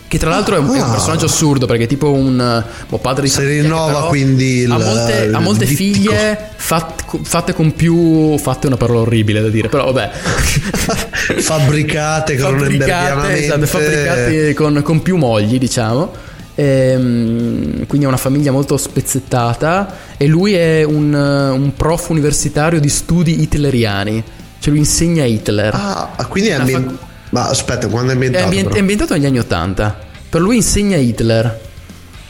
Che 0.08 0.18
tra 0.20 0.30
l'altro 0.30 0.56
è 0.56 0.60
un, 0.60 0.68
è 0.68 0.82
un 0.82 0.89
Ah. 0.89 0.91
personaggio 0.91 1.26
assurdo 1.26 1.66
perché 1.66 1.86
è 1.86 1.88
tipo 1.88 2.12
un 2.12 2.64
boh, 2.89 2.97
padre 2.97 3.24
di 3.24 3.30
Si 3.30 3.43
rinnova 3.45 3.86
però 3.93 4.08
quindi 4.10 4.58
il- 4.60 4.72
ha 4.72 4.78
molte, 4.78 5.14
ha 5.22 5.24
il 5.24 5.43
molte 5.43 5.66
dittico. 5.66 6.12
figlie 6.12 6.49
fat- 6.58 7.06
fatte 7.24 7.54
con 7.54 7.74
più 7.74 8.38
fatte 8.38 8.64
è 8.66 8.68
una 8.68 8.76
parola 8.76 8.99
orribile 8.99 9.41
da 9.41 9.47
dire 9.47 9.70
però 9.70 9.86
vabbè 9.86 10.10
fabbricate 11.39 12.38
fabbricate, 12.38 13.38
esatto, 13.43 13.66
fabbricate 13.66 14.54
con, 14.54 14.82
con 14.84 15.02
più 15.02 15.16
mogli 15.18 15.58
diciamo 15.58 16.30
Ehm, 16.54 17.88
quindi 17.88 18.06
è 18.06 18.10
una 18.10 18.18
famiglia 18.18 18.52
molto 18.52 18.76
spezzettata 18.76 19.95
e 20.18 20.28
lui 20.28 20.54
è 20.54 20.84
un, 20.84 21.14
un 21.14 21.74
prof 21.76 22.10
universitario 22.10 22.80
di 22.82 22.89
studi 22.89 23.41
hitleriani 23.41 24.22
cioè 24.62 24.70
lui 24.72 24.78
insegna 24.80 25.26
Hitler 25.26 25.74
Ah, 25.74 26.09
quindi 26.30 26.49
è 26.51 26.53
Una 26.55 26.62
ambien- 26.64 26.97
Ma 27.32 27.47
aspetta, 27.49 27.88
quando 27.88 28.09
è 28.09 28.12
è, 28.12 28.14
ambientato? 28.14 28.43
ambien- 28.45 28.64
però? 28.66 28.76
è 28.76 28.80
ambientato 28.80 29.14
negli 29.16 29.26
anni 29.26 29.39
80 29.39 29.99
per 30.30 30.39
lui 30.41 30.55
insegna 30.57 30.95
Hitler 30.97 31.59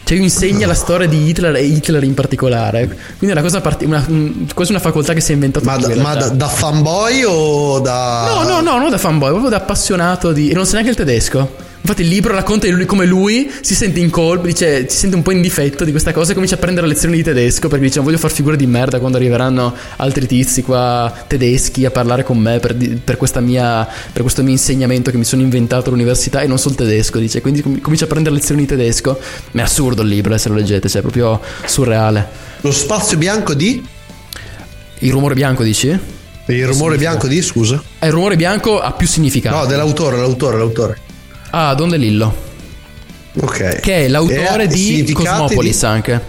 cioè 0.03 0.17
lui 0.17 0.25
insegna 0.27 0.65
la 0.67 0.73
storia 0.73 1.07
di 1.07 1.27
Hitler 1.27 1.55
e 1.55 1.63
Hitler 1.63 2.03
in 2.03 2.13
particolare 2.13 2.85
quindi 2.87 3.27
è 3.27 3.31
una 3.31 3.41
cosa 3.41 3.61
parti- 3.61 3.85
una, 3.85 4.03
un- 4.07 4.47
quasi 4.53 4.71
una 4.71 4.79
facoltà 4.79 5.13
che 5.13 5.21
si 5.21 5.31
è 5.31 5.33
inventata 5.35 5.65
Ma, 5.65 5.77
da, 5.77 5.93
in 5.93 6.01
ma 6.01 6.15
da, 6.15 6.29
da 6.29 6.47
fanboy 6.47 7.23
o 7.25 7.79
da... 7.79 8.25
No, 8.33 8.43
no, 8.43 8.61
no, 8.61 8.77
non 8.79 8.89
da 8.89 8.97
fanboy, 8.97 9.29
proprio 9.29 9.49
da 9.49 9.57
appassionato 9.57 10.31
di. 10.31 10.49
E 10.49 10.53
non 10.53 10.65
sa 10.65 10.73
neanche 10.73 10.89
il 10.91 10.95
tedesco. 10.97 11.69
Infatti 11.81 12.03
il 12.03 12.09
libro 12.09 12.33
racconta 12.33 12.67
di 12.67 12.73
lui 12.73 12.85
come 12.85 13.05
lui 13.05 13.51
si 13.61 13.73
sente 13.73 13.99
in 13.99 14.11
colpa, 14.11 14.45
dice, 14.45 14.87
si 14.87 14.97
sente 14.97 15.15
un 15.15 15.23
po' 15.23 15.31
in 15.31 15.41
difetto 15.41 15.83
di 15.83 15.89
questa 15.89 16.13
cosa 16.13 16.31
e 16.31 16.33
comincia 16.35 16.55
a 16.55 16.59
prendere 16.59 16.85
lezioni 16.85 17.15
di 17.15 17.23
tedesco 17.23 17.67
perché 17.69 17.85
dice 17.85 17.95
non 17.97 18.05
voglio 18.05 18.19
far 18.19 18.31
figure 18.31 18.55
di 18.55 18.67
merda 18.67 18.99
quando 18.99 19.17
arriveranno 19.17 19.75
altri 19.95 20.27
tizi 20.27 20.61
qua 20.61 21.11
tedeschi 21.25 21.83
a 21.85 21.91
parlare 21.91 22.23
con 22.23 22.37
me 22.37 22.59
per, 22.59 22.75
per 23.03 23.17
questa 23.17 23.39
mia, 23.39 23.87
per 24.13 24.21
questo 24.21 24.43
mio 24.43 24.51
insegnamento 24.51 25.09
che 25.09 25.17
mi 25.17 25.23
sono 25.23 25.41
inventato 25.41 25.89
all'università 25.89 26.41
e 26.41 26.47
non 26.47 26.59
so 26.59 26.69
il 26.69 26.75
tedesco, 26.75 27.17
dice, 27.17 27.41
quindi 27.41 27.61
com- 27.61 27.81
comincia 27.81 28.05
a 28.05 28.07
prendere 28.07 28.35
lezioni 28.35 28.61
di 28.61 28.67
tedesco. 28.67 29.19
Ma 29.51 29.61
è 29.61 29.63
assurdo 29.63 30.03
il 30.03 30.07
libro, 30.07 30.35
eh, 30.35 30.37
se 30.37 30.49
lo 30.49 30.55
leggete, 30.55 30.87
cioè 30.87 30.99
è 30.99 31.01
proprio 31.01 31.41
surreale. 31.65 32.27
Lo 32.61 32.71
spazio 32.71 33.17
bianco 33.17 33.55
di? 33.55 33.83
Il 34.99 35.11
rumore 35.11 35.33
bianco 35.33 35.63
dici? 35.63 35.97
Il 36.45 36.67
rumore 36.67 36.97
bianco 36.97 37.27
di, 37.27 37.41
scusa? 37.41 37.81
Eh, 37.97 38.05
il 38.05 38.11
rumore 38.11 38.35
bianco 38.35 38.79
ha 38.79 38.91
più 38.91 39.07
significato. 39.07 39.55
No, 39.55 39.65
dell'autore, 39.65 40.17
l'autore, 40.17 40.57
l'autore. 40.57 40.97
Ah, 41.51 41.73
Don 41.75 41.89
DeLillo. 41.89 42.49
Ok. 43.39 43.79
Che 43.79 44.05
è 44.05 44.07
l'autore 44.07 44.63
E- 44.63 44.67
di 44.67 44.77
significati 44.77 45.13
Cosmopolis 45.13 45.79
di- 45.79 45.85
anche. 45.85 46.21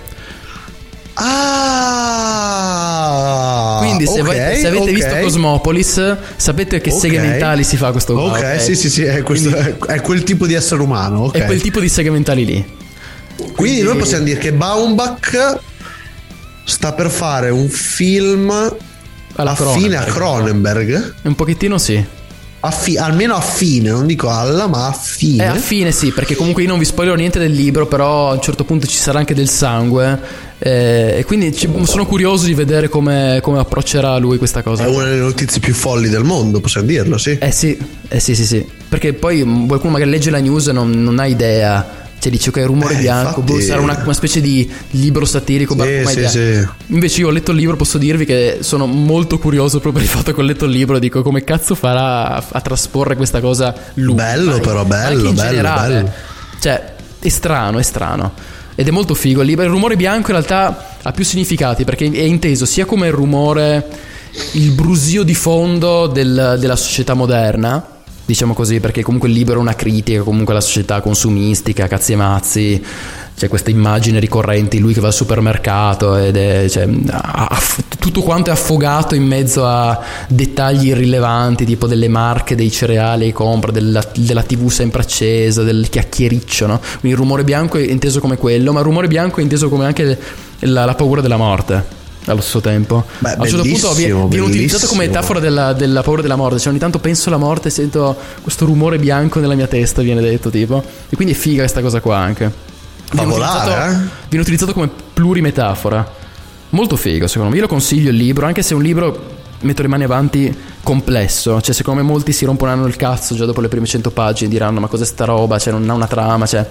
Ah! 2.82 3.76
Quindi 3.80 4.06
se, 4.06 4.20
ok, 4.20 4.26
voi- 4.26 4.34
se 4.36 4.66
avete 4.68 4.82
ok. 4.82 4.90
visto 4.90 5.16
Cosmopolis 5.20 6.16
sapete 6.36 6.80
che 6.80 6.90
Ok. 6.90 6.98
seghe 7.00 7.18
mentali 7.18 7.64
si 7.64 7.76
fa 7.76 7.90
questo 7.90 8.14
qua. 8.14 8.22
Ok, 8.24 8.60
sì, 8.60 8.74
sì, 8.76 8.88
sì, 8.90 9.02
è, 9.02 9.22
questo- 9.22 9.54
è- 9.54 9.76
è 9.78 10.00
quel 10.00 10.22
tipo 10.22 10.46
di 10.46 10.54
essere 10.54 10.80
umano. 10.82 11.32
È 11.32 11.44
quel 11.44 11.60
tipo 11.60 11.80
di 11.80 11.88
seghe 11.88 12.10
mentali 12.10 12.44
lì. 12.44 12.80
Quindi 13.54 13.82
noi 13.82 13.96
possiamo 13.96 14.24
dire 14.24 14.38
che 14.38 14.52
Baumbach 14.52 15.58
sta 16.64 16.92
per 16.92 17.10
fare 17.10 17.50
un 17.50 17.68
film 17.68 18.50
Alla 19.34 19.50
a 19.50 19.54
Cronenberg. 19.54 20.10
Cronenberg. 20.12 21.14
Un 21.22 21.34
pochettino 21.34 21.78
sì. 21.78 22.04
Affi- 22.64 22.96
almeno 22.96 23.34
affine, 23.34 23.90
non 23.90 24.06
dico 24.06 24.28
alla, 24.30 24.68
ma 24.68 24.86
affine. 24.86 25.42
È 25.44 25.46
affine 25.48 25.90
sì, 25.90 26.12
perché 26.12 26.36
comunque 26.36 26.62
io 26.62 26.68
non 26.68 26.78
vi 26.78 26.84
spoilerò 26.84 27.16
niente 27.16 27.40
del 27.40 27.50
libro, 27.50 27.86
però 27.88 28.30
a 28.30 28.34
un 28.34 28.40
certo 28.40 28.62
punto 28.64 28.86
ci 28.86 28.96
sarà 28.98 29.18
anche 29.18 29.34
del 29.34 29.48
sangue. 29.48 30.50
eh, 30.64 31.16
e 31.18 31.24
quindi 31.24 31.52
ci- 31.52 31.68
sono 31.82 32.06
curioso 32.06 32.46
di 32.46 32.54
vedere 32.54 32.88
come, 32.88 33.40
come 33.42 33.58
approccerà 33.58 34.16
lui 34.18 34.38
questa 34.38 34.62
cosa. 34.62 34.84
È 34.84 34.86
una 34.86 35.02
delle 35.06 35.16
notizie 35.20 35.58
più 35.58 35.74
folli 35.74 36.08
del 36.08 36.22
mondo, 36.22 36.60
possiamo 36.60 36.86
dirlo, 36.86 37.18
sì. 37.18 37.36
Eh 37.40 37.50
sì, 37.50 37.76
eh 38.06 38.20
sì, 38.20 38.36
sì, 38.36 38.44
sì. 38.46 38.64
Perché 38.88 39.12
poi 39.12 39.42
qualcuno 39.66 39.90
magari 39.94 40.10
legge 40.10 40.30
la 40.30 40.38
news 40.38 40.68
e 40.68 40.72
non, 40.72 40.88
non 41.02 41.18
ha 41.18 41.26
idea. 41.26 42.00
Cioè 42.22 42.30
dice 42.30 42.50
ok, 42.50 42.62
rumore 42.66 42.94
Eh, 42.94 42.98
bianco, 42.98 43.40
infatti- 43.40 43.52
boh, 43.52 43.60
sarà 43.60 43.80
una, 43.80 44.00
una 44.04 44.12
specie 44.12 44.40
di 44.40 44.70
libro 44.90 45.24
satirico. 45.24 45.74
Sì, 45.82 46.04
sì, 46.06 46.28
sì. 46.28 46.68
Invece 46.86 47.20
io 47.20 47.26
ho 47.26 47.30
letto 47.32 47.50
il 47.50 47.56
libro, 47.56 47.74
posso 47.74 47.98
dirvi 47.98 48.24
che 48.24 48.58
sono 48.60 48.86
molto 48.86 49.40
curioso 49.40 49.80
proprio 49.80 50.02
del 50.04 50.10
fatto 50.12 50.32
che 50.32 50.40
ho 50.40 50.44
letto 50.44 50.66
il 50.66 50.70
libro. 50.70 51.00
Dico 51.00 51.22
come 51.22 51.42
cazzo 51.42 51.74
farà 51.74 52.36
a, 52.36 52.44
a 52.48 52.60
trasporre 52.60 53.16
questa 53.16 53.40
cosa 53.40 53.74
lui. 53.94 54.14
Bello, 54.14 54.60
però, 54.60 54.78
anche 54.82 54.88
bello, 54.94 55.28
in 55.30 55.34
bello, 55.34 55.48
generale. 55.50 55.94
bello. 55.94 56.10
Cioè, 56.60 56.94
è 57.18 57.28
strano, 57.28 57.78
è 57.80 57.82
strano. 57.82 58.32
Ed 58.76 58.86
è 58.86 58.90
molto 58.92 59.14
figo. 59.14 59.40
Il 59.40 59.48
libro- 59.48 59.64
il 59.64 59.70
rumore 59.70 59.96
bianco 59.96 60.30
in 60.30 60.36
realtà 60.36 60.94
ha 61.02 61.10
più 61.10 61.24
significati 61.24 61.82
perché 61.82 62.04
è 62.08 62.22
inteso 62.22 62.64
sia 62.66 62.84
come 62.84 63.08
il 63.08 63.12
rumore, 63.12 63.84
il 64.52 64.70
brusio 64.70 65.24
di 65.24 65.34
fondo 65.34 66.06
del- 66.06 66.56
della 66.60 66.76
società 66.76 67.14
moderna. 67.14 67.91
Diciamo 68.24 68.54
così, 68.54 68.80
perché 68.80 69.02
comunque 69.02 69.28
il 69.28 69.34
libro 69.34 69.56
è 69.56 69.58
una 69.58 69.74
critica 69.74 70.22
comunque 70.22 70.52
alla 70.52 70.62
società 70.62 71.00
consumistica, 71.00 71.88
cazzi 71.88 72.12
e 72.12 72.16
mazzi. 72.16 72.84
C'è 73.34 73.48
questa 73.48 73.70
immagine 73.70 74.20
ricorrente 74.20 74.76
di 74.76 74.82
lui 74.82 74.92
che 74.92 75.00
va 75.00 75.08
al 75.08 75.12
supermercato 75.12 76.16
ed 76.16 76.36
è 76.36 76.68
cioè, 76.68 76.88
ha- 77.10 77.60
tutto 77.98 78.22
quanto 78.22 78.50
è 78.50 78.52
affogato 78.52 79.14
in 79.14 79.24
mezzo 79.24 79.66
a 79.66 79.98
dettagli 80.28 80.88
irrilevanti, 80.88 81.64
tipo 81.64 81.86
delle 81.86 82.08
marche 82.08 82.54
dei 82.54 82.70
cereali 82.70 83.26
che 83.26 83.32
compra, 83.32 83.72
della, 83.72 84.04
della 84.14 84.42
TV 84.42 84.68
sempre 84.68 85.02
accesa, 85.02 85.62
del 85.62 85.88
chiacchiericcio, 85.88 86.66
no? 86.66 86.78
Quindi 86.78 87.08
il 87.10 87.16
rumore 87.16 87.42
bianco 87.42 87.78
è 87.78 87.82
inteso 87.82 88.20
come 88.20 88.36
quello, 88.36 88.72
ma 88.72 88.80
il 88.80 88.84
rumore 88.84 89.08
bianco 89.08 89.40
è 89.40 89.42
inteso 89.42 89.68
come 89.68 89.86
anche 89.86 90.18
la, 90.60 90.84
la 90.84 90.94
paura 90.94 91.20
della 91.20 91.36
morte. 91.36 92.00
Allo 92.26 92.40
stesso 92.40 92.60
tempo, 92.60 93.04
Beh, 93.18 93.32
a 93.32 93.36
un 93.40 93.48
certo 93.48 93.62
punto 93.62 93.92
viene, 93.94 94.26
viene 94.28 94.46
utilizzato 94.46 94.86
come 94.86 95.06
metafora 95.06 95.40
della, 95.40 95.72
della 95.72 96.02
paura 96.02 96.22
della 96.22 96.36
morte. 96.36 96.58
Cioè, 96.58 96.68
ogni 96.70 96.78
tanto 96.78 97.00
penso 97.00 97.28
alla 97.28 97.38
morte 97.38 97.68
e 97.68 97.70
sento 97.72 98.16
questo 98.42 98.64
rumore 98.64 98.98
bianco 98.98 99.40
nella 99.40 99.54
mia 99.54 99.66
testa, 99.66 100.02
viene 100.02 100.20
detto 100.20 100.48
tipo. 100.48 100.84
E 101.08 101.16
quindi 101.16 101.34
è 101.34 101.36
figa 101.36 101.62
questa 101.62 101.80
cosa 101.80 102.00
qua 102.00 102.18
anche. 102.18 102.70
Fa 103.06 103.24
volare, 103.24 103.58
utilizzato, 103.58 103.70
eh? 103.70 104.08
viene 104.28 104.42
utilizzato 104.42 104.72
come 104.72 104.88
plurimetafora. 105.12 106.20
Molto 106.70 106.96
figo, 106.96 107.26
secondo 107.26 107.50
me. 107.50 107.56
Io 107.56 107.62
lo 107.62 107.68
consiglio 107.68 108.10
il 108.10 108.16
libro, 108.16 108.46
anche 108.46 108.62
se 108.62 108.72
è 108.72 108.76
un 108.76 108.82
libro, 108.82 109.40
metto 109.60 109.82
le 109.82 109.88
mani 109.88 110.04
avanti, 110.04 110.56
complesso. 110.82 111.60
Cioè, 111.60 111.74
secondo 111.74 112.02
me 112.02 112.06
molti 112.06 112.32
si 112.32 112.44
rompono 112.44 112.86
il 112.86 112.96
cazzo 112.96 113.34
già 113.34 113.44
dopo 113.44 113.60
le 113.60 113.68
prime 113.68 113.86
100 113.86 114.10
pagine, 114.10 114.48
diranno 114.48 114.80
ma 114.80 114.86
cos'è 114.86 115.04
sta 115.04 115.24
roba, 115.24 115.58
cioè 115.58 115.72
non 115.72 115.88
ha 115.90 115.94
una 115.94 116.06
trama, 116.06 116.46
cioè 116.46 116.66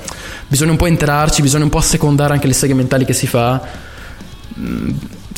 bisogna 0.47 0.71
un 0.71 0.77
po' 0.77 0.87
entrarci, 0.87 1.41
bisogna 1.41 1.65
un 1.65 1.69
po' 1.69 1.77
assecondare 1.77 2.33
anche 2.33 2.47
le 2.47 2.53
seghe 2.53 2.73
mentali 2.73 3.05
che 3.05 3.13
si 3.13 3.27
fa. 3.27 3.61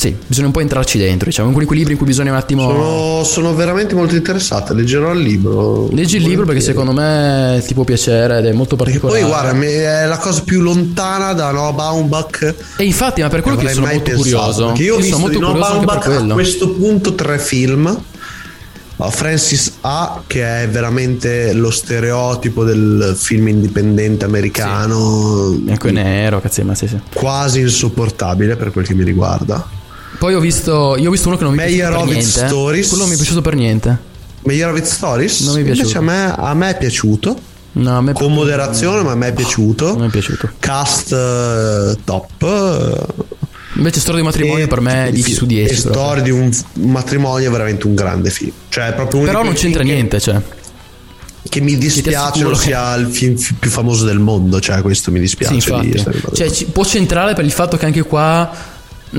Sì, 0.04 0.14
bisogna 0.26 0.48
un 0.48 0.52
po' 0.52 0.60
entrarci 0.60 0.98
dentro, 0.98 1.30
diciamo, 1.30 1.48
in 1.48 1.54
quei 1.54 1.78
libri 1.78 1.92
in 1.92 1.96
cui 1.96 2.06
bisogna 2.06 2.30
un 2.30 2.36
attimo... 2.36 2.64
Sono, 2.64 3.24
sono 3.24 3.54
veramente 3.54 3.94
molto 3.94 4.14
interessato, 4.14 4.74
leggerò 4.74 5.14
il 5.14 5.20
libro. 5.20 5.88
Leggi 5.92 6.18
il 6.18 6.24
libro 6.24 6.44
perché 6.44 6.60
secondo 6.60 6.92
me 6.92 7.62
ti 7.66 7.72
può 7.72 7.84
piacere 7.84 8.40
ed 8.40 8.44
è 8.44 8.52
molto 8.52 8.76
particolare. 8.76 9.20
Poi 9.20 9.30
guarda, 9.30 9.58
è 9.64 10.04
la 10.04 10.18
cosa 10.18 10.42
più 10.42 10.60
lontana 10.60 11.32
da 11.32 11.50
Noah 11.52 11.72
Baumbach. 11.72 12.54
E 12.76 12.84
infatti, 12.84 13.22
ma 13.22 13.30
per 13.30 13.40
quello 13.40 13.56
che 13.56 13.70
sono 13.70 13.86
molto 13.86 14.02
pensato, 14.02 14.20
curioso. 14.20 14.66
Perché 14.66 14.82
io 14.82 14.98
Io 14.98 15.04
sono 15.04 15.18
molto 15.20 15.38
Noah 15.38 15.52
curioso 15.52 15.72
anche 15.72 15.86
Baumbach 15.86 16.30
a 16.30 16.34
questo 16.34 16.68
punto 16.68 17.14
tre 17.14 17.38
film. 17.38 18.02
Francis 19.08 19.76
A, 19.80 20.22
che 20.26 20.64
è 20.64 20.68
veramente 20.68 21.54
lo 21.54 21.70
stereotipo 21.70 22.62
del 22.62 23.14
film 23.18 23.48
indipendente 23.48 24.26
americano, 24.26 25.56
Bianco 25.58 25.88
e 25.88 25.92
nero, 25.92 26.42
cazzo, 26.42 26.62
ma 26.62 26.74
sì, 26.74 26.88
sì. 26.88 26.98
quasi 27.14 27.60
insopportabile 27.60 28.56
per 28.56 28.70
quel 28.70 28.86
che 28.86 28.92
mi 28.92 29.02
riguarda. 29.02 29.82
Poi 30.18 30.34
ho 30.34 30.40
visto, 30.40 30.96
io 30.98 31.08
ho 31.08 31.10
visto 31.12 31.28
uno 31.28 31.36
che 31.36 31.44
non 31.44 31.54
mi 31.54 31.62
è 31.62 31.66
piaciuto 31.66 31.98
per 31.98 32.06
niente. 32.06 32.46
Stories. 32.46 32.88
Quello 32.88 33.02
non 33.02 33.08
mi 33.10 33.14
è 33.14 33.18
piaciuto 33.18 33.40
per 33.42 33.54
niente. 33.54 33.98
Meyerowitz 34.44 34.92
Stories? 34.92 35.40
Non 35.40 35.54
mi 35.54 35.58
è 35.58 35.62
Invece 35.62 35.82
piaciuto. 35.82 35.98
a 35.98 36.02
me, 36.02 36.34
a 36.36 36.54
me 36.54 36.70
è 36.70 36.78
piaciuto. 36.78 37.38
No, 37.72 37.96
a 37.96 38.00
me 38.00 38.12
Con 38.12 38.32
moderazione, 38.32 39.02
ma 39.02 39.12
a 39.12 39.16
me 39.16 39.28
è 39.28 39.32
piaciuto. 39.32 39.86
Non 39.92 40.00
mi 40.02 40.06
è 40.06 40.10
piaciuto. 40.10 40.50
Cast 40.60 41.12
eh, 41.12 41.96
top. 42.04 43.06
Invece 43.76 43.98
Storia 44.00 44.20
di 44.20 44.26
matrimonio 44.26 44.64
e- 44.64 44.68
per 44.68 44.80
me 44.80 45.06
è 45.08 45.10
10 45.12 45.32
su 45.34 45.46
10. 45.46 45.72
E 45.72 45.74
proprio. 45.82 45.92
storia 46.02 46.22
di 46.22 46.30
un 46.30 46.50
matrimonio 46.84 47.48
è 47.48 47.50
veramente 47.50 47.86
un 47.88 47.94
grande 47.96 48.30
film. 48.30 48.52
Cioè, 48.68 48.92
proprio 48.94 49.22
Però 49.22 49.42
non 49.42 49.54
c'entra 49.54 49.80
film 49.82 49.92
niente, 49.94 50.20
cioè. 50.20 50.34
Che, 51.42 51.48
che 51.48 51.60
mi 51.60 51.76
dispiace 51.76 52.42
non 52.42 52.52
che- 52.52 52.58
sia 52.58 52.94
il 52.94 53.08
film 53.08 53.36
fi- 53.36 53.54
più 53.54 53.70
famoso 53.70 54.04
del 54.04 54.20
mondo. 54.20 54.60
Cioè, 54.60 54.80
questo 54.80 55.10
mi 55.10 55.18
dispiace. 55.18 55.60
Sì, 55.60 55.72
di. 55.80 56.04
Cioè, 56.34 56.50
ci- 56.50 56.66
può 56.66 56.84
centrare 56.84 57.34
per 57.34 57.44
il 57.44 57.50
fatto 57.50 57.76
che 57.76 57.86
anche 57.86 58.02
qua 58.02 58.48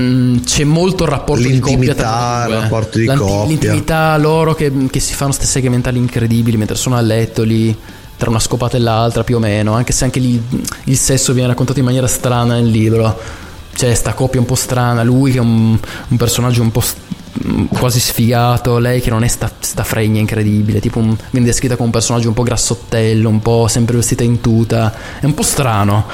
mh, 0.00 0.40
c'è 0.44 0.64
molto 0.64 1.04
il 1.04 1.10
rapporto 1.10 1.46
di 1.46 1.58
coppia 1.58 1.76
L'intimità, 1.76 2.44
tra 2.44 2.54
il 2.54 2.60
rapporto 2.60 2.98
di 2.98 3.06
coppia. 3.06 3.44
L'intimità 3.46 4.16
loro 4.16 4.54
che, 4.54 4.72
che 4.90 5.00
si 5.00 5.14
fanno 5.14 5.32
queste 5.32 5.46
seghe 5.50 5.68
mentali 5.68 5.98
incredibili 5.98 6.56
mentre 6.56 6.76
sono 6.76 6.96
a 6.96 7.00
letto 7.00 7.42
lì 7.42 7.76
tra 8.16 8.30
una 8.30 8.38
scopata 8.38 8.76
e 8.76 8.80
l'altra 8.80 9.24
più 9.24 9.36
o 9.36 9.38
meno, 9.38 9.74
anche 9.74 9.92
se 9.92 10.04
anche 10.04 10.20
lì 10.20 10.42
il 10.84 10.96
sesso 10.96 11.32
viene 11.32 11.48
raccontato 11.48 11.78
in 11.78 11.84
maniera 11.84 12.06
strana 12.06 12.54
nel 12.54 12.66
libro. 12.66 13.44
C'è 13.74 13.92
sta 13.92 14.14
coppia 14.14 14.40
un 14.40 14.46
po' 14.46 14.54
strana, 14.54 15.02
lui 15.02 15.32
che 15.32 15.36
è 15.36 15.42
un, 15.42 15.78
un 16.08 16.16
personaggio 16.16 16.62
un 16.62 16.70
po' 16.70 16.82
quasi 17.68 18.00
sfigato, 18.00 18.78
lei 18.78 19.00
che 19.00 19.10
non 19.10 19.22
è 19.24 19.28
sta, 19.28 19.50
sta 19.58 19.84
fregna 19.84 20.20
incredibile, 20.20 20.80
tipo 20.80 20.98
un- 20.98 21.16
viene 21.30 21.46
descritta 21.46 21.74
come 21.74 21.86
un 21.86 21.92
personaggio 21.92 22.28
un 22.28 22.34
po' 22.34 22.42
grassottello, 22.42 23.28
un 23.28 23.40
po' 23.40 23.66
sempre 23.68 23.96
vestita 23.96 24.22
in 24.22 24.40
tuta, 24.40 24.92
è 25.20 25.24
un 25.24 25.34
po' 25.34 25.42
strano, 25.42 26.06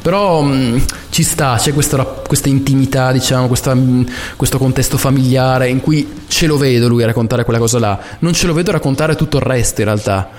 però 0.00 0.40
mh, 0.42 0.84
ci 1.10 1.22
sta, 1.22 1.56
c'è 1.58 1.72
questo 1.72 1.96
rap- 1.96 2.26
questa 2.26 2.48
intimità, 2.48 3.12
diciamo, 3.12 3.46
questa, 3.46 3.74
mh, 3.74 4.06
questo 4.36 4.58
contesto 4.58 4.96
familiare 4.98 5.68
in 5.68 5.80
cui 5.80 6.08
ce 6.28 6.46
lo 6.46 6.56
vedo 6.56 6.88
lui 6.88 7.02
a 7.02 7.06
raccontare 7.06 7.44
quella 7.44 7.58
cosa 7.58 7.78
là, 7.78 7.98
non 8.20 8.32
ce 8.32 8.46
lo 8.46 8.52
vedo 8.54 8.70
raccontare 8.72 9.14
tutto 9.14 9.36
il 9.36 9.42
resto 9.42 9.80
in 9.80 9.86
realtà 9.86 10.30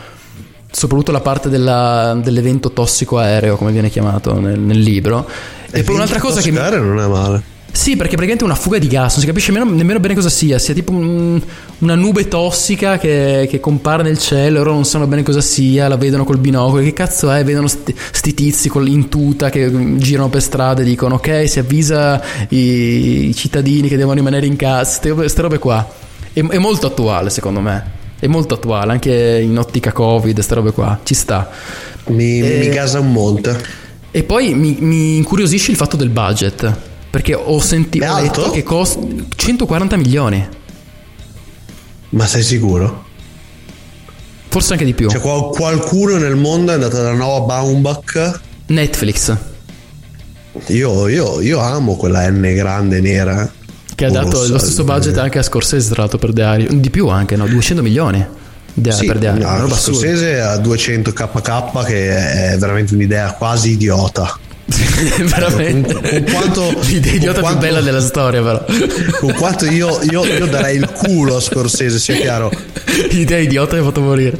soprattutto 0.76 1.12
la 1.12 1.22
parte 1.22 1.50
della- 1.50 2.16
dell'evento 2.20 2.72
tossico 2.72 3.20
aereo, 3.20 3.58
come 3.58 3.72
viene 3.72 3.92
chiamato 3.92 4.40
nel, 4.40 4.58
nel 4.60 4.80
libro. 4.80 5.30
E 5.70 5.84
poi 5.84 5.94
un'altra 5.94 6.20
cosa 6.20 6.42
che 6.42 6.50
mi... 6.50 6.58
Non 6.58 7.00
è 7.00 7.08
male. 7.08 7.44
Sì, 7.76 7.95
perché 7.95 8.16
praticamente 8.16 8.44
è 8.44 8.45
una 8.45 8.56
fuga 8.56 8.78
di 8.78 8.88
gas, 8.88 9.14
non 9.14 9.22
si 9.22 9.26
capisce 9.26 9.52
nemmeno, 9.52 9.76
nemmeno 9.76 10.00
bene 10.00 10.14
cosa 10.14 10.30
sia, 10.30 10.60
sia 10.60 10.76
tipo 10.76 10.91
un- 10.91 11.41
una 11.80 11.95
nube 11.95 12.28
tossica 12.28 13.00
che, 13.00 13.48
che 13.50 13.60
compare 13.60 14.04
nel 14.04 14.20
cielo, 14.20 14.60
loro 14.60 14.74
non 14.74 14.86
sanno 14.86 15.08
bene 15.08 15.24
cosa 15.24 15.41
sia, 15.41 15.88
la 15.88 15.98
vedono 15.98 16.24
col 16.24 16.38
binocolo, 16.38 16.84
che 16.84 16.94
cazzo 16.94 17.32
è? 17.32 17.44
Vedono 17.44 17.68
sti, 17.68 17.95
sti 18.12 18.34
tizi 18.36 18.70
con 18.70 18.88
in 18.88 19.10
tuta 19.10 19.50
che 19.50 19.68
mm, 19.68 19.98
girano 19.98 20.30
per 20.30 20.44
strada 20.44 20.82
e 20.82 20.86
dicono 20.86 21.16
ok, 21.16 21.50
si 21.50 21.58
avvisa 21.58 22.22
i, 22.50 23.30
i 23.30 23.36
cittadini 23.36 23.88
che 23.88 23.98
devono 23.98 24.16
rimanere 24.18 24.45
in 24.45 24.56
casa, 24.56 25.00
queste 25.12 25.41
robe 25.41 25.58
qua. 25.58 25.86
È, 26.32 26.45
è 26.45 26.58
molto 26.60 26.86
attuale 26.86 27.32
secondo 27.32 27.60
me, 27.60 27.84
è 28.20 28.28
molto 28.28 28.54
attuale, 28.54 28.91
anche 28.91 29.40
in 29.44 29.58
ottica 29.58 29.91
Covid, 29.91 30.36
queste 30.36 30.54
robe 30.54 30.72
qua, 30.74 31.00
ci 31.04 31.16
sta. 31.16 31.50
Mi, 32.06 32.40
E- 32.40 32.60
mi 32.60 32.70
gasa 32.70 33.00
un 33.00 33.12
monte. 33.12 33.60
e 34.12 34.22
poi 34.22 34.54
mi, 34.54 34.78
mi 34.80 35.18
incuriosisce 35.18 35.72
il 35.72 35.78
fatto 35.78 35.98
del 35.98 36.10
budget. 36.10 36.91
Perché 37.14 37.35
ho 37.35 37.60
sentito 37.60 38.06
ho 38.06 38.15
alto? 38.15 38.49
che 38.49 38.64
costa 38.64 38.99
140 39.35 39.98
milioni. 39.98 40.48
Ma 42.10 42.26
sei 42.26 42.41
sicuro? 42.41 43.06
Forse 44.49 44.72
anche 44.73 44.84
di 44.84 44.95
più. 44.95 45.07
Cioè, 45.11 45.19
qual- 45.22 45.49
qualcuno 45.52 46.18
nel 46.18 46.35
mondo 46.35 46.72
è 46.72 46.73
andato 46.73 46.98
alla 46.99 47.11
nuova 47.14 47.45
Baumbach. 47.45 48.40
Netflix. 48.65 49.38
Io, 50.69 51.07
io- 51.07 51.40
io 51.40 51.60
amo 51.60 51.95
quella 51.98 52.27
N 52.31 52.52
grande 52.56 52.99
nera. 52.99 53.48
Che 53.94 54.06
ha 54.06 54.10
dato 54.10 54.48
lo 54.48 54.57
stesso 54.57 54.84
budget 54.84 55.15
anche 55.19 55.38
a 55.38 55.44
Scorsese, 55.44 55.90
tra 55.90 56.02
l'altro, 56.02 56.18
per 56.18 56.31
Irishman. 56.35 56.81
Di 56.81 56.90
più 56.90 57.10
anche, 57.10 57.35
no? 57.35 57.45
200 57.45 57.84
milioni 57.84 58.26
de- 58.73 58.91
Sì, 58.91 59.06
per 59.06 59.18
Irishman. 59.18 59.40
no, 59.60 59.65
assurda. 59.65 59.76
Scorsese 59.99 60.40
a 60.40 60.57
200 60.57 61.14
kk 61.14 61.84
che 61.85 62.53
è 62.53 62.57
veramente 62.57 62.95
un'idea 62.95 63.34
quasi 63.34 63.73
idiota. 63.73 64.35
Veramente. 65.23 65.94
Con, 65.94 66.02
con 66.10 66.23
quanto, 66.31 66.69
L'idea 66.88 67.11
con 67.11 67.15
idiota 67.15 67.31
più 67.34 67.41
quanto- 67.41 67.60
bella 67.60 67.81
della 67.81 68.02
storia, 68.02 68.41
però. 68.41 68.65
Con 69.19 69.34
quanto 69.34 69.65
io, 69.65 69.99
io- 70.10 70.26
io 70.26 70.45
darei 70.48 70.77
il 70.77 70.90
culo 70.90 71.35
a 71.38 71.40
Scorsese, 71.41 71.99
sia 71.99 72.15
chiaro. 72.15 72.52
Idea 73.11 73.40
idiota 73.40 73.76
mi 73.76 73.81
ha 73.81 73.85
fatto 73.85 74.02
morire. 74.02 74.38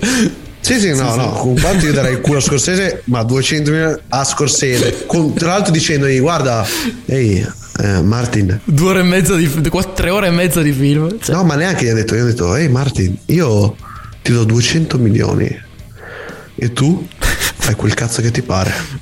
Sì, 0.62 0.80
sì, 0.80 0.94
no, 0.96 1.14
no, 1.16 1.32
con 1.32 1.60
quanto 1.60 1.86
io 1.86 1.92
darei 1.92 2.14
il 2.14 2.22
culo 2.22 2.38
a 2.38 2.42
Scorsese, 2.42 3.02
ma 3.06 3.22
200 3.24 3.70
milioni 3.72 3.98
a 4.10 4.24
Scorsese. 4.24 5.04
Con- 5.06 5.34
tra 5.34 5.50
l'altro 5.50 5.74
dicendogli, 5.74 6.20
guarda, 6.22 6.66
ehi, 7.06 7.46
eh, 7.82 8.02
Martin. 8.02 8.62
Due 8.64 8.90
ore 8.90 9.00
e 9.02 9.04
mezza 9.04 9.36
di 9.36 9.48
quattro, 9.70 9.92
tre 9.94 10.10
ore 10.10 10.28
e 10.28 10.32
mezza 10.32 10.62
di 10.62 10.72
film. 10.72 11.18
Cioè, 11.20 11.36
No, 11.36 11.44
ma 11.44 11.56
neanche 11.56 11.84
gli 11.86 11.90
ha 11.90 11.94
detto, 11.94 12.16
gli 12.16 12.20
ha 12.20 12.24
detto, 12.24 12.56
ehi 12.56 12.70
Martin, 12.70 13.18
io 13.26 13.76
ti 14.22 14.32
do 14.32 14.46
200 14.46 14.98
milioni 14.98 15.62
e 16.56 16.72
tu 16.72 17.06
fai 17.20 17.76
quel 17.76 17.94
cazzo 17.94 18.22
che 18.22 18.32
ti 18.32 18.42
pare. 18.42 19.02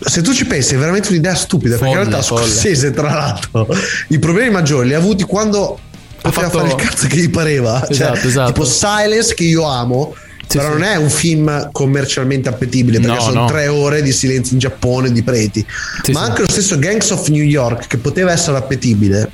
Se 0.00 0.22
tu 0.22 0.32
ci 0.32 0.44
pensi 0.46 0.74
è 0.74 0.78
veramente 0.78 1.08
un'idea 1.10 1.34
stupida, 1.34 1.76
perché 1.76 1.88
in 1.88 1.94
Folle, 1.96 2.08
realtà 2.10 2.26
folle. 2.26 2.42
Scorsese, 2.46 2.90
tra 2.92 3.10
l'altro, 3.12 3.66
i 4.08 4.18
problemi 4.18 4.50
maggiori 4.50 4.88
li 4.88 4.94
ha 4.94 4.98
avuti 4.98 5.24
quando 5.24 5.78
poteva 6.20 6.42
fatto- 6.48 6.58
fare 6.58 6.68
il 6.70 6.74
cazzo 6.76 7.06
che 7.08 7.16
gli 7.16 7.30
pareva. 7.30 7.86
Esatto, 7.88 8.16
cioè, 8.18 8.26
esatto. 8.26 8.52
Tipo 8.52 8.64
Silence 8.64 9.34
che 9.34 9.44
io 9.44 9.64
amo. 9.64 10.14
però 10.46 10.64
sì. 10.64 10.72
non 10.78 10.82
è 10.84 10.96
un 10.96 11.10
film 11.10 11.68
commercialmente 11.72 12.48
appetibile 12.48 13.00
perché 13.00 13.16
No, 13.16 13.20
sono 13.22 13.40
no. 13.42 13.46
tre 13.48 13.66
ore 13.68 14.00
di 14.00 14.12
silenzio 14.12 14.54
in 14.54 14.58
Giappone 14.60 15.12
di 15.12 15.22
preti. 15.22 15.66
Sì, 16.02 16.12
Ma 16.12 16.20
sì. 16.24 16.28
anche 16.30 16.40
lo 16.42 16.48
stesso 16.48 16.78
Gangs 16.78 17.10
of 17.10 17.28
New 17.28 17.42
York, 17.42 17.86
che 17.86 17.98
poteva 17.98 18.32
essere 18.32 18.56
appetibile, 18.56 19.30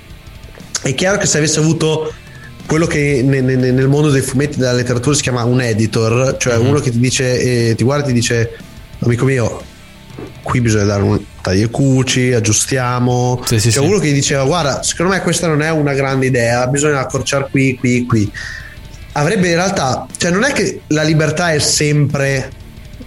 è 0.82 0.92
chiaro 0.96 1.18
che 1.18 1.26
se 1.26 1.38
avesse 1.38 1.60
avuto 1.60 2.12
quello 2.66 2.86
che 2.86 3.22
ne- 3.24 3.42
ne- 3.42 3.54
ne- 3.54 3.70
nel 3.70 3.86
mondo 3.86 4.10
dei 4.10 4.22
fumetti 4.22 4.54
e 4.56 4.58
della 4.58 4.72
letteratura 4.72 5.14
si 5.14 5.22
chiama 5.22 5.44
un 5.44 5.60
editor, 5.60 6.36
cioè 6.38 6.56
Mhm. 6.58 6.66
uno 6.66 6.80
che 6.80 6.90
ti 6.90 6.98
dice, 6.98 7.38
eh, 7.68 7.74
ti 7.76 7.84
guarda 7.84 8.04
e 8.04 8.08
ti 8.08 8.12
dice, 8.14 8.50
amico 9.00 9.24
mio, 9.24 9.62
qui 10.44 10.60
bisogna 10.60 10.84
dare 10.84 11.02
un 11.02 11.20
taglio 11.40 11.64
e 11.64 11.70
cuci, 11.70 12.32
aggiustiamo. 12.32 13.42
Sì, 13.44 13.58
sì, 13.58 13.72
cioè 13.72 13.82
sì. 13.82 13.88
uno 13.88 13.98
che 13.98 14.12
diceva, 14.12 14.44
guarda, 14.44 14.82
secondo 14.84 15.12
me 15.12 15.20
questa 15.22 15.48
non 15.48 15.60
è 15.62 15.70
una 15.70 15.94
grande 15.94 16.26
idea, 16.26 16.68
bisogna 16.68 17.00
accorciare 17.00 17.48
qui, 17.50 17.76
qui, 17.76 18.06
qui. 18.06 18.30
Avrebbe 19.12 19.48
in 19.48 19.54
realtà, 19.54 20.06
cioè 20.16 20.30
non 20.30 20.44
è 20.44 20.52
che 20.52 20.82
la 20.88 21.02
libertà 21.02 21.52
è 21.52 21.58
sempre 21.58 22.50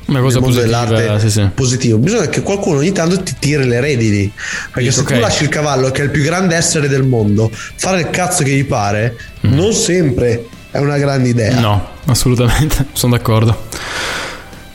Una 0.07 0.21
cosa 0.21 0.39
positiva, 0.39 1.19
sì, 1.19 1.29
sì. 1.29 1.49
positivo. 1.53 1.97
Bisogna 1.97 2.27
che 2.27 2.41
qualcuno 2.41 2.79
ogni 2.79 2.91
tanto 2.91 3.21
ti 3.21 3.35
tiri 3.37 3.65
le 3.65 3.79
redini. 3.79 4.31
Perché 4.73 4.91
se 4.91 5.01
Ok. 5.01 5.13
tu 5.13 5.19
lasci 5.19 5.43
il 5.43 5.49
cavallo, 5.49 5.91
che 5.91 6.01
è 6.01 6.05
il 6.05 6.11
più 6.11 6.23
grande 6.23 6.55
essere 6.55 6.87
del 6.87 7.03
mondo, 7.03 7.51
fare 7.51 8.01
il 8.01 8.09
cazzo 8.09 8.43
che 8.43 8.51
gli 8.51 8.65
pare, 8.65 9.15
non 9.41 9.73
sempre 9.73 10.45
è 10.71 10.79
una 10.79 10.97
grande 10.97 11.29
idea. 11.29 11.57
Mm. 11.57 11.61
No, 11.61 11.87
assolutamente, 12.05 12.85
sono 12.93 13.15
d'accordo. 13.17 13.65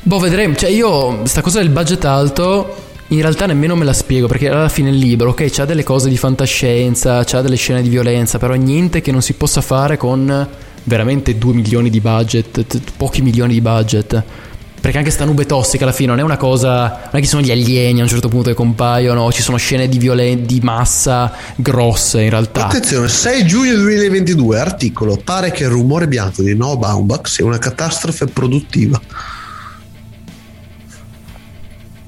Boh, 0.05 0.19
vedremo. 0.19 0.57
Cioè, 0.57 0.69
io, 0.69 1.25
sta 1.27 1.43
cosa 1.43 1.61
del 1.61 1.69
budget 1.69 2.05
alto, 2.05 2.75
in 3.09 3.21
realtà 3.21 3.47
nemmeno 3.47 3.77
me 3.77 3.85
la 3.85 3.93
spiego, 3.93 4.27
perché 4.27 4.49
alla 4.49 4.69
fine 4.69 4.91
il 4.91 4.97
libro, 4.97 5.31
ok, 5.31 5.47
c'ha 5.49 5.65
delle 5.65 5.85
cose 5.85 6.09
di 6.09 6.17
fantascienza, 6.17 7.23
c'ha 7.25 7.41
delle 7.41 7.55
scene 7.55 7.83
di 7.83 7.89
violenza, 7.89 8.39
però 8.39 8.55
niente 8.55 9.01
che 9.01 9.13
non 9.13 9.23
si 9.23 9.35
possa 9.35 9.61
fare 9.61 9.97
con 9.97 10.49
veramente 10.85 11.39
2 11.39 11.55
milioni 11.55 11.89
di 11.89 12.01
budget, 12.01 12.81
pochi 12.97 13.23
milioni 13.23 13.53
di 13.53 13.61
budget. 13.61 14.23
Perché 14.81 14.99
anche 14.99 15.11
sta 15.11 15.25
nube 15.25 15.47
tossica 15.47 15.85
alla 15.85 15.93
fine 15.93 16.09
non 16.09 16.19
è 16.19 16.23
una 16.23 16.37
cosa. 16.37 16.89
Non 16.89 17.13
è 17.13 17.21
che 17.21 17.29
sono 17.29 17.41
gli 17.41 17.53
alieni 17.53 18.01
a 18.01 18.03
un 18.03 18.09
certo 18.09 18.27
punto 18.27 18.49
che 18.49 18.57
compaiono, 18.57 19.31
ci 19.31 19.41
sono 19.41 19.57
scene 19.57 19.89
di 19.89 19.97
violen- 19.99 20.45
di 20.45 20.59
massa 20.61 21.33
grosse 21.55 22.23
in 22.23 22.31
realtà. 22.31 22.67
Attenzione, 22.67 23.09
6 23.09 23.47
giugno 23.47 23.77
2022, 23.77 24.59
articolo. 24.59 25.21
Pare 25.23 25.53
che 25.53 25.63
il 25.63 25.69
rumore 25.69 26.09
bianco 26.09 26.43
di 26.43 26.57
Noah 26.57 26.79
Baumbach 26.79 27.29
sia 27.29 27.45
una 27.45 27.59
catastrofe 27.59 28.27
produttiva. 28.27 29.01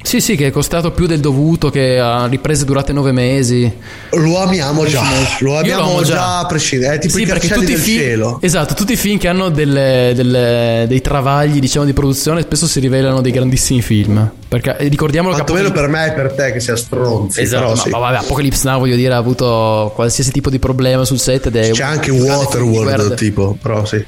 Sì, 0.06 0.20
sì, 0.20 0.36
che 0.36 0.48
è 0.48 0.50
costato 0.50 0.90
più 0.92 1.06
del 1.06 1.18
dovuto, 1.18 1.70
che 1.70 1.98
ha 1.98 2.26
riprese 2.26 2.66
durate 2.66 2.92
nove 2.92 3.10
mesi. 3.10 3.72
Lo 4.10 4.38
amiamo 4.38 4.84
già, 4.84 5.02
lo 5.40 5.52
Io 5.52 5.56
abbiamo 5.58 5.82
amo 5.92 6.02
già 6.02 6.40
a 6.40 6.46
prescindere. 6.46 6.96
È 6.96 6.98
tipo 6.98 7.16
Sì, 7.16 7.22
i 7.22 7.26
perché 7.26 7.48
tutti 7.48 7.64
i 7.64 7.66
del 7.68 7.78
film, 7.78 7.98
cielo. 8.00 8.38
Esatto, 8.42 8.74
tutti 8.74 8.92
i 8.92 8.96
film 8.96 9.18
che 9.18 9.28
hanno 9.28 9.48
delle- 9.48 10.12
delle- 10.14 10.84
dei 10.86 11.00
travagli, 11.00 11.58
diciamo, 11.58 11.86
di 11.86 11.94
produzione 11.94 12.42
spesso 12.42 12.66
si 12.66 12.80
rivelano 12.80 13.22
dei 13.22 13.32
grandissimi 13.32 13.80
film. 13.80 14.30
Perché 14.46 14.76
eh, 14.76 14.88
ricordiamolo 14.88 15.34
Quantomeno 15.34 15.68
Apocalypse- 15.68 15.96
per 15.96 16.06
me 16.06 16.12
e 16.12 16.28
per 16.28 16.32
te 16.34 16.52
che 16.52 16.60
sia 16.60 16.76
stronzi. 16.76 17.40
Esatto, 17.40 17.62
però 17.62 17.74
sì. 17.74 17.88
ma 17.88 17.98
vabbè, 17.98 18.16
Apocalypse 18.18 18.68
Now 18.68 18.78
voglio 18.80 18.96
dire 18.96 19.14
ha 19.14 19.16
avuto 19.16 19.90
qualsiasi 19.94 20.30
tipo 20.30 20.50
di 20.50 20.58
problema 20.58 21.06
sul 21.06 21.18
set 21.18 21.46
ed 21.46 21.56
è 21.56 21.70
C'è 21.70 21.82
anche 21.82 22.10
Waterworld, 22.10 23.14
tipo, 23.14 23.56
però 23.60 23.84
sì. 23.86 24.04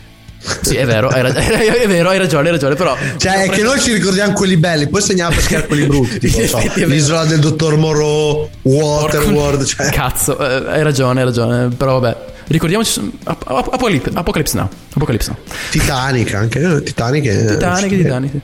Sì, 0.62 0.76
è 0.76 0.86
vero, 0.86 1.08
hai 1.08 1.22
rag- 1.22 1.34
è 1.36 1.86
vero, 1.88 2.08
hai 2.10 2.18
ragione, 2.18 2.46
hai 2.46 2.52
ragione, 2.52 2.74
però 2.76 2.96
Cioè, 3.16 3.44
è 3.44 3.48
che 3.48 3.62
noi 3.62 3.80
ci 3.80 3.92
ricordiamo 3.92 4.32
quelli 4.32 4.56
belli, 4.56 4.88
poi 4.88 5.02
segniamo 5.02 5.30
per 5.30 5.38
pescare 5.38 5.66
quelli 5.66 5.86
brutti. 5.86 6.28
So, 6.46 6.58
è 6.58 6.84
l'isola 6.86 7.24
del 7.24 7.40
dottor 7.40 7.76
Moreau, 7.76 8.48
Waterworld. 8.62 9.64
Cioè. 9.64 9.90
Cazzo, 9.90 10.38
eh, 10.38 10.70
hai 10.70 10.82
ragione, 10.82 11.20
hai 11.20 11.26
ragione, 11.26 11.68
però 11.68 11.98
vabbè. 11.98 12.34
Ricordiamoci 12.48 13.18
Ap- 13.24 13.42
Ap- 13.48 13.72
Apocalypse, 13.74 14.10
Apocalypse 14.14 14.56
Now. 14.56 14.68
Apocalypse 14.94 15.30
Now. 15.30 15.38
Titanic 15.70 16.34
anche. 16.34 16.60
eh, 16.60 16.82
Titanic. 16.84 17.26
è- 17.26 17.44
Titanic, 17.46 17.88
Titanic. 17.96 18.30
sì. 18.30 18.40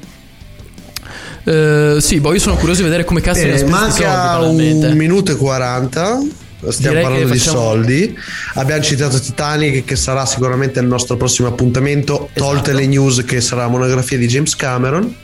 Eh, 1.45 1.97
sì, 2.01 2.21
boh, 2.21 2.33
io 2.33 2.39
sono 2.41 2.57
curioso 2.57 2.81
di 2.83 2.85
vedere 2.89 3.05
come 3.05 3.21
cazzo 3.21 3.41
Bene, 3.41 3.53
ne 3.53 3.59
soldi, 3.59 3.73
manca 3.73 4.05
banalmente. 4.09 4.87
un 4.87 4.97
minuto 4.97 5.33
e 5.33 5.37
40. 5.37 6.21
Stiamo 6.69 6.97
Direi 6.97 7.03
parlando 7.03 7.27
che 7.27 7.33
di 7.33 7.39
facciamo- 7.39 7.61
soldi. 7.61 8.19
Abbiamo 8.55 8.83
citato 8.83 9.19
Titanic, 9.19 9.85
che 9.85 9.97
sarà 9.97 10.25
sicuramente 10.27 10.79
il 10.81 10.87
nostro 10.87 11.17
prossimo 11.17 11.49
appuntamento, 11.49 12.29
tolte 12.35 12.71
Esatto. 12.71 12.79
le 12.79 12.87
news 12.87 13.25
che 13.25 13.41
sarà 13.41 13.63
la 13.63 13.69
monografia 13.69 14.17
di 14.17 14.27
James 14.29 14.55
Cameron. 14.55 15.15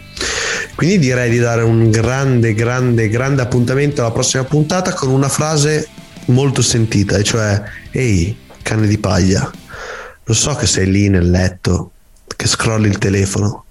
Quindi 0.75 0.99
direi 0.99 1.31
di 1.31 1.39
dare 1.39 1.63
un 1.63 1.91
grande, 1.91 2.55
grande, 2.55 3.09
grande 3.09 3.43
appuntamento 3.43 4.01
alla 4.01 4.11
prossima 4.11 4.45
puntata 4.45 4.93
con 4.93 5.11
una 5.11 5.29
frase 5.29 5.89
molto 6.27 6.63
sentita, 6.63 7.17
e 7.17 7.23
cioè: 7.23 7.63
Ehi, 7.91 8.37
cane 8.63 8.87
di 8.87 8.99
paglia, 8.99 9.49
lo 10.25 10.35
so 10.35 10.55
che 10.55 10.67
sei 10.67 10.91
lì 10.91 11.09
nel 11.09 11.31
letto, 11.31 11.93
che 12.37 12.47
scrolli 12.49 12.89
il 12.89 12.99
telefono, 12.99 13.65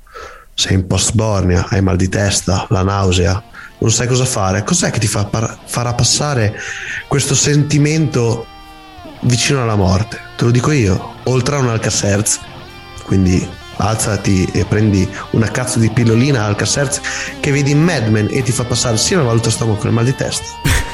sei 0.54 0.76
in 0.76 0.88
post-bornia, 0.88 1.68
hai 1.70 1.82
mal 1.82 1.98
di 1.98 2.10
testa, 2.10 2.66
la 2.70 2.84
nausea, 2.84 3.42
non 3.80 3.92
sai 3.92 4.08
cosa 4.08 4.26
fare. 4.26 4.64
Cos'è 4.64 4.92
che 4.92 5.00
ti 5.00 5.08
fa 5.08 5.26
par- 5.26 5.58
farà 5.66 5.94
passare 5.94 6.60
questo 7.08 7.36
sentimento 7.36 8.46
vicino 9.22 9.62
alla 9.62 9.76
morte? 9.76 10.20
Te 10.36 10.46
lo 10.46 10.52
dico 10.52 10.72
io, 10.72 11.16
oltre 11.24 11.56
a 11.56 11.60
un 11.60 11.70
Alcacerz. 11.70 12.40
Quindi 13.04 13.48
alzati 13.78 14.46
e 14.54 14.66
prendi 14.66 15.08
una 15.32 15.50
cazzo 15.50 15.80
di 15.80 15.90
pillolina 15.90 16.46
Alcacerz 16.46 17.00
che 17.40 17.52
vedi 17.52 17.72
in 17.72 17.82
Mad 17.82 18.08
Men 18.08 18.28
e 18.30 18.42
ti 18.42 18.52
fa 18.52 18.64
passare 18.64 18.98
sia 18.98 19.18
la 19.18 19.24
valuta 19.24 19.50
stomaco 19.50 19.82
che 19.82 19.88
il 19.88 19.94
mal 19.94 20.06
di 20.06 20.16
testa. 20.16 20.46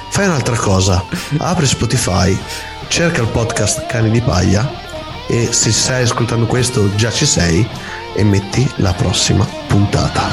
Fai 0.10 0.26
un'altra 0.28 0.56
cosa, 0.56 1.04
apri 1.38 1.66
Spotify, 1.66 2.38
cerca 2.88 3.22
il 3.22 3.28
podcast 3.28 3.88
Cani 3.88 4.12
di 4.12 4.22
Paglia 4.22 4.70
e 5.28 5.52
se 5.52 5.72
stai 5.72 6.04
ascoltando 6.04 6.46
questo 6.46 6.94
già 6.96 7.10
ci 7.10 7.26
sei 7.26 7.68
e 8.16 8.24
metti 8.24 8.70
la 8.78 8.94
prossima 8.94 9.48
puntata. 9.68 10.30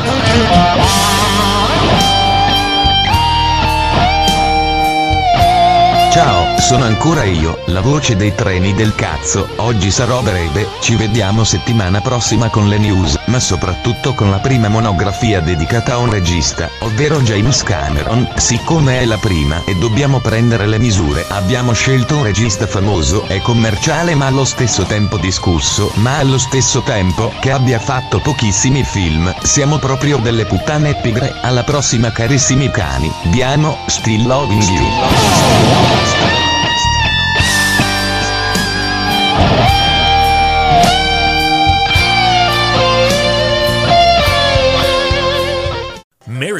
Ciao, 6.10 6.58
sono 6.58 6.86
ancora 6.86 7.22
io, 7.22 7.60
la 7.66 7.80
voce 7.80 8.16
dei 8.16 8.34
treni 8.34 8.74
del 8.74 8.96
cazzo. 8.96 9.46
Oggi 9.58 9.92
sarò 9.92 10.22
breve, 10.22 10.66
ci 10.80 10.96
vediamo 10.96 11.44
settimana 11.44 12.00
prossima 12.00 12.48
con 12.48 12.66
le 12.66 12.78
news, 12.78 13.16
ma 13.26 13.38
soprattutto 13.38 14.12
con 14.12 14.28
la 14.28 14.40
prima 14.40 14.66
monografia 14.66 15.38
dedicata 15.40 15.92
a 15.92 15.98
un 15.98 16.10
regista, 16.10 16.68
ovvero 16.80 17.20
James 17.20 17.62
Cameron. 17.62 18.28
Siccome 18.34 18.98
è 18.98 19.04
la 19.04 19.18
prima 19.18 19.62
e 19.64 19.76
dobbiamo 19.76 20.18
prendere 20.18 20.66
le 20.66 20.80
misure, 20.80 21.24
abbiamo 21.28 21.72
scelto 21.72 22.16
un 22.16 22.24
regista 22.24 22.66
famoso 22.66 23.24
e 23.28 23.40
commerciale 23.40 24.16
ma 24.16 24.26
allo 24.26 24.44
stesso 24.44 24.82
tempo 24.82 25.16
discusso, 25.16 25.92
ma 25.94 26.18
allo 26.18 26.38
stesso 26.38 26.80
tempo 26.80 27.32
che 27.38 27.52
abbia 27.52 27.78
fatto 27.78 28.18
pochissimi 28.18 28.82
film. 28.82 29.32
Siamo 29.44 29.78
proprio 29.78 30.16
delle 30.16 30.44
puttane 30.44 30.96
pigre. 30.96 31.36
Alla 31.40 31.62
prossima 31.62 32.10
carissimi 32.10 32.68
cani. 32.68 33.10
Vi 33.26 33.42
amo, 33.42 33.78
still 33.86 34.26
loving 34.26 34.62
you. 34.62 35.99
Mary 46.40 46.59